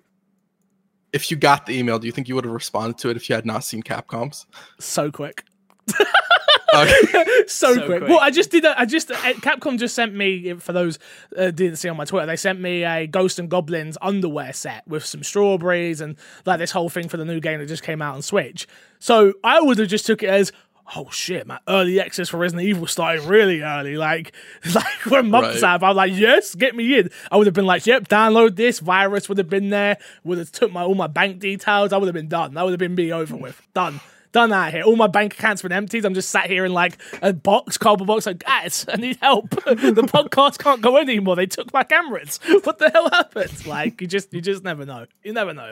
if 1.13 1.31
you 1.31 1.37
got 1.37 1.65
the 1.65 1.77
email, 1.79 1.97
do 1.99 2.05
you 2.05 2.11
think 2.13 2.27
you 2.27 2.35
would 2.35 2.43
have 2.45 2.53
responded 2.53 2.97
to 2.99 3.09
it 3.09 3.17
if 3.17 3.27
you 3.29 3.33
had 3.35 3.45
not 3.45 3.63
seen 3.63 3.81
Capcom's? 3.81 4.45
so 4.79 5.09
quick. 5.11 5.43
Okay. 6.75 7.43
so, 7.47 7.73
So 7.73 7.85
quick. 7.85 7.99
quick. 7.99 8.09
Well, 8.09 8.19
I 8.19 8.29
just 8.31 8.51
did. 8.51 8.65
A, 8.65 8.79
I 8.79 8.85
just 8.85 9.11
uh, 9.11 9.15
Capcom 9.15 9.77
just 9.79 9.95
sent 9.95 10.13
me 10.13 10.53
for 10.55 10.73
those 10.73 10.99
uh, 11.37 11.51
didn't 11.51 11.77
see 11.77 11.89
on 11.89 11.97
my 11.97 12.05
Twitter. 12.05 12.25
They 12.27 12.35
sent 12.35 12.59
me 12.59 12.83
a 12.83 13.07
Ghost 13.07 13.39
and 13.39 13.49
Goblins 13.49 13.97
underwear 14.01 14.53
set 14.53 14.87
with 14.87 15.05
some 15.05 15.23
strawberries 15.23 16.01
and 16.01 16.15
like 16.45 16.59
this 16.59 16.71
whole 16.71 16.89
thing 16.89 17.09
for 17.09 17.17
the 17.17 17.25
new 17.25 17.39
game 17.39 17.59
that 17.59 17.67
just 17.67 17.83
came 17.83 18.01
out 18.01 18.15
on 18.15 18.21
Switch. 18.21 18.67
So 18.99 19.33
I 19.43 19.61
would 19.61 19.77
have 19.79 19.87
just 19.87 20.05
took 20.05 20.23
it 20.23 20.29
as. 20.29 20.51
Oh 20.95 21.07
shit, 21.11 21.45
my 21.45 21.59
Early 21.67 21.99
access 21.99 22.29
for 22.29 22.37
Resident 22.37 22.67
Evil 22.67 22.87
started 22.87 23.21
really 23.25 23.61
early, 23.61 23.95
like 23.95 24.33
like 24.73 25.05
when 25.05 25.29
months 25.29 25.61
Right. 25.61 25.75
out. 25.75 25.83
I 25.83 25.89
was 25.89 25.95
like, 25.95 26.13
yes, 26.15 26.55
get 26.55 26.75
me 26.75 26.97
in. 26.97 27.11
I 27.31 27.37
would 27.37 27.45
have 27.45 27.53
been 27.53 27.67
like, 27.67 27.85
yep, 27.85 28.07
download 28.07 28.55
this. 28.55 28.79
Virus 28.79 29.29
would 29.29 29.37
have 29.37 29.49
been 29.51 29.69
there. 29.69 29.97
Would 30.23 30.39
have 30.39 30.51
took 30.51 30.71
my 30.71 30.81
all 30.81 30.95
my 30.95 31.05
bank 31.05 31.37
details. 31.37 31.93
I 31.93 31.97
would 31.97 32.07
have 32.07 32.15
been 32.15 32.27
done. 32.27 32.55
That 32.55 32.63
would 32.65 32.71
have 32.71 32.79
been 32.79 32.95
me 32.95 33.13
over 33.13 33.35
with. 33.35 33.61
Done. 33.75 33.99
Done 34.31 34.51
that 34.51 34.73
here. 34.73 34.83
All 34.83 34.95
my 34.95 35.07
bank 35.07 35.33
accounts 35.33 35.63
been 35.63 35.71
emptied. 35.71 36.05
I'm 36.05 36.13
just 36.13 36.29
sat 36.29 36.47
here 36.47 36.63
in 36.65 36.73
like 36.73 36.97
a 37.21 37.33
box, 37.33 37.77
cardboard 37.77 38.07
box. 38.07 38.25
Like, 38.27 38.43
guys, 38.43 38.85
I 38.87 38.97
need 38.97 39.17
help. 39.21 39.49
the 39.65 40.07
podcast 40.07 40.59
can't 40.59 40.81
go 40.81 40.97
anymore. 40.97 41.35
They 41.35 41.47
took 41.47 41.73
my 41.73 41.83
cameras. 41.83 42.39
What 42.63 42.77
the 42.77 42.89
hell 42.89 43.09
happened? 43.09 43.65
Like, 43.65 44.01
you 44.01 44.07
just, 44.07 44.31
you 44.33 44.41
just 44.41 44.63
never 44.63 44.85
know. 44.85 45.07
You 45.23 45.33
never 45.33 45.53
know. 45.53 45.71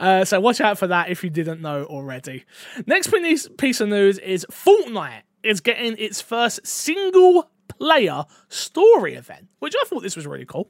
Uh, 0.00 0.24
so 0.24 0.40
watch 0.40 0.60
out 0.60 0.78
for 0.78 0.88
that 0.88 1.10
if 1.10 1.22
you 1.22 1.30
didn't 1.30 1.60
know 1.60 1.84
already. 1.84 2.44
Next 2.86 3.12
piece 3.56 3.80
of 3.80 3.88
news 3.88 4.18
is 4.18 4.46
Fortnite 4.50 5.22
is 5.42 5.60
getting 5.60 5.96
its 5.98 6.20
first 6.20 6.66
single 6.66 7.50
player 7.68 8.24
story 8.48 9.14
event, 9.14 9.48
which 9.60 9.74
I 9.80 9.84
thought 9.84 10.02
this 10.02 10.16
was 10.16 10.26
really 10.26 10.44
cool. 10.44 10.68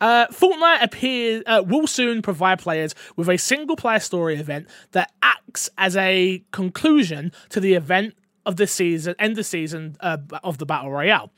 Uh, 0.00 0.26
Fortnite 0.28 0.82
appears 0.82 1.42
uh, 1.46 1.62
will 1.66 1.86
soon 1.86 2.22
provide 2.22 2.58
players 2.58 2.94
with 3.16 3.28
a 3.28 3.36
single 3.36 3.76
player 3.76 4.00
story 4.00 4.36
event 4.36 4.68
that 4.92 5.12
acts 5.22 5.68
as 5.78 5.96
a 5.96 6.42
conclusion 6.52 7.32
to 7.50 7.60
the 7.60 7.74
event 7.74 8.14
of 8.44 8.56
the 8.56 8.66
season, 8.66 9.14
end 9.18 9.38
of 9.38 9.46
season 9.46 9.96
uh, 10.00 10.18
of 10.42 10.58
the 10.58 10.66
battle 10.66 10.90
royale. 10.90 11.30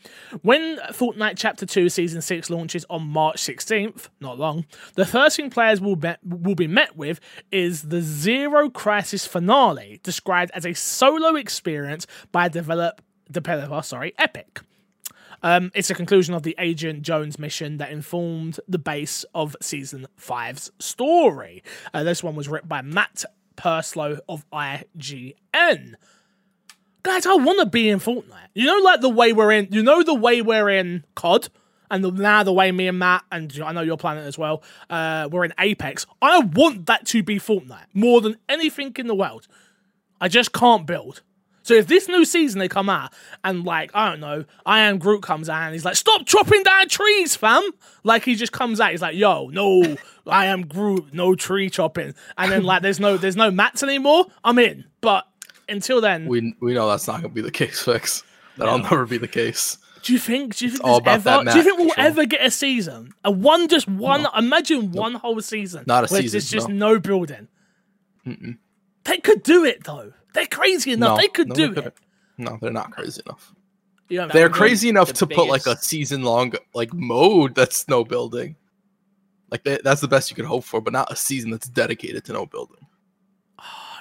When 0.42 0.78
Fortnite 0.90 1.34
Chapter 1.36 1.66
Two 1.66 1.88
Season 1.88 2.22
Six 2.22 2.49
launches 2.49 2.86
on 2.88 3.07
March 3.07 3.36
16th, 3.36 4.09
not 4.20 4.38
long, 4.38 4.64
the 4.95 5.05
first 5.05 5.36
thing 5.36 5.51
players 5.51 5.80
will 5.80 5.97
be, 5.97 6.14
will 6.24 6.55
be 6.55 6.66
met 6.66 6.97
with 6.97 7.20
is 7.51 7.82
the 7.82 8.01
Zero 8.01 8.70
Crisis 8.70 9.26
finale, 9.26 10.01
described 10.03 10.51
as 10.55 10.64
a 10.64 10.72
solo 10.72 11.36
experience 11.36 12.07
by 12.32 12.49
develop 12.49 13.03
developer, 13.30 13.82
sorry, 13.82 14.14
Epic. 14.18 14.61
Um, 15.45 15.70
it's 15.74 15.90
a 15.90 15.95
conclusion 15.95 16.34
of 16.34 16.42
the 16.42 16.57
Agent 16.59 17.03
Jones 17.03 17.38
mission 17.38 17.76
that 17.76 17.92
informed 17.92 18.59
the 18.66 18.78
base 18.78 19.26
of 19.34 19.55
season 19.61 20.07
five's 20.16 20.72
story. 20.78 21.62
Uh, 21.92 22.03
this 22.03 22.22
one 22.22 22.34
was 22.34 22.49
written 22.49 22.66
by 22.66 22.80
Matt 22.80 23.26
Purslow 23.55 24.20
of 24.26 24.47
IGN. 24.51 25.95
Guys, 27.03 27.26
I 27.26 27.34
want 27.34 27.61
to 27.61 27.66
be 27.66 27.90
in 27.90 28.01
Fortnite. 28.01 28.49
You 28.55 28.64
know, 28.64 28.78
like 28.78 29.03
the 29.03 29.11
way 29.11 29.34
we're 29.34 29.53
in. 29.53 29.68
You 29.70 29.82
know 29.82 30.03
the 30.03 30.14
way 30.14 30.40
we're 30.40 30.70
in 30.70 31.05
COD, 31.14 31.51
and 31.90 32.03
the, 32.03 32.11
now 32.11 32.42
the 32.42 32.53
way 32.53 32.72
me 32.72 32.88
and 32.88 32.99
Matt 32.99 33.24
and 33.30 33.53
I 33.62 33.72
know 33.72 33.82
your 33.82 33.99
planet 33.99 34.24
as 34.24 34.38
well. 34.38 34.62
Uh, 34.88 35.28
we're 35.30 35.45
in 35.45 35.53
Apex. 35.59 36.07
I 36.22 36.38
want 36.38 36.86
that 36.86 37.05
to 37.09 37.22
be 37.22 37.38
Fortnite 37.38 37.88
more 37.92 38.22
than 38.22 38.38
anything 38.49 38.95
in 38.97 39.09
the 39.09 39.14
world. 39.14 39.47
I 40.22 40.28
just 40.28 40.55
can't 40.55 40.86
build. 40.86 41.20
So 41.64 41.74
if 41.74 41.86
this 41.86 42.08
new 42.08 42.24
season 42.24 42.58
they 42.60 42.68
come 42.68 42.88
out 42.88 43.12
and 43.42 43.64
like 43.64 43.90
I 43.94 44.10
don't 44.10 44.20
know, 44.20 44.44
I 44.64 44.80
am 44.80 44.98
Groot 44.98 45.22
comes 45.22 45.48
out 45.48 45.62
and 45.62 45.72
he's 45.72 45.84
like, 45.84 45.96
"Stop 45.96 46.26
chopping 46.26 46.62
down 46.62 46.88
trees, 46.88 47.34
fam!" 47.34 47.62
Like 48.04 48.24
he 48.24 48.34
just 48.36 48.52
comes 48.52 48.80
out, 48.80 48.90
he's 48.92 49.00
like, 49.02 49.16
"Yo, 49.16 49.48
no, 49.48 49.96
I 50.26 50.46
am 50.46 50.66
Groot, 50.66 51.12
no 51.12 51.34
tree 51.34 51.70
chopping," 51.70 52.14
and 52.38 52.52
then 52.52 52.62
like 52.64 52.82
there's 52.82 53.00
no 53.00 53.16
there's 53.16 53.34
no 53.34 53.50
mats 53.50 53.82
anymore. 53.82 54.26
I'm 54.44 54.58
in, 54.58 54.84
but 55.00 55.26
until 55.68 56.00
then, 56.02 56.26
We 56.26 56.54
we 56.60 56.74
know 56.74 56.88
that's 56.88 57.08
not 57.08 57.22
gonna 57.22 57.30
be 57.32 57.40
the 57.40 57.50
case, 57.50 57.80
fix. 57.82 58.22
That'll 58.58 58.78
never 58.78 59.06
be 59.06 59.16
the 59.18 59.26
case. 59.26 59.78
do 60.02 60.12
you 60.12 60.18
think? 60.18 60.56
Do 60.56 60.66
you 60.66 60.70
think 60.70 61.06
ever? 61.06 61.44
Do 61.44 61.56
you 61.56 61.62
think 61.64 61.78
we'll 61.78 61.88
control. 61.88 62.06
ever 62.06 62.26
get 62.26 62.44
a 62.44 62.50
season? 62.50 63.14
A 63.24 63.30
one, 63.30 63.68
just 63.68 63.88
one. 63.88 64.26
Imagine 64.36 64.92
one 64.92 65.14
whole 65.14 65.40
season. 65.40 65.84
Not 65.86 66.04
a 66.04 66.12
where 66.12 66.20
season, 66.20 66.32
There's 66.36 66.50
just 66.50 66.68
no. 66.68 66.92
no 66.92 67.00
building. 67.00 67.48
They 69.04 69.16
could 69.18 69.42
do 69.42 69.64
it 69.64 69.84
though. 69.84 70.12
They're 70.35 70.47
crazy 70.47 70.93
enough. 70.93 71.16
No, 71.16 71.22
they 71.22 71.28
could 71.28 71.49
no, 71.49 71.55
do 71.55 71.74
they 71.74 71.82
it. 71.85 71.97
No, 72.37 72.59
they're 72.61 72.70
not 72.70 72.91
crazy 72.91 73.22
enough. 73.24 73.55
You 74.09 74.18
know, 74.18 74.28
They're 74.28 74.51
crazy 74.51 74.89
enough 74.89 75.09
the 75.09 75.14
to 75.14 75.26
put 75.26 75.49
like 75.49 75.66
a 75.66 75.78
season 75.78 76.22
long 76.22 76.53
like 76.74 76.93
mode 76.93 77.55
that's 77.55 77.89
no 77.89 78.05
building. 78.05 78.57
Like 79.51 79.64
that, 79.64 79.82
that's 79.82 80.01
the 80.01 80.09
best 80.09 80.30
you 80.30 80.37
could 80.37 80.45
hope 80.45 80.64
for, 80.64 80.80
but 80.80 80.93
not 80.93 81.11
a 81.11 81.16
season 81.16 81.51
that's 81.51 81.68
dedicated 81.68 82.24
to 82.26 82.32
no 82.32 82.45
building. 82.45 82.87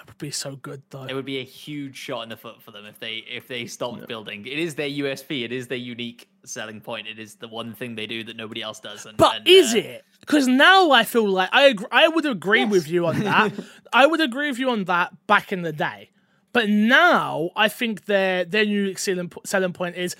It 0.01 0.07
would 0.07 0.17
be 0.17 0.31
so 0.31 0.57
good 0.57 0.81
though. 0.89 1.05
It 1.05 1.13
would 1.13 1.25
be 1.25 1.39
a 1.39 1.43
huge 1.45 1.95
shot 1.95 2.23
in 2.23 2.29
the 2.29 2.35
foot 2.35 2.61
for 2.61 2.71
them 2.71 2.85
if 2.85 2.99
they 2.99 3.23
if 3.29 3.47
they 3.47 3.65
stopped 3.65 4.05
building. 4.07 4.45
It 4.45 4.59
is 4.59 4.75
their 4.75 4.89
USP. 4.89 5.45
It 5.45 5.53
is 5.53 5.67
their 5.67 5.77
unique 5.77 6.27
selling 6.43 6.81
point. 6.81 7.07
It 7.07 7.19
is 7.19 7.35
the 7.35 7.47
one 7.47 7.73
thing 7.73 7.95
they 7.95 8.05
do 8.05 8.23
that 8.25 8.35
nobody 8.35 8.61
else 8.61 8.81
does. 8.81 9.05
And, 9.05 9.15
But 9.15 9.37
and, 9.37 9.47
is 9.47 9.73
uh, 9.73 9.77
it? 9.77 10.05
Because 10.19 10.47
now 10.47 10.91
I 10.91 11.05
feel 11.05 11.29
like 11.29 11.49
I 11.53 11.67
agree, 11.67 11.87
I 11.89 12.09
would 12.09 12.25
agree 12.25 12.65
with 12.65 12.89
you 12.89 13.05
on 13.05 13.19
that. 13.21 13.53
I 13.93 14.05
would 14.05 14.19
agree 14.19 14.49
with 14.49 14.59
you 14.59 14.71
on 14.71 14.83
that 14.85 15.13
back 15.25 15.53
in 15.53 15.61
the 15.61 15.71
day. 15.71 16.09
But 16.53 16.69
now 16.69 17.49
I 17.55 17.67
think 17.67 18.05
their 18.05 18.45
their 18.45 18.63
unique 18.63 18.99
selling 18.99 19.31
selling 19.43 19.73
point 19.73 19.95
is 19.97 20.15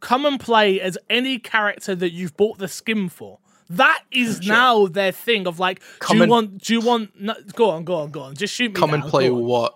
come 0.00 0.24
and 0.24 0.38
play 0.38 0.80
as 0.80 0.96
any 1.10 1.38
character 1.38 1.94
that 1.94 2.12
you've 2.12 2.36
bought 2.36 2.58
the 2.58 2.68
skin 2.68 3.08
for. 3.08 3.38
That 3.68 4.02
is 4.10 4.46
now 4.46 4.86
their 4.86 5.12
thing 5.12 5.46
of 5.46 5.58
like, 5.58 5.80
Come 5.98 6.18
do 6.18 6.24
you 6.24 6.30
want? 6.30 6.58
Do 6.58 6.72
you 6.74 6.80
want? 6.80 7.20
No, 7.20 7.34
go 7.54 7.70
on, 7.70 7.84
go 7.84 7.96
on, 7.96 8.10
go 8.10 8.20
on. 8.20 8.34
Just 8.34 8.54
shoot 8.54 8.70
me. 8.70 8.74
Come 8.74 8.92
and 8.94 9.02
play 9.02 9.30
what? 9.30 9.74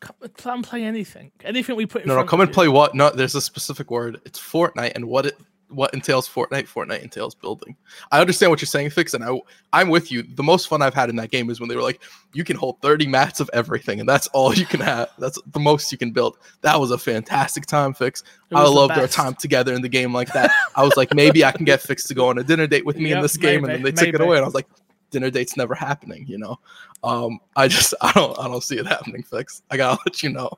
Come 0.00 0.16
and 0.54 0.64
play, 0.64 0.84
anything. 0.84 1.32
Anything 1.44 1.76
we 1.76 1.86
put. 1.86 2.02
In 2.02 2.08
No, 2.08 2.16
no, 2.16 2.24
come 2.24 2.40
and 2.40 2.48
you. 2.48 2.54
play 2.54 2.68
what? 2.68 2.94
No, 2.94 3.10
there's 3.10 3.34
a 3.34 3.40
specific 3.40 3.90
word. 3.90 4.20
It's 4.24 4.38
Fortnite, 4.38 4.92
and 4.94 5.06
what 5.06 5.26
it 5.26 5.38
what 5.68 5.92
entails 5.94 6.28
Fortnite. 6.28 6.66
Fortnite 6.66 7.02
entails 7.02 7.34
building. 7.34 7.76
I 8.10 8.20
understand 8.20 8.50
what 8.50 8.60
you're 8.60 8.66
saying, 8.66 8.90
Fix, 8.90 9.14
and 9.14 9.24
I 9.24 9.38
I'm 9.72 9.88
with 9.88 10.10
you. 10.10 10.22
The 10.22 10.42
most 10.42 10.68
fun 10.68 10.82
I've 10.82 10.94
had 10.94 11.10
in 11.10 11.16
that 11.16 11.30
game 11.30 11.50
is 11.50 11.60
when 11.60 11.68
they 11.68 11.76
were 11.76 11.82
like, 11.82 12.00
you 12.32 12.44
can 12.44 12.56
hold 12.56 12.80
30 12.80 13.06
mats 13.06 13.40
of 13.40 13.50
everything, 13.52 14.00
and 14.00 14.08
that's 14.08 14.26
all 14.28 14.54
you 14.54 14.66
can 14.66 14.80
have. 14.80 15.10
That's 15.18 15.38
the 15.52 15.60
most 15.60 15.92
you 15.92 15.98
can 15.98 16.10
build. 16.10 16.38
That 16.62 16.78
was 16.78 16.90
a 16.90 16.98
fantastic 16.98 17.66
time, 17.66 17.94
Fix. 17.94 18.22
I 18.54 18.66
loved 18.66 18.92
our 18.92 19.08
time 19.08 19.34
together 19.34 19.74
in 19.74 19.82
the 19.82 19.88
game 19.88 20.12
like 20.12 20.32
that. 20.32 20.50
I 20.74 20.82
was 20.82 20.96
like, 20.96 21.14
maybe 21.14 21.44
I 21.44 21.52
can 21.52 21.64
get 21.64 21.80
Fix 21.80 22.04
to 22.04 22.14
go 22.14 22.28
on 22.28 22.38
a 22.38 22.44
dinner 22.44 22.66
date 22.66 22.86
with 22.86 22.96
me 22.96 23.12
in 23.12 23.20
this 23.20 23.36
game, 23.36 23.64
and 23.64 23.74
then 23.74 23.82
they 23.82 23.92
took 23.92 24.14
it 24.14 24.20
away, 24.20 24.36
and 24.36 24.44
I 24.44 24.46
was 24.46 24.54
like. 24.54 24.66
Dinner 25.10 25.30
date's 25.30 25.56
never 25.56 25.74
happening, 25.74 26.26
you 26.28 26.36
know. 26.36 26.58
Um, 27.02 27.38
I 27.56 27.66
just 27.66 27.94
I 28.02 28.12
don't 28.12 28.38
I 28.38 28.46
don't 28.46 28.62
see 28.62 28.76
it 28.76 28.86
happening, 28.86 29.22
Fix. 29.22 29.62
I 29.70 29.78
gotta 29.78 29.98
let 30.06 30.22
you 30.22 30.28
know, 30.28 30.50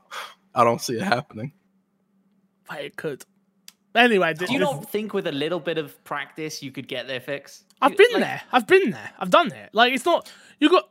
I 0.56 0.64
don't 0.64 0.80
see 0.80 0.94
it 0.94 1.02
happening. 1.02 1.52
But 2.68 2.80
it 2.80 2.96
could. 2.96 3.24
Anyway, 3.94 4.34
Do 4.34 4.46
you 4.52 4.58
not 4.60 4.90
think 4.90 5.12
with 5.14 5.26
a 5.26 5.32
little 5.32 5.58
bit 5.60 5.76
of 5.78 6.02
practice 6.04 6.62
you 6.62 6.70
could 6.70 6.86
get 6.86 7.06
there 7.08 7.20
fix? 7.20 7.64
I've 7.82 7.96
been 7.96 8.06
like, 8.12 8.22
there. 8.22 8.42
I've 8.52 8.66
been 8.66 8.90
there. 8.90 9.10
I've 9.18 9.30
done 9.30 9.50
it. 9.52 9.70
Like 9.72 9.92
it's 9.92 10.04
not 10.04 10.30
you 10.60 10.68
got 10.70 10.88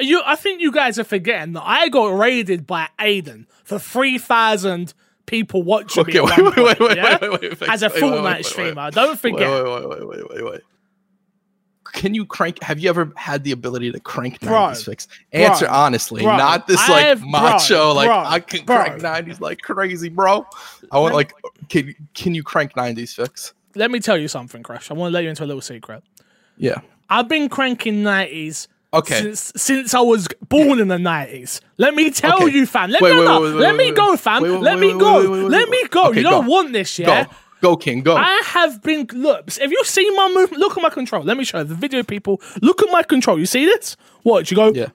you. 0.00 0.22
I 0.24 0.36
think 0.36 0.60
you 0.60 0.70
guys 0.70 0.98
are 0.98 1.04
forgetting 1.04 1.54
that 1.54 1.64
I 1.66 1.88
got 1.88 2.16
raided 2.16 2.66
by 2.66 2.88
Aiden 3.00 3.46
for 3.64 3.78
three 3.78 4.18
thousand 4.18 4.94
people 5.26 5.62
watching 5.64 6.04
me. 6.06 6.18
Okay, 6.20 6.32
at 6.32 6.38
wait, 6.38 6.38
wait, 6.38 6.54
point, 6.54 6.78
wait, 6.78 6.80
wait, 6.80 6.96
yeah? 6.96 7.18
wait, 7.20 7.30
wait, 7.32 7.40
wait, 7.42 7.58
Fix. 7.58 7.70
As 7.70 7.82
a 7.82 7.88
Wait, 7.88 7.94
wait, 7.94 8.02
wait, 8.02 8.12
Fortnite 8.12 8.24
wait, 8.24 8.34
wait. 8.36 8.46
streamer, 8.46 8.90
don't 8.92 9.18
forget. 9.18 9.50
Wait, 9.50 9.64
wait, 9.64 9.88
wait, 9.88 9.88
wait, 9.88 10.08
wait, 10.08 10.30
wait, 10.30 10.44
wait. 10.52 10.60
Can 11.92 12.14
you 12.14 12.24
crank? 12.24 12.62
Have 12.62 12.78
you 12.78 12.88
ever 12.88 13.12
had 13.16 13.44
the 13.44 13.52
ability 13.52 13.92
to 13.92 14.00
crank 14.00 14.40
Bro, 14.40 14.50
90s 14.52 14.84
fix? 14.86 15.08
Answer 15.32 15.66
bro, 15.66 15.74
honestly, 15.74 16.22
bro, 16.22 16.36
not 16.38 16.66
this 16.66 16.88
like 16.88 17.04
I've- 17.04 17.20
bro, 17.20 17.30
macho, 17.30 17.92
like 17.92 18.06
bro, 18.08 18.18
I 18.18 18.40
can 18.40 18.64
bro. 18.64 18.76
crank 18.76 19.02
90s 19.02 19.40
like 19.40 19.60
crazy, 19.60 20.08
bro. 20.08 20.46
I 20.92 20.98
want 20.98 21.14
like, 21.14 21.32
can 21.68 21.94
can 22.14 22.34
you 22.34 22.42
crank 22.42 22.74
90s 22.74 23.14
fix? 23.14 23.54
Let 23.74 23.90
me 23.90 23.98
tell 24.00 24.18
you 24.18 24.28
something, 24.28 24.62
Crash. 24.62 24.90
I 24.90 24.94
want 24.94 25.10
to 25.10 25.14
let 25.14 25.24
you 25.24 25.30
into 25.30 25.44
a 25.44 25.46
little 25.46 25.62
secret. 25.62 26.02
Yeah. 26.58 26.80
I've 27.08 27.28
been 27.28 27.48
cranking 27.48 28.02
nineties. 28.02 28.68
Okay. 28.94 29.20
Since, 29.22 29.52
since 29.56 29.94
I 29.94 30.00
was 30.00 30.28
born 30.48 30.78
in 30.78 30.88
the 30.88 30.98
nineties. 30.98 31.62
Let 31.78 31.94
me 31.94 32.10
tell 32.10 32.44
Okay. 32.44 32.54
you, 32.54 32.66
fam. 32.66 32.90
Let 32.90 33.00
Wait, 33.00 33.12
me 33.14 33.20
wait, 33.20 33.24
no, 33.24 33.40
wait, 33.40 33.54
let 33.54 33.74
me 33.74 33.90
go, 33.92 34.16
fam. 34.18 34.42
Let 34.42 34.78
me 34.78 34.92
go. 34.92 35.18
let 35.18 35.68
me 35.70 35.82
go. 35.88 36.12
You 36.12 36.22
don't 36.22 36.44
go. 36.44 36.50
want 36.50 36.74
this, 36.74 36.98
yeah? 36.98 37.24
Go, 37.24 37.30
go, 37.62 37.76
King, 37.78 38.02
go. 38.02 38.16
I 38.16 38.42
have 38.44 38.82
been 38.82 39.06
look. 39.14 39.44
if 39.48 39.70
you 39.70 39.82
see 39.84 40.08
my 40.14 40.28
movement? 40.34 40.60
Look 40.60 40.76
at 40.76 40.82
my 40.82 40.90
control. 40.90 41.22
Let 41.22 41.38
me 41.38 41.44
show 41.44 41.58
you 41.58 41.64
the 41.64 41.74
video, 41.74 42.02
people. 42.02 42.42
Look 42.60 42.82
at 42.82 42.90
my 42.92 43.02
control. 43.02 43.38
You 43.38 43.46
see 43.46 43.64
this? 43.64 43.96
Watch. 44.24 44.50
You 44.50 44.56
go. 44.58 44.72
yeah. 44.74 44.88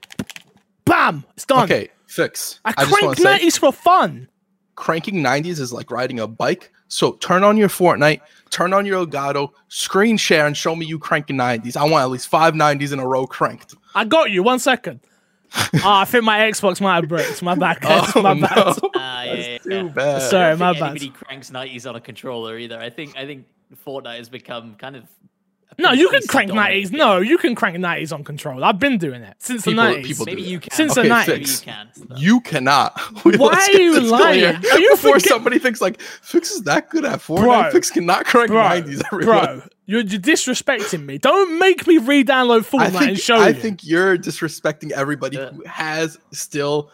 Bam. 0.86 1.26
It's 1.36 1.46
done. 1.46 1.64
Okay, 1.64 1.90
fix. 2.06 2.60
I, 2.66 2.76
I, 2.78 2.86
crank 2.86 3.20
nineties 3.20 3.58
for 3.58 3.72
fun. 3.74 4.30
Cranking 4.78 5.16
90s 5.16 5.60
is 5.60 5.74
like 5.74 5.92
riding 5.92 6.22
a 6.22 6.28
bike. 6.28 6.72
So 6.88 7.14
turn 7.14 7.44
on 7.44 7.58
your 7.58 7.68
Fortnite, 7.68 8.22
turn 8.50 8.72
on 8.72 8.86
your 8.86 9.06
Elgato, 9.06 9.50
screen 9.68 10.16
share, 10.16 10.48
and 10.48 10.56
show 10.56 10.74
me 10.74 10.86
you 10.86 10.98
cranking 10.98 11.36
90s. 11.36 11.76
I 11.76 11.84
want 11.84 12.04
at 12.04 12.10
least 12.10 12.30
five 12.30 12.54
90s 12.54 12.94
in 12.94 13.00
a 13.00 13.06
row 13.06 13.28
cranked. 13.28 13.76
I 13.94 14.06
got 14.06 14.32
you. 14.32 14.42
One 14.44 14.60
second. 14.60 15.02
Ah, 15.84 16.02
I 16.02 16.06
think 16.06 16.24
my 16.24 16.40
Xbox 16.40 16.80
might 16.80 16.96
have 16.96 17.08
bricked. 17.10 17.42
My 17.42 17.56
bad. 17.56 17.82
guys. 17.82 18.12
Oh, 18.16 18.22
my 18.22 18.34
no. 18.34 18.42
bad. 18.48 18.76
Ah, 18.96 19.24
yeah, 19.24 19.34
yeah, 19.34 19.58
Too 19.58 19.70
yeah. 19.70 19.84
bad. 19.84 20.16
I 20.22 20.30
Sorry, 20.30 20.50
don't 20.52 20.60
my 20.60 20.72
think 20.74 20.80
bad. 20.82 20.90
Anybody 20.92 21.10
cranks 21.10 21.50
90s 21.52 21.90
on 21.90 21.96
a 21.96 22.02
controller 22.02 22.58
either. 22.58 22.80
I 22.80 22.90
think 22.90 23.18
I 23.18 23.26
think 23.26 23.46
Fortnite 23.86 24.18
has 24.20 24.30
become 24.30 24.76
kind 24.76 24.96
of. 24.96 25.04
A 25.78 25.82
No, 25.82 25.92
you 25.92 26.10
can 26.10 26.22
crank 26.28 26.52
nineties. 26.54 26.92
No, 26.92 27.18
you 27.20 27.38
can 27.38 27.56
crank 27.56 27.78
nineties 27.78 28.12
on 28.12 28.24
control. 28.24 28.64
I've 28.64 28.80
been 28.80 28.98
doing 28.98 29.22
it 29.22 29.36
since 29.40 29.64
the 29.64 29.72
People- 29.72 29.84
nineties. 29.84 30.08
people 30.08 30.26
do 30.26 30.32
Maybe 30.32 30.42
you 30.44 30.60
can. 30.60 30.72
Since 30.72 30.96
the 30.96 31.02
Okay, 31.02 31.10
90s. 31.10 31.28
You 31.28 31.36
fix. 31.38 31.60
can. 31.60 31.88
You 32.16 32.42
cannot. 32.42 33.00
Why 33.24 33.32
Let's 33.32 33.70
are 33.70 33.72
get 33.72 33.82
you 33.82 34.00
lying? 34.02 34.40
clear. 34.62 34.72
Are 34.74 34.80
you 34.80 34.90
Before 34.92 35.14
forget- 35.14 35.28
somebody 35.30 35.60
thinks 35.60 35.82
like 35.82 36.02
Fix 36.02 36.52
is 36.52 36.64
that 36.64 36.90
good 36.90 37.06
at 37.06 37.20
Fortnite, 37.20 37.44
Bro. 37.44 37.72
Fix 37.72 37.90
cannot 37.92 38.26
crank 38.26 38.50
bro, 38.50 38.62
90s. 38.64 39.02
Everyone. 39.12 39.26
bro, 39.60 39.62
you're, 39.86 40.02
you're 40.02 40.20
disrespecting 40.20 41.06
me. 41.06 41.18
Don't 41.18 41.60
make 41.60 41.86
me 41.88 41.98
re-download 41.98 42.60
I 42.60 42.62
Fortnite 42.62 42.86
and 42.88 42.98
think 42.98 43.20
show 43.20 43.36
I 43.38 43.50
you. 43.50 43.54
think 43.54 43.84
you're 43.84 44.18
disrespecting 44.18 44.92
everybody 44.92 45.38
Yeah. 45.38 45.52
who 45.52 45.64
has 45.66 46.18
still 46.32 46.90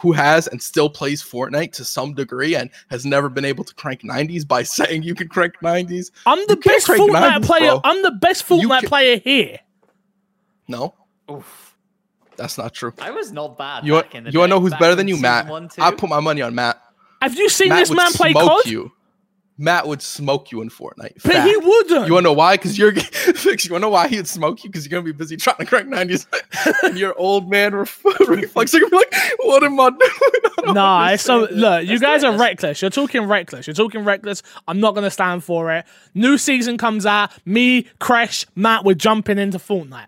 who 0.00 0.12
has 0.12 0.46
and 0.46 0.62
still 0.62 0.88
plays 0.90 1.22
Fortnite 1.22 1.72
to 1.72 1.84
some 1.84 2.14
degree 2.14 2.54
and 2.54 2.70
has 2.90 3.04
never 3.06 3.28
been 3.28 3.44
able 3.44 3.64
to 3.64 3.74
crank 3.74 4.02
90s 4.02 4.46
by 4.46 4.62
saying 4.78 5.02
you 5.02 5.14
can 5.14 5.28
crank 5.28 5.54
90s. 5.62 6.10
I'm 6.26 6.38
the 6.46 6.54
you 6.54 6.60
best 6.60 6.86
Fortnite 6.86 7.40
90s, 7.40 7.44
player. 7.44 7.70
bro. 7.72 7.80
I'm 7.84 8.02
the 8.02 8.10
best 8.12 8.46
Fortnite 8.46 8.80
can- 8.80 8.88
player 8.88 9.18
here. 9.18 9.58
No, 10.68 10.94
Oof. 11.30 11.76
that's 12.36 12.58
not 12.58 12.74
true. 12.74 12.92
I 13.00 13.10
was 13.12 13.30
not 13.32 13.56
bad. 13.56 13.86
You 13.86 13.92
want, 13.94 14.06
back 14.06 14.14
in 14.16 14.24
the 14.24 14.30
you 14.32 14.40
want 14.40 14.50
to 14.50 14.56
know 14.56 14.60
who's 14.60 14.72
Back 14.72 14.80
better 14.80 14.94
than 14.96 15.06
you, 15.08 15.16
Matt? 15.20 15.46
One. 15.46 15.70
I 15.78 15.92
put 15.92 16.10
my 16.10 16.18
money 16.20 16.42
on 16.42 16.54
Matt. 16.54 16.80
Have 17.22 17.36
you 17.38 17.48
seen 17.48 17.68
Matt 17.68 17.78
this 17.78 17.90
man 17.92 18.12
play 18.12 18.32
COD? 18.32 18.66
you. 18.66 18.92
Matt 19.58 19.86
would 19.88 20.02
smoke 20.02 20.52
you 20.52 20.60
in 20.60 20.68
Fortnite. 20.68 21.14
But 21.22 21.32
Fact. 21.32 21.48
he 21.48 21.56
wouldn't. 21.56 22.06
You 22.06 22.12
wanna 22.14 22.24
know 22.24 22.32
why? 22.34 22.56
Because 22.56 22.76
you're 22.76 22.92
fix. 22.94 23.64
You 23.64 23.72
wanna 23.72 23.82
know 23.82 23.90
why 23.90 24.08
he'd 24.08 24.26
smoke 24.26 24.62
you? 24.64 24.70
Because 24.70 24.84
you're 24.86 24.90
gonna 25.00 25.10
be 25.10 25.16
busy 25.16 25.36
trying 25.36 25.56
to 25.56 25.64
crank 25.64 25.88
90s, 25.88 26.26
and 26.82 26.98
your 26.98 27.18
old 27.18 27.48
man 27.50 27.74
ref- 27.74 28.04
reflex. 28.28 28.72
You're 28.72 28.82
gonna 28.88 28.90
be 28.90 28.96
like, 28.96 29.14
"What 29.40 29.62
am 29.64 29.80
I 29.80 29.90
doing?" 29.90 30.00
I 30.68 30.72
Nah, 30.72 31.08
it's 31.10 31.22
so 31.22 31.42
understand." 31.44 31.60
look, 31.60 31.84
you 31.86 31.98
guys 32.00 32.22
are 32.24 32.36
reckless. 32.36 32.82
You're 32.82 32.90
talking 32.90 33.22
reckless. 33.24 33.66
You're 33.66 33.74
talking 33.74 34.04
reckless. 34.04 34.42
I'm 34.68 34.80
not 34.80 34.94
gonna 34.94 35.10
stand 35.10 35.42
for 35.44 35.72
it. 35.72 35.86
New 36.14 36.36
season 36.38 36.76
comes 36.76 37.06
out. 37.06 37.30
Me, 37.46 37.86
Crash, 37.98 38.44
Matt, 38.54 38.84
we're 38.84 38.94
jumping 38.94 39.38
into 39.38 39.58
Fortnite. 39.58 40.06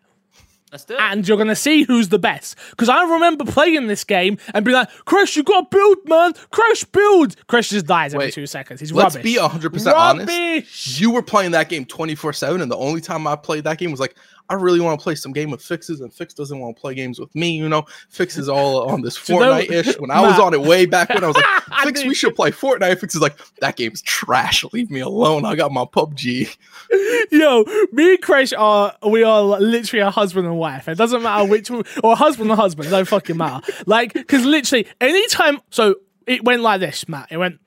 Let's 0.70 0.84
do 0.84 0.94
it. 0.94 1.00
and 1.00 1.26
you're 1.26 1.38
gonna 1.38 1.56
see 1.56 1.82
who's 1.84 2.08
the 2.08 2.18
best. 2.18 2.56
Because 2.70 2.88
I 2.88 3.02
remember 3.04 3.44
playing 3.44 3.86
this 3.86 4.04
game 4.04 4.38
and 4.54 4.64
be 4.64 4.72
like, 4.72 4.88
Crash, 5.04 5.36
you 5.36 5.42
got 5.42 5.70
to 5.70 5.76
build, 5.76 5.98
man. 6.06 6.32
Crash, 6.50 6.84
build. 6.84 7.36
Crash 7.46 7.70
just 7.70 7.86
dies 7.86 8.14
every 8.14 8.26
Wait, 8.26 8.34
two 8.34 8.46
seconds. 8.46 8.80
He's 8.80 8.92
rubbish. 8.92 9.14
Let's 9.14 9.24
be 9.24 9.36
100% 9.36 9.94
honest. 9.94 11.00
You 11.00 11.10
were 11.10 11.22
playing 11.22 11.52
that 11.52 11.68
game 11.68 11.84
24 11.84 12.32
7, 12.32 12.60
and 12.60 12.70
the 12.70 12.76
only 12.76 13.00
time 13.00 13.26
I 13.26 13.36
played 13.36 13.64
that 13.64 13.78
game 13.78 13.90
was 13.90 14.00
like, 14.00 14.16
I 14.50 14.54
really 14.54 14.80
want 14.80 14.98
to 14.98 15.02
play 15.02 15.14
some 15.14 15.32
game 15.32 15.50
with 15.50 15.62
Fixes, 15.62 16.00
and 16.00 16.12
Fix 16.12 16.32
doesn't 16.34 16.58
want 16.58 16.76
to 16.76 16.80
play 16.80 16.94
games 16.94 17.18
with 17.18 17.34
me. 17.34 17.50
You 17.50 17.68
know, 17.68 17.84
Fix 18.08 18.38
is 18.38 18.48
all 18.48 18.88
on 18.88 19.02
this 19.02 19.18
Fortnite 19.18 19.70
ish. 19.70 19.98
When 19.98 20.10
I 20.10 20.20
was 20.20 20.38
on 20.38 20.54
it 20.54 20.60
way 20.60 20.86
back 20.86 21.10
when 21.10 21.22
I 21.22 21.26
was 21.26 21.36
like, 21.36 21.44
Fix, 21.84 22.04
we 22.04 22.14
should 22.14 22.34
play 22.34 22.50
Fortnite. 22.50 22.98
Fix 22.98 23.14
is 23.14 23.20
like, 23.20 23.36
that 23.60 23.76
game's 23.76 24.02
trash. 24.02 24.64
Leave 24.72 24.90
me 24.90 25.00
alone. 25.00 25.44
I 25.44 25.54
got 25.54 25.72
my 25.72 25.84
PUBG. 25.84 26.56
Yo, 27.30 27.64
me 27.92 28.12
and 28.12 28.22
Crash 28.22 28.52
are 28.54 28.96
we 29.06 29.22
are 29.22 29.42
literally 29.42 30.00
a 30.00 30.10
husband 30.10 30.46
and 30.46 30.56
wife. 30.56 30.88
It 30.88 30.96
doesn't 30.96 31.22
matter 31.22 31.48
which 31.48 31.70
or 31.70 32.16
husband 32.16 32.50
and 32.50 32.58
husband. 32.58 32.88
It 32.88 32.90
don't 32.90 33.06
fucking 33.06 33.36
matter. 33.36 33.72
Like, 33.86 34.14
because 34.14 34.44
literally 34.44 34.86
anytime. 35.00 35.60
So 35.70 35.96
it 36.26 36.44
went 36.44 36.62
like 36.62 36.80
this, 36.80 37.08
Matt. 37.08 37.28
It 37.30 37.36
went 37.36 37.60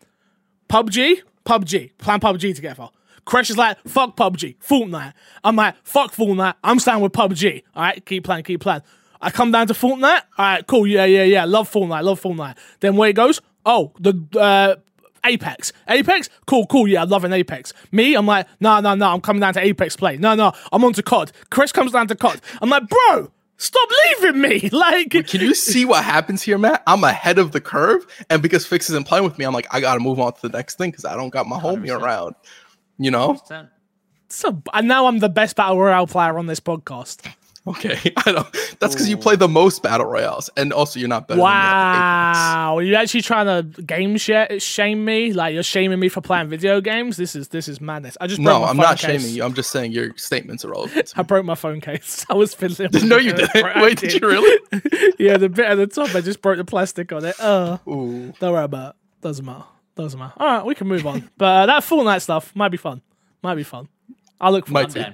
PUBG, 0.70 1.22
PUBG, 1.46 1.98
plan 1.98 2.20
PUBG 2.20 2.56
together. 2.56 2.90
Crash 3.26 3.50
is 3.50 3.58
like, 3.58 3.78
fuck 3.88 4.16
PUBG, 4.18 4.58
Fortnite. 4.58 5.14
I'm 5.44 5.56
like, 5.56 5.76
fuck 5.84 6.14
Fortnite. 6.14 6.56
I'm 6.64 6.80
staying 6.80 7.02
with 7.02 7.12
PUBG. 7.12 7.64
All 7.76 7.84
right, 7.84 8.06
keep 8.06 8.24
playing, 8.24 8.44
keep 8.44 8.62
playing. 8.62 8.82
I 9.22 9.30
come 9.30 9.52
down 9.52 9.68
to 9.68 9.74
Fortnite. 9.74 10.22
All 10.38 10.46
right, 10.46 10.66
cool. 10.68 10.88
Yeah, 10.88 11.06
yeah, 11.06 11.24
yeah. 11.24 11.46
Love 11.46 11.72
Fortnite. 11.72 12.04
Love 12.04 12.20
Fortnite. 12.22 12.58
Then 12.80 12.96
where 12.96 13.10
it 13.10 13.16
goes? 13.16 13.40
Oh, 13.66 13.92
the 14.00 14.20
uh, 14.40 14.76
Apex. 15.24 15.72
Apex? 15.88 16.30
Cool, 16.48 16.66
cool. 16.66 16.88
Yeah, 16.88 17.04
I'm 17.04 17.10
loving 17.10 17.32
Apex. 17.32 17.74
Me, 17.92 18.16
I'm 18.16 18.26
like, 18.26 18.48
no, 18.60 18.80
no, 18.80 18.96
no. 18.96 19.10
I'm 19.10 19.22
coming 19.22 19.40
down 19.40 19.54
to 19.54 19.60
Apex 19.64 19.96
play. 19.96 20.18
No, 20.18 20.34
no. 20.34 20.54
I'm 20.72 20.84
on 20.84 20.94
to 20.94 21.04
COD. 21.04 21.32
Chris 21.52 21.72
comes 21.72 21.92
down 21.92 22.08
to 22.08 22.16
COD. 22.16 22.42
I'm 22.62 22.70
like, 22.70 22.84
bro, 22.90 23.32
stop 23.58 23.90
leaving 24.20 24.42
me. 24.42 24.70
Like, 24.72 25.12
Can 25.12 25.42
you 25.42 25.54
see 25.54 25.86
what 25.86 26.04
happens 26.04 26.42
here, 26.42 26.58
Matt? 26.58 26.82
I'm 26.88 27.04
ahead 27.04 27.38
of 27.38 27.52
the 27.52 27.62
curve, 27.62 28.08
and 28.32 28.42
because 28.42 28.66
Fix 28.66 28.90
isn't 28.90 29.06
playing 29.06 29.24
with 29.24 29.38
me, 29.38 29.46
I'm 29.46 29.54
like, 29.54 29.68
I 29.70 29.80
gotta 29.80 30.00
move 30.00 30.20
on 30.20 30.34
to 30.34 30.42
the 30.42 30.50
next 30.58 30.80
thing 30.80 30.90
because 30.90 31.06
I 31.06 31.16
don't 31.16 31.30
got 31.30 31.46
my 31.48 31.60
homie 31.60 31.88
100%. 31.90 32.02
around. 32.02 32.36
You 32.98 33.12
know? 33.12 33.40
So- 33.46 33.68
so, 34.30 34.62
and 34.74 34.88
now 34.88 35.08
I'm 35.08 35.20
the 35.20 35.28
best 35.28 35.58
battle 35.58 35.78
royale 35.78 36.08
player 36.08 36.38
on 36.40 36.46
this 36.48 36.62
podcast. 36.62 37.30
Okay, 37.68 38.00
I 38.26 38.32
don't. 38.32 38.48
That's 38.80 38.96
because 38.96 39.10
you 39.10 39.18
play 39.18 39.36
the 39.36 39.50
most 39.50 39.84
battle 39.84 40.06
royales, 40.08 40.50
and 40.56 40.72
also 40.72 41.02
you're 41.02 41.10
not 41.10 41.28
better. 41.28 41.40
Than 41.40 41.46
me 41.48 41.52
at 41.52 42.30
Apex. 42.32 42.38
Wow, 42.40 42.78
are 42.78 42.82
you 42.82 42.96
actually 42.96 43.22
trying 43.24 43.46
to 43.74 43.82
game 43.84 44.16
share, 44.16 44.58
shame 44.60 45.04
me? 45.04 45.34
Like 45.34 45.54
you're 45.54 45.64
shaming 45.64 46.00
me 46.00 46.08
for 46.08 46.22
playing 46.22 46.48
video 46.48 46.80
games? 46.80 47.18
This 47.18 47.36
is 47.36 47.50
this 47.50 47.68
is 47.68 47.82
madness. 47.82 48.18
I 48.22 48.28
just 48.28 48.42
broke 48.42 48.54
No, 48.54 48.60
my 48.62 48.68
I'm 48.70 48.78
phone 48.78 48.84
not 48.84 48.98
case. 49.00 49.22
shaming 49.22 49.36
you. 49.36 49.44
I'm 49.44 49.54
just 49.54 49.70
saying 49.70 49.92
your 49.92 50.16
statements 50.16 50.64
are 50.64 50.70
relevant. 50.70 51.12
I 51.18 51.24
broke 51.24 51.44
my 51.46 51.56
phone 51.56 51.82
case. 51.82 52.26
I 52.30 52.34
was 52.36 52.54
fiddling. 52.54 52.90
with 52.94 53.04
no, 53.10 53.18
you 53.18 53.34
didn't. 53.34 53.82
Wait, 53.82 53.98
did 54.00 54.14
you 54.14 54.26
really? 54.28 54.60
yeah, 55.20 55.36
the 55.36 55.50
bit 55.50 55.66
at 55.66 55.76
the 55.76 55.88
top, 55.88 56.16
I 56.16 56.22
just 56.22 56.42
broke 56.42 56.56
the 56.58 56.64
plastic 56.66 57.12
on 57.12 57.26
it. 57.26 57.38
Uh, 57.38 57.80
Ooh. 57.86 58.32
don't 58.40 58.54
worry 58.54 58.64
about 58.64 58.96
it. 58.96 59.22
Doesn't 59.22 59.46
matter. 59.46 59.66
Doesn't 60.04 60.20
matter. 60.20 60.34
All 60.38 60.48
right, 60.48 60.66
we 60.66 60.76
can 60.76 60.88
move 60.88 61.06
on. 61.06 61.30
But 61.38 61.46
uh, 61.46 61.66
that 61.68 61.84
Fortnite 61.84 62.22
stuff 62.22 62.56
might 62.56 62.70
be 62.70 62.78
fun. 62.78 63.02
Might 63.44 63.56
be 63.56 63.64
fun. 63.64 63.88
I'll 64.40 64.52
look 64.52 64.68
forward 64.68 64.90
to 64.92 65.08
it. 65.10 65.14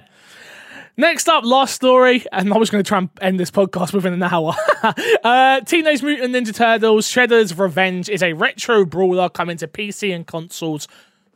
Next 0.96 1.28
up, 1.28 1.44
last 1.44 1.74
story, 1.74 2.24
and 2.32 2.52
I 2.52 2.56
was 2.56 2.70
going 2.70 2.82
to 2.82 2.88
try 2.88 2.98
and 2.98 3.08
end 3.20 3.38
this 3.38 3.50
podcast 3.52 3.92
within 3.92 4.12
an 4.14 4.22
hour. 4.22 4.52
uh, 5.24 5.60
Teenage 5.60 6.02
Mutant 6.02 6.34
Ninja 6.34 6.54
Turtles: 6.54 7.06
Shredder's 7.08 7.56
Revenge 7.56 8.08
is 8.08 8.22
a 8.22 8.32
retro 8.32 8.84
brawler 8.84 9.28
coming 9.28 9.56
to 9.58 9.68
PC 9.68 10.12
and 10.14 10.26
consoles 10.26 10.88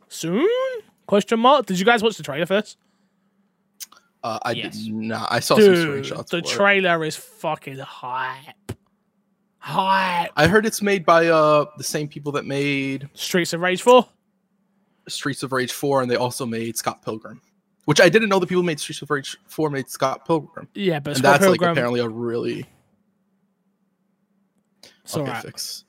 soon? 0.08 0.48
Question 1.06 1.38
mark. 1.40 1.66
Did 1.66 1.78
you 1.78 1.84
guys 1.84 2.02
watch 2.02 2.16
the 2.16 2.22
trailer 2.24 2.46
first? 2.46 2.76
Uh, 4.24 4.38
I 4.42 4.52
Yes. 4.52 4.78
did 4.78 4.94
not. 4.94 5.28
I 5.30 5.40
saw 5.40 5.56
some 5.56 5.64
Dude, 5.64 6.04
screenshots. 6.04 6.28
the 6.28 6.42
for 6.42 6.48
trailer 6.48 7.04
is 7.04 7.16
fucking 7.16 7.78
hype. 7.78 8.72
Hype. 9.64 10.32
I 10.36 10.48
heard 10.48 10.66
it's 10.66 10.82
made 10.82 11.06
by 11.06 11.28
uh 11.28 11.66
the 11.78 11.84
same 11.84 12.09
people 12.09 12.32
that 12.32 12.44
made 12.47 13.09
Streets 13.14 13.52
of 13.52 13.60
Rage 13.60 13.80
4. 13.82 14.05
Streets 15.09 15.43
of 15.44 15.52
Rage 15.52 15.72
4, 15.72 16.02
and 16.02 16.10
they 16.10 16.16
also 16.16 16.44
made 16.44 16.76
Scott 16.76 17.01
Pilgrim, 17.05 17.40
which 17.84 18.01
I 18.01 18.09
didn't 18.09 18.28
know 18.28 18.39
the 18.40 18.47
people 18.47 18.62
who 18.62 18.66
made 18.66 18.80
Streets 18.80 19.02
of 19.02 19.10
Rage 19.10 19.36
4 19.47 19.70
made 19.70 19.89
Scott 19.89 20.26
Pilgrim, 20.26 20.68
Yeah, 20.74 20.98
but 21.01 21.10
and 21.10 21.18
Scott 21.18 21.32
that's 21.40 21.44
Pilgrim. 21.44 21.68
like 21.68 21.72
apparently 21.76 22.01
a 22.01 22.09
really 22.09 22.66
okay 25.09 25.20
alright. 25.20 25.43
fix. 25.44 25.84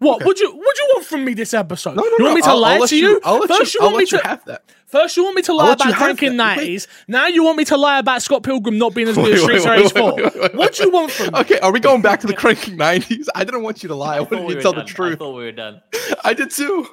What 0.00 0.16
Okay. 0.16 0.24
would 0.24 0.40
you 0.40 0.50
what 0.50 0.78
you 0.78 0.88
want 0.94 1.06
from 1.06 1.24
me 1.24 1.34
this 1.34 1.54
episode? 1.54 1.94
No, 1.96 2.02
no, 2.02 2.08
you 2.08 2.16
no. 2.18 2.24
want 2.24 2.36
me 2.36 2.42
to 2.42 2.48
I'll, 2.48 2.58
lie 2.58 2.74
I'll 2.74 2.80
let 2.80 2.88
to 2.90 2.96
you? 2.98 3.20
I'll 3.22 3.38
let 3.38 3.48
First 3.48 3.74
you. 3.74 3.80
you 3.80 3.86
I'll 3.86 3.92
want 3.92 4.00
me 4.12 4.18
to 4.18 4.26
have 4.26 4.44
that. 4.46 4.64
First 4.86 5.16
you 5.16 5.22
want 5.24 5.36
me 5.36 5.42
to 5.42 5.52
lie 5.54 5.72
about 5.74 5.86
have 5.86 5.96
cranking 5.96 6.36
nineties. 6.36 6.88
Now 7.06 7.26
you 7.28 7.44
want 7.44 7.58
me 7.58 7.64
to 7.66 7.76
lie 7.76 7.98
about 7.98 8.22
Scott 8.22 8.42
Pilgrim 8.42 8.76
not 8.78 8.92
being 8.94 9.08
as 9.08 9.14
good 9.16 9.32
as 9.34 9.40
wait, 9.46 9.60
Streets 9.60 9.64
of 9.66 9.70
Rage 9.70 9.92
4. 9.92 10.14
wait, 10.16 10.34
wait, 10.40 10.54
What 10.54 10.74
do 10.74 10.82
you 10.84 10.90
want 10.90 11.12
from 11.12 11.32
me? 11.34 11.40
Okay, 11.40 11.58
are 11.60 11.70
we 11.72 11.78
going 11.80 12.02
back 12.02 12.20
to 12.20 12.26
the 12.26 12.34
cranking 12.34 12.76
90s? 12.76 13.26
I 13.34 13.44
didn't 13.44 13.62
want 13.62 13.82
you 13.82 13.88
to 13.90 13.94
lie. 13.94 14.16
I 14.16 14.20
wanted 14.20 14.48
you 14.48 14.54
to 14.56 14.62
tell 14.62 14.72
done. 14.72 14.84
the 14.86 14.90
I 14.90 14.94
truth. 14.94 15.18
thought 15.18 15.36
we 15.36 15.44
were 15.44 15.52
done. 15.52 15.80
I 16.24 16.34
did 16.34 16.50
too. 16.50 16.86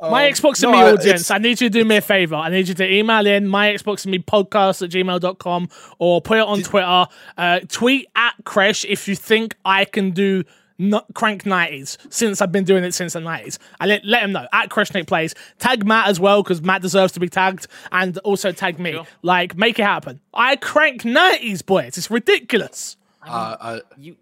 My 0.00 0.26
Um, 0.28 0.32
Xbox 0.32 0.62
and 0.62 0.70
no, 0.70 0.78
me 0.78 0.92
audience, 0.92 1.28
I 1.32 1.38
need 1.38 1.60
you 1.60 1.68
to 1.68 1.70
do 1.70 1.84
me 1.84 1.96
a 1.96 2.00
favor. 2.00 2.36
I 2.36 2.50
need 2.50 2.68
you 2.68 2.74
to 2.74 2.88
email 2.88 3.26
in 3.26 3.48
my 3.48 3.70
Xbox 3.72 4.04
and 4.04 4.12
me 4.12 4.20
podcast 4.20 4.80
at 4.82 4.90
gmail.com 4.90 5.68
or 5.98 6.20
put 6.22 6.38
it 6.38 6.44
on 6.46 6.62
Twitter. 6.62 7.06
Uh, 7.36 7.60
tweet 7.68 8.06
at 8.14 8.34
Crash 8.44 8.84
if 8.84 9.08
you 9.08 9.16
think 9.16 9.56
I 9.64 9.84
can 9.84 10.12
do 10.12 10.44
n- 10.80 11.00
crank 11.14 11.44
90s 11.44 11.96
since 12.12 12.40
I've 12.40 12.52
been 12.52 12.64
doing 12.64 12.84
it 12.84 12.92
since 12.94 13.12
the 13.14 13.20
90s. 13.20 13.58
I 13.80 13.86
let, 13.86 14.04
let 14.04 14.22
him 14.22 14.32
know. 14.32 14.46
At 14.52 14.70
Crash 14.70 14.92
Nick 14.94 15.06
Plays. 15.06 15.34
Tag 15.58 15.86
Matt 15.86 16.08
as 16.08 16.18
well 16.20 16.42
because 16.42 16.62
Matt 16.62 16.82
deserves 16.82 17.12
to 17.12 17.20
be 17.20 17.28
tagged 17.28 17.66
and 17.92 18.16
also 18.18 18.52
tag 18.52 18.78
me. 18.78 18.92
Sure. 18.92 19.06
Like, 19.22 19.56
make 19.56 19.78
it 19.78 19.84
happen. 19.84 20.20
I 20.34 20.56
crank 20.56 21.02
90s, 21.02 21.64
boys. 21.64 21.98
It's 21.98 22.10
ridiculous. 22.10 22.96
Uh, 23.26 23.56
uh, 23.60 23.80
You 23.96 24.16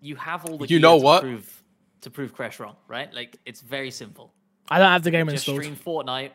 you 0.00 0.16
have 0.16 0.44
all 0.44 0.58
the 0.58 0.64
You 0.64 0.68
gear 0.68 0.80
know 0.80 0.98
to 0.98 1.04
what? 1.04 1.22
prove 1.22 1.62
to 2.02 2.10
prove 2.10 2.34
Crash 2.34 2.60
wrong, 2.60 2.76
right? 2.88 3.12
Like 3.14 3.38
it's 3.46 3.62
very 3.62 3.90
simple. 3.90 4.32
I 4.68 4.78
don't 4.78 4.90
have 4.90 5.02
the 5.02 5.10
game 5.10 5.26
Just 5.28 5.48
installed. 5.48 5.62
stream 5.62 5.76
Fortnite. 5.76 6.30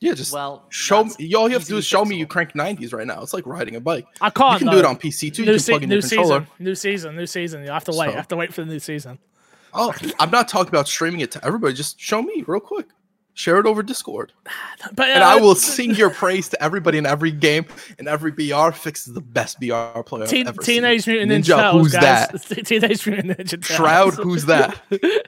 Yeah, 0.00 0.12
just 0.14 0.32
Well, 0.32 0.64
show 0.68 1.04
me. 1.04 1.34
All 1.34 1.48
you 1.48 1.54
have 1.54 1.62
to 1.64 1.68
do 1.68 1.76
is 1.78 1.86
show 1.86 2.04
me 2.04 2.16
you 2.16 2.26
crank 2.26 2.52
90s 2.52 2.92
right 2.92 3.06
now. 3.06 3.22
It's 3.22 3.32
like 3.34 3.46
riding 3.46 3.76
a 3.76 3.80
bike. 3.80 4.06
I 4.20 4.30
can't. 4.30 4.52
You 4.54 4.58
can 4.58 4.66
though. 4.66 4.72
do 4.72 4.78
it 4.80 4.84
on 4.84 4.96
PC 4.96 5.32
too. 5.34 5.42
You 5.42 5.46
New, 5.46 5.52
can 5.52 5.58
se- 5.60 5.72
plug 5.72 5.82
in 5.84 5.88
new 5.88 5.94
your 5.96 6.02
controller. 6.02 6.40
season, 6.40 6.46
new 6.64 6.74
season, 6.74 7.16
new 7.16 7.26
season. 7.26 7.64
You 7.64 7.70
have 7.70 7.84
to 7.84 7.92
wait. 7.92 8.06
So- 8.08 8.12
I 8.12 8.16
have 8.16 8.28
to 8.28 8.36
wait 8.36 8.52
for 8.54 8.62
the 8.62 8.70
new 8.70 8.78
season. 8.78 9.18
Oh, 9.74 9.94
I'm 10.18 10.30
not 10.30 10.48
talking 10.48 10.68
about 10.70 10.88
streaming 10.88 11.20
it 11.20 11.30
to 11.32 11.44
everybody. 11.44 11.74
Just 11.74 12.00
show 12.00 12.22
me 12.22 12.44
real 12.46 12.60
quick. 12.60 12.86
Share 13.34 13.58
it 13.58 13.66
over 13.66 13.82
Discord, 13.82 14.32
But 14.94 15.10
and 15.10 15.22
uh, 15.22 15.26
I 15.28 15.36
will 15.36 15.54
sing 15.76 15.94
your 15.94 16.08
praise 16.08 16.48
to 16.48 16.62
everybody 16.62 16.96
in 16.96 17.04
every 17.04 17.30
game. 17.30 17.66
And 17.98 18.08
every 18.08 18.30
BR 18.30 18.70
fix 18.70 19.06
is 19.06 19.12
the 19.12 19.20
best 19.20 19.60
BR 19.60 20.00
player 20.06 20.22
I've 20.22 20.30
Teen- 20.30 20.48
ever 20.48 20.62
seen. 20.62 20.76
Teenage 20.76 21.06
Mutant 21.06 21.30
Ninja, 21.32 21.44
Ninja, 21.54 21.56
Turtles, 21.58 21.82
who's 21.82 21.92
guys. 21.92 22.28
that? 22.48 22.64
Teenage 22.66 23.06
Mutant 23.06 23.38
Ninja 23.38 23.50
Turtles. 23.50 23.66
Shroud, 23.66 24.14
who's 24.14 24.46
that? 24.46 24.80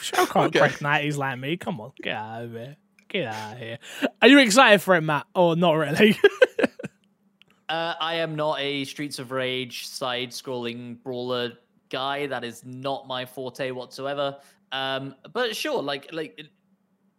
Shroud 0.00 0.28
can't 0.28 0.46
Okay. 0.46 0.58
crank 0.60 0.80
nineties 0.80 1.16
like 1.16 1.38
me. 1.40 1.56
Come 1.56 1.80
on, 1.80 1.90
get 2.00 2.14
out 2.16 2.44
of 2.44 2.52
here. 2.52 2.76
Get 3.10 3.26
out 3.26 3.52
of 3.54 3.58
here. 3.58 3.78
Are 4.22 4.28
you 4.28 4.38
excited 4.38 4.80
for 4.80 4.94
it, 4.94 5.02
Matt? 5.02 5.26
Or 5.34 5.56
not 5.56 5.72
really? 5.72 6.18
Uh, 7.68 7.94
I 8.00 8.14
am 8.16 8.34
not 8.34 8.58
a 8.58 8.84
Streets 8.84 9.20
of 9.20 9.30
Rage 9.30 9.86
side-scrolling 9.86 11.00
brawler 11.04 11.52
guy. 11.88 12.26
That 12.26 12.42
is 12.42 12.64
not 12.64 13.06
my 13.06 13.24
forte 13.26 13.70
whatsoever. 13.70 14.38
Um, 14.72 15.14
but 15.32 15.54
sure, 15.54 15.80
like 15.80 16.12
like 16.12 16.40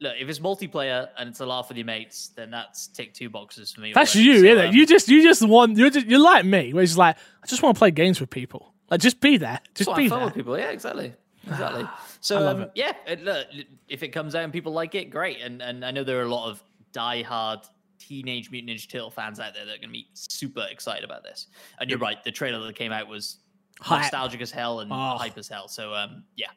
look, 0.01 0.13
if 0.19 0.27
it's 0.27 0.39
multiplayer 0.39 1.07
and 1.17 1.29
it's 1.29 1.39
a 1.39 1.45
laugh 1.45 1.69
with 1.69 1.77
your 1.77 1.85
mates, 1.85 2.31
then 2.35 2.51
that's 2.51 2.87
tick 2.87 3.13
two 3.13 3.29
boxes 3.29 3.71
for 3.71 3.79
me. 3.79 3.93
That's 3.93 4.13
already. 4.13 4.27
you, 4.29 4.39
So, 4.39 4.45
isn't 4.47 4.57
it? 4.65 4.67
um, 4.67 4.75
You 4.75 4.85
just 4.85 5.07
you 5.07 5.23
just 5.23 5.47
want 5.47 5.77
you're 5.77 5.89
just, 5.89 6.07
you're 6.07 6.19
like 6.19 6.43
me, 6.43 6.73
where 6.73 6.83
it's 6.83 6.97
like 6.97 7.15
I 7.41 7.47
just 7.47 7.63
want 7.63 7.77
to 7.77 7.79
play 7.79 7.91
games 7.91 8.19
with 8.19 8.29
people. 8.29 8.73
Like 8.89 8.99
just 8.99 9.21
be 9.21 9.37
there, 9.37 9.61
just 9.73 9.95
be 9.95 10.09
there. 10.09 10.25
with 10.25 10.33
people. 10.33 10.57
Yeah, 10.57 10.71
exactly. 10.71 11.13
Exactly. 11.47 11.85
So 12.21 12.47
um, 12.47 12.61
it. 12.61 12.71
yeah, 12.75 12.93
it, 13.07 13.23
look, 13.23 13.47
if 13.89 14.03
it 14.03 14.09
comes 14.09 14.35
out 14.35 14.43
and 14.43 14.53
people 14.53 14.71
like 14.71 14.95
it, 14.95 15.09
great. 15.09 15.41
And 15.41 15.61
and 15.61 15.83
I 15.83 15.91
know 15.91 16.03
there 16.03 16.19
are 16.19 16.25
a 16.25 16.33
lot 16.33 16.49
of 16.49 16.63
diehard 16.93 17.67
Teenage 17.99 18.49
Mutant 18.51 18.71
Ninja 18.77 18.87
Turtle 18.89 19.11
fans 19.11 19.39
out 19.39 19.53
there 19.53 19.65
that 19.65 19.73
are 19.75 19.77
going 19.77 19.89
to 19.89 19.93
be 19.93 20.07
super 20.13 20.65
excited 20.69 21.03
about 21.03 21.23
this. 21.23 21.47
And 21.79 21.89
you're 21.89 21.99
right, 21.99 22.23
the 22.23 22.31
trailer 22.31 22.63
that 22.65 22.75
came 22.75 22.91
out 22.91 23.07
was 23.07 23.37
Hype. 23.79 24.01
nostalgic 24.01 24.41
as 24.41 24.51
hell 24.51 24.79
and 24.81 24.91
Oh. 24.91 25.17
hype 25.17 25.37
as 25.37 25.47
hell. 25.47 25.67
So 25.67 25.93
um, 25.93 26.23
yeah, 26.35 26.47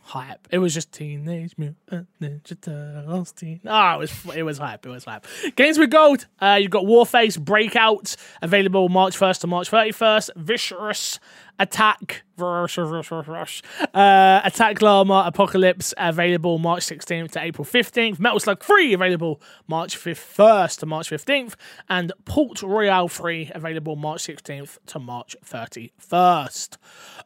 hype. 0.00 0.46
It 0.50 0.58
was 0.58 0.72
just 0.74 0.92
Teenage 0.92 1.54
Mutant 1.58 2.08
Ninja 2.20 2.60
Turtles. 2.60 3.32
Teen- 3.32 3.60
oh, 3.66 3.94
it 3.94 3.98
was 3.98 4.36
it 4.36 4.42
was 4.44 4.58
hype. 4.58 4.86
It 4.86 4.90
was 4.90 5.04
hype. 5.04 5.26
Games 5.56 5.78
with 5.78 5.90
gold. 5.90 6.26
Uh, 6.40 6.58
you've 6.60 6.70
got 6.70 6.84
Warface 6.84 7.38
Breakout 7.38 8.16
available 8.42 8.88
March 8.88 9.16
first 9.16 9.40
to 9.42 9.46
March 9.46 9.68
thirty 9.68 9.92
first. 9.92 10.30
Vicious 10.36 11.18
Attack. 11.58 12.24
Rush, 12.38 12.76
rush, 12.78 13.10
rush, 13.10 13.28
rush. 13.28 13.62
Uh, 13.94 14.40
Attack 14.44 14.82
Llama 14.82 15.24
Apocalypse 15.26 15.94
available 15.96 16.58
March 16.58 16.84
16th 16.84 17.32
to 17.32 17.40
April 17.42 17.64
15th. 17.64 18.18
Metal 18.18 18.38
Slug 18.38 18.62
3 18.62 18.92
available 18.92 19.40
March 19.66 19.98
1st 19.98 20.80
to 20.80 20.86
March 20.86 21.10
15th. 21.10 21.54
And 21.88 22.12
Port 22.24 22.62
Royale 22.62 23.08
3 23.08 23.52
available 23.54 23.96
March 23.96 24.24
16th 24.24 24.78
to 24.86 24.98
March 24.98 25.34
31st. 25.44 26.76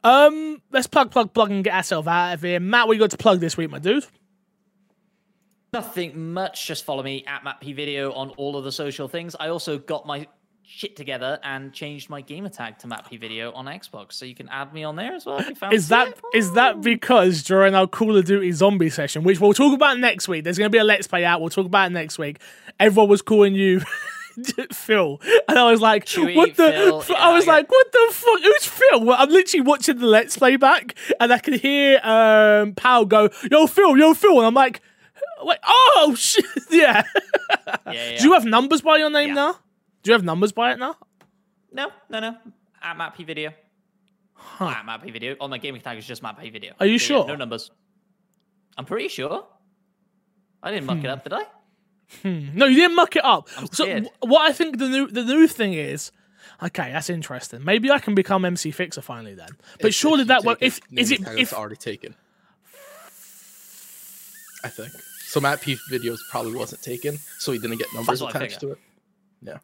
Um, 0.04 0.62
let's 0.70 0.86
plug, 0.86 1.10
plug, 1.10 1.32
plug, 1.32 1.50
and 1.50 1.64
get 1.64 1.74
ourselves 1.74 2.06
out 2.06 2.34
of 2.34 2.42
here. 2.42 2.60
Matt, 2.60 2.88
you 2.88 2.98
got 2.98 3.10
to 3.10 3.18
plug 3.18 3.40
this 3.40 3.56
week, 3.56 3.70
my 3.70 3.78
dude? 3.78 4.06
nothing 5.72 6.32
much. 6.32 6.66
Just 6.66 6.84
follow 6.84 7.02
me 7.02 7.24
at 7.26 7.44
MattP 7.44 7.74
Video 7.74 8.12
on 8.12 8.30
all 8.30 8.56
of 8.56 8.64
the 8.64 8.72
social 8.72 9.08
things. 9.08 9.36
I 9.38 9.48
also 9.48 9.78
got 9.78 10.06
my 10.06 10.26
shit 10.72 10.94
together 10.96 11.38
and 11.42 11.72
changed 11.72 12.08
my 12.08 12.20
gamer 12.20 12.48
tag 12.48 12.78
to 12.78 12.86
MattP 12.86 13.18
Video 13.20 13.52
on 13.52 13.64
Xbox, 13.66 14.12
so 14.12 14.24
you 14.24 14.34
can 14.36 14.48
add 14.48 14.72
me 14.72 14.84
on 14.84 14.94
there 14.96 15.14
as 15.14 15.26
well. 15.26 15.38
If 15.38 15.48
you 15.48 15.54
fancy 15.56 15.76
Is 15.76 15.88
that 15.88 16.08
it. 16.08 16.14
is 16.34 16.52
that 16.52 16.80
because 16.80 17.42
during 17.42 17.74
our 17.74 17.86
Call 17.88 18.16
of 18.16 18.24
Duty 18.24 18.52
zombie 18.52 18.88
session, 18.90 19.22
which 19.24 19.40
we'll 19.40 19.52
talk 19.52 19.74
about 19.74 19.98
next 19.98 20.28
week, 20.28 20.44
there's 20.44 20.58
going 20.58 20.70
to 20.70 20.72
be 20.74 20.78
a 20.78 20.84
let's 20.84 21.06
play 21.08 21.24
out. 21.24 21.40
We'll 21.40 21.50
talk 21.50 21.66
about 21.66 21.90
it 21.90 21.94
next 21.94 22.18
week. 22.18 22.40
Everyone 22.78 23.08
was 23.10 23.20
calling 23.20 23.54
you 23.54 23.80
Phil, 24.72 25.20
and 25.48 25.58
I 25.58 25.70
was 25.70 25.80
like, 25.80 26.04
Chewy, 26.06 26.36
"What 26.36 26.54
the?" 26.56 26.70
Phil, 26.70 27.00
f- 27.00 27.10
I 27.10 27.14
yeah, 27.30 27.34
was 27.34 27.48
I 27.48 27.52
like, 27.56 27.70
"What 27.70 27.92
the 27.92 28.08
fuck? 28.12 28.40
Who's 28.42 28.66
Phil?" 28.66 29.04
Well, 29.04 29.16
I'm 29.18 29.28
literally 29.28 29.62
watching 29.62 29.98
the 29.98 30.06
let's 30.06 30.38
play 30.38 30.56
back, 30.56 30.94
and 31.18 31.32
I 31.32 31.38
can 31.38 31.54
hear 31.54 31.98
um, 32.04 32.74
Pal 32.74 33.04
go, 33.06 33.28
"Yo, 33.50 33.66
Phil, 33.66 33.96
yo, 33.98 34.14
Phil," 34.14 34.38
and 34.38 34.46
I'm 34.46 34.54
like, 34.54 34.80
"Wait, 35.42 35.58
oh 35.66 36.14
shit, 36.18 36.44
yeah." 36.70 37.02
Yeah, 37.66 37.76
yeah. 37.86 38.18
Do 38.18 38.24
you 38.24 38.32
have 38.34 38.44
numbers 38.44 38.82
by 38.82 38.98
your 38.98 39.10
name 39.10 39.28
Yeah. 39.30 39.34
now? 39.34 39.58
Do 40.02 40.10
you 40.10 40.12
have 40.12 40.24
numbers 40.24 40.52
by 40.52 40.72
it 40.72 40.78
now? 40.78 40.96
No, 41.72 41.90
no, 42.08 42.20
no. 42.20 42.36
At 42.82 42.96
MattP 42.96 43.26
Video. 43.26 43.52
At 44.60 44.84
MattP 44.86 45.12
Video. 45.12 45.36
On 45.40 45.50
my 45.50 45.58
gaming 45.58 45.80
tag 45.80 45.98
is 45.98 46.06
just 46.06 46.22
MattP 46.22 46.52
Video. 46.52 46.74
Are 46.80 46.86
you 46.86 46.98
So, 46.98 47.14
yeah, 47.14 47.20
sure? 47.20 47.28
no 47.28 47.36
numbers. 47.36 47.70
I'm 48.78 48.84
pretty 48.84 49.08
sure. 49.08 49.46
I 50.62 50.70
didn't 50.70 50.86
muck 50.86 50.98
it 50.98 51.02
hmm. 51.02 51.06
up, 51.06 51.24
did 51.24 51.32
I? 51.32 51.44
Hmm. 52.22 52.58
No, 52.58 52.66
you 52.66 52.76
didn't 52.76 52.96
muck 52.96 53.14
it 53.16 53.24
up. 53.24 53.48
so 53.72 53.84
scared. 53.84 54.08
what 54.20 54.48
I 54.48 54.52
think 54.52 54.78
the 54.78 54.88
new 54.88 55.06
the 55.06 55.22
new 55.22 55.46
thing 55.46 55.74
is, 55.74 56.10
Okay, 56.62 56.92
that's 56.92 57.10
interesting. 57.10 57.64
Maybe 57.64 57.90
I 57.90 57.98
can 57.98 58.14
become 58.14 58.44
MC 58.44 58.70
Fixer 58.70 59.02
finally 59.02 59.34
then. 59.34 59.48
But 59.80 59.88
If- 59.88 59.94
surely 59.94 60.22
if 60.22 60.28
that 60.28 60.38
take 60.38 60.46
won't. 60.46 60.62
If 60.62 60.80
is 60.92 61.10
it 61.10 61.20
if 61.38 61.52
already 61.52 61.76
taken? 61.76 62.14
I 64.62 64.68
think 64.68 64.90
so. 65.26 65.40
Matt 65.40 65.62
P 65.62 65.76
videos 65.90 66.18
probably 66.30 66.54
wasn't 66.54 66.82
taken, 66.82 67.18
so 67.38 67.52
he 67.52 67.58
didn't 67.58 67.78
get 67.78 67.88
numbers 67.94 68.20
attached 68.20 68.60
to 68.60 68.72
it. 68.72 68.78
Yeah. 69.42 69.58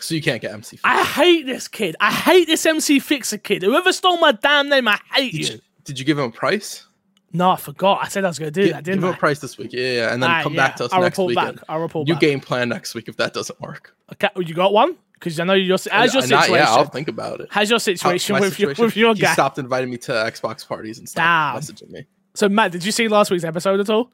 So 0.00 0.14
you 0.14 0.22
can't 0.22 0.40
get 0.40 0.52
MC. 0.52 0.78
I 0.84 1.02
hate 1.04 1.46
this 1.46 1.66
kid. 1.68 1.96
I 2.00 2.12
hate 2.12 2.46
this 2.46 2.64
MC 2.64 3.00
Fixer 3.00 3.38
kid. 3.38 3.62
Whoever 3.62 3.92
stole 3.92 4.18
my 4.18 4.32
damn 4.32 4.68
name, 4.68 4.86
I 4.88 4.98
hate 5.12 5.32
did 5.32 5.48
you. 5.48 5.54
you, 5.56 5.60
did 5.84 5.98
you 5.98 6.04
give 6.04 6.18
him 6.18 6.26
a 6.26 6.30
price? 6.30 6.84
No, 7.32 7.50
I 7.50 7.56
forgot. 7.56 7.98
I 8.02 8.08
said 8.08 8.24
I 8.24 8.28
was 8.28 8.38
going 8.38 8.52
to 8.52 8.60
do 8.60 8.66
Gi- 8.66 8.72
that, 8.72 8.84
give 8.84 8.94
didn't 8.94 9.04
him 9.04 9.14
a 9.14 9.16
price 9.16 9.38
this 9.40 9.58
week. 9.58 9.72
Yeah, 9.72 9.80
yeah, 9.82 9.92
yeah. 9.92 10.12
and 10.14 10.22
then 10.22 10.30
Alright, 10.30 10.44
come 10.44 10.54
yeah. 10.54 10.66
back 10.68 10.76
to 10.76 10.84
us 10.86 10.92
I'll 10.92 11.00
next 11.02 11.18
report 11.18 11.28
weekend. 11.36 11.56
back. 11.56 11.64
I'll 11.68 11.80
report 11.80 12.06
New 12.08 12.14
back. 12.14 12.20
game 12.20 12.40
plan 12.40 12.68
next 12.70 12.94
week 12.94 13.08
if 13.08 13.16
that 13.18 13.34
doesn't 13.34 13.60
work. 13.60 13.94
Okay, 14.14 14.28
you 14.36 14.54
got 14.54 14.72
one? 14.72 14.96
Because 15.14 15.38
I 15.40 15.44
know 15.44 15.52
your 15.54 15.76
how's 15.90 16.14
your 16.14 16.22
not 16.22 16.44
situation. 16.44 16.54
yet. 16.54 16.68
I'll 16.68 16.84
think 16.84 17.08
about 17.08 17.40
it. 17.40 17.48
How's 17.50 17.68
your 17.68 17.80
situation 17.80 18.34
my 18.34 18.40
with 18.40 18.50
situation? 18.52 18.80
your 18.80 18.86
with 18.86 18.96
your 18.96 19.14
he 19.14 19.20
guy? 19.22 19.32
stopped 19.32 19.58
inviting 19.58 19.90
me 19.90 19.96
to 19.98 20.12
Xbox 20.12 20.66
parties 20.66 20.98
and 21.00 21.08
stopped 21.08 21.58
messaging 21.64 21.90
me. 21.90 22.06
So 22.34 22.48
Matt, 22.48 22.70
did 22.72 22.84
you 22.84 22.92
see 22.92 23.08
last 23.08 23.30
week's 23.32 23.42
episode 23.44 23.80
at 23.80 23.90
all? 23.90 24.12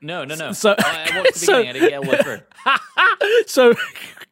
No, 0.00 0.24
no, 0.24 0.34
no. 0.36 0.52
So- 0.52 0.74
I, 0.78 1.10
I 1.12 1.18
watched 1.18 1.34
the 1.34 1.38
so- 1.40 1.58
I 1.58 1.72
didn't 1.72 1.88
get 1.90 2.04
a 2.04 2.08
word 2.08 2.22
through. 2.22 2.38
So 3.46 3.74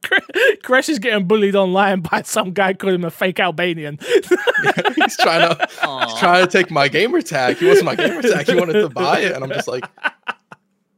Crash 0.63 0.89
is 0.89 0.99
getting 0.99 1.27
bullied 1.27 1.55
online 1.57 2.01
by 2.01 2.23
some 2.23 2.53
guy 2.53 2.73
calling 2.75 2.97
him 2.97 3.05
a 3.05 3.11
fake 3.11 3.39
Albanian. 3.41 3.99
he's 4.97 5.17
trying 5.19 5.49
to 5.57 5.69
he's 5.69 6.19
trying 6.19 6.45
to 6.45 6.51
take 6.51 6.71
my 6.71 6.89
gamer 6.89 7.21
tag. 7.21 7.59
He 7.59 7.67
wasn't 7.67 7.87
my 7.87 7.95
gamer 7.97 8.23
tag. 8.23 8.47
He 8.47 8.55
wanted 8.55 8.75
to 8.75 8.89
buy 8.89 9.21
it, 9.21 9.33
and 9.33 9.45
I'm 9.45 9.51
just 9.51 9.69
like, 9.69 9.85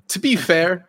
to 0.08 0.18
be 0.18 0.36
fair, 0.36 0.88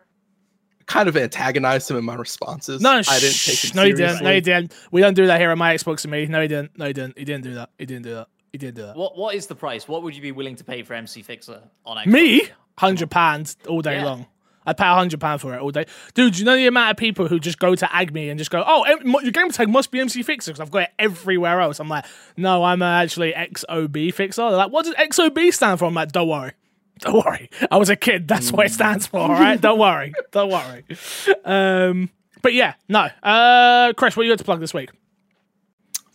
kind 0.86 1.08
of 1.08 1.16
antagonized 1.16 1.90
him 1.90 1.96
in 1.96 2.04
my 2.04 2.14
responses. 2.14 2.80
No, 2.80 2.90
I 2.90 3.00
didn't 3.00 3.20
take 3.20 3.56
shh, 3.58 3.70
him 3.72 3.76
no, 3.76 3.84
he 3.84 3.92
didn't. 3.92 4.22
No, 4.22 4.32
he 4.32 4.40
didn't. 4.40 4.72
We 4.92 5.00
don't 5.00 5.14
do 5.14 5.26
that 5.26 5.40
here 5.40 5.50
on 5.50 5.58
my 5.58 5.74
Xbox 5.74 6.04
and 6.04 6.12
me. 6.12 6.26
No, 6.26 6.40
he 6.40 6.48
didn't. 6.48 6.78
No, 6.78 6.86
he 6.86 6.92
didn't. 6.92 7.18
He 7.18 7.24
didn't 7.24 7.44
do 7.44 7.54
that. 7.54 7.70
He 7.78 7.86
didn't 7.86 8.04
do 8.04 8.14
that. 8.14 8.28
He 8.52 8.58
didn't 8.58 8.76
do 8.76 8.82
that. 8.86 8.96
What 8.96 9.16
What 9.16 9.34
is 9.34 9.46
the 9.48 9.56
price? 9.56 9.88
What 9.88 10.02
would 10.04 10.14
you 10.14 10.22
be 10.22 10.32
willing 10.32 10.56
to 10.56 10.64
pay 10.64 10.82
for 10.82 10.94
MC 10.94 11.22
Fixer 11.22 11.60
on 11.84 11.96
Xbox? 11.96 12.06
Me, 12.06 12.48
hundred 12.78 13.10
pounds 13.10 13.56
all 13.68 13.82
day 13.82 13.96
Yeah. 13.96 14.04
long. 14.04 14.26
I'd 14.66 14.76
pay 14.76 14.84
hundred 14.84 15.20
pounds 15.20 15.42
for 15.42 15.54
it 15.54 15.60
all 15.60 15.70
day, 15.70 15.84
dude. 16.14 16.32
Do 16.32 16.38
you 16.38 16.44
know 16.44 16.56
the 16.56 16.66
amount 16.66 16.90
of 16.92 16.96
people 16.96 17.28
who 17.28 17.38
just 17.38 17.58
go 17.58 17.74
to 17.74 17.94
Agme 17.94 18.30
and 18.30 18.38
just 18.38 18.50
go, 18.50 18.64
"Oh, 18.66 18.84
your 19.22 19.32
game 19.32 19.50
tag 19.50 19.68
must 19.68 19.90
be 19.90 20.00
MC 20.00 20.22
Fixer" 20.22 20.52
because 20.52 20.60
I've 20.60 20.70
got 20.70 20.84
it 20.84 20.90
everywhere 20.98 21.60
else. 21.60 21.80
I'm 21.80 21.88
like, 21.88 22.06
no, 22.36 22.64
I'm 22.64 22.80
uh, 22.82 23.02
actually 23.02 23.32
XOB 23.32 24.12
Fixer. 24.14 24.42
They're 24.48 24.56
like, 24.56 24.72
what 24.72 24.84
does 24.86 24.94
XOB 24.94 25.52
stand 25.52 25.78
for? 25.78 25.84
I'm 25.84 25.94
like, 25.94 26.12
don't 26.12 26.28
worry, 26.28 26.52
don't 27.00 27.24
worry. 27.24 27.50
I 27.70 27.76
was 27.76 27.90
a 27.90 27.96
kid. 27.96 28.26
That's 28.26 28.50
what 28.52 28.66
it 28.66 28.72
stands 28.72 29.06
for. 29.06 29.18
All 29.20 29.28
right, 29.28 29.60
don't 29.60 29.78
worry, 29.78 30.14
don't 30.32 30.50
worry. 30.50 30.84
Um, 31.44 32.08
but 32.42 32.54
yeah, 32.54 32.74
no. 32.88 33.08
Uh, 33.22 33.92
Chris, 33.94 34.16
what 34.16 34.22
are 34.22 34.24
you 34.24 34.32
got 34.32 34.38
to 34.38 34.44
plug 34.44 34.60
this 34.60 34.72
week? 34.74 34.90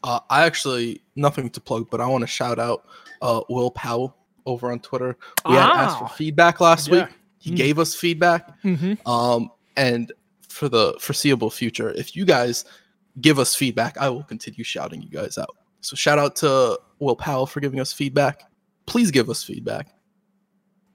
Uh, 0.03 0.19
I 0.29 0.45
actually 0.45 1.01
nothing 1.15 1.49
to 1.51 1.61
plug, 1.61 1.89
but 1.91 1.99
I 2.01 2.07
want 2.07 2.21
to 2.21 2.27
shout 2.27 2.57
out 2.59 2.85
uh, 3.21 3.41
Will 3.49 3.69
Powell 3.71 4.15
over 4.45 4.71
on 4.71 4.79
Twitter. 4.79 5.17
We 5.47 5.53
had 5.55 5.69
asked 5.69 5.97
for 5.99 6.05
Ah. 6.05 6.07
feedback 6.07 6.61
last 6.61 6.87
Yeah. 6.87 7.05
week. 7.05 7.15
He 7.39 7.51
gave 7.51 7.79
us 7.79 7.95
feedback. 7.95 8.61
Mhm. 8.63 8.97
Um, 9.07 9.49
and 9.75 10.11
for 10.47 10.69
the 10.69 10.93
foreseeable 10.99 11.49
future, 11.49 11.89
if 11.91 12.15
you 12.15 12.25
guys 12.25 12.65
give 13.21 13.39
us 13.39 13.55
feedback, 13.55 13.97
I 13.97 14.09
will 14.09 14.23
continue 14.23 14.63
shouting 14.63 15.01
you 15.01 15.09
guys 15.09 15.37
out. 15.37 15.55
So 15.81 15.95
shout 15.95 16.19
out 16.19 16.35
to 16.37 16.79
Will 16.99 17.15
Powell 17.15 17.45
for 17.45 17.59
giving 17.61 17.79
us 17.79 17.93
feedback. 17.93 18.43
Please 18.85 19.11
give 19.11 19.29
us 19.29 19.43
feedback. 19.43 19.87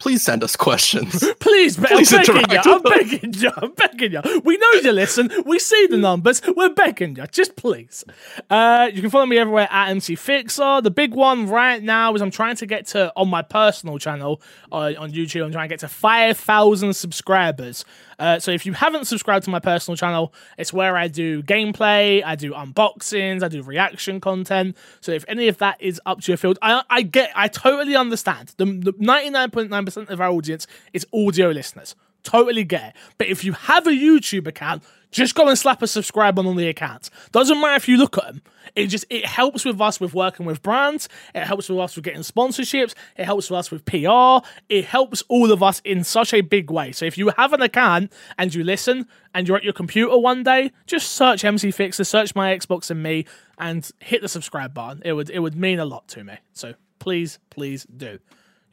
Please 0.00 0.22
send 0.22 0.42
us 0.44 0.56
questions. 0.56 1.24
Please, 1.40 1.76
be- 1.78 1.86
Please 1.86 2.12
I'm 2.12 2.22
begging 2.24 2.50
you. 2.50 2.60
I'm 2.64 2.82
begging 2.82 3.32
you. 3.34 3.50
I'm 3.56 3.72
begging 3.72 4.12
you. 4.12 4.40
We 4.44 4.56
know 4.58 4.70
you 4.82 4.92
listen. 4.92 5.30
We 5.46 5.58
see 5.58 5.86
the 5.86 5.96
numbers. 5.96 6.42
We're 6.56 6.74
begging 6.74 7.16
you. 7.16 7.26
Just 7.28 7.56
please. 7.56 8.04
Uh, 8.50 8.90
you 8.92 9.00
can 9.00 9.10
follow 9.10 9.26
me 9.26 9.38
everywhere 9.38 9.68
at 9.70 9.90
MC 9.90 10.14
Fixer. 10.16 10.80
The 10.82 10.90
big 10.90 11.14
one 11.14 11.48
right 11.48 11.82
now 11.82 12.14
is 12.14 12.20
I'm 12.22 12.30
trying 12.32 12.56
to 12.56 12.66
get 12.66 12.86
to 12.88 13.12
on 13.16 13.28
my 13.30 13.42
personal 13.42 13.98
channel 13.98 14.42
uh, 14.72 14.92
on 14.98 15.12
YouTube. 15.12 15.44
I'm 15.44 15.52
trying 15.52 15.68
to 15.68 15.72
get 15.72 15.80
to 15.80 15.88
five 15.88 16.36
thousand 16.38 16.94
subscribers. 16.94 17.84
Uh, 18.18 18.38
so 18.38 18.50
if 18.50 18.66
you 18.66 18.72
haven't 18.72 19.06
subscribed 19.06 19.44
to 19.44 19.50
my 19.50 19.58
personal 19.58 19.96
channel, 19.96 20.32
it's 20.58 20.72
where 20.72 20.96
I 20.96 21.08
do 21.08 21.42
gameplay, 21.42 22.22
I 22.24 22.36
do 22.36 22.52
unboxings, 22.52 23.42
I 23.42 23.48
do 23.48 23.62
reaction 23.62 24.20
content. 24.20 24.76
So 25.00 25.12
if 25.12 25.24
any 25.28 25.48
of 25.48 25.58
that 25.58 25.80
is 25.80 26.00
up 26.06 26.20
to 26.22 26.32
your 26.32 26.36
field, 26.36 26.58
I, 26.62 26.82
I 26.90 27.02
get, 27.02 27.30
I 27.34 27.48
totally 27.48 27.96
understand. 27.96 28.54
The, 28.56 28.66
the 28.66 28.92
99.9% 28.94 30.10
of 30.10 30.20
our 30.20 30.30
audience 30.30 30.66
is 30.92 31.06
audio 31.12 31.50
listeners. 31.50 31.94
Totally 32.24 32.64
get 32.64 32.88
it. 32.88 32.94
But 33.18 33.28
if 33.28 33.44
you 33.44 33.52
have 33.52 33.86
a 33.86 33.90
YouTube 33.90 34.46
account, 34.46 34.82
just 35.14 35.36
go 35.36 35.46
and 35.46 35.56
slap 35.56 35.80
a 35.80 35.86
subscribe 35.86 36.38
on 36.38 36.56
the 36.56 36.68
accounts. 36.68 37.10
Doesn't 37.30 37.60
matter 37.60 37.76
if 37.76 37.88
you 37.88 37.96
look 37.96 38.18
at 38.18 38.24
them. 38.24 38.42
It 38.74 38.88
just 38.88 39.04
it 39.10 39.24
helps 39.24 39.64
with 39.64 39.80
us 39.80 40.00
with 40.00 40.12
working 40.12 40.44
with 40.44 40.60
brands. 40.62 41.08
It 41.34 41.44
helps 41.44 41.68
with 41.68 41.78
us 41.78 41.94
with 41.94 42.04
getting 42.04 42.22
sponsorships. 42.22 42.94
It 43.16 43.26
helps 43.26 43.48
with 43.48 43.58
us 43.58 43.70
with 43.70 43.84
PR. 43.84 44.44
It 44.68 44.86
helps 44.86 45.22
all 45.28 45.52
of 45.52 45.62
us 45.62 45.80
in 45.84 46.02
such 46.02 46.34
a 46.34 46.40
big 46.40 46.70
way. 46.70 46.90
So 46.90 47.04
if 47.04 47.16
you 47.16 47.28
have 47.36 47.52
an 47.52 47.62
account 47.62 48.12
and 48.38 48.52
you 48.52 48.64
listen 48.64 49.06
and 49.32 49.46
you're 49.46 49.58
at 49.58 49.64
your 49.64 49.72
computer 49.72 50.18
one 50.18 50.42
day, 50.42 50.72
just 50.86 51.12
search 51.12 51.44
MC 51.44 51.70
Fixer, 51.70 52.02
search 52.02 52.34
my 52.34 52.56
Xbox 52.56 52.90
and 52.90 53.00
me, 53.02 53.26
and 53.58 53.88
hit 54.00 54.20
the 54.20 54.28
subscribe 54.28 54.74
button. 54.74 55.02
It 55.04 55.12
would 55.12 55.30
it 55.30 55.38
would 55.38 55.54
mean 55.54 55.78
a 55.78 55.84
lot 55.84 56.08
to 56.08 56.24
me. 56.24 56.38
So 56.54 56.74
please, 56.98 57.38
please 57.50 57.84
do. 57.84 58.18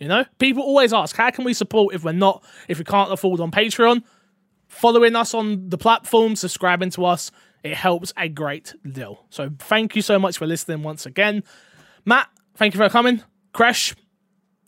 You 0.02 0.08
know, 0.08 0.26
people 0.40 0.64
always 0.64 0.94
ask, 0.94 1.16
how 1.16 1.30
can 1.30 1.46
we 1.46 1.54
support 1.54 1.94
if 1.94 2.04
we're 2.04 2.12
not, 2.12 2.44
if 2.68 2.80
we 2.80 2.84
can't 2.84 3.12
afford 3.12 3.40
on 3.40 3.52
Patreon? 3.52 4.02
Following 4.68 5.16
us 5.16 5.36
on 5.36 5.70
the 5.70 5.78
platform, 5.78 6.36
subscribing 6.36 6.90
to 6.92 7.06
us, 7.06 7.30
it 7.64 7.76
helps 7.76 8.12
a 8.18 8.28
great 8.28 8.74
deal. 8.84 9.28
So 9.30 9.52
thank 9.60 9.96
you 9.96 10.02
so 10.02 10.18
much 10.18 10.40
for 10.40 10.48
listening 10.48 10.82
once 10.82 11.06
again. 11.06 11.44
Matt, 12.04 12.30
thank 12.56 12.74
you 12.74 12.80
for 12.80 12.90
coming. 12.90 13.22
Crash, 13.54 13.94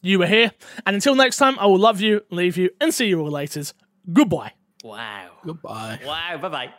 you 0.03 0.19
were 0.19 0.27
here. 0.27 0.51
And 0.85 0.93
until 0.93 1.15
next 1.15 1.38
time, 1.38 1.57
I 1.57 1.65
will 1.65 1.80
love 1.80 1.99
you, 1.99 2.22
leave 2.30 2.55
you, 2.55 2.69
and 2.80 2.93
see 2.93 3.07
you 3.07 3.19
all 3.19 3.31
later. 3.31 3.64
Goodbye. 4.11 4.51
Wow. 4.84 5.31
Goodbye. 5.43 5.99
Wow. 6.05 6.38
Bye 6.38 6.49
bye. 6.49 6.73